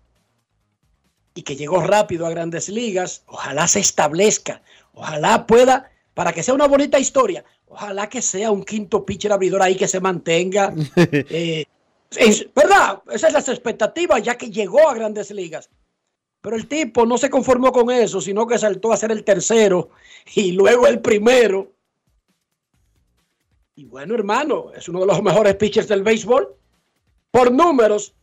y 1.35 1.43
que 1.43 1.57
llegó 1.57 1.81
rápido 1.81 2.25
a 2.25 2.29
grandes 2.29 2.69
ligas, 2.69 3.23
ojalá 3.27 3.67
se 3.67 3.81
establezca, 3.81 4.61
ojalá 4.93 5.45
pueda, 5.45 5.91
para 6.13 6.31
que 6.31 6.41
sea 6.41 6.53
una 6.53 6.67
bonita 6.67 6.97
historia, 6.97 7.43
ojalá 7.67 8.09
que 8.09 8.21
sea 8.21 8.51
un 8.51 8.63
quinto 8.63 9.05
pitcher 9.05 9.33
abridor 9.33 9.61
ahí 9.61 9.75
que 9.75 9.87
se 9.87 9.99
mantenga. 9.99 10.73
eh, 10.95 11.65
es, 12.15 12.47
¿Verdad? 12.55 13.03
Esas 13.11 13.33
son 13.33 13.33
las 13.33 13.49
expectativas, 13.49 14.23
ya 14.23 14.37
que 14.37 14.49
llegó 14.49 14.89
a 14.89 14.95
grandes 14.95 15.29
ligas. 15.31 15.69
Pero 16.39 16.55
el 16.55 16.67
tipo 16.67 17.05
no 17.05 17.17
se 17.17 17.29
conformó 17.29 17.71
con 17.71 17.91
eso, 17.91 18.21
sino 18.21 18.47
que 18.47 18.57
saltó 18.57 18.93
a 18.93 18.97
ser 18.97 19.11
el 19.11 19.23
tercero 19.25 19.89
y 20.35 20.53
luego 20.53 20.87
el 20.87 21.01
primero. 21.01 21.73
Y 23.75 23.83
bueno, 23.83 24.15
hermano, 24.15 24.71
es 24.73 24.87
uno 24.87 25.01
de 25.01 25.07
los 25.07 25.21
mejores 25.21 25.55
pitchers 25.55 25.89
del 25.89 26.03
béisbol. 26.03 26.55
Por 27.31 27.51
números, 27.51 28.13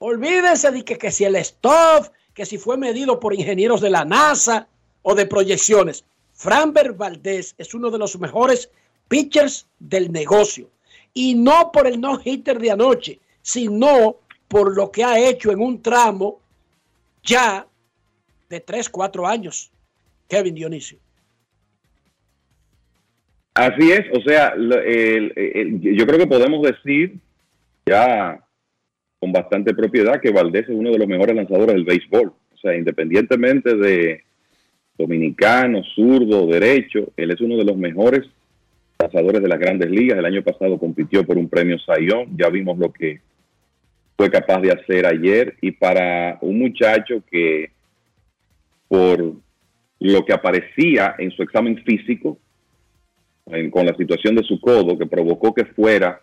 olvídense 0.00 0.70
de 0.70 0.84
que, 0.84 0.98
que 0.98 1.10
si 1.10 1.24
el 1.24 1.36
staff, 1.36 2.10
que 2.38 2.46
si 2.46 2.56
fue 2.56 2.76
medido 2.76 3.18
por 3.18 3.34
ingenieros 3.34 3.80
de 3.80 3.90
la 3.90 4.04
NASA 4.04 4.68
o 5.02 5.16
de 5.16 5.26
proyecciones. 5.26 6.04
Framber 6.34 6.92
Valdés 6.92 7.56
es 7.58 7.74
uno 7.74 7.90
de 7.90 7.98
los 7.98 8.16
mejores 8.16 8.70
pitchers 9.08 9.66
del 9.80 10.12
negocio. 10.12 10.70
Y 11.12 11.34
no 11.34 11.72
por 11.72 11.88
el 11.88 12.00
no-hitter 12.00 12.60
de 12.60 12.70
anoche, 12.70 13.18
sino 13.42 14.18
por 14.46 14.76
lo 14.76 14.88
que 14.92 15.02
ha 15.02 15.18
hecho 15.18 15.50
en 15.50 15.58
un 15.60 15.82
tramo 15.82 16.38
ya 17.24 17.66
de 18.48 18.60
3, 18.60 18.88
4 18.88 19.26
años. 19.26 19.72
Kevin 20.28 20.54
Dionisio. 20.54 20.98
Así 23.54 23.90
es, 23.90 24.06
o 24.16 24.22
sea, 24.22 24.54
yo 24.54 26.06
creo 26.06 26.18
que 26.18 26.26
podemos 26.28 26.62
decir 26.62 27.18
ya 27.86 28.40
con 29.18 29.32
bastante 29.32 29.74
propiedad 29.74 30.20
que 30.20 30.30
Valdés 30.30 30.68
es 30.68 30.74
uno 30.74 30.90
de 30.90 30.98
los 30.98 31.08
mejores 31.08 31.34
lanzadores 31.34 31.74
del 31.74 31.84
béisbol. 31.84 32.28
O 32.28 32.56
sea, 32.56 32.76
independientemente 32.76 33.76
de 33.76 34.22
dominicano, 34.96 35.82
zurdo, 35.94 36.46
derecho, 36.46 37.12
él 37.16 37.30
es 37.30 37.40
uno 37.40 37.56
de 37.56 37.64
los 37.64 37.76
mejores 37.76 38.28
lanzadores 38.98 39.42
de 39.42 39.48
las 39.48 39.58
grandes 39.58 39.90
ligas. 39.90 40.18
El 40.18 40.24
año 40.24 40.42
pasado 40.42 40.78
compitió 40.78 41.24
por 41.24 41.38
un 41.38 41.48
premio 41.48 41.78
Sayón. 41.78 42.36
Ya 42.36 42.48
vimos 42.48 42.78
lo 42.78 42.92
que 42.92 43.20
fue 44.16 44.30
capaz 44.30 44.60
de 44.60 44.72
hacer 44.72 45.06
ayer. 45.06 45.56
Y 45.60 45.72
para 45.72 46.38
un 46.40 46.58
muchacho 46.58 47.22
que 47.30 47.70
por 48.88 49.34
lo 50.00 50.24
que 50.24 50.32
aparecía 50.32 51.14
en 51.18 51.30
su 51.32 51.42
examen 51.42 51.82
físico, 51.84 52.38
en, 53.46 53.70
con 53.70 53.86
la 53.86 53.96
situación 53.96 54.34
de 54.34 54.42
su 54.42 54.60
codo, 54.60 54.98
que 54.98 55.06
provocó 55.06 55.54
que 55.54 55.64
fuera 55.64 56.20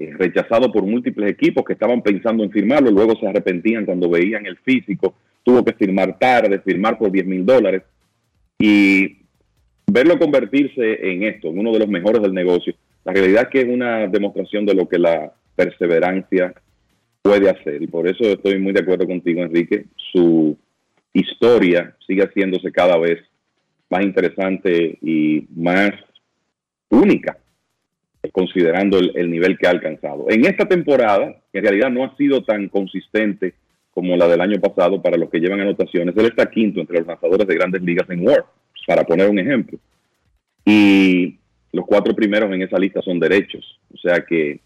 eh, 0.00 0.12
rechazado 0.16 0.70
por 0.70 0.84
múltiples 0.84 1.30
equipos 1.30 1.64
que 1.64 1.72
estaban 1.72 2.02
pensando 2.02 2.44
en 2.44 2.50
firmarlo, 2.50 2.90
luego 2.90 3.18
se 3.18 3.26
arrepentían 3.26 3.84
cuando 3.84 4.08
veían 4.08 4.46
el 4.46 4.56
físico, 4.58 5.14
tuvo 5.42 5.64
que 5.64 5.72
firmar 5.72 6.18
tarde, 6.18 6.60
firmar 6.60 6.98
por 6.98 7.10
10 7.10 7.26
mil 7.26 7.44
dólares 7.44 7.82
y 8.58 9.18
verlo 9.86 10.18
convertirse 10.18 11.10
en 11.10 11.24
esto, 11.24 11.48
en 11.48 11.58
uno 11.58 11.72
de 11.72 11.80
los 11.80 11.88
mejores 11.88 12.22
del 12.22 12.32
negocio, 12.32 12.74
la 13.04 13.12
realidad 13.12 13.44
es 13.44 13.48
que 13.48 13.60
es 13.62 13.68
una 13.68 14.06
demostración 14.06 14.66
de 14.66 14.74
lo 14.74 14.88
que 14.88 14.98
la 14.98 15.32
perseverancia 15.56 16.54
puede 17.22 17.50
hacer 17.50 17.82
y 17.82 17.86
por 17.86 18.06
eso 18.06 18.22
estoy 18.24 18.58
muy 18.58 18.72
de 18.72 18.80
acuerdo 18.80 19.06
contigo, 19.06 19.42
Enrique, 19.42 19.86
su 20.12 20.56
historia 21.12 21.96
sigue 22.06 22.22
haciéndose 22.22 22.70
cada 22.70 22.96
vez 22.98 23.18
más 23.90 24.02
interesante 24.02 24.98
y 25.02 25.46
más 25.56 25.90
única, 26.88 27.36
considerando 28.32 28.98
el, 28.98 29.12
el, 29.14 29.30
nivel 29.30 29.58
que 29.58 29.66
ha 29.66 29.70
alcanzado. 29.70 30.26
En 30.28 30.44
esta 30.44 30.66
temporada, 30.66 31.36
que 31.52 31.58
en 31.58 31.64
realidad 31.64 31.90
no 31.90 32.04
ha 32.04 32.16
sido 32.16 32.42
tan 32.42 32.68
consistente 32.68 33.54
como 33.90 34.16
la 34.16 34.28
del 34.28 34.40
año 34.40 34.60
pasado 34.60 35.02
para 35.02 35.16
los 35.16 35.28
que 35.28 35.40
llevan 35.40 35.60
anotaciones, 35.60 36.16
él 36.16 36.26
está 36.26 36.48
quinto 36.50 36.80
entre 36.80 36.98
los 36.98 37.06
lanzadores 37.06 37.46
de 37.46 37.54
grandes 37.54 37.82
ligas 37.82 38.08
en 38.10 38.26
WAR, 38.26 38.44
para 38.86 39.04
poner 39.04 39.28
un 39.28 39.38
ejemplo. 39.38 39.78
Y 40.64 41.38
los 41.72 41.86
cuatro 41.86 42.14
primeros 42.14 42.52
en 42.52 42.62
esa 42.62 42.78
lista 42.78 43.02
son 43.02 43.18
derechos. 43.18 43.80
O 43.92 43.96
sea 43.98 44.24
que 44.24 44.60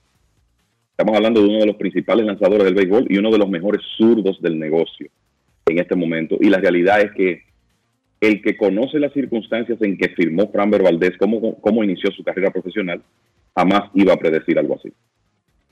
estamos 0.90 1.16
hablando 1.16 1.40
de 1.40 1.48
uno 1.48 1.60
de 1.60 1.66
los 1.66 1.76
principales 1.76 2.26
lanzadores 2.26 2.64
del 2.64 2.74
béisbol 2.74 3.06
y 3.08 3.18
uno 3.18 3.30
de 3.30 3.38
los 3.38 3.48
mejores 3.48 3.80
zurdos 3.96 4.40
del 4.42 4.58
negocio 4.58 5.08
en 5.66 5.78
este 5.78 5.96
momento. 5.96 6.36
Y 6.40 6.48
la 6.48 6.58
realidad 6.58 7.00
es 7.00 7.12
que 7.12 7.42
el 8.20 8.40
que 8.42 8.56
conoce 8.56 9.00
las 9.00 9.12
circunstancias 9.12 9.80
en 9.82 9.98
que 9.98 10.10
firmó 10.10 10.50
Framber 10.52 10.82
Valdés, 10.82 11.16
cómo, 11.18 11.60
cómo 11.60 11.82
inició 11.82 12.10
su 12.12 12.22
carrera 12.22 12.50
profesional, 12.50 13.02
jamás 13.54 13.90
iba 13.94 14.12
a 14.12 14.16
predecir 14.16 14.58
algo 14.58 14.76
así. 14.76 14.92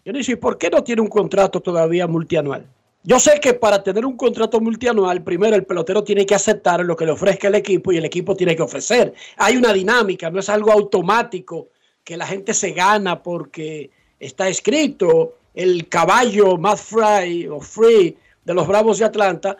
Dionisio, 0.04 0.34
¿y 0.34 0.36
por 0.36 0.58
qué 0.58 0.70
no 0.70 0.82
tiene 0.82 1.02
un 1.02 1.08
contrato 1.08 1.60
todavía 1.60 2.06
multianual? 2.06 2.66
Yo 3.02 3.18
sé 3.18 3.40
que 3.40 3.54
para 3.54 3.82
tener 3.82 4.04
un 4.04 4.16
contrato 4.16 4.60
multianual, 4.60 5.22
primero 5.22 5.56
el 5.56 5.64
pelotero 5.64 6.04
tiene 6.04 6.26
que 6.26 6.34
aceptar 6.34 6.84
lo 6.84 6.94
que 6.96 7.06
le 7.06 7.12
ofrezca 7.12 7.48
el 7.48 7.54
equipo 7.54 7.92
y 7.92 7.96
el 7.96 8.04
equipo 8.04 8.36
tiene 8.36 8.54
que 8.54 8.62
ofrecer. 8.62 9.14
Hay 9.38 9.56
una 9.56 9.72
dinámica, 9.72 10.30
no 10.30 10.40
es 10.40 10.48
algo 10.50 10.70
automático 10.70 11.68
que 12.04 12.16
la 12.16 12.26
gente 12.26 12.52
se 12.52 12.72
gana 12.72 13.22
porque 13.22 13.90
está 14.18 14.48
escrito 14.48 15.36
el 15.54 15.88
caballo 15.88 16.58
Matt 16.58 16.78
Fry 16.78 17.48
o 17.48 17.60
Free 17.60 18.16
de 18.44 18.54
los 18.54 18.66
Bravos 18.66 18.98
de 18.98 19.06
Atlanta 19.06 19.56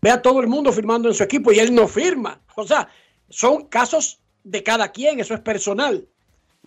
ve 0.00 0.10
a 0.10 0.22
todo 0.22 0.40
el 0.40 0.46
mundo 0.46 0.72
firmando 0.72 1.08
en 1.08 1.14
su 1.14 1.24
equipo 1.24 1.52
y 1.52 1.58
él 1.58 1.74
no 1.74 1.88
firma. 1.88 2.40
O 2.54 2.64
sea, 2.64 2.88
son 3.28 3.64
casos 3.64 4.20
de 4.44 4.62
cada 4.62 4.92
quien, 4.92 5.18
eso 5.18 5.34
es 5.34 5.40
personal. 5.40 6.06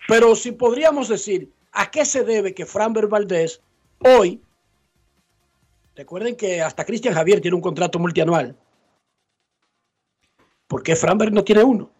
Pero 0.08 0.34
si 0.34 0.52
podríamos 0.52 1.08
decir, 1.08 1.52
¿a 1.72 1.90
qué 1.90 2.04
se 2.04 2.24
debe 2.24 2.54
que 2.54 2.66
Framber 2.66 3.06
Valdés 3.06 3.60
hoy, 3.98 4.40
recuerden 5.94 6.36
que 6.36 6.62
hasta 6.62 6.84
Cristian 6.84 7.14
Javier 7.14 7.40
tiene 7.40 7.54
un 7.54 7.62
contrato 7.62 7.98
multianual, 7.98 8.56
¿por 10.66 10.82
qué 10.82 10.96
Framber 10.96 11.32
no 11.32 11.44
tiene 11.44 11.62
uno? 11.62 11.90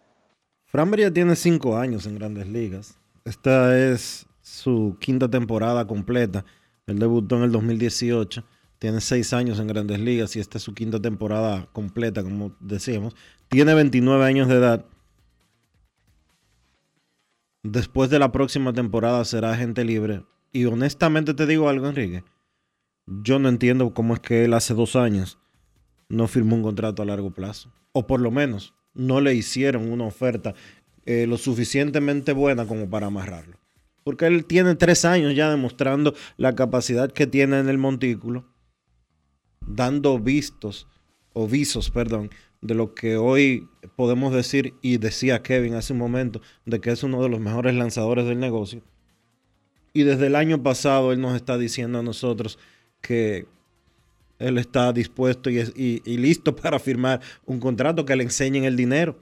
Framber 0.65 1.01
ya 1.01 1.11
tiene 1.11 1.35
cinco 1.35 1.77
años 1.77 2.05
en 2.05 2.15
grandes 2.15 2.47
ligas. 2.47 2.97
Esta 3.25 3.77
es 3.77 4.25
su 4.41 4.97
quinta 4.99 5.29
temporada 5.29 5.85
completa. 5.85 6.45
Él 6.87 6.99
debutó 6.99 7.37
en 7.37 7.43
el 7.43 7.51
2018 7.51 8.43
tiene 8.81 8.99
seis 8.99 9.31
años 9.31 9.59
en 9.59 9.67
grandes 9.67 9.99
ligas 9.99 10.35
y 10.35 10.39
esta 10.39 10.57
es 10.57 10.63
su 10.63 10.73
quinta 10.73 10.99
temporada 10.99 11.67
completa, 11.71 12.23
como 12.23 12.55
decíamos. 12.59 13.15
Tiene 13.47 13.75
29 13.75 14.25
años 14.25 14.47
de 14.47 14.55
edad. 14.55 14.85
Después 17.63 18.09
de 18.09 18.19
la 18.19 18.31
próxima 18.31 18.73
temporada 18.73 19.23
será 19.25 19.51
agente 19.51 19.85
libre. 19.85 20.23
Y 20.51 20.65
honestamente 20.65 21.33
te 21.33 21.45
digo 21.45 21.69
algo, 21.69 21.87
Enrique. 21.87 22.23
Yo 23.05 23.39
no 23.39 23.49
entiendo 23.49 23.93
cómo 23.93 24.13
es 24.13 24.19
que 24.19 24.45
él 24.45 24.53
hace 24.53 24.73
dos 24.73 24.95
años 24.95 25.39
no 26.09 26.27
firmó 26.27 26.55
un 26.55 26.63
contrato 26.63 27.01
a 27.01 27.05
largo 27.05 27.31
plazo. 27.31 27.71
O 27.93 28.07
por 28.07 28.19
lo 28.19 28.31
menos 28.31 28.73
no 28.93 29.21
le 29.21 29.33
hicieron 29.33 29.91
una 29.91 30.05
oferta 30.05 30.53
eh, 31.05 31.25
lo 31.27 31.37
suficientemente 31.37 32.33
buena 32.33 32.65
como 32.65 32.89
para 32.89 33.07
amarrarlo. 33.07 33.57
Porque 34.03 34.25
él 34.25 34.45
tiene 34.45 34.75
tres 34.75 35.05
años 35.05 35.35
ya 35.35 35.49
demostrando 35.49 36.13
la 36.37 36.55
capacidad 36.55 37.11
que 37.11 37.27
tiene 37.27 37.59
en 37.59 37.69
el 37.69 37.77
montículo 37.77 38.45
dando 39.65 40.19
vistos 40.19 40.87
o 41.33 41.47
visos, 41.47 41.89
perdón, 41.89 42.29
de 42.61 42.75
lo 42.75 42.93
que 42.93 43.17
hoy 43.17 43.67
podemos 43.95 44.33
decir 44.33 44.75
y 44.81 44.97
decía 44.97 45.41
Kevin 45.41 45.73
hace 45.73 45.93
un 45.93 45.99
momento, 45.99 46.41
de 46.65 46.79
que 46.79 46.91
es 46.91 47.03
uno 47.03 47.21
de 47.21 47.29
los 47.29 47.39
mejores 47.39 47.75
lanzadores 47.75 48.25
del 48.25 48.39
negocio. 48.39 48.81
Y 49.93 50.03
desde 50.03 50.27
el 50.27 50.35
año 50.35 50.61
pasado 50.61 51.11
él 51.11 51.19
nos 51.19 51.35
está 51.35 51.57
diciendo 51.57 51.99
a 51.99 52.03
nosotros 52.03 52.59
que 53.01 53.47
él 54.39 54.57
está 54.57 54.93
dispuesto 54.93 55.49
y, 55.49 55.59
y, 55.75 56.01
y 56.05 56.17
listo 56.17 56.55
para 56.55 56.79
firmar 56.79 57.21
un 57.45 57.59
contrato 57.59 58.05
que 58.05 58.15
le 58.15 58.23
enseñen 58.23 58.63
el 58.63 58.75
dinero. 58.75 59.19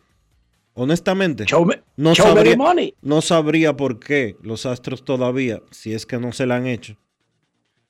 Honestamente, 0.74 1.46
me, 1.66 1.82
no, 1.98 2.16
sabría, 2.16 2.56
no 3.02 3.22
sabría 3.22 3.76
por 3.76 4.00
qué 4.00 4.38
los 4.42 4.66
Astros 4.66 5.04
todavía, 5.04 5.62
si 5.72 5.94
es 5.94 6.06
que 6.06 6.20
no 6.20 6.32
se 6.32 6.46
la 6.46 6.56
han 6.56 6.68
hecho, 6.68 6.96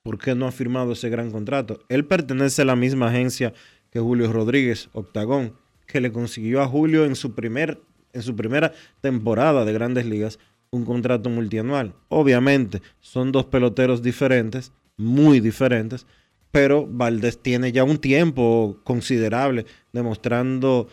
¿por 0.02 0.18
qué 0.18 0.34
no 0.34 0.48
ha 0.48 0.52
firmado 0.52 0.94
ese 0.94 1.10
gran 1.10 1.30
contrato? 1.30 1.82
Él 1.88 2.06
pertenece 2.06 2.64
a 2.64 2.66
la 2.66 2.76
misma 2.76 3.10
agencia 3.10 3.54
que 3.92 4.00
Julio 4.00 4.32
Rodríguez, 4.32 4.90
Octagón, 4.94 5.54
que 5.88 6.02
le 6.02 6.12
consiguió 6.12 6.62
a 6.62 6.68
Julio 6.68 7.06
en 7.06 7.16
su, 7.16 7.34
primer, 7.34 7.82
en 8.14 8.22
su 8.22 8.36
primera 8.36 8.74
temporada 9.02 9.66
de 9.66 9.74
grandes 9.74 10.06
ligas 10.06 10.40
un 10.72 10.86
contrato 10.86 11.30
multianual. 11.30 11.96
Obviamente 12.10 12.82
son 13.00 13.32
dos 13.32 13.46
peloteros 13.46 14.02
diferentes, 14.02 14.72
muy 14.98 15.40
diferentes, 15.40 16.06
pero 16.52 16.88
Valdés 16.88 17.42
tiene 17.42 17.72
ya 17.72 17.84
un 17.84 17.98
tiempo 17.98 18.80
considerable 18.84 19.66
demostrando 19.94 20.88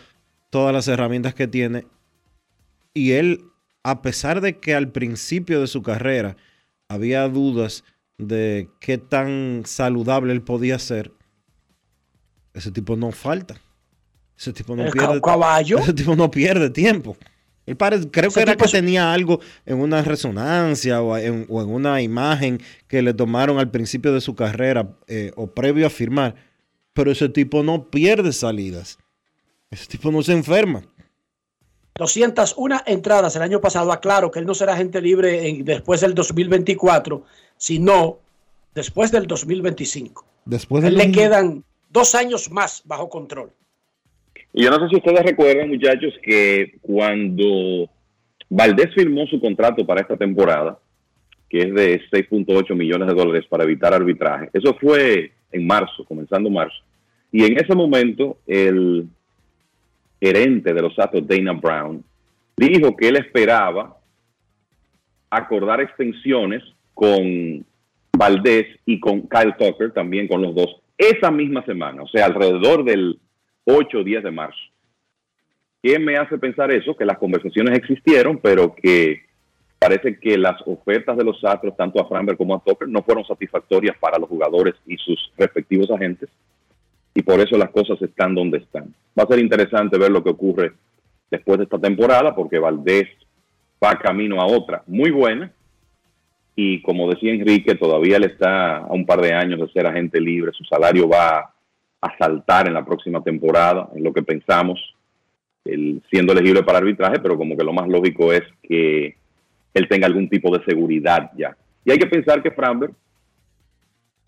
todas 0.51 0.73
las 0.73 0.89
herramientas 0.89 1.35
que 1.35 1.49
tiene. 1.49 1.87
Y 2.95 3.13
él, 3.13 3.45
a 3.83 4.03
pesar 4.03 4.41
de 4.41 4.59
que 4.59 4.75
al 4.75 4.91
principio 4.91 5.61
de 5.61 5.67
su 5.67 5.83
carrera 5.83 6.37
había 6.89 7.29
dudas 7.29 7.85
de 8.19 8.71
qué 8.81 8.97
tan 8.97 9.63
saludable 9.67 10.33
él 10.33 10.43
podía 10.43 10.79
ser, 10.79 11.13
ese 12.57 12.71
tipo 12.73 12.97
no 12.97 13.13
falta. 13.13 13.61
Ese 14.39 14.53
tipo 14.53 14.75
no 14.77 14.91
pierde 14.91 15.21
caballo. 15.21 15.79
Ese 15.79 15.93
tipo 15.95 16.15
no 16.17 16.31
pierde 16.31 16.71
tiempo. 16.71 17.17
El 17.65 17.77
padre, 17.77 18.09
creo 18.11 18.31
que 18.31 18.41
era 18.41 18.55
que 18.55 18.69
tenía 18.69 19.13
algo 19.13 19.41
en 19.65 19.81
una 19.81 20.01
resonancia 20.03 21.03
o 21.03 21.17
en, 21.17 21.47
o 21.49 21.63
en, 21.63 21.69
una 21.69 22.01
imagen 22.01 22.61
que 22.87 23.03
le 23.03 23.13
tomaron 23.13 23.59
al 23.59 23.71
principio 23.71 24.13
de 24.13 24.21
su 24.21 24.35
carrera 24.37 24.97
eh, 25.09 25.33
o 25.37 25.49
previo 25.49 25.87
a 25.87 25.91
firmar. 25.91 26.35
pero 26.93 27.11
ese 27.11 27.29
tipo 27.29 27.63
no 27.63 27.91
pierde 27.91 28.33
salidas. 28.33 28.99
Ese 29.71 29.87
tipo 29.87 30.13
no 30.13 30.23
se 30.23 30.33
enferma. 30.33 30.83
201 31.99 32.83
entradas 32.87 33.35
el 33.37 33.43
año 33.43 33.61
pasado. 33.61 33.91
Aclaro 33.93 34.31
que 34.31 34.39
él 34.39 34.47
no 34.47 34.55
será 34.55 34.75
agente 34.75 35.01
libre 35.01 35.49
en- 35.49 35.65
después 35.65 36.01
del 36.01 36.15
2024, 36.15 37.25
sino 37.57 38.19
después 38.75 39.11
del 39.11 39.27
2025. 39.27 40.25
Después 40.45 40.85
A 40.85 40.87
de 40.87 40.93
él 40.93 40.99
le 40.99 41.11
quedan 41.13 41.65
dos 41.97 42.15
años 42.15 42.51
más 42.53 42.83
bajo 42.85 43.09
control. 43.09 43.51
Y 44.53 44.63
yo 44.63 44.71
no 44.71 44.79
sé 44.79 44.89
si 44.91 44.97
ustedes 44.97 45.23
recuerdan, 45.23 45.69
muchachos, 45.69 46.15
que 46.23 46.79
cuando 46.83 47.89
Valdés 48.51 48.95
firmó 48.95 49.27
su 49.27 49.41
contrato 49.41 49.85
para 49.87 50.03
esta 50.03 50.17
temporada, 50.17 50.79
que 51.49 51.61
es 51.61 51.75
de 51.75 52.01
6.8 52.11 52.75
millones 52.75 53.09
de 53.09 53.15
dólares 53.15 53.47
para 53.49 53.65
evitar 53.65 53.95
arbitraje, 53.95 54.51
eso 54.53 54.75
fue 54.81 55.33
en 55.51 55.67
marzo, 55.67 56.05
comenzando 56.05 56.51
marzo. 56.51 56.77
Y 57.33 57.45
en 57.45 57.59
ese 57.59 57.75
momento, 57.75 58.39
el 58.47 59.09
gerente 60.21 60.75
de 60.75 60.83
los 60.83 60.99
Astros, 60.99 61.27
Dana 61.27 61.53
Brown, 61.53 62.05
dijo 62.57 62.95
que 62.95 63.09
él 63.09 63.17
esperaba 63.17 63.97
acordar 65.31 65.81
extensiones 65.81 66.63
con 66.95 67.65
Valdés 68.13 68.67
y 68.85 69.01
con 69.01 69.23
Kyle 69.29 69.55
Tucker, 69.59 69.93
también 69.93 70.29
con 70.29 70.43
los 70.43 70.55
dos, 70.55 70.81
esa 70.99 71.31
misma 71.31 71.65
semana, 71.65 72.03
o 72.03 72.09
sea, 72.09 72.27
alrededor 72.27 72.85
del 72.85 73.19
8 73.65 73.99
o 73.99 74.05
10 74.05 74.25
de 74.25 74.31
marzo. 74.31 74.59
¿Qué 75.83 75.99
me 75.99 76.17
hace 76.17 76.39
pensar 76.39 76.71
eso? 76.71 76.97
Que 76.97 77.05
las 77.05 77.19
conversaciones 77.19 77.79
existieron, 77.79 78.39
pero 78.39 78.75
que 78.75 79.23
parece 79.79 80.19
que 80.19 80.39
las 80.39 80.61
ofertas 80.67 81.17
de 81.17 81.25
los 81.25 81.45
Astros, 81.45 81.77
tanto 81.77 82.01
a 82.01 82.09
Framber 82.09 82.37
como 82.37 82.55
a 82.55 82.61
Tucker, 82.61 82.89
no 82.89 83.03
fueron 83.03 83.25
satisfactorias 83.25 83.97
para 83.99 84.19
los 84.19 84.29
jugadores 84.29 84.75
y 84.87 84.97
sus 84.97 85.33
respectivos 85.37 85.91
agentes, 85.91 86.31
y 87.15 87.23
por 87.23 87.41
eso 87.41 87.57
las 87.57 87.71
cosas 87.71 88.01
están 88.03 88.35
donde 88.35 88.59
están. 88.59 88.95
Va 89.19 89.25
a 89.25 89.29
ser 89.29 89.39
interesante 89.39 89.99
ver 89.99 90.11
lo 90.11 90.23
que 90.25 90.31
ocurre 90.31 90.73
después 91.31 91.59
de 91.59 91.65
esta 91.65 91.79
temporada, 91.79 92.35
porque 92.35 92.59
Valdés 92.59 93.09
va 93.83 93.99
camino 93.99 94.41
a 94.41 94.47
otra 94.47 94.83
muy 94.87 95.11
buena, 95.11 95.53
y 96.59 96.81
como 96.81 97.11
decía 97.11 97.35
Enrique, 97.35 97.75
todavía 97.75 98.19
le 98.19 98.29
está 98.29 98.79
a 98.79 98.93
un 98.93 99.05
par 99.05 99.21
de 99.21 99.35
años 99.35 99.61
de 99.61 99.69
ser 99.69 99.87
agente 99.87 100.19
libre, 100.19 100.53
su 100.53 100.65
salario 100.65 101.07
va 101.07 101.53
a 102.01 102.19
saltar 102.19 102.67
en 102.67 102.75
la 102.75 102.85
próxima 102.85 103.23
temporada, 103.23 103.91
en 103.95 104.03
lo 104.03 104.13
que 104.13 104.23
pensamos, 104.23 104.81
él 105.67 106.03
siendo 106.11 106.33
elegible 106.33 106.63
para 106.63 106.79
arbitraje, 106.79 107.19
pero 107.21 107.37
como 107.37 107.57
que 107.57 107.65
lo 107.65 107.75
más 107.75 107.87
lógico 107.89 108.33
es 108.33 108.43
que 108.63 109.17
él 109.75 109.89
tenga 109.89 110.07
algún 110.07 110.31
tipo 110.31 110.57
de 110.57 110.65
seguridad 110.65 111.31
ya. 111.37 111.55
Y 111.85 111.91
hay 111.91 111.99
que 111.99 112.07
pensar 112.07 112.43
que 112.43 112.51
Framber 112.51 112.91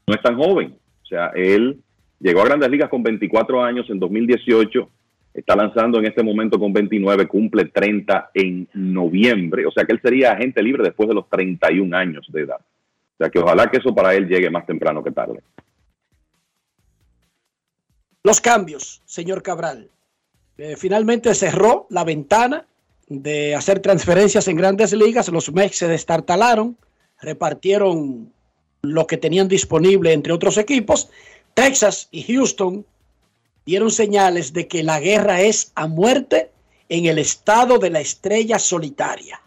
no 0.07 0.15
es 0.15 0.23
tan 0.23 0.37
joven, 0.37 0.75
o 1.03 1.07
sea, 1.07 1.29
él 1.35 1.81
llegó 2.21 2.43
a 2.43 2.47
grandes 2.47 2.71
ligas 2.71 2.91
con 2.91 3.03
24 3.03 3.63
años 3.65 3.89
en 3.89 3.99
2018, 3.99 4.91
está 5.41 5.57
lanzando 5.57 5.99
en 5.99 6.07
este 6.07 6.23
momento 6.23 6.59
con 6.59 6.73
29, 6.73 7.27
cumple 7.27 7.67
30 7.67 8.31
en 8.35 8.69
noviembre, 8.75 9.67
o 9.67 9.71
sea 9.71 9.85
que 9.85 9.93
él 9.93 10.01
sería 10.03 10.33
agente 10.33 10.63
libre 10.63 10.83
después 10.83 11.09
de 11.09 11.15
los 11.15 11.29
31 11.29 11.97
años 11.97 12.27
de 12.31 12.43
edad. 12.43 12.59
O 12.59 13.17
sea 13.19 13.31
que 13.31 13.39
ojalá 13.39 13.71
que 13.71 13.79
eso 13.79 13.95
para 13.95 14.15
él 14.15 14.29
llegue 14.29 14.51
más 14.51 14.67
temprano 14.67 15.03
que 15.03 15.11
tarde. 15.11 15.41
Los 18.23 18.41
cambios, 18.41 19.03
señor 19.05 19.43
Cabral. 19.43 19.89
Eh, 20.57 20.77
finalmente 20.77 21.35
cerró 21.35 21.87
la 21.91 22.05
ventana 22.05 22.67
de 23.09 23.55
hacer 23.55 23.81
transferencias 23.81 24.49
en 24.49 24.57
grandes 24.57 24.93
ligas. 24.93 25.29
Los 25.29 25.53
Mex 25.53 25.79
se 25.79 25.89
destartalaron, 25.89 26.77
repartieron 27.21 28.33
lo 28.83 29.07
que 29.07 29.17
tenían 29.17 29.49
disponible 29.49 30.13
entre 30.13 30.33
otros 30.33 30.59
equipos. 30.59 31.11
Texas 31.55 32.09
y 32.11 32.23
Houston 32.25 32.85
dieron 33.69 33.91
señales 33.91 34.55
de 34.55 34.67
que 34.67 34.83
la 34.83 34.99
guerra 34.99 35.43
es 35.43 35.73
a 35.75 35.87
muerte 35.87 36.49
en 36.89 37.05
el 37.05 37.19
estado 37.19 37.79
de 37.79 37.91
la 37.91 38.01
estrella 38.01 38.59
solitaria. 38.59 39.39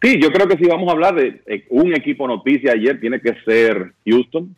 Sí, 0.00 0.20
yo 0.22 0.30
creo 0.30 0.46
que 0.46 0.56
si 0.56 0.66
vamos 0.66 0.88
a 0.88 0.92
hablar 0.92 1.16
de 1.16 1.42
eh, 1.46 1.66
un 1.68 1.92
equipo 1.92 2.28
noticia 2.28 2.74
ayer, 2.74 3.00
tiene 3.00 3.20
que 3.20 3.34
ser 3.44 3.92
Houston, 4.06 4.54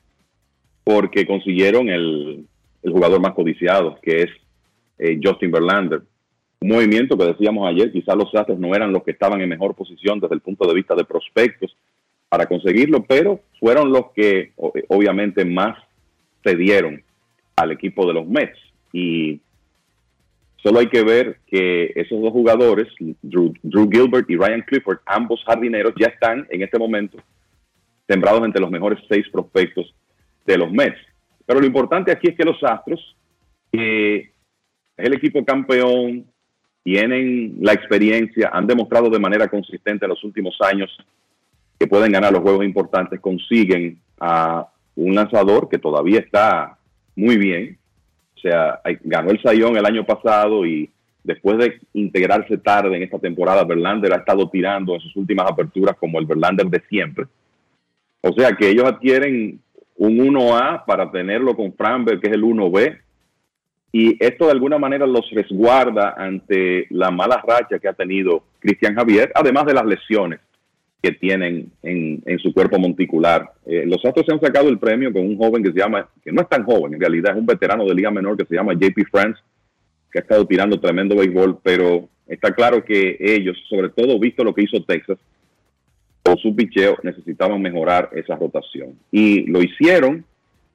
porque 0.84 1.26
consiguieron 1.26 1.88
el, 1.88 2.44
el 2.82 2.92
jugador 2.92 3.22
más 3.22 3.32
codiciado, 3.32 3.98
que 4.02 4.24
es 4.24 4.30
eh, 4.98 5.18
Justin 5.24 5.52
Verlander. 5.52 6.02
Un 6.60 6.68
movimiento 6.68 7.16
que 7.16 7.24
decíamos 7.24 7.66
ayer, 7.66 7.90
quizás 7.90 8.14
los 8.14 8.34
Astros 8.34 8.58
no 8.58 8.74
eran 8.74 8.92
los 8.92 9.02
que 9.04 9.12
estaban 9.12 9.40
en 9.40 9.48
mejor 9.48 9.74
posición 9.74 10.20
desde 10.20 10.34
el 10.34 10.42
punto 10.42 10.68
de 10.68 10.74
vista 10.74 10.94
de 10.94 11.06
prospectos 11.06 11.74
para 12.28 12.44
conseguirlo, 12.44 13.02
pero 13.04 13.40
fueron 13.58 13.90
los 13.90 14.10
que 14.14 14.52
eh, 14.74 14.84
obviamente 14.88 15.46
más 15.46 15.78
cedieron 16.44 17.02
al 17.56 17.72
equipo 17.72 18.06
de 18.06 18.14
los 18.14 18.26
Mets. 18.26 18.58
Y 18.92 19.40
Solo 20.62 20.78
hay 20.78 20.86
que 20.86 21.02
ver 21.02 21.38
que 21.48 21.92
esos 21.96 22.22
dos 22.22 22.30
jugadores, 22.30 22.86
Drew, 23.20 23.52
Drew 23.62 23.90
Gilbert 23.90 24.30
y 24.30 24.36
Ryan 24.36 24.62
Clifford, 24.62 24.98
ambos 25.06 25.42
jardineros, 25.44 25.92
ya 25.98 26.06
están 26.06 26.46
en 26.50 26.62
este 26.62 26.78
momento 26.78 27.18
sembrados 28.06 28.44
entre 28.44 28.60
los 28.60 28.70
mejores 28.70 29.00
seis 29.08 29.26
prospectos 29.32 29.92
de 30.46 30.58
los 30.58 30.70
Mets. 30.70 30.98
Pero 31.46 31.58
lo 31.58 31.66
importante 31.66 32.12
aquí 32.12 32.28
es 32.28 32.36
que 32.36 32.44
los 32.44 32.62
Astros, 32.62 33.16
que 33.72 34.16
es 34.16 34.30
el 34.96 35.14
equipo 35.14 35.44
campeón, 35.44 36.26
tienen 36.84 37.56
la 37.60 37.72
experiencia, 37.72 38.50
han 38.52 38.66
demostrado 38.66 39.10
de 39.10 39.18
manera 39.18 39.48
consistente 39.48 40.04
en 40.04 40.10
los 40.10 40.22
últimos 40.22 40.56
años 40.60 40.96
que 41.76 41.88
pueden 41.88 42.12
ganar 42.12 42.32
los 42.32 42.42
juegos 42.42 42.64
importantes, 42.64 43.18
consiguen 43.18 43.98
a 44.20 44.68
un 44.94 45.14
lanzador 45.16 45.68
que 45.68 45.78
todavía 45.78 46.20
está 46.20 46.78
muy 47.16 47.36
bien, 47.36 47.78
o 48.36 48.40
sea, 48.40 48.80
ganó 49.02 49.30
el 49.30 49.42
Sayón 49.42 49.76
el 49.76 49.86
año 49.86 50.04
pasado 50.04 50.66
y 50.66 50.90
después 51.22 51.58
de 51.58 51.80
integrarse 51.92 52.58
tarde 52.58 52.96
en 52.96 53.02
esta 53.02 53.18
temporada, 53.18 53.64
Verlander 53.64 54.12
ha 54.12 54.16
estado 54.16 54.48
tirando 54.48 54.94
en 54.94 55.00
sus 55.00 55.14
últimas 55.16 55.50
aperturas 55.50 55.96
como 55.96 56.18
el 56.18 56.26
Verlander 56.26 56.66
de 56.66 56.82
siempre. 56.88 57.26
O 58.20 58.32
sea 58.32 58.52
que 58.52 58.68
ellos 58.68 58.84
adquieren 58.84 59.60
un 59.96 60.18
1A 60.18 60.84
para 60.84 61.10
tenerlo 61.10 61.54
con 61.54 61.72
Framberg, 61.74 62.20
que 62.20 62.28
es 62.28 62.34
el 62.34 62.42
1B. 62.42 62.98
Y 63.92 64.24
esto 64.24 64.46
de 64.46 64.52
alguna 64.52 64.78
manera 64.78 65.06
los 65.06 65.28
resguarda 65.30 66.14
ante 66.16 66.86
la 66.90 67.10
mala 67.10 67.42
racha 67.46 67.78
que 67.78 67.88
ha 67.88 67.92
tenido 67.92 68.42
Cristian 68.58 68.94
Javier, 68.94 69.30
además 69.34 69.66
de 69.66 69.74
las 69.74 69.84
lesiones 69.84 70.40
que 71.02 71.10
tienen 71.12 71.72
en, 71.82 72.22
en 72.24 72.38
su 72.38 72.54
cuerpo 72.54 72.78
monticular. 72.78 73.50
Eh, 73.66 73.84
los 73.86 74.04
Astros 74.04 74.24
se 74.24 74.32
han 74.32 74.40
sacado 74.40 74.68
el 74.68 74.78
premio 74.78 75.12
con 75.12 75.22
un 75.22 75.36
joven 75.36 75.62
que 75.62 75.72
se 75.72 75.78
llama, 75.78 76.08
que 76.22 76.30
no 76.30 76.42
es 76.42 76.48
tan 76.48 76.64
joven, 76.64 76.94
en 76.94 77.00
realidad 77.00 77.32
es 77.32 77.38
un 77.38 77.46
veterano 77.46 77.84
de 77.84 77.94
liga 77.94 78.10
menor 78.12 78.36
que 78.36 78.44
se 78.44 78.54
llama 78.54 78.74
JP 78.74 79.08
France, 79.10 79.40
que 80.12 80.20
ha 80.20 80.22
estado 80.22 80.46
tirando 80.46 80.78
tremendo 80.78 81.16
béisbol, 81.16 81.58
pero 81.60 82.08
está 82.28 82.52
claro 82.52 82.84
que 82.84 83.16
ellos, 83.18 83.56
sobre 83.68 83.88
todo 83.88 84.18
visto 84.20 84.44
lo 84.44 84.54
que 84.54 84.62
hizo 84.62 84.84
Texas, 84.84 85.18
con 86.22 86.38
su 86.38 86.54
picheo 86.54 86.96
necesitaban 87.02 87.60
mejorar 87.60 88.10
esa 88.12 88.36
rotación. 88.36 88.94
Y 89.10 89.50
lo 89.50 89.60
hicieron, 89.60 90.24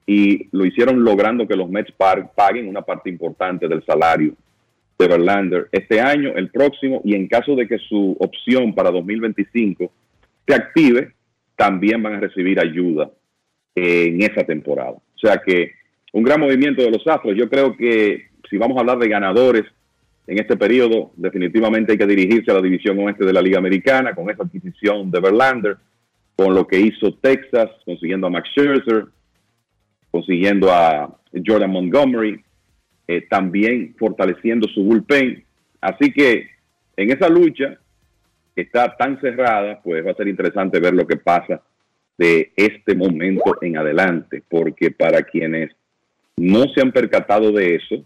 y 0.06 0.48
lo 0.54 0.66
hicieron 0.66 1.02
logrando 1.04 1.48
que 1.48 1.56
los 1.56 1.70
Mets 1.70 1.92
paguen 2.36 2.68
una 2.68 2.82
parte 2.82 3.08
importante 3.08 3.66
del 3.66 3.82
salario 3.86 4.34
de 4.98 5.08
Verlander 5.08 5.68
este 5.72 6.02
año, 6.02 6.32
el 6.36 6.50
próximo, 6.50 7.00
y 7.02 7.14
en 7.14 7.28
caso 7.28 7.54
de 7.54 7.66
que 7.66 7.78
su 7.78 8.14
opción 8.20 8.74
para 8.74 8.90
2025 8.90 9.90
se 10.48 10.54
active, 10.54 11.12
también 11.56 12.02
van 12.02 12.14
a 12.14 12.20
recibir 12.20 12.58
ayuda 12.58 13.10
en 13.74 14.22
esa 14.22 14.44
temporada. 14.44 14.92
O 14.92 15.18
sea 15.20 15.42
que 15.44 15.72
un 16.12 16.22
gran 16.22 16.40
movimiento 16.40 16.82
de 16.82 16.90
los 16.90 17.06
Astros. 17.06 17.36
Yo 17.36 17.48
creo 17.48 17.76
que 17.76 18.28
si 18.48 18.56
vamos 18.56 18.76
a 18.76 18.80
hablar 18.80 18.98
de 18.98 19.08
ganadores 19.08 19.64
en 20.26 20.38
este 20.38 20.56
periodo, 20.56 21.12
definitivamente 21.16 21.92
hay 21.92 21.98
que 21.98 22.06
dirigirse 22.06 22.50
a 22.50 22.54
la 22.54 22.62
división 22.62 22.98
oeste 22.98 23.24
de 23.24 23.32
la 23.32 23.42
Liga 23.42 23.58
Americana 23.58 24.14
con 24.14 24.30
esa 24.30 24.42
adquisición 24.42 25.10
de 25.10 25.20
Verlander, 25.20 25.76
con 26.36 26.54
lo 26.54 26.66
que 26.66 26.80
hizo 26.80 27.14
Texas, 27.14 27.70
consiguiendo 27.84 28.26
a 28.26 28.30
Max 28.30 28.48
Scherzer, 28.50 29.06
consiguiendo 30.10 30.70
a 30.72 31.18
Jordan 31.46 31.70
Montgomery, 31.70 32.42
eh, 33.06 33.26
también 33.28 33.94
fortaleciendo 33.98 34.68
su 34.68 34.82
bullpen. 34.84 35.44
Así 35.80 36.12
que 36.12 36.48
en 36.96 37.10
esa 37.10 37.28
lucha 37.28 37.78
está 38.62 38.96
tan 38.96 39.20
cerrada, 39.20 39.80
pues 39.82 40.04
va 40.04 40.12
a 40.12 40.16
ser 40.16 40.28
interesante 40.28 40.80
ver 40.80 40.94
lo 40.94 41.06
que 41.06 41.16
pasa 41.16 41.62
de 42.16 42.52
este 42.56 42.94
momento 42.94 43.56
en 43.62 43.76
adelante, 43.76 44.42
porque 44.48 44.90
para 44.90 45.22
quienes 45.22 45.70
no 46.36 46.64
se 46.74 46.80
han 46.80 46.92
percatado 46.92 47.52
de 47.52 47.76
eso, 47.76 48.04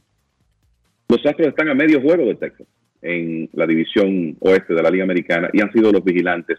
los 1.09 1.25
Astros 1.27 1.49
están 1.49 1.69
a 1.69 1.75
medio 1.75 2.01
juego 2.01 2.25
de 2.27 2.35
Texas 2.35 2.67
en 3.01 3.49
la 3.53 3.67
división 3.67 4.37
oeste 4.41 4.75
de 4.75 4.83
la 4.83 4.91
Liga 4.91 5.05
Americana 5.05 5.51
y 5.53 5.61
han 5.61 5.73
sido 5.73 5.93
los 5.93 6.05
vigilantes 6.05 6.59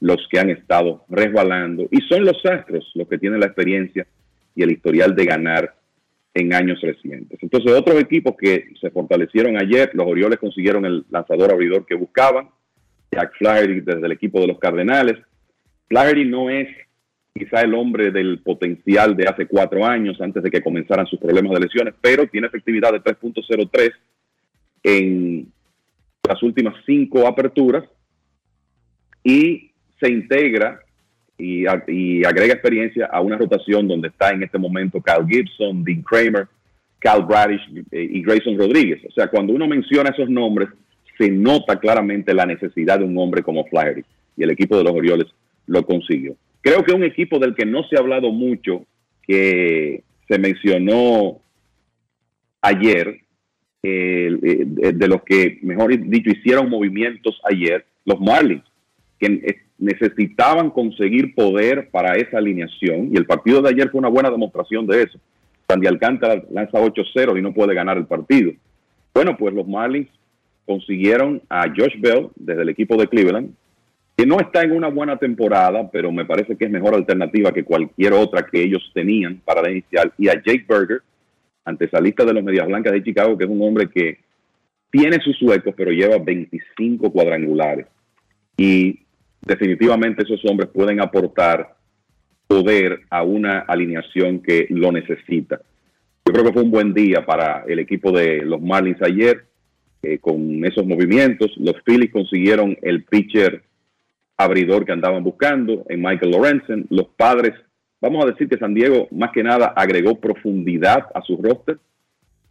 los 0.00 0.26
que 0.28 0.40
han 0.40 0.50
estado 0.50 1.04
resbalando 1.08 1.86
y 1.90 2.00
son 2.08 2.24
los 2.24 2.44
Astros 2.44 2.90
los 2.94 3.06
que 3.08 3.18
tienen 3.18 3.40
la 3.40 3.46
experiencia 3.46 4.06
y 4.54 4.62
el 4.62 4.72
historial 4.72 5.14
de 5.14 5.24
ganar 5.24 5.74
en 6.34 6.54
años 6.54 6.80
recientes. 6.80 7.38
Entonces, 7.42 7.72
otros 7.72 8.00
equipos 8.00 8.34
que 8.38 8.70
se 8.80 8.90
fortalecieron 8.90 9.56
ayer, 9.56 9.90
los 9.94 10.06
Orioles 10.06 10.38
consiguieron 10.38 10.84
el 10.86 11.04
lanzador 11.10 11.52
abridor 11.52 11.84
que 11.84 11.94
buscaban, 11.94 12.48
Jack 13.12 13.36
Flaherty 13.36 13.80
desde 13.80 14.06
el 14.06 14.12
equipo 14.12 14.40
de 14.40 14.48
los 14.48 14.58
Cardenales. 14.58 15.18
Flaherty 15.88 16.24
no 16.24 16.48
es 16.48 16.68
quizá 17.34 17.60
el 17.60 17.74
hombre 17.74 18.10
del 18.10 18.40
potencial 18.40 19.16
de 19.16 19.26
hace 19.28 19.46
cuatro 19.46 19.84
años, 19.84 20.20
antes 20.20 20.42
de 20.42 20.50
que 20.50 20.62
comenzaran 20.62 21.06
sus 21.06 21.18
problemas 21.18 21.52
de 21.52 21.60
lesiones, 21.60 21.94
pero 22.00 22.26
tiene 22.26 22.46
efectividad 22.46 22.92
de 22.92 23.00
3.03 23.00 23.92
en 24.84 25.52
las 26.28 26.42
últimas 26.42 26.74
cinco 26.86 27.26
aperturas 27.26 27.84
y 29.24 29.70
se 30.00 30.10
integra 30.10 30.80
y, 31.38 31.64
y, 31.88 32.24
agrega 32.24 32.54
experiencia 32.54 33.06
a 33.06 33.20
una 33.20 33.36
rotación 33.36 33.88
donde 33.88 34.08
está 34.08 34.30
en 34.30 34.42
este 34.42 34.58
momento 34.58 35.02
Kyle 35.02 35.26
Gibson, 35.26 35.82
Dean 35.82 36.02
Kramer, 36.02 36.46
Cal 36.98 37.24
Bradish 37.24 37.62
eh, 37.90 38.08
y 38.10 38.22
Grayson 38.22 38.56
Rodríguez. 38.56 39.02
O 39.08 39.12
sea, 39.12 39.28
cuando 39.28 39.52
uno 39.52 39.66
menciona 39.66 40.10
esos 40.10 40.28
nombres, 40.28 40.68
se 41.22 41.30
nota 41.30 41.78
claramente 41.78 42.34
la 42.34 42.46
necesidad 42.46 42.98
de 42.98 43.04
un 43.04 43.16
hombre 43.16 43.42
como 43.42 43.64
Flaherty 43.66 44.02
y 44.36 44.42
el 44.42 44.50
equipo 44.50 44.76
de 44.76 44.84
los 44.84 44.92
Orioles 44.92 45.26
lo 45.66 45.84
consiguió. 45.86 46.34
Creo 46.60 46.82
que 46.82 46.92
un 46.92 47.04
equipo 47.04 47.38
del 47.38 47.54
que 47.54 47.64
no 47.64 47.84
se 47.84 47.96
ha 47.96 48.00
hablado 48.00 48.32
mucho, 48.32 48.84
que 49.26 50.02
se 50.28 50.38
mencionó 50.38 51.40
ayer, 52.60 53.20
eh, 53.84 54.36
de 54.94 55.08
los 55.08 55.22
que, 55.22 55.58
mejor 55.62 55.96
dicho, 56.08 56.30
hicieron 56.30 56.70
movimientos 56.70 57.40
ayer, 57.44 57.84
los 58.04 58.20
Marlins, 58.20 58.64
que 59.18 59.56
necesitaban 59.78 60.70
conseguir 60.70 61.34
poder 61.34 61.88
para 61.90 62.16
esa 62.16 62.38
alineación, 62.38 63.10
y 63.12 63.16
el 63.16 63.26
partido 63.26 63.62
de 63.62 63.70
ayer 63.70 63.90
fue 63.90 63.98
una 63.98 64.08
buena 64.08 64.30
demostración 64.30 64.86
de 64.86 65.02
eso. 65.02 65.18
Sandy 65.68 65.86
Alcántara 65.86 66.42
lanza 66.50 66.80
8-0 66.80 67.38
y 67.38 67.42
no 67.42 67.52
puede 67.52 67.74
ganar 67.74 67.96
el 67.96 68.06
partido. 68.06 68.52
Bueno, 69.14 69.36
pues 69.36 69.54
los 69.54 69.66
Marlins 69.66 70.08
consiguieron 70.66 71.42
a 71.48 71.68
Josh 71.68 72.00
Bell 72.00 72.28
desde 72.36 72.62
el 72.62 72.68
equipo 72.68 72.96
de 72.96 73.08
Cleveland, 73.08 73.54
que 74.16 74.26
no 74.26 74.38
está 74.40 74.62
en 74.62 74.72
una 74.72 74.88
buena 74.88 75.16
temporada, 75.16 75.90
pero 75.90 76.12
me 76.12 76.24
parece 76.24 76.56
que 76.56 76.66
es 76.66 76.70
mejor 76.70 76.94
alternativa 76.94 77.52
que 77.52 77.64
cualquier 77.64 78.12
otra 78.12 78.46
que 78.46 78.62
ellos 78.62 78.90
tenían 78.94 79.40
para 79.44 79.62
la 79.62 79.70
inicial, 79.70 80.12
y 80.18 80.28
a 80.28 80.34
Jake 80.34 80.66
Berger, 80.68 81.02
antesalista 81.64 82.24
de 82.24 82.34
los 82.34 82.44
Medias 82.44 82.66
Blancas 82.66 82.92
de 82.92 83.02
Chicago, 83.02 83.36
que 83.38 83.44
es 83.44 83.50
un 83.50 83.62
hombre 83.62 83.88
que 83.88 84.18
tiene 84.90 85.18
sus 85.20 85.40
huecos, 85.42 85.74
pero 85.76 85.90
lleva 85.90 86.18
25 86.18 87.10
cuadrangulares. 87.10 87.86
Y 88.56 89.00
definitivamente 89.40 90.22
esos 90.22 90.44
hombres 90.44 90.68
pueden 90.68 91.00
aportar 91.00 91.76
poder 92.46 93.00
a 93.08 93.22
una 93.22 93.60
alineación 93.60 94.40
que 94.40 94.66
lo 94.68 94.92
necesita. 94.92 95.60
Yo 96.26 96.32
creo 96.32 96.44
que 96.44 96.52
fue 96.52 96.62
un 96.62 96.70
buen 96.70 96.92
día 96.92 97.24
para 97.24 97.64
el 97.66 97.78
equipo 97.78 98.12
de 98.12 98.42
los 98.42 98.60
Marlins 98.60 99.00
ayer 99.02 99.46
eh, 100.02 100.18
con 100.18 100.64
esos 100.64 100.86
movimientos. 100.86 101.52
Los 101.56 101.76
Phillies 101.84 102.12
consiguieron 102.12 102.76
el 102.82 103.04
pitcher 103.04 103.62
abridor 104.36 104.84
que 104.84 104.92
andaban 104.92 105.22
buscando 105.22 105.84
en 105.88 106.02
Michael 106.02 106.32
Lorenzen. 106.32 106.86
Los 106.90 107.08
padres, 107.16 107.52
vamos 108.00 108.24
a 108.24 108.28
decir 108.28 108.48
que 108.48 108.58
San 108.58 108.74
Diego 108.74 109.08
más 109.12 109.30
que 109.32 109.42
nada 109.42 109.72
agregó 109.76 110.18
profundidad 110.18 111.06
a 111.14 111.22
su 111.22 111.36
roster 111.36 111.78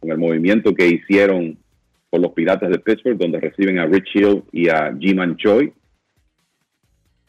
con 0.00 0.10
el 0.10 0.18
movimiento 0.18 0.74
que 0.74 0.88
hicieron 0.88 1.58
con 2.10 2.22
los 2.22 2.32
Piratas 2.32 2.70
de 2.70 2.78
Pittsburgh, 2.78 3.18
donde 3.18 3.40
reciben 3.40 3.78
a 3.78 3.86
Rich 3.86 4.14
Hill 4.14 4.42
y 4.52 4.68
a 4.68 4.94
Jiman 4.98 5.36
Choi. 5.36 5.72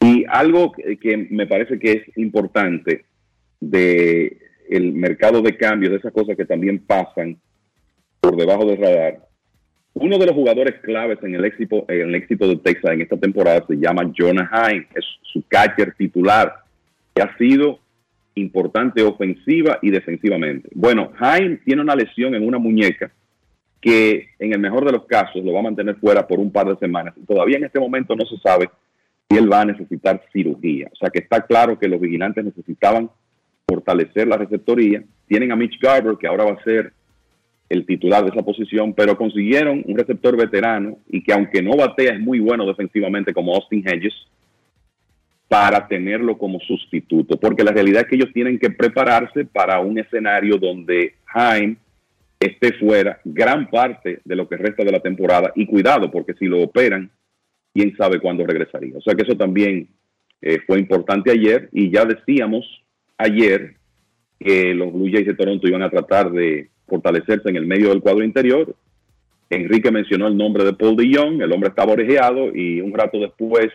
Y 0.02 0.26
algo 0.28 0.74
que 0.74 1.28
me 1.30 1.48
parece 1.48 1.80
que 1.80 1.91
es 1.91 2.18
importante 2.18 3.06
de 3.62 4.38
el 4.70 4.94
mercado 4.94 5.41
de 5.41 5.56
cambios, 5.56 5.91
de 5.91 5.98
esas 5.98 6.12
cosas 6.12 6.36
que 6.36 6.45
también 6.45 6.80
pasan 6.80 7.38
por 8.20 8.36
debajo 8.36 8.66
del 8.66 8.78
radar. 8.78 9.33
Uno 9.95 10.18
de 10.18 10.26
los 10.26 10.36
jugadores 10.36 10.80
claves 10.82 11.20
en 11.22 11.36
el 11.36 11.45
éxito, 11.45 11.86
en 11.88 12.10
el 12.10 12.15
éxito 12.15 12.48
de 12.48 12.57
Texas 12.57 12.94
en 12.94 13.02
esta 13.02 13.18
temporada 13.18 13.64
se 13.68 13.76
llama 13.76 14.11
Jonah 14.18 14.49
Hine, 14.52 14.88
es 14.95 15.06
su 15.22 15.44
catcher 15.48 15.94
titular, 15.95 16.64
que 17.14 17.22
ha 17.22 17.38
sido 17.38 17.80
importante 18.36 19.03
ofensiva 19.03 19.78
y 19.82 19.91
defensivamente. 19.91 20.70
Bueno, 20.74 21.11
Hine 21.20 21.57
tiene 21.57 21.82
una 21.84 21.95
lesión 21.95 22.34
en 22.34 22.45
una 22.48 22.57
muñeca 22.57 23.11
que 23.80 24.30
en 24.40 24.53
el 24.53 24.60
mejor 24.60 24.86
de 24.86 24.94
los 24.94 25.06
casos 25.06 25.44
lo 25.44 25.53
va 25.53 25.60
a 25.60 25.64
mantener 25.64 25.95
fuera 25.98 26.26
por 26.26 26.40
un 26.40 26.52
par 26.52 26.68
de 26.68 26.78
semanas. 26.78 27.14
Todavía 27.28 27.57
en 27.57 27.65
este 27.65 27.80
momento 27.80 28.15
no 28.15 28.26
se 28.26 28.38
sabe 28.38 28.70
y 29.30 29.36
él 29.36 29.52
va 29.52 29.61
a 29.61 29.65
necesitar 29.65 30.24
cirugía. 30.32 30.90
O 30.91 30.95
sea 30.95 31.10
que 31.10 31.20
está 31.20 31.41
claro 31.41 31.78
que 31.78 31.88
los 31.88 31.99
vigilantes 31.99 32.45
necesitaban 32.45 33.10
fortalecer 33.68 34.28
la 34.28 34.38
receptoría. 34.38 35.03
Tienen 35.28 35.52
a 35.52 35.56
Mitch 35.56 35.80
Garber, 35.80 36.15
que 36.18 36.28
ahora 36.28 36.45
va 36.45 36.53
a 36.53 36.64
ser 36.64 36.94
el 37.69 37.85
titular 37.85 38.23
de 38.23 38.30
esa 38.30 38.44
posición, 38.44 38.94
pero 38.94 39.18
consiguieron 39.18 39.84
un 39.85 39.98
receptor 39.98 40.38
veterano 40.38 40.98
y 41.10 41.23
que 41.23 41.34
aunque 41.34 41.61
no 41.61 41.76
batea 41.76 42.14
es 42.14 42.19
muy 42.19 42.40
bueno 42.40 42.65
defensivamente 42.65 43.34
como 43.34 43.56
Austin 43.56 43.84
Hedges 43.88 44.14
para 45.48 45.88
tenerlo 45.88 46.38
como 46.38 46.60
sustituto, 46.60 47.40
porque 47.40 47.64
la 47.64 47.72
realidad 47.72 48.02
es 48.02 48.07
que 48.07 48.15
ellos 48.15 48.34
tienen 48.34 48.57
que 48.57 48.69
prepararse 48.69 49.45
para 49.45 49.80
un 49.80 49.99
escenario 49.99 50.57
donde 50.57 51.15
Jaime 51.26 51.77
esté 52.40 52.73
fuera 52.73 53.19
gran 53.23 53.69
parte 53.69 54.19
de 54.26 54.35
lo 54.35 54.48
que 54.48 54.57
resta 54.57 54.84
de 54.84 54.91
la 54.91 54.99
temporada 54.99 55.52
y 55.56 55.65
cuidado, 55.65 56.11
porque 56.11 56.34
si 56.34 56.45
lo 56.45 56.61
operan 56.61 57.10
quién 57.73 57.95
sabe 57.95 58.19
cuándo 58.19 58.45
regresaría. 58.45 58.98
O 58.98 59.02
sea 59.02 59.15
que 59.15 59.23
eso 59.23 59.35
también 59.35 59.88
eh, 60.41 60.60
fue 60.68 60.80
importante 60.80 61.31
ayer 61.31 61.69
y 61.72 61.90
ya 61.90 62.06
decíamos 62.06 62.65
ayer 63.18 63.76
que 64.40 64.73
los 64.73 64.91
Blue 64.91 65.10
Jays 65.11 65.26
de 65.26 65.35
Toronto 65.35 65.68
iban 65.68 65.84
a 65.84 65.90
tratar 65.90 66.31
de 66.31 66.69
fortalecerse 66.94 67.49
en 67.49 67.56
el 67.56 67.65
medio 67.65 67.90
del 67.90 68.02
cuadro 68.02 68.24
interior. 68.24 68.76
Enrique 69.49 69.91
mencionó 69.91 70.28
el 70.28 70.38
nombre 70.38 70.64
de 70.64 70.74
Paul 70.74 70.95
de 70.95 71.06
el 71.06 71.52
hombre 71.52 71.70
estaba 71.70 71.94
orejeado 71.94 72.56
y 72.56 72.82
un 72.82 72.94
rato 72.94 73.20
después 73.20 73.68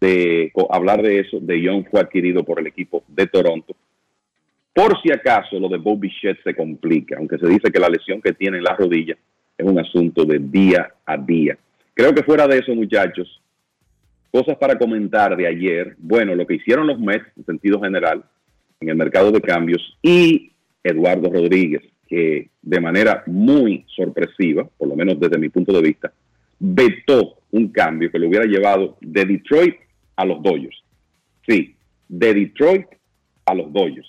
de 0.00 0.52
hablar 0.70 1.02
de 1.02 1.20
eso, 1.20 1.38
de 1.40 1.84
fue 1.88 2.00
adquirido 2.00 2.42
por 2.44 2.58
el 2.58 2.66
equipo 2.66 3.04
de 3.06 3.26
Toronto. 3.26 3.74
Por 4.74 5.00
si 5.00 5.12
acaso 5.12 5.60
lo 5.60 5.68
de 5.68 5.78
Bobby 5.78 6.08
Bichette 6.08 6.42
se 6.42 6.54
complica, 6.54 7.16
aunque 7.18 7.38
se 7.38 7.46
dice 7.46 7.70
que 7.70 7.78
la 7.78 7.88
lesión 7.88 8.20
que 8.20 8.32
tiene 8.32 8.58
en 8.58 8.64
la 8.64 8.74
rodilla 8.74 9.16
es 9.56 9.66
un 9.66 9.78
asunto 9.78 10.24
de 10.24 10.38
día 10.40 10.92
a 11.06 11.16
día. 11.16 11.56
Creo 11.94 12.12
que 12.12 12.24
fuera 12.24 12.48
de 12.48 12.58
eso, 12.58 12.74
muchachos, 12.74 13.40
cosas 14.32 14.56
para 14.56 14.76
comentar 14.76 15.36
de 15.36 15.46
ayer. 15.46 15.94
Bueno, 15.98 16.34
lo 16.34 16.46
que 16.46 16.54
hicieron 16.54 16.86
los 16.86 16.98
Mets 16.98 17.26
en 17.36 17.44
sentido 17.44 17.80
general 17.80 18.24
en 18.80 18.88
el 18.88 18.96
mercado 18.96 19.30
de 19.30 19.40
cambios 19.40 19.96
y 20.02 20.52
Eduardo 20.82 21.30
Rodríguez, 21.30 21.82
de 22.62 22.80
manera 22.80 23.22
muy 23.26 23.86
sorpresiva, 23.94 24.68
por 24.76 24.88
lo 24.88 24.96
menos 24.96 25.18
desde 25.18 25.38
mi 25.38 25.48
punto 25.48 25.72
de 25.72 25.80
vista, 25.80 26.12
vetó 26.58 27.38
un 27.50 27.68
cambio 27.68 28.10
que 28.10 28.18
lo 28.18 28.28
hubiera 28.28 28.44
llevado 28.44 28.98
de 29.00 29.24
Detroit 29.24 29.76
a 30.16 30.24
los 30.24 30.42
Dodgers. 30.42 30.82
Sí, 31.46 31.74
de 32.08 32.34
Detroit 32.34 32.86
a 33.46 33.54
los 33.54 33.72
Dodgers. 33.72 34.08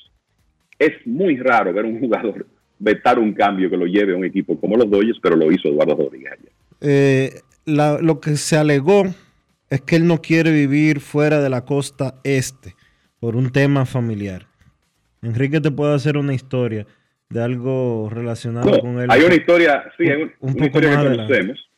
Es 0.77 0.91
muy 1.05 1.38
raro 1.38 1.73
ver 1.73 1.85
un 1.85 1.99
jugador 1.99 2.45
vetar 2.80 3.17
un 3.17 3.34
cambio 3.34 3.69
que 3.69 3.77
lo 3.77 3.85
lleve 3.85 4.13
a 4.13 4.17
un 4.17 4.25
equipo 4.25 4.59
como 4.59 4.75
los 4.75 4.89
Dodgers, 4.89 5.19
pero 5.21 5.35
lo 5.35 5.51
hizo 5.51 5.69
Eduardo 5.69 5.95
Rodríguez 5.95 6.34
ayer. 6.34 6.51
Eh, 6.81 7.39
lo 7.65 8.19
que 8.19 8.35
se 8.35 8.57
alegó 8.57 9.05
es 9.69 9.81
que 9.81 9.95
él 9.95 10.05
no 10.05 10.21
quiere 10.21 10.51
vivir 10.51 10.99
fuera 10.99 11.41
de 11.41 11.49
la 11.49 11.63
costa 11.63 12.15
este 12.25 12.75
por 13.19 13.38
un 13.38 13.51
tema 13.51 13.85
familiar. 13.85 14.47
Enrique 15.21 15.61
te 15.61 15.71
puede 15.71 15.95
hacer 15.95 16.17
una 16.17 16.34
historia 16.34 16.85
de 17.34 17.43
algo 17.43 18.10
relacionado 18.11 18.80
con 18.80 18.99
él. 18.99 19.10
Hay 19.10 19.23
una 19.23 19.34
historia, 19.34 19.91
sí, 19.97 20.03
hay 20.07 20.31
un, 20.39 20.53
poco 20.53 20.65
historia 20.65 20.89
que 20.91 20.95
conocemos. 20.95 21.69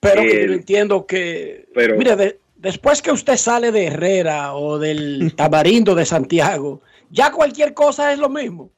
Pero 0.00 0.22
yo 0.22 0.52
entiendo 0.52 1.06
que, 1.06 1.66
pero, 1.74 1.96
mira, 1.96 2.16
después 2.56 3.00
que 3.00 3.10
usted 3.10 3.36
sale 3.36 3.72
de 3.72 3.86
Herrera 3.86 4.54
o 4.54 4.78
del 4.78 5.32
Tamarindo 5.36 5.94
de 5.94 6.04
Santiago, 6.04 6.82
ya 7.10 7.32
cualquier 7.32 7.72
cosa 7.72 8.12
es 8.12 8.18
lo 8.18 8.28
mismo. 8.28 8.70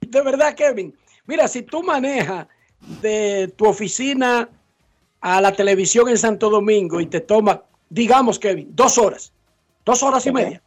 De 0.00 0.20
verdad, 0.22 0.54
Kevin. 0.56 0.92
Mira, 1.26 1.46
si 1.46 1.62
tú 1.62 1.84
manejas 1.84 2.48
de 3.00 3.52
tu 3.56 3.66
oficina 3.66 4.48
a 5.20 5.40
la 5.40 5.52
televisión 5.52 6.08
en 6.08 6.18
Santo 6.18 6.50
Domingo 6.50 7.00
y 7.00 7.06
te 7.06 7.20
toma, 7.20 7.62
digamos, 7.88 8.40
Kevin, 8.40 8.74
dos 8.74 8.98
horas, 8.98 9.32
dos 9.84 10.02
horas 10.02 10.26
y 10.26 10.32
media. 10.32 10.60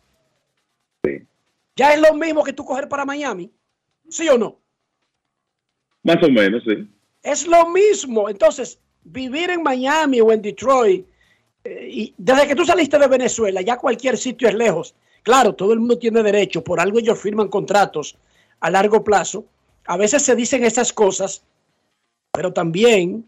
Sí. 1.04 1.28
Ya 1.76 1.94
es 1.94 2.00
lo 2.00 2.14
mismo 2.14 2.42
que 2.42 2.54
tú 2.54 2.64
coger 2.64 2.88
para 2.88 3.04
Miami, 3.04 3.52
¿sí 4.10 4.28
o 4.30 4.38
no? 4.38 4.60
Más 6.04 6.22
o 6.24 6.30
menos, 6.30 6.64
sí. 6.64 6.88
Es 7.24 7.48
lo 7.48 7.70
mismo. 7.70 8.30
Entonces, 8.30 8.80
vivir 9.04 9.50
en 9.50 9.64
Miami 9.64 10.22
o 10.22 10.32
en 10.32 10.42
Detroit, 10.42 11.06
eh, 11.64 11.90
y 11.92 12.14
desde 12.18 12.48
que 12.48 12.56
tú 12.56 12.66
saliste 12.66 13.00
de 13.00 13.08
Venezuela, 13.08 13.62
ya 13.62 13.78
cualquier 13.78 14.18
sitio 14.18 14.48
es 14.48 14.54
lejos. 14.54 14.96
Claro, 15.24 15.54
todo 15.56 15.74
el 15.74 15.80
mundo 15.80 15.98
tiene 15.98 16.22
derecho, 16.22 16.64
por 16.64 16.80
algo 16.80 17.00
ellos 17.00 17.20
firman 17.20 17.48
contratos 17.48 18.16
a 18.60 18.70
largo 18.70 19.04
plazo. 19.04 19.46
A 19.86 19.98
veces 19.98 20.22
se 20.22 20.36
dicen 20.36 20.64
esas 20.64 20.94
cosas, 20.94 21.44
pero 22.32 22.54
también 22.54 23.26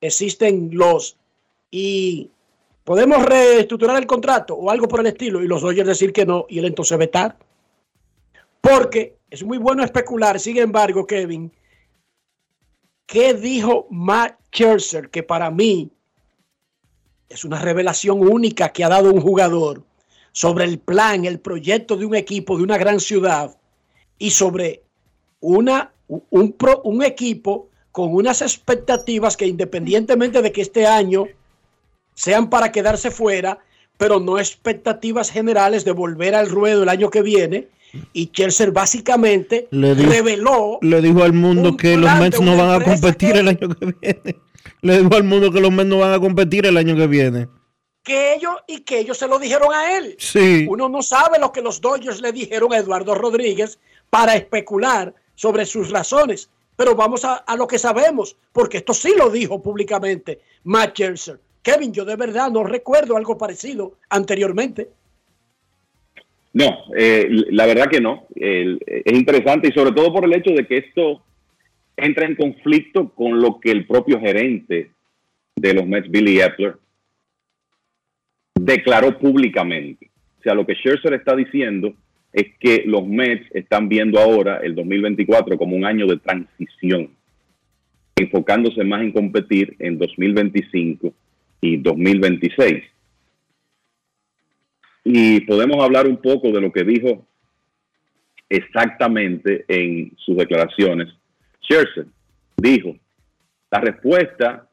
existen 0.00 0.70
los 0.72 1.16
y 1.70 2.30
podemos 2.84 3.24
reestructurar 3.24 3.96
el 3.96 4.06
contrato 4.06 4.54
o 4.54 4.70
algo 4.70 4.88
por 4.88 5.00
el 5.00 5.06
estilo 5.06 5.42
y 5.42 5.48
los 5.48 5.64
oyes 5.64 5.86
decir 5.86 6.12
que 6.12 6.26
no 6.26 6.46
y 6.48 6.58
él 6.58 6.66
entonces 6.66 6.98
vetar. 6.98 7.36
Porque 8.60 9.15
es 9.30 9.42
muy 9.42 9.58
bueno 9.58 9.82
especular, 9.84 10.38
sin 10.38 10.58
embargo, 10.58 11.06
Kevin, 11.06 11.52
¿qué 13.06 13.34
dijo 13.34 13.86
Matt 13.90 14.38
Scherzer? 14.52 15.10
Que 15.10 15.22
para 15.22 15.50
mí 15.50 15.90
es 17.28 17.44
una 17.44 17.60
revelación 17.60 18.20
única 18.20 18.68
que 18.70 18.84
ha 18.84 18.88
dado 18.88 19.12
un 19.12 19.20
jugador 19.20 19.82
sobre 20.32 20.64
el 20.64 20.78
plan, 20.78 21.24
el 21.24 21.40
proyecto 21.40 21.96
de 21.96 22.06
un 22.06 22.14
equipo 22.14 22.56
de 22.56 22.62
una 22.62 22.78
gran 22.78 23.00
ciudad 23.00 23.56
y 24.18 24.30
sobre 24.30 24.82
una, 25.40 25.92
un, 26.08 26.52
pro- 26.52 26.82
un 26.82 27.02
equipo 27.02 27.68
con 27.90 28.14
unas 28.14 28.42
expectativas 28.42 29.36
que 29.36 29.46
independientemente 29.46 30.42
de 30.42 30.52
que 30.52 30.60
este 30.62 30.86
año 30.86 31.26
sean 32.14 32.48
para 32.48 32.70
quedarse 32.70 33.10
fuera, 33.10 33.58
pero 33.98 34.20
no 34.20 34.38
expectativas 34.38 35.30
generales 35.30 35.84
de 35.84 35.92
volver 35.92 36.34
al 36.34 36.50
ruedo 36.50 36.82
el 36.82 36.90
año 36.90 37.10
que 37.10 37.22
viene. 37.22 37.68
Y 38.12 38.28
Chelsea 38.28 38.70
básicamente 38.70 39.68
Le 39.70 39.94
reveló 39.94 40.78
Le 40.82 41.00
dijo 41.00 41.22
al 41.22 41.32
mundo 41.32 41.76
que 41.76 41.96
los 41.96 42.10
Mets 42.18 42.40
no 42.40 42.56
van 42.56 42.80
a 42.80 42.84
competir 42.84 43.36
el 43.36 43.48
año 43.48 43.68
que 43.68 43.94
viene. 44.00 44.40
Le 44.82 44.98
dijo 45.02 45.14
al 45.16 45.24
mundo 45.24 45.50
que 45.52 45.60
los 45.60 45.72
Mets 45.72 45.88
no 45.88 45.98
van 45.98 46.12
a 46.12 46.20
competir 46.20 46.66
el 46.66 46.76
año 46.76 46.96
que 46.96 47.06
viene. 47.06 47.48
que 48.02 48.34
ellos 48.34 48.54
y 48.68 48.80
que 48.80 49.00
ellos 49.00 49.18
se 49.18 49.26
lo 49.26 49.38
dijeron 49.38 49.72
a 49.74 49.96
él. 49.98 50.14
Sí. 50.18 50.66
Uno 50.68 50.88
no 50.88 51.02
sabe 51.02 51.38
lo 51.40 51.50
que 51.50 51.60
los 51.62 51.80
Dodgers 51.80 52.20
le 52.20 52.30
dijeron 52.32 52.72
a 52.72 52.78
Eduardo 52.78 53.14
Rodríguez 53.14 53.78
para 54.10 54.36
especular 54.36 55.12
sobre 55.34 55.66
sus 55.66 55.90
razones. 55.90 56.48
Pero 56.76 56.94
vamos 56.94 57.24
a, 57.24 57.36
a 57.36 57.56
lo 57.56 57.66
que 57.66 57.78
sabemos, 57.78 58.36
porque 58.52 58.76
esto 58.78 58.94
sí 58.94 59.14
lo 59.16 59.30
dijo 59.30 59.60
públicamente 59.62 60.40
Matt 60.64 60.92
Scherzer. 60.92 61.40
Kevin, 61.62 61.92
yo 61.92 62.04
de 62.04 62.14
verdad 62.14 62.48
no 62.50 62.62
recuerdo 62.62 63.16
algo 63.16 63.36
parecido 63.36 63.94
anteriormente. 64.08 64.90
No, 66.56 66.84
eh, 66.96 67.28
la 67.50 67.66
verdad 67.66 67.90
que 67.90 68.00
no. 68.00 68.26
El- 68.34 68.78
es 68.86 69.12
interesante 69.12 69.68
y 69.68 69.72
sobre 69.72 69.92
todo 69.92 70.10
por 70.10 70.24
el 70.24 70.34
hecho 70.34 70.54
de 70.54 70.66
que 70.66 70.78
esto 70.78 71.22
entra 71.98 72.24
en 72.26 72.34
conflicto 72.34 73.10
con 73.10 73.40
lo 73.40 73.60
que 73.60 73.70
el 73.70 73.86
propio 73.86 74.18
gerente 74.18 74.90
de 75.54 75.74
los 75.74 75.86
Mets, 75.86 76.10
Billy 76.10 76.40
Epler, 76.40 76.76
declaró 78.58 79.18
públicamente. 79.18 80.08
O 80.38 80.42
sea, 80.42 80.54
lo 80.54 80.64
que 80.66 80.74
Scherzer 80.76 81.12
está 81.12 81.36
diciendo 81.36 81.92
es 82.32 82.46
que 82.58 82.84
los 82.86 83.06
Mets 83.06 83.46
están 83.54 83.90
viendo 83.90 84.18
ahora 84.18 84.60
el 84.62 84.74
2024 84.74 85.58
como 85.58 85.76
un 85.76 85.84
año 85.84 86.06
de 86.06 86.16
transición, 86.16 87.10
enfocándose 88.16 88.82
más 88.82 89.02
en 89.02 89.12
competir 89.12 89.76
en 89.78 89.98
2025 89.98 91.12
y 91.60 91.76
2026. 91.76 92.82
Y 95.08 95.40
podemos 95.42 95.80
hablar 95.84 96.08
un 96.08 96.16
poco 96.16 96.50
de 96.50 96.60
lo 96.60 96.72
que 96.72 96.82
dijo 96.82 97.24
exactamente 98.48 99.64
en 99.68 100.12
sus 100.18 100.36
declaraciones. 100.36 101.08
Scherzer 101.62 102.06
dijo, 102.56 102.96
la 103.70 103.80
respuesta 103.80 104.68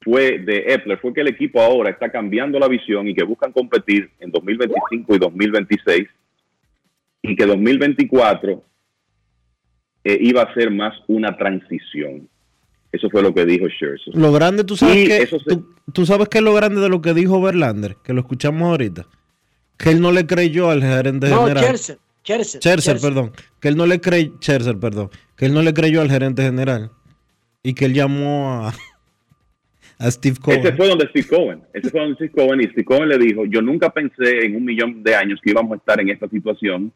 fue 0.00 0.38
de 0.40 0.64
Epler, 0.74 0.98
fue 0.98 1.12
que 1.14 1.20
el 1.20 1.28
equipo 1.28 1.60
ahora 1.60 1.90
está 1.90 2.10
cambiando 2.10 2.58
la 2.58 2.66
visión 2.68 3.06
y 3.08 3.14
que 3.14 3.22
buscan 3.24 3.52
competir 3.52 4.10
en 4.18 4.30
2025 4.32 5.14
y 5.14 5.18
2026 5.18 6.08
y 7.22 7.36
que 7.36 7.46
2024 7.46 8.64
eh, 10.04 10.18
iba 10.20 10.42
a 10.42 10.54
ser 10.54 10.72
más 10.72 10.92
una 11.06 11.36
transición. 11.36 12.28
Eso 12.90 13.08
fue 13.10 13.22
lo 13.22 13.32
que 13.32 13.46
dijo 13.46 13.66
Scherzer. 13.68 14.14
Lo 14.16 14.32
grande, 14.32 14.64
tú 14.64 14.76
sabes 14.76 14.96
Y 14.96 15.06
que 15.06 15.26
se- 15.26 15.38
tú, 15.38 15.68
tú 15.92 16.04
sabes 16.04 16.28
que 16.28 16.38
es 16.38 16.44
lo 16.44 16.52
grande 16.52 16.80
de 16.80 16.88
lo 16.88 17.00
que 17.00 17.14
dijo 17.14 17.40
Verlander, 17.40 17.94
que 18.04 18.12
lo 18.12 18.20
escuchamos 18.22 18.62
ahorita, 18.68 19.06
que 19.76 19.90
él 19.90 20.00
no 20.00 20.12
le 20.12 20.26
creyó 20.26 20.70
al 20.70 20.82
gerente 20.82 21.28
No, 21.28 21.42
general. 21.46 21.64
Scherzer, 22.24 22.60
Scherzer. 22.60 23.00
perdón, 23.00 23.32
que 23.60 23.68
él 23.68 23.76
no 23.76 23.86
le 23.86 24.00
creyó, 24.00 24.32
Scherzer, 24.40 24.78
perdón, 24.78 25.10
que 25.36 25.46
él 25.46 25.54
no 25.54 25.62
le 25.62 25.74
creyó 25.74 26.00
al 26.02 26.10
gerente 26.10 26.42
general 26.42 26.90
y 27.62 27.74
que 27.74 27.86
él 27.86 27.94
llamó 27.94 28.64
a, 28.66 28.72
a 29.98 30.10
Steve 30.10 30.36
Cohen. 30.40 30.60
Ese 30.60 30.72
fue 30.76 30.88
donde 30.88 31.08
Steve 31.08 31.26
Cohen. 31.28 31.62
Ese 31.72 31.90
fue 31.90 32.00
donde 32.00 32.14
Steve 32.16 32.30
Cohen 32.32 32.60
y 32.60 32.64
Steve 32.64 32.84
Cohen 32.84 33.08
le 33.08 33.18
dijo, 33.18 33.44
yo 33.46 33.60
nunca 33.62 33.90
pensé 33.90 34.46
en 34.46 34.56
un 34.56 34.64
millón 34.64 35.02
de 35.02 35.14
años 35.16 35.40
que 35.42 35.50
íbamos 35.50 35.72
a 35.72 35.76
estar 35.76 36.00
en 36.00 36.10
esta 36.10 36.28
situación 36.28 36.92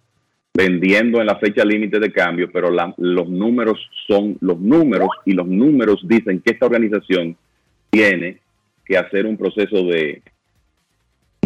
vendiendo 0.55 1.21
en 1.21 1.27
la 1.27 1.37
fecha 1.39 1.65
límite 1.65 1.99
de 2.01 2.11
cambio, 2.13 2.49
pero 2.53 2.71
la- 2.71 2.95
los 2.97 3.29
números 3.29 3.79
son 4.07 4.39
los 4.41 4.59
números 4.59 5.09
y 5.27 5.33
los 5.33 5.47
números 5.47 6.01
dicen 6.09 6.41
que 6.41 6.53
esta 6.53 6.67
organización 6.67 7.37
tiene 7.91 8.39
que 8.85 8.97
hacer 8.97 9.27
un 9.27 9.37
proceso 9.37 9.83
de, 9.85 10.23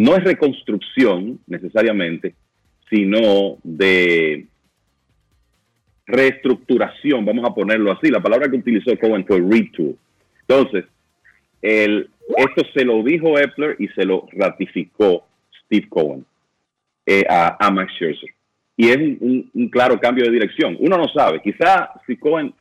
no 0.00 0.16
es 0.16 0.24
reconstrucción 0.24 1.40
necesariamente, 1.46 2.34
sino 2.88 3.58
de 3.62 4.46
reestructuración, 6.06 7.26
vamos 7.26 7.44
a 7.44 7.54
ponerlo 7.54 7.92
así. 7.92 8.08
La 8.08 8.22
palabra 8.22 8.50
que 8.50 8.56
utilizó 8.56 8.98
Cohen 8.98 9.26
fue 9.26 9.40
retool. 9.40 9.98
Entonces, 10.48 10.86
el, 11.60 12.08
esto 12.34 12.62
se 12.72 12.82
lo 12.82 13.02
dijo 13.02 13.38
Epler 13.38 13.76
y 13.78 13.88
se 13.88 14.06
lo 14.06 14.26
ratificó 14.32 15.26
Steve 15.64 15.86
Cohen 15.90 16.24
eh, 17.04 17.26
a, 17.28 17.70
Max 17.70 17.92
Scherzer. 17.92 18.30
Y 18.78 18.88
es 18.88 18.96
un, 18.96 19.68
claro 19.70 20.00
cambio 20.00 20.24
de 20.24 20.30
dirección. 20.30 20.78
Uno 20.80 20.96
no 20.96 21.08
sabe. 21.08 21.42
Quizá 21.42 21.90
si 22.06 22.16
Cohen 22.16 22.54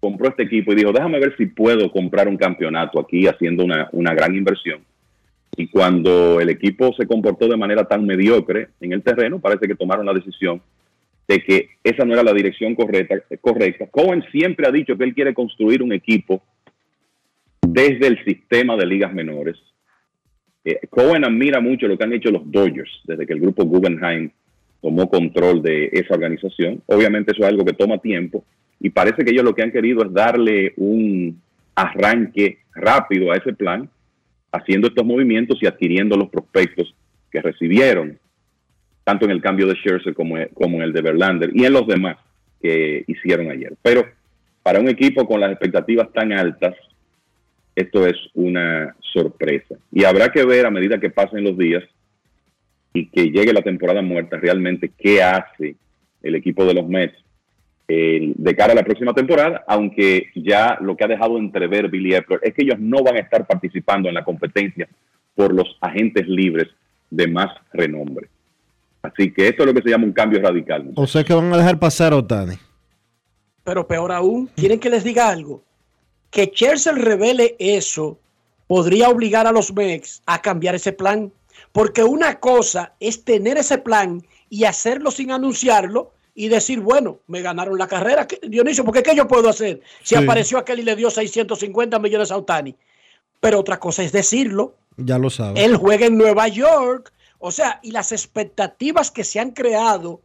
compró 0.00 0.30
este 0.30 0.42
equipo 0.42 0.72
y 0.72 0.76
dijo, 0.76 0.90
déjame 0.90 1.20
ver 1.20 1.36
si 1.36 1.46
puedo 1.46 1.92
comprar 1.92 2.26
un 2.26 2.36
campeonato 2.36 2.98
aquí 2.98 3.28
haciendo 3.28 3.64
una 3.92 4.14
gran 4.14 4.34
inversión. 4.34 4.82
Y 5.56 5.68
cuando 5.68 6.40
el 6.40 6.48
equipo 6.48 6.94
se 6.94 7.06
comportó 7.06 7.46
de 7.48 7.56
manera 7.56 7.84
tan 7.84 8.06
mediocre 8.06 8.68
en 8.80 8.92
el 8.92 9.02
terreno, 9.02 9.38
parece 9.38 9.66
que 9.66 9.74
tomaron 9.74 10.06
la 10.06 10.14
decisión 10.14 10.62
de 11.28 11.42
que 11.42 11.68
esa 11.84 12.04
no 12.04 12.14
era 12.14 12.22
la 12.22 12.32
dirección 12.32 12.74
correcta. 12.74 13.86
Cohen 13.90 14.24
siempre 14.32 14.66
ha 14.66 14.72
dicho 14.72 14.96
que 14.96 15.04
él 15.04 15.14
quiere 15.14 15.34
construir 15.34 15.82
un 15.82 15.92
equipo 15.92 16.42
desde 17.60 18.06
el 18.06 18.24
sistema 18.24 18.76
de 18.76 18.86
ligas 18.86 19.12
menores. 19.12 19.56
Eh, 20.64 20.80
Cohen 20.88 21.24
admira 21.24 21.60
mucho 21.60 21.86
lo 21.86 21.98
que 21.98 22.04
han 22.04 22.12
hecho 22.12 22.30
los 22.30 22.50
Dodgers 22.50 22.90
desde 23.04 23.26
que 23.26 23.32
el 23.32 23.40
grupo 23.40 23.64
Guggenheim 23.64 24.30
tomó 24.80 25.08
control 25.08 25.62
de 25.62 25.90
esa 25.92 26.14
organización. 26.14 26.82
Obviamente 26.86 27.32
eso 27.32 27.42
es 27.42 27.48
algo 27.48 27.64
que 27.64 27.72
toma 27.72 27.98
tiempo 27.98 28.44
y 28.80 28.90
parece 28.90 29.24
que 29.24 29.30
ellos 29.30 29.44
lo 29.44 29.54
que 29.54 29.62
han 29.62 29.72
querido 29.72 30.04
es 30.04 30.12
darle 30.12 30.74
un 30.76 31.40
arranque 31.74 32.58
rápido 32.74 33.30
a 33.30 33.36
ese 33.36 33.52
plan, 33.52 33.88
haciendo 34.52 34.88
estos 34.88 35.04
movimientos 35.04 35.58
y 35.60 35.66
adquiriendo 35.66 36.16
los 36.16 36.28
prospectos 36.28 36.94
que 37.30 37.40
recibieron, 37.40 38.18
tanto 39.04 39.24
en 39.24 39.32
el 39.32 39.40
cambio 39.40 39.66
de 39.66 39.74
Scherzer 39.74 40.14
como, 40.14 40.36
como 40.54 40.76
en 40.76 40.82
el 40.82 40.92
de 40.92 41.02
Verlander 41.02 41.50
y 41.54 41.64
en 41.64 41.72
los 41.72 41.86
demás 41.86 42.18
que 42.60 43.04
hicieron 43.06 43.50
ayer. 43.50 43.74
Pero 43.82 44.06
para 44.62 44.78
un 44.78 44.88
equipo 44.88 45.26
con 45.26 45.40
las 45.40 45.50
expectativas 45.50 46.12
tan 46.12 46.32
altas, 46.32 46.76
esto 47.74 48.06
es 48.06 48.16
una 48.34 48.94
sorpresa. 49.00 49.74
Y 49.90 50.04
habrá 50.04 50.30
que 50.30 50.44
ver 50.44 50.66
a 50.66 50.70
medida 50.70 51.00
que 51.00 51.10
pasen 51.10 51.42
los 51.42 51.56
días 51.56 51.82
y 52.92 53.06
que 53.06 53.30
llegue 53.30 53.52
la 53.52 53.62
temporada 53.62 54.02
muerta 54.02 54.36
realmente 54.36 54.92
qué 54.96 55.22
hace 55.22 55.76
el 56.22 56.34
equipo 56.34 56.64
de 56.66 56.74
los 56.74 56.86
Mets 56.86 57.16
eh, 57.88 58.32
de 58.34 58.56
cara 58.56 58.72
a 58.72 58.76
la 58.76 58.84
próxima 58.84 59.12
temporada, 59.12 59.64
aunque 59.66 60.30
ya 60.34 60.78
lo 60.80 60.96
que 60.96 61.04
ha 61.04 61.08
dejado 61.08 61.36
entrever 61.38 61.88
Billy 61.88 62.14
Epler 62.14 62.40
es 62.42 62.54
que 62.54 62.62
ellos 62.62 62.78
no 62.78 63.02
van 63.02 63.16
a 63.16 63.20
estar 63.20 63.46
participando 63.46 64.08
en 64.08 64.14
la 64.14 64.24
competencia 64.24 64.88
por 65.34 65.52
los 65.52 65.76
agentes 65.80 66.26
libres 66.28 66.68
de 67.10 67.26
más 67.26 67.50
renombre. 67.72 68.28
Así 69.02 69.32
que 69.32 69.48
esto 69.48 69.62
es 69.62 69.66
lo 69.66 69.74
que 69.74 69.82
se 69.82 69.90
llama 69.90 70.04
un 70.04 70.12
cambio 70.12 70.40
radical. 70.40 70.92
O 70.94 71.06
sea 71.06 71.24
que 71.24 71.34
van 71.34 71.52
a 71.52 71.58
dejar 71.58 71.78
pasar 71.78 72.12
a 72.12 72.16
Otani. 72.16 72.54
Pero 73.64 73.86
peor 73.86 74.12
aún, 74.12 74.48
¿quieren 74.56 74.78
que 74.78 74.90
les 74.90 75.04
diga 75.04 75.28
algo? 75.28 75.62
Que 76.30 76.46
Scherzer 76.46 76.94
revele 76.94 77.56
eso 77.58 78.18
podría 78.66 79.08
obligar 79.08 79.46
a 79.46 79.52
los 79.52 79.72
Mex 79.74 80.22
a 80.26 80.40
cambiar 80.40 80.74
ese 80.74 80.92
plan. 80.92 81.32
Porque 81.72 82.04
una 82.04 82.38
cosa 82.38 82.94
es 83.00 83.24
tener 83.24 83.58
ese 83.58 83.78
plan 83.78 84.22
y 84.48 84.64
hacerlo 84.64 85.10
sin 85.10 85.30
anunciarlo 85.30 86.12
y 86.34 86.48
decir, 86.48 86.80
bueno, 86.80 87.18
me 87.26 87.42
ganaron 87.42 87.76
la 87.78 87.86
carrera. 87.88 88.26
¿Qué- 88.26 88.40
Dionisio, 88.42 88.84
¿por 88.84 88.94
qué 88.94 89.02
qué 89.02 89.14
yo 89.14 89.28
puedo 89.28 89.48
hacer? 89.48 89.80
Si 90.02 90.14
Sí. 90.16 90.22
apareció 90.22 90.58
aquel 90.58 90.80
y 90.80 90.82
le 90.82 90.96
dio 90.96 91.10
650 91.10 91.98
millones 91.98 92.30
a 92.30 92.36
Otani. 92.38 92.74
Pero 93.40 93.60
otra 93.60 93.78
cosa 93.78 94.02
es 94.02 94.12
decirlo. 94.12 94.74
Ya 94.96 95.18
lo 95.18 95.30
sabes. 95.30 95.62
Él 95.62 95.76
juega 95.76 96.06
en 96.06 96.16
Nueva 96.16 96.48
York. 96.48 97.12
O 97.38 97.50
sea, 97.50 97.80
y 97.82 97.90
las 97.90 98.12
expectativas 98.12 99.10
que 99.10 99.24
se 99.24 99.40
han 99.40 99.50
creado 99.50 100.20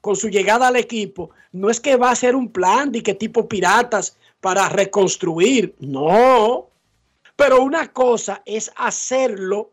con 0.00 0.16
su 0.16 0.28
llegada 0.28 0.68
al 0.68 0.76
equipo, 0.76 1.30
no 1.52 1.68
es 1.68 1.80
que 1.80 1.96
va 1.96 2.10
a 2.10 2.14
ser 2.16 2.34
un 2.36 2.48
plan 2.50 2.90
de 2.92 3.02
que 3.02 3.14
tipo 3.14 3.46
piratas 3.48 4.16
para 4.40 4.68
reconstruir. 4.68 5.74
No. 5.80 6.68
Pero 7.36 7.62
una 7.62 7.92
cosa 7.92 8.40
es 8.46 8.72
hacerlo 8.76 9.70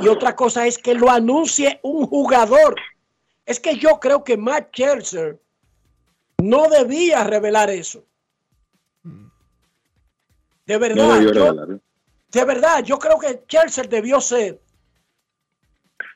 y 0.00 0.08
otra 0.08 0.34
cosa 0.34 0.66
es 0.66 0.78
que 0.78 0.94
lo 0.94 1.10
anuncie 1.10 1.78
un 1.82 2.06
jugador. 2.06 2.74
Es 3.46 3.60
que 3.60 3.76
yo 3.76 4.00
creo 4.00 4.24
que 4.24 4.36
Matt 4.36 4.68
Scherzer 4.72 5.38
no 6.42 6.68
debía 6.68 7.24
revelar 7.24 7.70
eso. 7.70 8.04
De 10.66 10.78
verdad, 10.78 11.20
No 11.20 11.32
yo- 11.32 11.54
de 12.30 12.44
verdad, 12.44 12.82
yo 12.82 12.98
creo 12.98 13.18
que 13.18 13.42
Chelsea 13.46 13.84
debió 13.84 14.20
ser. 14.20 14.60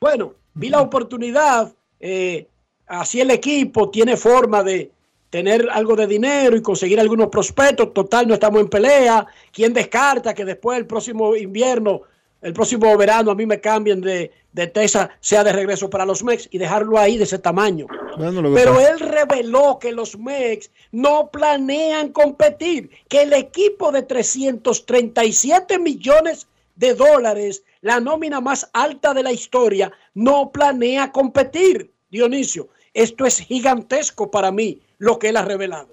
Bueno, 0.00 0.34
vi 0.55 0.68
la 0.70 0.80
oportunidad, 0.80 1.72
eh, 2.00 2.48
así 2.86 3.20
el 3.20 3.30
equipo 3.30 3.90
tiene 3.90 4.16
forma 4.16 4.62
de 4.62 4.90
tener 5.30 5.68
algo 5.70 5.94
de 5.94 6.06
dinero 6.06 6.56
y 6.56 6.62
conseguir 6.62 6.98
algunos 6.98 7.28
prospectos. 7.28 7.92
Total, 7.92 8.26
no 8.26 8.34
estamos 8.34 8.60
en 8.62 8.68
pelea. 8.68 9.26
¿Quién 9.52 9.74
descarta 9.74 10.32
que 10.32 10.44
después 10.44 10.78
del 10.78 10.86
próximo 10.86 11.36
invierno 11.36 12.02
el 12.43 12.52
próximo 12.52 12.97
verano 12.97 13.31
a 13.31 13.35
mí 13.35 13.47
me 13.47 13.60
cambien 13.60 14.01
de, 14.01 14.31
de 14.52 14.66
Texas, 14.69 15.09
sea 15.20 15.43
de 15.44 15.52
regreso 15.52 15.90
para 15.90 16.06
los 16.06 16.23
Mex 16.23 16.48
y 16.52 16.59
dejarlo 16.59 16.98
ahí 16.98 17.16
de 17.19 17.24
ese 17.24 17.39
tamaño. 17.39 17.86
Bueno, 18.16 18.43
Pero 18.55 18.74
pasa- 18.74 18.90
él 18.90 19.01
reveló 19.01 19.78
que 19.81 19.93
los 19.93 20.19
Mex 20.19 20.70
no 20.93 21.31
planean 21.32 22.10
competir, 22.10 22.90
que 23.09 23.23
el 23.23 23.32
equipo 23.32 23.90
de 23.93 24.02
337 24.02 25.78
millones 25.78 26.47
de 26.77 26.94
dólares, 26.94 27.65
la 27.81 28.01
nómina 28.01 28.40
más 28.40 28.69
alta 28.73 29.15
de 29.15 29.23
la 29.23 29.32
historia, 29.32 29.93
no 30.15 30.51
planea 30.52 31.10
competir. 31.12 31.93
Dionisio, 32.10 32.69
esto 32.94 33.27
es 33.27 33.39
gigantesco 33.40 34.31
para 34.31 34.51
mí, 34.51 34.81
lo 34.98 35.19
que 35.19 35.28
él 35.31 35.36
ha 35.36 35.44
revelado. 35.44 35.89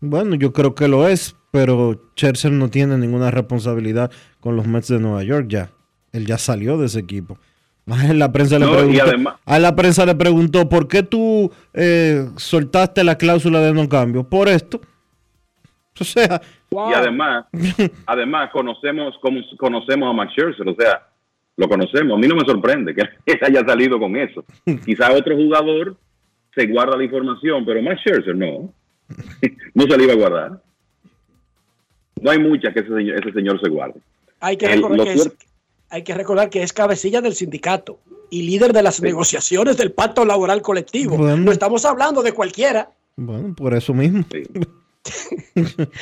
Bueno, 0.00 0.34
yo 0.36 0.52
creo 0.52 0.74
que 0.74 0.88
lo 0.88 1.06
es, 1.06 1.36
pero 1.50 2.00
Scherzer 2.16 2.52
no 2.52 2.70
tiene 2.70 2.96
ninguna 2.98 3.30
responsabilidad 3.30 4.10
con 4.42 4.56
los 4.56 4.66
Mets 4.66 4.88
de 4.88 4.98
Nueva 4.98 5.22
York 5.22 5.46
ya. 5.48 5.70
Él 6.12 6.26
ya 6.26 6.36
salió 6.36 6.76
de 6.76 6.86
ese 6.86 6.98
equipo. 6.98 7.38
A 7.86 8.12
la 8.12 8.30
prensa 8.30 8.58
le 8.58 8.66
No, 8.66 8.72
preguntó, 8.76 9.02
además- 9.04 9.34
a 9.46 9.58
la 9.58 9.74
prensa 9.74 10.04
le 10.06 10.14
preguntó 10.14 10.68
¿por 10.68 10.86
qué 10.86 11.02
tú 11.02 11.50
eh, 11.74 12.28
soltaste 12.36 13.02
la 13.02 13.16
cláusula 13.16 13.60
de 13.60 13.72
no 13.72 13.88
cambio? 13.88 14.24
Por 14.24 14.48
esto. 14.48 14.80
O 16.00 16.04
sea, 16.04 16.40
Y 16.70 16.92
además, 16.94 17.44
además 18.06 18.50
conocemos 18.50 19.14
como 19.20 19.40
conocemos 19.58 20.08
a 20.08 20.12
Max 20.14 20.32
Scherzer, 20.32 20.66
o 20.66 20.74
sea, 20.74 21.06
lo 21.58 21.68
conocemos. 21.68 22.16
A 22.16 22.18
mí 22.20 22.26
no 22.26 22.34
me 22.34 22.46
sorprende 22.46 22.94
que 22.94 23.02
él 23.26 23.38
haya 23.42 23.62
salido 23.66 23.98
con 24.00 24.16
eso. 24.16 24.42
Quizá 24.86 25.12
otro 25.12 25.36
jugador 25.36 25.96
se 26.54 26.66
guarda 26.66 26.96
la 26.96 27.04
información, 27.04 27.64
pero 27.66 27.82
Max 27.82 28.00
Scherzer 28.00 28.34
no. 28.34 28.72
no 29.74 29.82
se 29.86 29.98
le 29.98 30.04
iba 30.04 30.14
a 30.14 30.16
guardar. 30.16 30.62
No 32.22 32.30
hay 32.30 32.38
muchas 32.38 32.72
que 32.72 32.80
ese 32.80 32.88
señor, 32.96 33.18
ese 33.20 33.32
señor 33.32 33.60
se 33.60 33.68
guarde. 33.68 34.00
Hay 34.42 34.56
que, 34.58 34.66
El- 34.66 34.82
recordar 34.82 35.06
que 35.06 35.12
es, 35.14 35.26
suer- 35.26 35.36
hay 35.88 36.02
que 36.04 36.14
recordar 36.14 36.50
que 36.50 36.62
es 36.62 36.72
cabecilla 36.74 37.20
del 37.22 37.34
sindicato 37.34 37.98
y 38.28 38.42
líder 38.42 38.72
de 38.72 38.82
las 38.82 39.00
negociaciones 39.00 39.76
del 39.78 39.92
pacto 39.92 40.24
laboral 40.24 40.60
colectivo. 40.62 41.16
Bueno. 41.16 41.36
No 41.38 41.52
estamos 41.52 41.84
hablando 41.84 42.22
de 42.22 42.32
cualquiera. 42.32 42.90
bueno, 43.16 43.54
por 43.54 43.72
eso 43.74 43.94
mismo. 43.94 44.24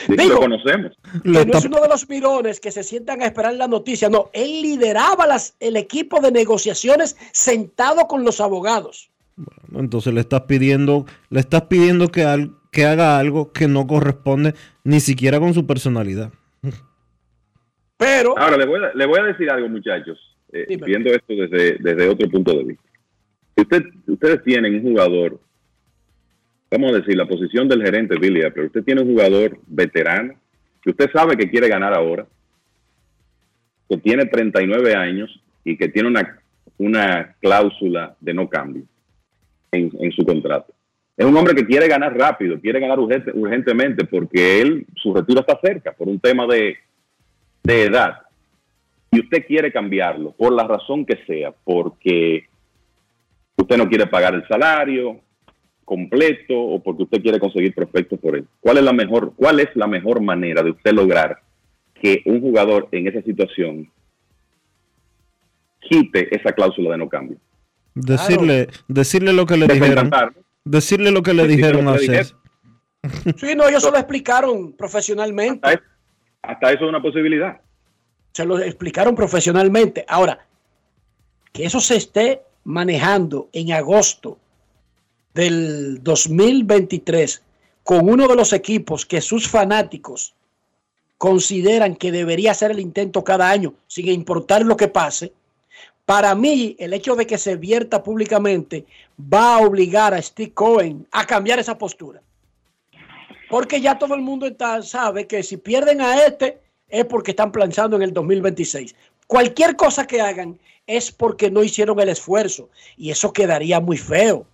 Digo, 0.08 0.34
lo 0.34 0.38
conocemos. 0.40 0.92
que 1.22 1.46
no 1.46 1.58
es 1.58 1.64
uno 1.64 1.80
de 1.80 1.88
los 1.88 2.08
mirones 2.08 2.60
que 2.60 2.70
se 2.70 2.82
sientan 2.82 3.22
a 3.22 3.26
esperar 3.26 3.54
la 3.54 3.66
noticia. 3.66 4.08
No, 4.10 4.30
él 4.32 4.62
lideraba 4.62 5.26
las, 5.26 5.54
el 5.60 5.76
equipo 5.76 6.20
de 6.20 6.30
negociaciones 6.32 7.16
sentado 7.32 8.06
con 8.06 8.24
los 8.24 8.40
abogados. 8.40 9.10
Entonces 9.74 10.12
le 10.12 10.20
estás 10.20 10.42
pidiendo, 10.42 11.06
le 11.30 11.40
estás 11.40 11.62
pidiendo 11.62 12.08
que, 12.08 12.24
al- 12.24 12.52
que 12.70 12.84
haga 12.84 13.18
algo 13.18 13.52
que 13.52 13.68
no 13.68 13.86
corresponde 13.86 14.54
ni 14.84 15.00
siquiera 15.00 15.40
con 15.40 15.54
su 15.54 15.66
personalidad. 15.66 16.30
Pero 18.00 18.36
Ahora, 18.38 18.56
le 18.56 18.64
voy 18.64 18.82
a, 18.82 18.92
le 18.94 19.06
voy 19.06 19.20
a 19.20 19.24
decir 19.24 19.50
algo, 19.50 19.68
muchachos, 19.68 20.18
eh, 20.52 20.64
viendo 20.86 21.10
esto 21.10 21.34
desde, 21.34 21.76
desde 21.78 22.08
otro 22.08 22.28
punto 22.30 22.56
de 22.56 22.64
vista. 22.64 22.82
Usted, 23.56 23.82
ustedes 24.06 24.42
tienen 24.42 24.74
un 24.76 24.82
jugador, 24.82 25.38
vamos 26.70 26.92
a 26.92 26.96
decir, 26.96 27.14
la 27.14 27.26
posición 27.26 27.68
del 27.68 27.82
gerente 27.82 28.16
Billy 28.18 28.40
pero 28.54 28.66
usted 28.68 28.82
tiene 28.84 29.02
un 29.02 29.08
jugador 29.08 29.58
veterano, 29.66 30.34
que 30.82 30.90
usted 30.90 31.10
sabe 31.12 31.36
que 31.36 31.50
quiere 31.50 31.68
ganar 31.68 31.92
ahora, 31.92 32.26
que 33.88 33.98
tiene 33.98 34.24
39 34.24 34.94
años 34.94 35.30
y 35.62 35.76
que 35.76 35.88
tiene 35.88 36.08
una, 36.08 36.40
una 36.78 37.36
cláusula 37.40 38.16
de 38.18 38.32
no 38.32 38.48
cambio 38.48 38.84
en, 39.72 39.90
en 40.00 40.12
su 40.12 40.24
contrato. 40.24 40.72
Es 41.18 41.26
un 41.26 41.36
hombre 41.36 41.54
que 41.54 41.66
quiere 41.66 41.86
ganar 41.86 42.16
rápido, 42.16 42.58
quiere 42.58 42.80
ganar 42.80 42.98
urgente- 42.98 43.32
urgentemente 43.34 44.06
porque 44.06 44.62
él, 44.62 44.86
su 44.96 45.12
retiro 45.14 45.40
está 45.40 45.58
cerca 45.62 45.92
por 45.92 46.08
un 46.08 46.18
tema 46.18 46.46
de, 46.46 46.78
de 47.62 47.84
edad 47.84 48.22
y 49.10 49.20
usted 49.20 49.44
quiere 49.46 49.72
cambiarlo 49.72 50.32
por 50.32 50.52
la 50.52 50.64
razón 50.64 51.04
que 51.04 51.18
sea, 51.26 51.52
porque 51.64 52.44
usted 53.56 53.76
no 53.76 53.88
quiere 53.88 54.06
pagar 54.06 54.34
el 54.34 54.46
salario 54.46 55.20
completo 55.84 56.56
o 56.56 56.80
porque 56.80 57.02
usted 57.02 57.20
quiere 57.20 57.40
conseguir 57.40 57.74
prospectos 57.74 58.18
por 58.20 58.36
él. 58.36 58.46
¿Cuál 58.60 58.78
es 58.78 58.84
la 58.84 58.92
mejor, 58.92 59.32
cuál 59.34 59.58
es 59.58 59.68
la 59.74 59.88
mejor 59.88 60.20
manera 60.20 60.62
de 60.62 60.70
usted 60.70 60.92
lograr 60.92 61.42
que 61.94 62.22
un 62.26 62.40
jugador 62.40 62.88
en 62.92 63.08
esa 63.08 63.20
situación 63.22 63.90
quite 65.80 66.34
esa 66.34 66.52
cláusula 66.52 66.92
de 66.92 66.98
no 66.98 67.08
cambio? 67.08 67.38
Decirle, 67.94 68.68
decirle 68.86 69.32
lo 69.32 69.46
que 69.46 69.56
le 69.56 69.66
dijeron. 69.66 70.10
Decirle 70.64 71.10
lo 71.10 71.22
que 71.22 71.34
le 71.34 71.42
Decirle 71.42 71.66
dijeron 71.72 71.88
a 71.88 71.98
César. 71.98 72.36
sí, 73.36 73.56
no, 73.56 73.66
ellos 73.66 73.82
se 73.82 73.90
lo 73.90 73.96
explicaron 73.96 74.72
profesionalmente. 74.74 75.80
Hasta 76.42 76.72
eso 76.72 76.84
es 76.84 76.88
una 76.88 77.02
posibilidad. 77.02 77.60
Se 78.32 78.44
lo 78.44 78.58
explicaron 78.58 79.14
profesionalmente. 79.14 80.04
Ahora, 80.08 80.46
que 81.52 81.64
eso 81.64 81.80
se 81.80 81.96
esté 81.96 82.42
manejando 82.64 83.48
en 83.52 83.72
agosto 83.72 84.38
del 85.34 86.02
2023 86.02 87.42
con 87.82 88.08
uno 88.08 88.28
de 88.28 88.36
los 88.36 88.52
equipos 88.52 89.06
que 89.06 89.20
sus 89.20 89.48
fanáticos 89.48 90.34
consideran 91.18 91.96
que 91.96 92.12
debería 92.12 92.52
hacer 92.52 92.70
el 92.70 92.80
intento 92.80 93.24
cada 93.24 93.50
año, 93.50 93.74
sin 93.86 94.08
importar 94.08 94.64
lo 94.64 94.76
que 94.76 94.88
pase, 94.88 95.32
para 96.06 96.34
mí 96.34 96.76
el 96.78 96.92
hecho 96.92 97.14
de 97.14 97.26
que 97.26 97.38
se 97.38 97.56
vierta 97.56 98.02
públicamente 98.02 98.86
va 99.20 99.56
a 99.56 99.60
obligar 99.60 100.14
a 100.14 100.22
Steve 100.22 100.52
Cohen 100.52 101.06
a 101.12 101.26
cambiar 101.26 101.58
esa 101.58 101.78
postura. 101.78 102.22
Porque 103.50 103.80
ya 103.80 103.98
todo 103.98 104.14
el 104.14 104.22
mundo 104.22 104.46
está, 104.46 104.80
sabe 104.80 105.26
que 105.26 105.42
si 105.42 105.56
pierden 105.56 106.00
a 106.00 106.24
este 106.24 106.60
es 106.88 107.04
porque 107.04 107.32
están 107.32 107.50
planchando 107.50 107.96
en 107.96 108.02
el 108.02 108.12
2026. 108.12 108.94
Cualquier 109.26 109.74
cosa 109.74 110.06
que 110.06 110.20
hagan 110.20 110.56
es 110.86 111.10
porque 111.10 111.50
no 111.50 111.64
hicieron 111.64 111.98
el 111.98 112.08
esfuerzo 112.08 112.70
y 112.96 113.10
eso 113.10 113.32
quedaría 113.32 113.80
muy 113.80 113.96
feo. 113.96 114.46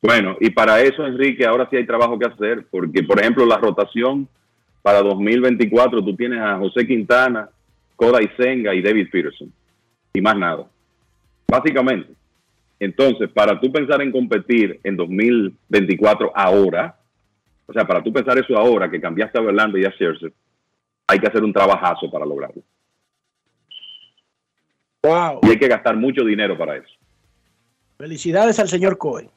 Bueno, 0.00 0.36
y 0.40 0.50
para 0.50 0.80
eso, 0.82 1.04
Enrique, 1.04 1.44
ahora 1.44 1.68
sí 1.68 1.76
hay 1.76 1.86
trabajo 1.86 2.18
que 2.18 2.26
hacer, 2.26 2.66
porque, 2.70 3.02
por 3.02 3.20
ejemplo, 3.20 3.44
la 3.44 3.58
rotación 3.58 4.28
para 4.80 5.02
2024, 5.02 6.04
tú 6.04 6.16
tienes 6.16 6.40
a 6.40 6.58
José 6.58 6.86
Quintana, 6.86 7.48
Kodai 7.96 8.30
Senga 8.36 8.74
y 8.74 8.82
David 8.82 9.08
Peterson, 9.10 9.52
y 10.12 10.20
más 10.20 10.36
nada. 10.36 10.66
Básicamente. 11.48 12.12
Entonces, 12.80 13.30
para 13.30 13.60
tú 13.60 13.70
pensar 13.70 14.02
en 14.02 14.10
competir 14.10 14.80
en 14.82 14.96
2024 14.96 16.32
ahora, 16.34 16.96
o 17.66 17.72
sea, 17.72 17.86
para 17.86 18.02
tú 18.02 18.12
pensar 18.12 18.38
eso 18.38 18.56
ahora, 18.56 18.90
que 18.90 19.00
cambiaste 19.00 19.38
a 19.38 19.42
Verlander 19.42 19.82
y 19.82 19.84
a 19.86 19.90
Scherzer, 19.90 20.32
hay 21.06 21.18
que 21.18 21.26
hacer 21.26 21.42
un 21.42 21.52
trabajazo 21.52 22.10
para 22.10 22.26
lograrlo. 22.26 22.62
Wow. 25.02 25.40
Y 25.42 25.50
hay 25.50 25.58
que 25.58 25.68
gastar 25.68 25.96
mucho 25.96 26.24
dinero 26.24 26.56
para 26.56 26.76
eso. 26.76 26.94
Felicidades 27.98 28.58
al 28.58 28.68
señor 28.68 28.98
Cohen. 28.98 29.30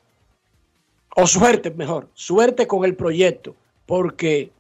O 1.15 1.27
suerte, 1.27 1.71
mejor, 1.71 2.09
suerte 2.13 2.67
con 2.67 2.83
el 2.83 2.95
proyecto, 2.95 3.55
porque 3.85 4.51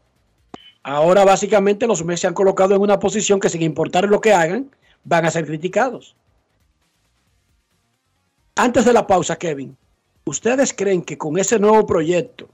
ahora 0.83 1.25
básicamente 1.25 1.85
los 1.85 2.03
Mets 2.05 2.21
se 2.21 2.27
han 2.27 2.33
colocado 2.33 2.75
en 2.75 2.81
una 2.81 2.99
posición 2.99 3.39
que 3.39 3.49
sin 3.49 3.61
importar 3.61 4.07
lo 4.07 4.21
que 4.21 4.33
hagan, 4.33 4.71
van 5.03 5.25
a 5.25 5.31
ser 5.31 5.45
criticados. 5.45 6.15
Antes 8.55 8.85
de 8.85 8.93
la 8.93 9.05
pausa, 9.05 9.35
Kevin, 9.35 9.75
¿ustedes 10.23 10.73
creen 10.73 11.01
que 11.01 11.17
con 11.17 11.37
ese 11.37 11.59
nuevo 11.59 11.85
proyecto 11.85 12.47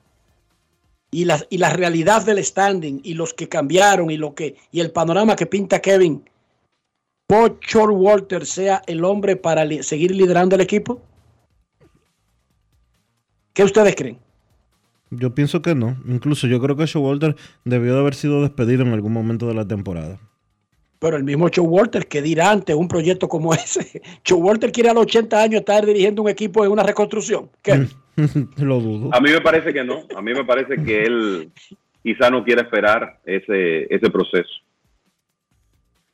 y 1.11 1.25
la, 1.25 1.45
y 1.49 1.57
la 1.57 1.69
realidad 1.69 2.25
del 2.25 2.43
standing 2.43 3.01
y 3.03 3.13
los 3.13 3.33
que 3.33 3.49
cambiaron 3.49 4.09
y 4.09 4.17
lo 4.17 4.33
que 4.33 4.55
y 4.71 4.79
el 4.79 4.91
panorama 4.91 5.35
que 5.35 5.45
pinta 5.45 5.81
Kevin, 5.81 6.23
Pochor 7.27 7.91
Walter 7.91 8.45
sea 8.45 8.81
el 8.87 9.05
hombre 9.05 9.37
para 9.37 9.65
seguir 9.83 10.11
liderando 10.11 10.55
el 10.55 10.61
equipo? 10.61 11.01
¿Qué 13.53 13.63
ustedes 13.63 13.95
creen? 13.95 14.17
Yo 15.11 15.33
pienso 15.35 15.61
que 15.61 15.75
no. 15.75 15.97
Incluso 16.05 16.47
yo 16.47 16.59
creo 16.59 16.75
que 16.75 16.85
Showalter 16.85 17.35
debió 17.65 17.93
de 17.93 17.99
haber 17.99 18.15
sido 18.15 18.41
despedido 18.41 18.83
en 18.83 18.93
algún 18.93 19.13
momento 19.13 19.47
de 19.47 19.53
la 19.53 19.67
temporada. 19.67 20.19
Pero 21.01 21.17
el 21.17 21.23
mismo 21.23 21.49
Joe 21.53 21.65
Walter 21.65 22.05
que 22.07 22.21
dirá 22.21 22.51
ante 22.51 22.75
un 22.75 22.87
proyecto 22.87 23.27
como 23.27 23.53
ese. 23.55 24.03
Joe 24.27 24.37
Walter 24.39 24.71
quiere 24.71 24.89
a 24.89 24.93
los 24.93 25.03
80 25.03 25.41
años 25.41 25.59
estar 25.61 25.83
dirigiendo 25.83 26.21
un 26.21 26.29
equipo 26.29 26.63
en 26.63 26.71
una 26.71 26.83
reconstrucción. 26.83 27.49
¿Qué? 27.63 27.87
Lo 28.57 28.79
dudo. 28.79 29.09
A 29.11 29.19
mí 29.19 29.31
me 29.31 29.41
parece 29.41 29.73
que 29.73 29.83
no. 29.83 30.03
A 30.15 30.21
mí 30.21 30.31
me 30.31 30.45
parece 30.45 30.75
que 30.83 31.01
él 31.03 31.51
quizá 32.03 32.29
no 32.29 32.43
quiere 32.43 32.61
esperar 32.61 33.19
ese, 33.25 33.87
ese 33.93 34.11
proceso. 34.11 34.49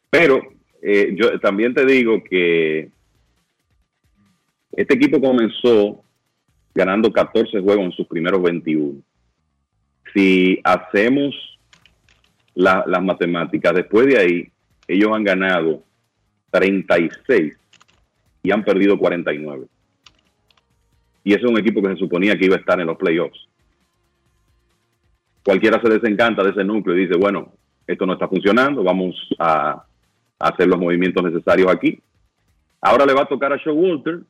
Pero 0.10 0.40
eh, 0.82 1.14
yo 1.16 1.38
también 1.42 1.74
te 1.74 1.86
digo 1.86 2.24
que 2.24 2.90
este 4.72 4.94
equipo 4.94 5.20
comenzó 5.20 6.02
ganando 6.74 7.12
14 7.12 7.60
juegos 7.60 7.84
en 7.86 7.92
sus 7.92 8.08
primeros 8.08 8.42
21. 8.42 9.02
Si 10.14 10.62
hacemos 10.64 11.36
la- 12.56 12.86
las 12.88 13.04
matemáticas, 13.04 13.74
después 13.76 14.06
de 14.08 14.18
ahí, 14.18 14.52
ellos 14.88 15.12
han 15.14 15.24
ganado 15.24 15.84
36 16.52 17.54
y 18.44 18.52
han 18.52 18.64
perdido 18.64 18.98
49 18.98 19.68
y 21.28 21.34
ese 21.34 21.44
es 21.44 21.52
un 21.52 21.58
equipo 21.58 21.82
que 21.82 21.90
se 21.90 21.98
suponía 21.98 22.38
que 22.38 22.46
iba 22.46 22.56
a 22.56 22.60
estar 22.60 22.80
en 22.80 22.88
los 22.88 22.96
playoffs. 22.96 23.50
Cualquiera 25.44 25.82
se 25.82 25.90
desencanta 25.90 26.42
de 26.42 26.52
ese 26.52 26.64
núcleo 26.64 26.96
y 26.96 27.02
dice, 27.02 27.18
bueno, 27.18 27.52
esto 27.86 28.06
no 28.06 28.14
está 28.14 28.30
funcionando, 28.30 28.82
vamos 28.82 29.14
a 29.38 29.84
hacer 30.40 30.70
los 30.70 30.80
movimientos 30.80 31.22
necesarios 31.22 31.70
aquí. 31.70 32.00
Ahora 32.80 33.06
le 33.06 33.14
va 33.14 33.24
a 33.24 33.28
tocar 33.28 33.52
a 33.52 33.58
Showalter 33.58 34.22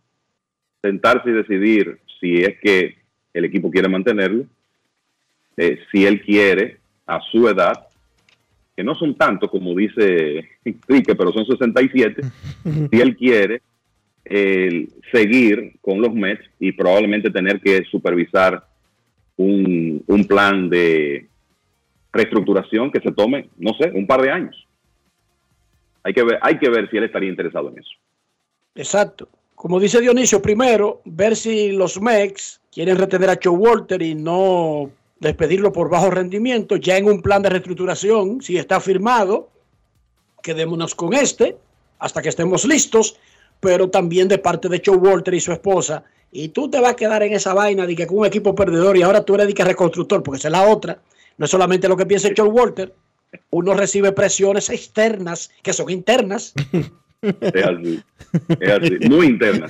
sentarse 0.81 1.29
y 1.29 1.33
decidir 1.33 1.99
si 2.19 2.37
es 2.37 2.59
que 2.59 2.97
el 3.31 3.45
equipo 3.45 3.69
quiere 3.69 3.89
mantenerlo, 3.89 4.45
eh, 5.55 5.77
si 5.91 6.03
él 6.03 6.23
quiere 6.23 6.79
a 7.05 7.21
su 7.31 7.47
edad, 7.47 7.86
que 8.77 8.83
no 8.83 8.93
son 8.93 9.15
tantos 9.15 9.49
como 9.49 9.73
dice 9.73 10.47
Enrique, 10.63 11.15
pero 11.15 11.33
son 11.33 11.47
67, 11.47 12.21
si 12.91 13.01
él 13.01 13.17
quiere 13.17 13.63
eh, 14.23 14.87
seguir 15.11 15.73
con 15.81 15.99
los 15.99 16.13
Mets 16.13 16.47
y 16.59 16.71
probablemente 16.73 17.31
tener 17.31 17.59
que 17.59 17.83
supervisar 17.85 18.63
un, 19.35 20.03
un 20.05 20.27
plan 20.27 20.69
de 20.69 21.25
reestructuración 22.13 22.91
que 22.91 22.99
se 22.99 23.11
tome, 23.11 23.49
no 23.57 23.73
sé, 23.73 23.89
un 23.95 24.05
par 24.05 24.21
de 24.21 24.29
años. 24.29 24.67
Hay 26.03 26.13
que 26.13 26.23
ver, 26.23 26.37
hay 26.43 26.59
que 26.59 26.69
ver 26.69 26.87
si 26.91 26.97
él 26.97 27.05
estaría 27.05 27.29
interesado 27.29 27.69
en 27.69 27.79
eso. 27.79 27.91
Exacto. 28.75 29.27
Como 29.55 29.79
dice 29.79 29.99
Dionisio, 29.99 30.39
primero, 30.39 31.01
ver 31.03 31.35
si 31.35 31.71
los 31.71 31.99
Mex 31.99 32.61
quieren 32.71 32.95
retener 32.95 33.31
a 33.31 33.49
Walter 33.49 34.03
y 34.03 34.13
no 34.13 34.91
despedirlo 35.19 35.71
por 35.71 35.89
bajo 35.89 36.09
rendimiento, 36.09 36.75
ya 36.75 36.97
en 36.97 37.05
un 37.05 37.21
plan 37.21 37.41
de 37.41 37.49
reestructuración, 37.49 38.41
si 38.41 38.57
está 38.57 38.79
firmado, 38.79 39.49
quedémonos 40.41 40.95
con 40.95 41.13
este 41.13 41.57
hasta 41.99 42.21
que 42.21 42.29
estemos 42.29 42.65
listos, 42.65 43.17
pero 43.59 43.89
también 43.89 44.27
de 44.27 44.37
parte 44.37 44.69
de 44.69 44.81
Walter 44.91 45.33
y 45.33 45.39
su 45.39 45.51
esposa. 45.51 46.03
Y 46.31 46.49
tú 46.49 46.69
te 46.69 46.79
vas 46.79 46.91
a 46.91 46.95
quedar 46.95 47.23
en 47.23 47.33
esa 47.33 47.53
vaina 47.53 47.87
de 47.87 47.95
que 47.95 48.05
con 48.05 48.19
un 48.19 48.25
equipo 48.25 48.53
perdedor 48.53 48.97
y 48.97 49.01
ahora 49.01 49.23
tú 49.23 49.35
eres 49.35 49.47
de 49.47 49.53
que 49.53 49.63
reconstructor, 49.63 50.21
porque 50.21 50.37
esa 50.39 50.49
es 50.49 50.51
la 50.51 50.69
otra. 50.69 51.01
No 51.37 51.45
es 51.45 51.51
solamente 51.51 51.87
lo 51.87 51.97
que 51.97 52.05
piensa 52.05 52.29
Walter, 52.43 52.93
uno 53.49 53.73
recibe 53.73 54.11
presiones 54.11 54.69
externas 54.69 55.51
que 55.63 55.73
son 55.73 55.89
internas. 55.89 56.53
Es 57.21 57.65
así. 57.65 58.03
Es 58.59 58.69
así. 58.69 58.97
Muy 59.09 59.27
interna. 59.27 59.69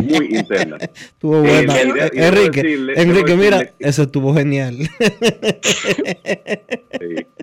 Muy 0.00 0.26
interna. 0.36 0.76
Estuvo 0.78 1.36
Eh, 1.44 1.66
buena. 1.66 1.80
Enrique, 1.80 2.62
decirle- 2.62 2.94
Enrique, 3.00 3.36
mira, 3.36 3.58
decirle- 3.60 3.72
eso 3.80 4.02
estuvo 4.02 4.34
genial. 4.34 4.76
Sí, 4.78 4.88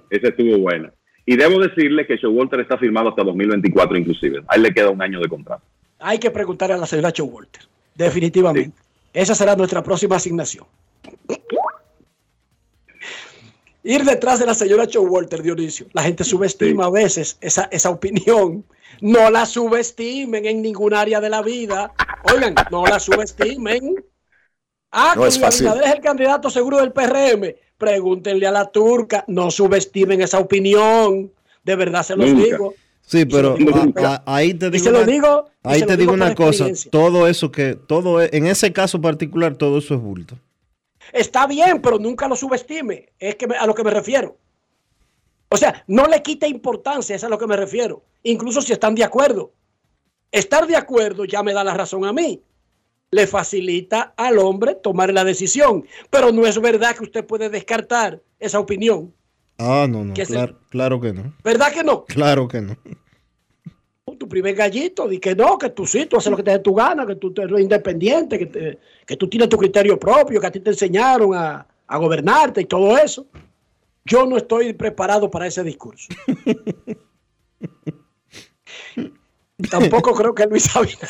esa 0.10 0.28
estuvo 0.28 0.58
buena. 0.60 0.92
Y 1.26 1.36
debo 1.36 1.60
decirle 1.60 2.06
que 2.06 2.16
Showalter 2.18 2.60
está 2.62 2.78
firmado 2.78 3.10
hasta 3.10 3.24
2024 3.24 3.98
inclusive. 3.98 4.42
A 4.48 4.56
él 4.56 4.64
le 4.64 4.74
queda 4.74 4.90
un 4.90 5.02
año 5.02 5.20
de 5.20 5.28
contrato. 5.28 5.64
Hay 6.00 6.20
que 6.20 6.32
preguntarle 6.32 6.76
a 6.76 6.78
la 6.78 6.86
señora 6.86 7.12
Walter. 7.24 7.64
Definitivamente. 7.96 8.72
Esa 9.14 9.34
será 9.36 9.56
nuestra 9.56 9.82
próxima 9.82 10.16
asignación. 10.18 10.66
Ir 13.84 14.04
detrás 14.04 14.40
de 14.40 14.46
la 14.46 14.54
señora 14.54 14.86
Walter, 15.00 15.42
Dionisio. 15.42 15.88
La 15.94 16.04
gente 16.04 16.24
subestima 16.24 16.86
a 16.86 16.92
veces 16.92 17.38
esa, 17.42 17.64
esa 17.72 17.90
opinión. 17.90 18.64
No 19.02 19.30
la 19.30 19.46
subestimen 19.46 20.46
en 20.46 20.62
ningún 20.62 20.94
área 20.94 21.20
de 21.22 21.30
la 21.30 21.42
vida. 21.42 21.94
Oigan, 22.34 22.56
no 22.72 22.86
la 22.86 23.00
subestimen. 23.00 24.04
Ah, 24.92 25.14
No 25.16 25.22
que 25.24 25.28
es 25.28 25.36
Luis 25.36 25.46
fácil. 25.46 25.68
Abinader 25.68 25.90
es 25.90 25.96
el 25.96 26.02
candidato 26.02 26.50
seguro 26.50 26.78
del 26.78 26.92
PRM. 26.92 27.56
Pregúntenle 27.78 28.48
a 28.48 28.52
la 28.52 28.66
turca. 28.72 29.24
No 29.28 29.52
subestimen 29.52 30.22
esa 30.22 30.40
opinión. 30.40 31.32
De 31.64 31.76
verdad 31.76 32.04
se 32.04 32.16
los 32.16 32.28
Nunca. 32.30 32.44
digo. 32.46 32.74
Sí, 33.06 33.26
pero 33.26 33.56
a- 33.96 34.24
a- 34.26 34.36
ahí 34.36 34.54
te 34.54 34.68
y 34.68 34.72
digo 34.72 34.84
se 34.84 34.92
lo 34.92 35.06
digo, 35.06 35.50
ahí 35.64 35.80
se 35.80 35.86
lo 35.86 35.88
te 35.92 35.98
digo 35.98 36.12
una 36.12 36.36
cosa, 36.36 36.66
todo 36.92 37.26
eso 37.30 37.50
que 37.54 37.76
todo 37.76 38.22
e- 38.22 38.30
en 38.34 38.48
ese 38.48 38.74
caso 38.74 39.00
particular 39.00 39.56
todo 39.56 39.78
eso 39.78 39.94
es 39.96 40.02
bulto. 40.02 40.36
Está 41.14 41.48
bien, 41.48 41.82
pero 41.82 42.00
nunca 42.00 42.28
lo 42.28 42.36
subestime. 42.36 43.08
Es 43.18 43.36
que 43.36 43.48
me- 43.48 43.56
a 43.56 43.66
lo 43.66 43.74
que 43.74 43.86
me 43.86 43.92
refiero. 43.92 44.36
O 45.50 45.56
sea, 45.56 45.86
no 45.88 46.06
le 46.08 46.22
quite 46.22 46.50
importancia, 46.50 47.16
es 47.16 47.24
a 47.24 47.30
lo 47.30 47.38
que 47.38 47.48
me 47.48 47.56
refiero. 47.56 48.02
Incluso 48.30 48.62
si 48.62 48.74
están 48.74 48.96
de 48.96 49.04
acuerdo. 49.04 49.52
Estar 50.32 50.68
de 50.68 50.76
acuerdo 50.76 51.24
ya 51.26 51.42
me 51.44 51.54
da 51.54 51.64
la 51.64 51.74
razón 51.74 52.04
a 52.06 52.12
mí. 52.14 52.42
Le 53.12 53.26
facilita 53.26 54.14
al 54.18 54.38
hombre 54.40 54.76
tomar 54.76 55.14
la 55.14 55.24
decisión. 55.24 55.86
Pero 56.10 56.32
no 56.32 56.46
es 56.46 56.60
verdad 56.60 56.96
que 56.96 57.04
usted 57.04 57.26
puede 57.26 57.50
descartar 57.50 58.22
esa 58.40 58.60
opinión. 58.60 59.14
Ah, 59.58 59.88
no, 59.90 60.04
no, 60.04 60.14
Que 60.14 60.26
se- 60.26 60.34
claro, 60.34 60.60
claro 60.70 61.00
que 61.02 61.14
no. 61.14 61.34
¿Verdad 61.44 61.72
que 61.72 61.84
no? 61.84 62.06
Claro 62.06 62.48
que 62.48 62.62
no. 62.62 62.76
Tu 64.20 64.28
primer 64.28 64.56
gallito, 64.56 65.08
di 65.08 65.20
que 65.20 65.36
no, 65.36 65.58
que 65.58 65.70
tú 65.70 65.86
sí, 65.86 66.06
tú 66.06 66.18
haces 66.18 66.30
lo 66.32 66.38
que 66.38 66.44
te 66.44 66.52
dé 66.52 66.60
tu 66.60 66.74
gana, 66.74 67.06
que 67.06 67.16
tú 67.16 67.34
eres 67.38 67.60
independiente, 67.62 68.38
que, 68.40 68.46
te- 68.48 68.80
que 69.06 69.16
tú 69.16 69.28
tienes 69.30 69.48
tu 69.50 69.58
criterio 69.58 69.98
propio, 70.00 70.42
que 70.42 70.48
a 70.48 70.52
ti 70.52 70.60
te 70.60 70.72
enseñaron 70.72 71.34
a, 71.36 71.66
a 71.88 71.98
gobernarte 71.98 72.62
y 72.62 72.66
todo 72.66 72.98
eso. 72.98 73.26
Yo 74.06 74.26
no 74.26 74.38
estoy 74.38 74.74
preparado 74.74 75.30
para 75.30 75.48
ese 75.48 75.64
discurso. 75.64 76.08
Tampoco 79.70 80.14
creo 80.14 80.36
que 80.36 80.46
Luis 80.46 80.76
Abinader. 80.76 81.10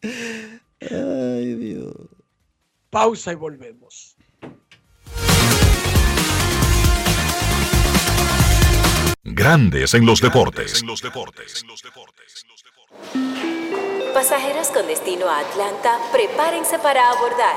Ay, 0.90 1.54
Dios. 1.54 1.94
Pausa 2.88 3.32
y 3.32 3.34
volvemos. 3.34 4.16
Grandes 9.22 9.92
en 9.92 10.06
los 10.06 10.20
deportes. 10.20 10.82
Pasajeros 14.14 14.68
con 14.68 14.86
destino 14.86 15.28
a 15.28 15.40
Atlanta, 15.40 15.98
prepárense 16.10 16.78
para 16.78 17.10
abordar. 17.10 17.56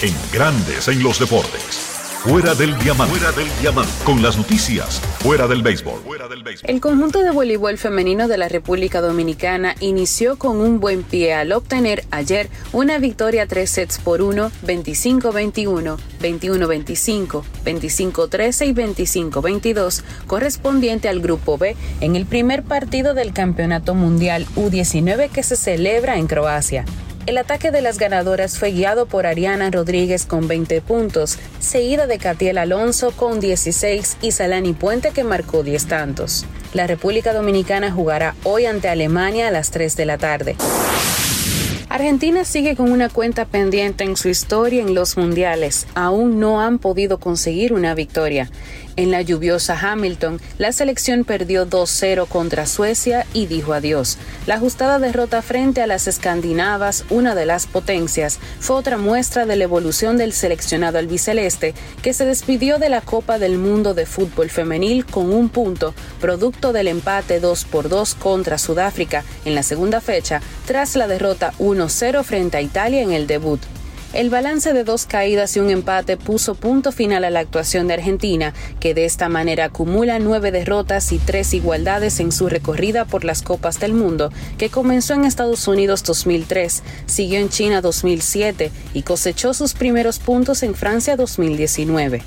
En 0.00 0.14
Grandes 0.32 0.86
en 0.86 1.02
los 1.02 1.18
Deportes. 1.18 1.98
Fuera 2.22 2.54
del 2.54 2.78
diamante. 2.78 3.16
Fuera 3.16 3.32
del 3.32 3.48
diamante. 3.60 3.90
Con 4.04 4.22
las 4.22 4.36
noticias. 4.36 5.00
Fuera 5.18 5.48
del 5.48 5.62
béisbol. 5.62 6.00
El 6.62 6.80
conjunto 6.80 7.24
de 7.24 7.32
voleibol 7.32 7.78
femenino 7.78 8.28
de 8.28 8.38
la 8.38 8.48
República 8.48 9.00
Dominicana 9.00 9.74
inició 9.80 10.38
con 10.38 10.58
un 10.58 10.78
buen 10.78 11.02
pie 11.02 11.34
al 11.34 11.50
obtener 11.50 12.04
ayer 12.12 12.48
una 12.72 12.98
victoria 12.98 13.48
tres 13.48 13.70
sets 13.70 13.98
por 13.98 14.22
1, 14.22 14.52
25-21, 14.64 15.96
21-25, 16.20 17.42
25-13 17.64 18.66
y 18.68 18.74
25-22, 18.74 20.02
correspondiente 20.28 21.08
al 21.08 21.18
Grupo 21.20 21.58
B 21.58 21.74
en 22.00 22.14
el 22.14 22.24
primer 22.24 22.62
partido 22.62 23.14
del 23.14 23.32
Campeonato 23.32 23.96
Mundial 23.96 24.46
U19 24.54 25.28
que 25.30 25.42
se 25.42 25.56
celebra 25.56 26.18
en 26.18 26.28
Croacia. 26.28 26.84
El 27.26 27.36
ataque 27.38 27.70
de 27.70 27.82
las 27.82 27.98
ganadoras 27.98 28.58
fue 28.58 28.72
guiado 28.72 29.06
por 29.06 29.26
Ariana 29.26 29.70
Rodríguez 29.70 30.24
con 30.24 30.48
20 30.48 30.80
puntos, 30.80 31.38
seguida 31.58 32.06
de 32.06 32.18
Catiel 32.18 32.58
Alonso 32.58 33.10
con 33.10 33.40
16 33.40 34.18
y 34.22 34.32
Salani 34.32 34.72
Puente 34.72 35.10
que 35.10 35.24
marcó 35.24 35.62
10 35.62 35.86
tantos. 35.86 36.46
La 36.72 36.86
República 36.86 37.32
Dominicana 37.32 37.92
jugará 37.92 38.34
hoy 38.44 38.66
ante 38.66 38.88
Alemania 38.88 39.48
a 39.48 39.50
las 39.50 39.70
3 39.70 39.96
de 39.96 40.06
la 40.06 40.18
tarde. 40.18 40.56
Argentina 41.88 42.44
sigue 42.44 42.76
con 42.76 42.92
una 42.92 43.08
cuenta 43.08 43.46
pendiente 43.46 44.04
en 44.04 44.16
su 44.16 44.28
historia 44.28 44.82
en 44.82 44.94
los 44.94 45.16
mundiales. 45.16 45.86
Aún 45.94 46.38
no 46.38 46.60
han 46.60 46.78
podido 46.78 47.18
conseguir 47.18 47.72
una 47.72 47.94
victoria. 47.94 48.50
En 48.98 49.12
la 49.12 49.22
lluviosa 49.22 49.78
Hamilton, 49.80 50.40
la 50.58 50.72
selección 50.72 51.22
perdió 51.22 51.64
2-0 51.70 52.26
contra 52.26 52.66
Suecia 52.66 53.28
y 53.32 53.46
dijo 53.46 53.72
adiós. 53.72 54.18
La 54.44 54.56
ajustada 54.56 54.98
derrota 54.98 55.40
frente 55.40 55.80
a 55.82 55.86
las 55.86 56.08
escandinavas, 56.08 57.04
una 57.08 57.36
de 57.36 57.46
las 57.46 57.68
potencias, 57.68 58.40
fue 58.58 58.74
otra 58.74 58.98
muestra 58.98 59.46
de 59.46 59.54
la 59.54 59.62
evolución 59.62 60.16
del 60.16 60.32
seleccionado 60.32 60.98
albiceleste, 60.98 61.74
que 62.02 62.12
se 62.12 62.24
despidió 62.24 62.80
de 62.80 62.88
la 62.88 63.00
Copa 63.00 63.38
del 63.38 63.56
Mundo 63.56 63.94
de 63.94 64.04
Fútbol 64.04 64.50
Femenil 64.50 65.06
con 65.06 65.32
un 65.32 65.48
punto, 65.48 65.94
producto 66.20 66.72
del 66.72 66.88
empate 66.88 67.38
2 67.38 67.66
por 67.66 67.88
2 67.88 68.16
contra 68.16 68.58
Sudáfrica 68.58 69.22
en 69.44 69.54
la 69.54 69.62
segunda 69.62 70.00
fecha, 70.00 70.42
tras 70.66 70.96
la 70.96 71.06
derrota 71.06 71.52
1-0 71.60 72.24
frente 72.24 72.56
a 72.56 72.62
Italia 72.62 73.00
en 73.02 73.12
el 73.12 73.28
debut. 73.28 73.60
El 74.14 74.30
balance 74.30 74.72
de 74.72 74.84
dos 74.84 75.04
caídas 75.04 75.54
y 75.56 75.60
un 75.60 75.68
empate 75.68 76.16
puso 76.16 76.54
punto 76.54 76.92
final 76.92 77.24
a 77.24 77.30
la 77.30 77.40
actuación 77.40 77.88
de 77.88 77.94
Argentina, 77.94 78.54
que 78.80 78.94
de 78.94 79.04
esta 79.04 79.28
manera 79.28 79.66
acumula 79.66 80.18
nueve 80.18 80.50
derrotas 80.50 81.12
y 81.12 81.18
tres 81.18 81.52
igualdades 81.52 82.18
en 82.18 82.32
su 82.32 82.48
recorrida 82.48 83.04
por 83.04 83.24
las 83.24 83.42
Copas 83.42 83.78
del 83.80 83.92
Mundo, 83.92 84.32
que 84.56 84.70
comenzó 84.70 85.12
en 85.12 85.26
Estados 85.26 85.68
Unidos 85.68 86.04
2003, 86.04 86.82
siguió 87.04 87.38
en 87.38 87.50
China 87.50 87.82
2007 87.82 88.70
y 88.94 89.02
cosechó 89.02 89.52
sus 89.52 89.74
primeros 89.74 90.18
puntos 90.20 90.62
en 90.62 90.74
Francia 90.74 91.14
2019. 91.16 92.22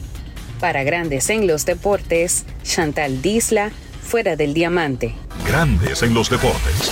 Para 0.59 0.83
Grandes 0.83 1.31
en 1.31 1.47
los 1.47 1.65
Deportes, 1.65 2.45
Chantal 2.63 3.23
Disla, 3.23 3.71
fuera 4.03 4.35
del 4.35 4.53
diamante. 4.53 5.15
Grandes 5.47 6.03
en 6.03 6.13
los 6.13 6.29
Deportes. 6.29 6.91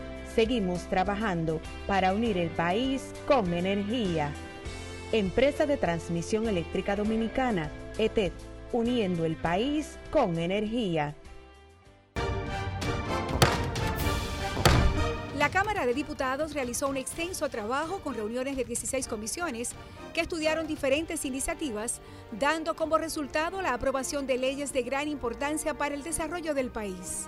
Seguimos 0.35 0.83
trabajando 0.87 1.59
para 1.87 2.13
unir 2.13 2.37
el 2.37 2.49
país 2.49 3.11
con 3.27 3.53
energía. 3.53 4.31
Empresa 5.11 5.65
de 5.65 5.75
Transmisión 5.75 6.47
Eléctrica 6.47 6.95
Dominicana, 6.95 7.69
ETED, 7.97 8.31
uniendo 8.71 9.25
el 9.25 9.35
país 9.35 9.97
con 10.09 10.39
energía. 10.39 11.15
La 15.37 15.49
Cámara 15.49 15.85
de 15.85 15.93
Diputados 15.93 16.53
realizó 16.53 16.87
un 16.87 16.95
extenso 16.95 17.49
trabajo 17.49 17.99
con 17.99 18.13
reuniones 18.13 18.55
de 18.55 18.63
16 18.63 19.09
comisiones 19.09 19.71
que 20.13 20.21
estudiaron 20.21 20.65
diferentes 20.65 21.25
iniciativas, 21.25 21.99
dando 22.39 22.75
como 22.75 22.97
resultado 22.97 23.61
la 23.61 23.73
aprobación 23.73 24.27
de 24.27 24.37
leyes 24.37 24.71
de 24.71 24.83
gran 24.83 25.09
importancia 25.09 25.73
para 25.73 25.95
el 25.95 26.03
desarrollo 26.03 26.53
del 26.53 26.69
país. 26.69 27.27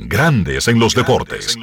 Grandes 0.00 0.68
en 0.68 0.78
los 0.78 0.94
deportes. 0.94 1.56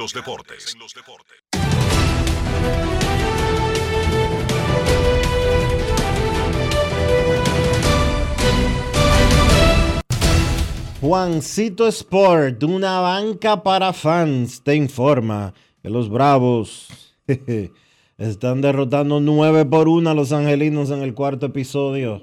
Juancito 11.00 11.88
Sport, 11.88 12.62
una 12.64 13.00
banca 13.00 13.62
para 13.62 13.94
fans, 13.94 14.62
te 14.62 14.74
informa 14.74 15.54
que 15.80 15.88
los 15.88 16.10
Bravos 16.10 16.88
están 18.18 18.60
derrotando 18.60 19.18
9 19.18 19.64
por 19.64 19.88
1 19.88 20.10
a 20.10 20.14
los 20.14 20.32
Angelinos 20.32 20.90
en 20.90 21.00
el 21.00 21.14
cuarto 21.14 21.46
episodio. 21.46 22.22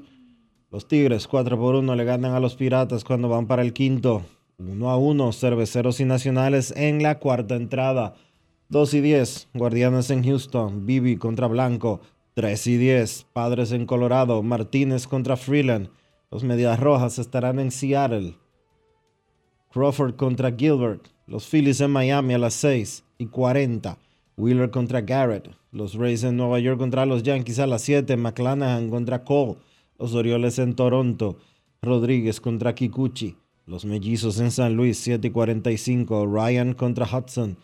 Los 0.70 0.88
Tigres 0.88 1.28
4 1.28 1.58
por 1.58 1.74
1 1.74 1.96
le 1.96 2.04
ganan 2.04 2.36
a 2.36 2.40
los 2.40 2.54
Piratas 2.56 3.04
cuando 3.04 3.30
van 3.30 3.48
para 3.48 3.64
el 3.64 3.74
quinto. 3.74 4.24
1 4.58 4.90
a 4.90 4.98
1, 4.98 5.32
cerveceros 5.34 6.00
y 6.00 6.06
nacionales 6.06 6.74
en 6.76 7.02
la 7.04 7.20
cuarta 7.20 7.56
entrada. 7.56 8.16
2 8.70 8.94
y 8.96 9.02
10, 9.02 9.50
Guardianes 9.54 10.10
en 10.10 10.24
Houston, 10.24 10.86
Bibi 10.86 11.18
contra 11.18 11.48
Blanco. 11.48 12.02
3 12.36 12.68
y 12.68 12.78
10, 12.78 13.28
Padres 13.34 13.72
en 13.72 13.86
Colorado, 13.86 14.42
Martínez 14.42 15.08
contra 15.08 15.38
Freeland. 15.38 15.90
Los 16.32 16.44
Medias 16.44 16.80
Rojas 16.80 17.20
estarán 17.20 17.60
en 17.60 17.70
Seattle. 17.70 18.36
Crawford 19.72 20.16
contra 20.16 20.52
Gilbert. 20.52 21.08
Los 21.28 21.48
Phillies 21.48 21.82
en 21.82 21.92
Miami 21.92 22.34
a 22.34 22.38
las 22.38 22.54
6 22.56 23.04
y 23.18 23.28
40. 23.28 23.98
Wheeler 24.38 24.72
contra 24.72 25.02
Garrett. 25.02 25.50
Los 25.72 25.94
Rays 25.96 26.24
en 26.24 26.38
Nueva 26.38 26.60
York 26.60 26.80
contra 26.80 27.06
los 27.06 27.24
Yankees 27.24 27.60
a 27.60 27.68
las 27.68 27.82
7. 27.84 28.18
McClanahan 28.18 28.90
contra 28.90 29.24
Cole. 29.24 29.58
Los 30.00 30.14
Orioles 30.16 30.60
en 30.60 30.76
Toronto. 30.76 31.38
Rodríguez 31.82 32.42
contra 32.42 32.74
Kikuchi. 32.74 33.36
Los 33.66 33.86
Mellizos 33.86 34.40
en 34.40 34.52
San 34.52 34.76
Luis 34.76 34.98
7 34.98 35.28
y 35.28 35.32
45. 35.32 36.26
Ryan 36.26 36.74
contra 36.74 37.06
Hudson. 37.06 37.58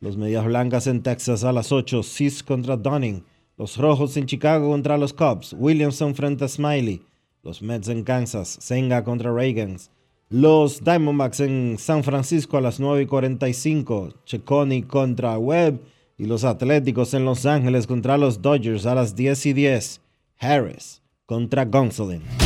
Los 0.00 0.18
Medias 0.18 0.44
Blancas 0.44 0.86
en 0.86 1.02
Texas 1.02 1.44
a 1.44 1.52
las 1.52 1.72
8. 1.72 2.02
Cis 2.02 2.42
contra 2.42 2.76
Dunning. 2.76 3.24
Los 3.56 3.78
Rojos 3.78 4.18
en 4.18 4.26
Chicago 4.26 4.70
contra 4.70 4.98
los 4.98 5.14
Cubs. 5.14 5.54
Williamson 5.58 6.14
frente 6.14 6.44
a 6.44 6.48
Smiley. 6.48 7.00
Los 7.42 7.62
Mets 7.62 7.88
en 7.88 8.04
Kansas. 8.04 8.58
Senga 8.60 9.02
contra 9.02 9.32
Reagans. 9.32 9.90
Los 10.28 10.84
Diamondbacks 10.84 11.40
en 11.40 11.76
San 11.78 12.04
Francisco 12.04 12.58
a 12.58 12.60
las 12.60 12.78
9 12.78 13.02
y 13.02 13.06
45. 13.06 14.12
Checoni 14.26 14.82
contra 14.82 15.38
Webb. 15.38 15.80
Y 16.18 16.26
los 16.26 16.44
Atléticos 16.44 17.14
en 17.14 17.24
Los 17.24 17.46
Ángeles 17.46 17.86
contra 17.86 18.18
los 18.18 18.42
Dodgers 18.42 18.84
a 18.84 18.94
las 18.94 19.16
10 19.16 19.46
y 19.46 19.52
10. 19.54 20.00
Harris 20.38 21.00
contra 21.24 21.64
Gonsolin. 21.64 22.45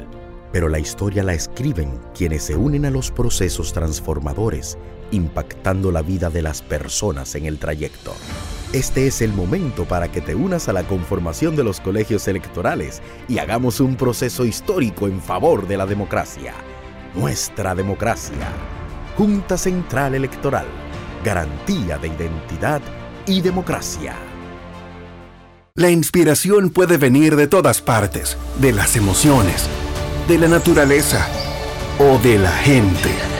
pero 0.52 0.68
la 0.68 0.78
historia 0.78 1.24
la 1.24 1.34
escriben 1.34 1.98
quienes 2.16 2.44
se 2.44 2.54
unen 2.54 2.84
a 2.84 2.90
los 2.90 3.10
procesos 3.10 3.72
transformadores, 3.72 4.78
impactando 5.10 5.92
la 5.92 6.02
vida 6.02 6.30
de 6.30 6.42
las 6.42 6.62
personas 6.62 7.34
en 7.34 7.46
el 7.46 7.58
trayecto. 7.58 8.14
Este 8.72 9.08
es 9.08 9.20
el 9.20 9.32
momento 9.32 9.84
para 9.84 10.12
que 10.12 10.20
te 10.20 10.34
unas 10.34 10.68
a 10.68 10.72
la 10.72 10.84
conformación 10.84 11.56
de 11.56 11.64
los 11.64 11.80
colegios 11.80 12.28
electorales 12.28 13.02
y 13.28 13.38
hagamos 13.38 13.80
un 13.80 13.96
proceso 13.96 14.44
histórico 14.44 15.08
en 15.08 15.20
favor 15.20 15.66
de 15.66 15.76
la 15.76 15.86
democracia. 15.86 16.54
Nuestra 17.14 17.74
democracia. 17.74 18.46
Junta 19.16 19.58
Central 19.58 20.14
Electoral. 20.14 20.66
Garantía 21.24 21.98
de 21.98 22.08
identidad 22.08 22.80
y 23.26 23.40
democracia. 23.40 24.14
La 25.74 25.90
inspiración 25.90 26.70
puede 26.70 26.96
venir 26.96 27.36
de 27.36 27.48
todas 27.48 27.80
partes, 27.80 28.36
de 28.60 28.72
las 28.72 28.96
emociones, 28.96 29.68
de 30.28 30.38
la 30.38 30.46
naturaleza 30.48 31.26
o 31.98 32.18
de 32.18 32.38
la 32.38 32.50
gente. 32.50 33.39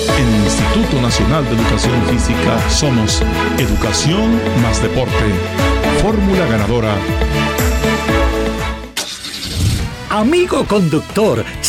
En 0.21 0.27
el 0.27 0.43
Instituto 0.43 1.01
Nacional 1.01 1.43
de 1.45 1.55
Educación 1.55 1.99
Física 2.05 2.69
somos 2.69 3.23
Educación 3.57 4.39
más 4.61 4.79
Deporte. 4.79 5.15
Fórmula 6.03 6.45
ganadora. 6.45 6.95
Amigo 10.11 10.63
conductor, 10.65 11.43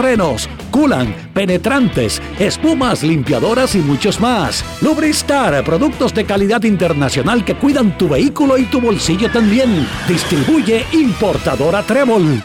frenos, 0.00 0.48
culan, 0.70 1.14
penetrantes, 1.34 2.22
espumas, 2.38 3.02
limpiadoras 3.02 3.74
y 3.74 3.80
muchos 3.80 4.18
más. 4.18 4.64
Lubristar, 4.80 5.62
productos 5.62 6.14
de 6.14 6.24
calidad 6.24 6.62
internacional 6.62 7.44
que 7.44 7.54
cuidan 7.54 7.98
tu 7.98 8.08
vehículo 8.08 8.56
y 8.56 8.64
tu 8.64 8.80
bolsillo 8.80 9.30
también. 9.30 9.86
Distribuye 10.08 10.86
importadora 10.92 11.82
Trébol. 11.82 12.42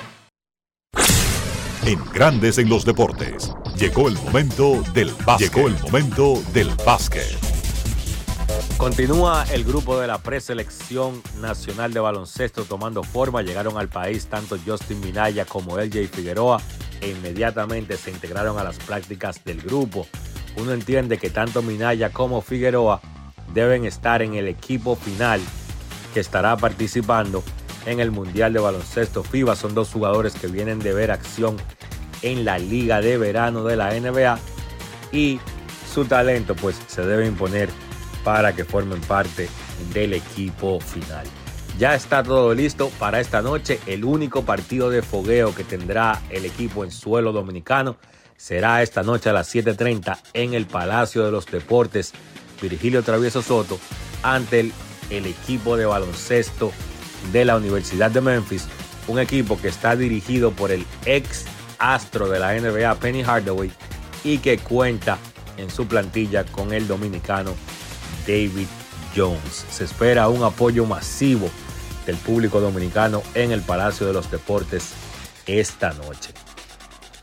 En 1.86 2.00
Grandes 2.14 2.58
en 2.58 2.68
los 2.68 2.84
deportes. 2.84 3.54
Llegó 3.78 4.10
el 4.10 4.16
momento 4.16 4.84
del 4.94 5.14
básquet. 5.26 5.54
Llegó 5.54 5.68
el 5.70 5.76
momento 5.80 6.44
del 6.52 6.70
básquet. 6.86 7.38
Continúa 8.78 9.46
el 9.54 9.64
grupo 9.64 9.98
de 10.00 10.08
la 10.08 10.18
preselección 10.18 11.22
nacional 11.40 11.94
de 11.94 12.02
baloncesto 12.02 12.66
tomando 12.66 13.04
forma. 13.04 13.42
Llegaron 13.44 13.78
al 13.78 13.88
país 13.88 14.26
tanto 14.26 14.58
Justin 14.66 15.00
Minaya 15.00 15.46
como 15.46 15.78
LJ 15.78 16.10
Figueroa 16.10 16.62
e 17.02 17.10
inmediatamente 17.10 17.98
se 17.98 18.12
integraron 18.12 18.58
a 18.58 18.64
las 18.64 18.78
prácticas 18.78 19.44
del 19.44 19.62
grupo. 19.62 20.08
Uno 20.58 20.74
entiende 20.74 21.18
que 21.18 21.30
tanto 21.30 21.62
Minaya 21.62 22.12
como 22.12 22.42
Figueroa 22.42 23.02
deben 23.54 23.86
estar 23.86 24.22
en 24.22 24.36
el 24.36 24.48
equipo 24.48 24.96
final 24.96 25.40
que 26.14 26.20
estará 26.20 26.56
participando 26.58 27.44
en 27.86 28.00
el 28.00 28.12
Mundial 28.12 28.54
de 28.54 28.60
Baloncesto 28.60 29.24
FIBA. 29.24 29.56
Son 29.56 29.76
dos 29.76 29.92
jugadores 29.92 30.34
que 30.34 30.48
vienen 30.48 30.80
de 30.80 30.94
ver 30.94 31.12
acción 31.12 31.58
en 32.22 32.46
la 32.46 32.58
Liga 32.58 33.02
de 33.02 33.18
Verano 33.18 33.64
de 33.64 33.76
la 33.76 33.92
NBA 34.00 34.40
y 35.12 35.40
su 35.94 36.06
talento 36.06 36.56
pues 36.56 36.80
se 36.88 37.06
debe 37.06 37.28
imponer 37.28 37.70
para 38.24 38.56
que 38.56 38.66
formen 38.66 39.02
parte 39.02 39.48
del 39.94 40.14
equipo 40.14 40.80
final. 40.80 41.26
Ya 41.78 41.94
está 41.94 42.24
todo 42.24 42.54
listo 42.54 42.90
para 43.00 43.20
esta 43.20 43.42
noche. 43.42 43.80
El 43.86 44.06
único 44.06 44.44
partido 44.44 44.90
de 44.90 45.02
fogueo 45.02 45.54
que 45.54 45.64
tendrá 45.64 46.22
el 46.30 46.46
equipo 46.46 46.84
en 46.84 46.92
suelo 46.92 47.34
dominicano 47.34 47.98
será 48.38 48.82
esta 48.82 49.04
noche 49.04 49.30
a 49.30 49.34
las 49.34 49.54
7:30 49.54 50.18
en 50.34 50.54
el 50.54 50.66
Palacio 50.66 51.26
de 51.26 51.32
los 51.32 51.46
Deportes 51.46 52.14
Virgilio 52.62 53.04
Travieso 53.04 53.42
Soto 53.42 53.78
ante 54.24 54.62
el 54.62 54.74
el 55.10 55.26
equipo 55.26 55.78
de 55.78 55.86
baloncesto 55.86 56.72
de 57.32 57.46
la 57.46 57.58
Universidad 57.58 58.12
de 58.12 58.22
Memphis, 58.22 58.68
un 59.08 59.20
equipo 59.20 59.60
que 59.60 59.68
está 59.68 59.96
dirigido 59.96 60.52
por 60.52 60.72
el 60.72 60.86
ex 61.06 61.46
astro 61.80 62.30
de 62.30 62.40
la 62.40 62.54
NBA, 62.54 62.96
Penny 62.96 63.24
Hardaway, 63.24 63.72
y 64.24 64.40
que 64.40 64.58
cuenta 64.58 65.18
en 65.58 65.70
su 65.70 65.88
plantilla 65.88 66.46
con 66.46 66.74
el 66.74 66.88
dominicano 66.88 67.54
David 68.28 68.68
Jones. 69.16 69.66
Se 69.70 69.84
espera 69.86 70.28
un 70.28 70.44
apoyo 70.44 70.86
masivo 70.86 71.50
del 72.06 72.18
público 72.18 72.60
dominicano 72.60 73.24
en 73.34 73.52
el 73.52 73.62
Palacio 73.62 74.08
de 74.08 74.14
los 74.14 74.30
Deportes 74.32 74.94
esta 75.46 75.94
noche. 75.94 76.34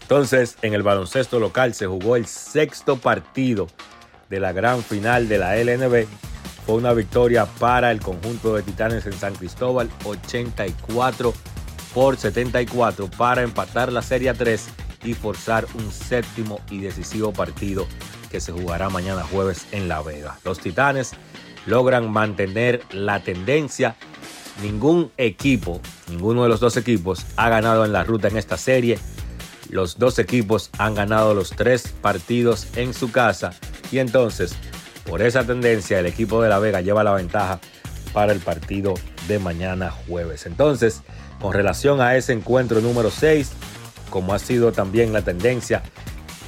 Entonces, 0.03 0.57
en 0.63 0.75
el 0.75 0.83
baloncesto 0.83 1.39
local 1.39 1.75
se 1.75 1.87
jugó 1.87 2.17
el 2.17 2.27
sexto 2.27 2.99
partido 2.99 3.69
de 4.29 4.41
la 4.41 4.53
gran 4.53 4.83
final 4.83 5.29
de 5.29 5.39
la 5.39 5.57
LNB. 5.57 6.07
Fue 6.67 6.75
una 6.75 6.93
victoria 6.93 7.47
para 7.47 7.91
el 7.91 8.01
conjunto 8.01 8.55
de 8.55 8.63
Titanes 8.63 9.07
en 9.07 9.15
San 9.15 9.35
Cristóbal, 9.35 9.91
84 10.05 11.33
por 11.95 12.17
74 12.17 13.11
para 13.11 13.43
empatar 13.43 13.93
la 13.93 14.03
Serie 14.03 14.33
3 14.33 14.69
y 15.05 15.15
forzar 15.15 15.67
un 15.75 15.91
séptimo 15.91 16.61
y 16.71 16.81
decisivo 16.81 17.33
partido 17.33 17.87
que 18.31 18.41
se 18.41 18.53
jugará 18.53 18.89
mañana 18.89 19.23
jueves 19.23 19.67
en 19.73 19.89
La 19.89 20.03
Vega. 20.03 20.39
Los 20.45 20.59
Titanes 20.61 21.13
logran 21.67 22.11
mantener 22.11 22.83
la 22.91 23.23
tendencia. 23.23 23.97
Ningún 24.61 25.11
equipo, 25.17 25.81
ninguno 26.09 26.43
de 26.43 26.49
los 26.49 26.61
dos 26.61 26.77
equipos 26.77 27.25
ha 27.37 27.49
ganado 27.49 27.85
en 27.85 27.93
la 27.93 28.05
ruta 28.05 28.29
en 28.29 28.37
esta 28.37 28.57
serie. 28.59 28.99
Los 29.71 29.99
dos 29.99 30.19
equipos 30.19 30.71
han 30.79 30.95
ganado 30.95 31.35
los 31.35 31.51
tres 31.51 31.95
partidos 32.03 32.67
en 32.77 32.93
su 32.93 33.11
casa 33.11 33.55
y 33.91 33.99
entonces, 33.99 34.55
por 35.09 35.23
esa 35.23 35.45
tendencia, 35.45 35.99
el 35.99 36.07
equipo 36.07 36.43
de 36.43 36.49
La 36.49 36.59
Vega 36.59 36.81
lleva 36.81 37.03
la 37.03 37.13
ventaja 37.13 37.61
para 38.13 38.33
el 38.33 38.41
partido 38.41 38.95
de 39.27 39.39
mañana 39.39 39.91
jueves. 39.91 40.47
Entonces, 40.47 41.03
con 41.41 41.53
relación 41.53 42.01
a 42.01 42.17
ese 42.17 42.33
encuentro 42.33 42.81
número 42.81 43.11
6, 43.11 43.51
como 44.11 44.35
ha 44.35 44.39
sido 44.39 44.73
también 44.73 45.13
la 45.13 45.23
tendencia 45.23 45.83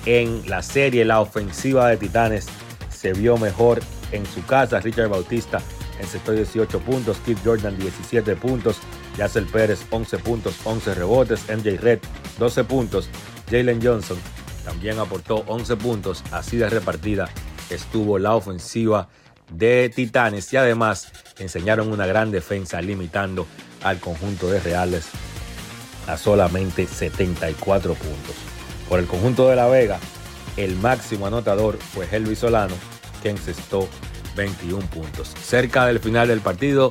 en 0.06 0.48
la 0.48 0.62
serie, 0.62 1.04
la 1.04 1.20
ofensiva 1.20 1.88
de 1.88 1.96
Titanes 1.96 2.46
se 2.90 3.12
vio 3.14 3.38
mejor 3.38 3.80
en 4.12 4.26
su 4.26 4.44
casa. 4.44 4.80
Richard 4.80 5.08
Bautista 5.08 5.60
encestó 6.00 6.32
18 6.32 6.80
puntos, 6.80 7.18
Keith 7.24 7.38
Jordan 7.44 7.78
17 7.78 8.36
puntos, 8.36 8.78
Yacel 9.16 9.46
Pérez 9.46 9.84
11 9.90 10.18
puntos, 10.18 10.54
11 10.64 10.94
rebotes, 10.94 11.44
MJ 11.48 11.78
Red 11.80 12.00
12 12.38 12.64
puntos, 12.64 13.08
Jalen 13.50 13.80
Johnson 13.82 14.18
también 14.64 14.98
aportó 14.98 15.44
11 15.46 15.76
puntos, 15.76 16.24
así 16.32 16.56
de 16.56 16.68
repartida 16.68 17.28
estuvo 17.70 18.18
la 18.18 18.34
ofensiva 18.34 19.08
de 19.52 19.90
Titanes. 19.94 20.52
Y 20.52 20.56
además 20.56 21.12
enseñaron 21.38 21.92
una 21.92 22.06
gran 22.06 22.30
defensa 22.30 22.80
limitando 22.80 23.46
al 23.82 24.00
conjunto 24.00 24.50
de 24.50 24.60
Reales 24.60 25.06
a 26.06 26.16
solamente 26.16 26.86
74 26.86 27.94
puntos. 27.94 28.36
Por 28.88 28.98
el 28.98 29.06
conjunto 29.06 29.48
de 29.48 29.56
La 29.56 29.66
Vega, 29.66 29.98
el 30.56 30.76
máximo 30.76 31.26
anotador 31.26 31.78
fue 31.78 32.06
Helvis 32.10 32.40
Solano, 32.40 32.74
que 33.22 33.30
encestó 33.30 33.88
21 34.36 34.84
puntos. 34.86 35.28
Cerca 35.42 35.86
del 35.86 36.00
final 36.00 36.28
del 36.28 36.40
partido 36.40 36.90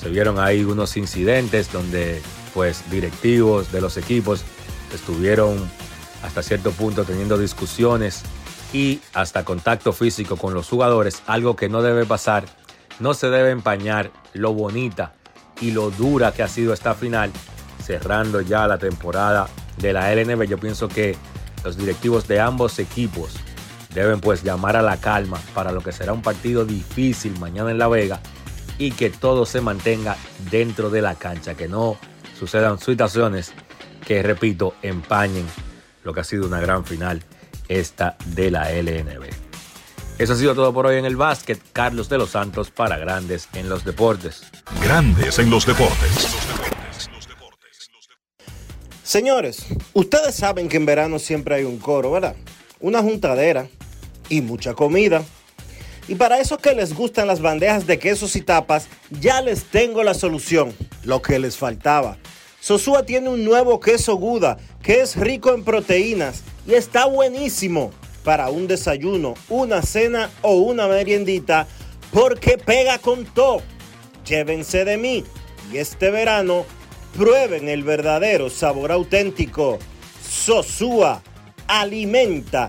se 0.00 0.08
vieron 0.08 0.38
ahí 0.38 0.64
unos 0.64 0.96
incidentes 0.96 1.72
donde 1.72 2.22
pues 2.54 2.88
directivos 2.90 3.72
de 3.72 3.80
los 3.80 3.96
equipos 3.96 4.44
estuvieron 4.94 5.58
hasta 6.22 6.42
cierto 6.42 6.72
punto 6.72 7.04
teniendo 7.04 7.38
discusiones 7.38 8.22
y 8.72 9.00
hasta 9.14 9.44
contacto 9.44 9.92
físico 9.92 10.36
con 10.36 10.54
los 10.54 10.68
jugadores, 10.68 11.22
algo 11.26 11.56
que 11.56 11.68
no 11.68 11.82
debe 11.82 12.04
pasar, 12.04 12.44
no 13.00 13.14
se 13.14 13.30
debe 13.30 13.50
empañar 13.50 14.10
lo 14.34 14.52
bonita 14.52 15.14
y 15.60 15.70
lo 15.70 15.90
dura 15.90 16.32
que 16.32 16.42
ha 16.42 16.48
sido 16.48 16.72
esta 16.72 16.94
final, 16.94 17.30
cerrando 17.84 18.40
ya 18.40 18.66
la 18.66 18.78
temporada 18.78 19.48
de 19.78 19.92
la 19.92 20.12
LNB. 20.12 20.44
Yo 20.44 20.58
pienso 20.58 20.88
que 20.88 21.16
los 21.64 21.76
directivos 21.76 22.28
de 22.28 22.40
ambos 22.40 22.78
equipos 22.78 23.34
deben 23.98 24.20
pues 24.20 24.42
llamar 24.42 24.76
a 24.76 24.82
la 24.82 24.98
calma 24.98 25.40
para 25.54 25.72
lo 25.72 25.82
que 25.82 25.92
será 25.92 26.12
un 26.12 26.22
partido 26.22 26.64
difícil 26.64 27.38
mañana 27.38 27.70
en 27.70 27.78
La 27.78 27.88
Vega 27.88 28.20
y 28.78 28.92
que 28.92 29.10
todo 29.10 29.44
se 29.44 29.60
mantenga 29.60 30.16
dentro 30.50 30.90
de 30.90 31.02
la 31.02 31.16
cancha, 31.16 31.54
que 31.54 31.68
no 31.68 31.96
sucedan 32.38 32.78
situaciones 32.78 33.52
que, 34.06 34.22
repito, 34.22 34.74
empañen 34.82 35.46
lo 36.04 36.14
que 36.14 36.20
ha 36.20 36.24
sido 36.24 36.46
una 36.46 36.60
gran 36.60 36.84
final 36.84 37.22
esta 37.68 38.16
de 38.26 38.50
la 38.50 38.70
LNB. 38.70 39.26
Eso 40.18 40.32
ha 40.32 40.36
sido 40.36 40.54
todo 40.54 40.72
por 40.72 40.86
hoy 40.86 40.96
en 40.96 41.04
el 41.04 41.16
básquet. 41.16 41.60
Carlos 41.72 42.08
de 42.08 42.18
los 42.18 42.30
Santos 42.30 42.70
para 42.70 42.98
Grandes 42.98 43.48
en 43.54 43.68
los 43.68 43.84
Deportes. 43.84 44.42
Grandes 44.82 45.38
en 45.38 45.50
los 45.50 45.66
Deportes. 45.66 46.28
Señores, 49.02 49.66
ustedes 49.94 50.34
saben 50.34 50.68
que 50.68 50.76
en 50.76 50.86
verano 50.86 51.18
siempre 51.18 51.54
hay 51.54 51.64
un 51.64 51.78
coro, 51.78 52.10
¿verdad? 52.10 52.36
Una 52.80 53.00
juntadera 53.00 53.68
y 54.28 54.40
mucha 54.40 54.74
comida. 54.74 55.24
Y 56.08 56.14
para 56.14 56.38
esos 56.40 56.58
que 56.58 56.74
les 56.74 56.94
gustan 56.94 57.26
las 57.26 57.40
bandejas 57.40 57.86
de 57.86 57.98
quesos 57.98 58.34
y 58.34 58.40
tapas, 58.40 58.88
ya 59.20 59.42
les 59.42 59.64
tengo 59.64 60.02
la 60.02 60.14
solución, 60.14 60.74
lo 61.04 61.20
que 61.20 61.38
les 61.38 61.56
faltaba. 61.56 62.16
Sosúa 62.60 63.04
tiene 63.04 63.28
un 63.28 63.44
nuevo 63.44 63.78
queso 63.78 64.16
Guda 64.16 64.56
que 64.82 65.00
es 65.00 65.16
rico 65.16 65.54
en 65.54 65.64
proteínas 65.64 66.42
y 66.66 66.74
está 66.74 67.06
buenísimo 67.06 67.92
para 68.24 68.50
un 68.50 68.66
desayuno, 68.66 69.34
una 69.48 69.82
cena 69.82 70.30
o 70.42 70.56
una 70.56 70.88
meriendita 70.88 71.66
porque 72.12 72.58
pega 72.58 72.98
con 72.98 73.24
todo. 73.26 73.62
Llévense 74.26 74.84
de 74.84 74.96
mí 74.96 75.24
y 75.72 75.78
este 75.78 76.10
verano 76.10 76.64
prueben 77.16 77.68
el 77.68 77.84
verdadero 77.84 78.50
sabor 78.50 78.92
auténtico. 78.92 79.78
Sosúa 80.28 81.22
alimenta 81.66 82.68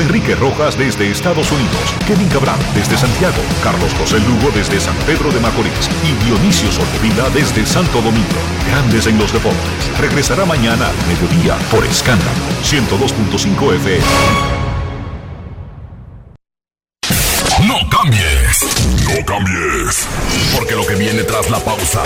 Enrique 0.00 0.34
Rojas 0.34 0.78
desde 0.78 1.10
Estados 1.10 1.50
Unidos, 1.50 1.94
Kevin 2.06 2.28
Cabral 2.28 2.58
desde 2.74 2.96
Santiago, 2.96 3.42
Carlos 3.62 3.92
José 3.98 4.18
Lugo 4.20 4.50
desde 4.54 4.80
San 4.80 4.96
Pedro 5.06 5.30
de 5.30 5.40
Macorís 5.40 5.90
y 6.02 6.24
Dionisio 6.24 6.70
Solterida 6.72 7.28
desde 7.30 7.66
Santo 7.66 8.00
Domingo. 8.00 8.40
Grandes 8.68 9.06
en 9.06 9.18
los 9.18 9.32
Deportes. 9.32 9.98
Regresará 10.00 10.44
mañana 10.44 10.88
al 10.88 11.06
mediodía 11.06 11.56
por 11.70 11.84
Escándalo 11.84 12.30
102.5 12.62 13.74
FM. 13.74 14.52
cambies. 18.02 18.58
No 19.04 19.24
cambies. 19.24 20.08
Porque 20.54 20.74
lo 20.74 20.86
que 20.86 20.94
viene 20.96 21.22
tras 21.22 21.50
la 21.50 21.58
pausa 21.58 22.02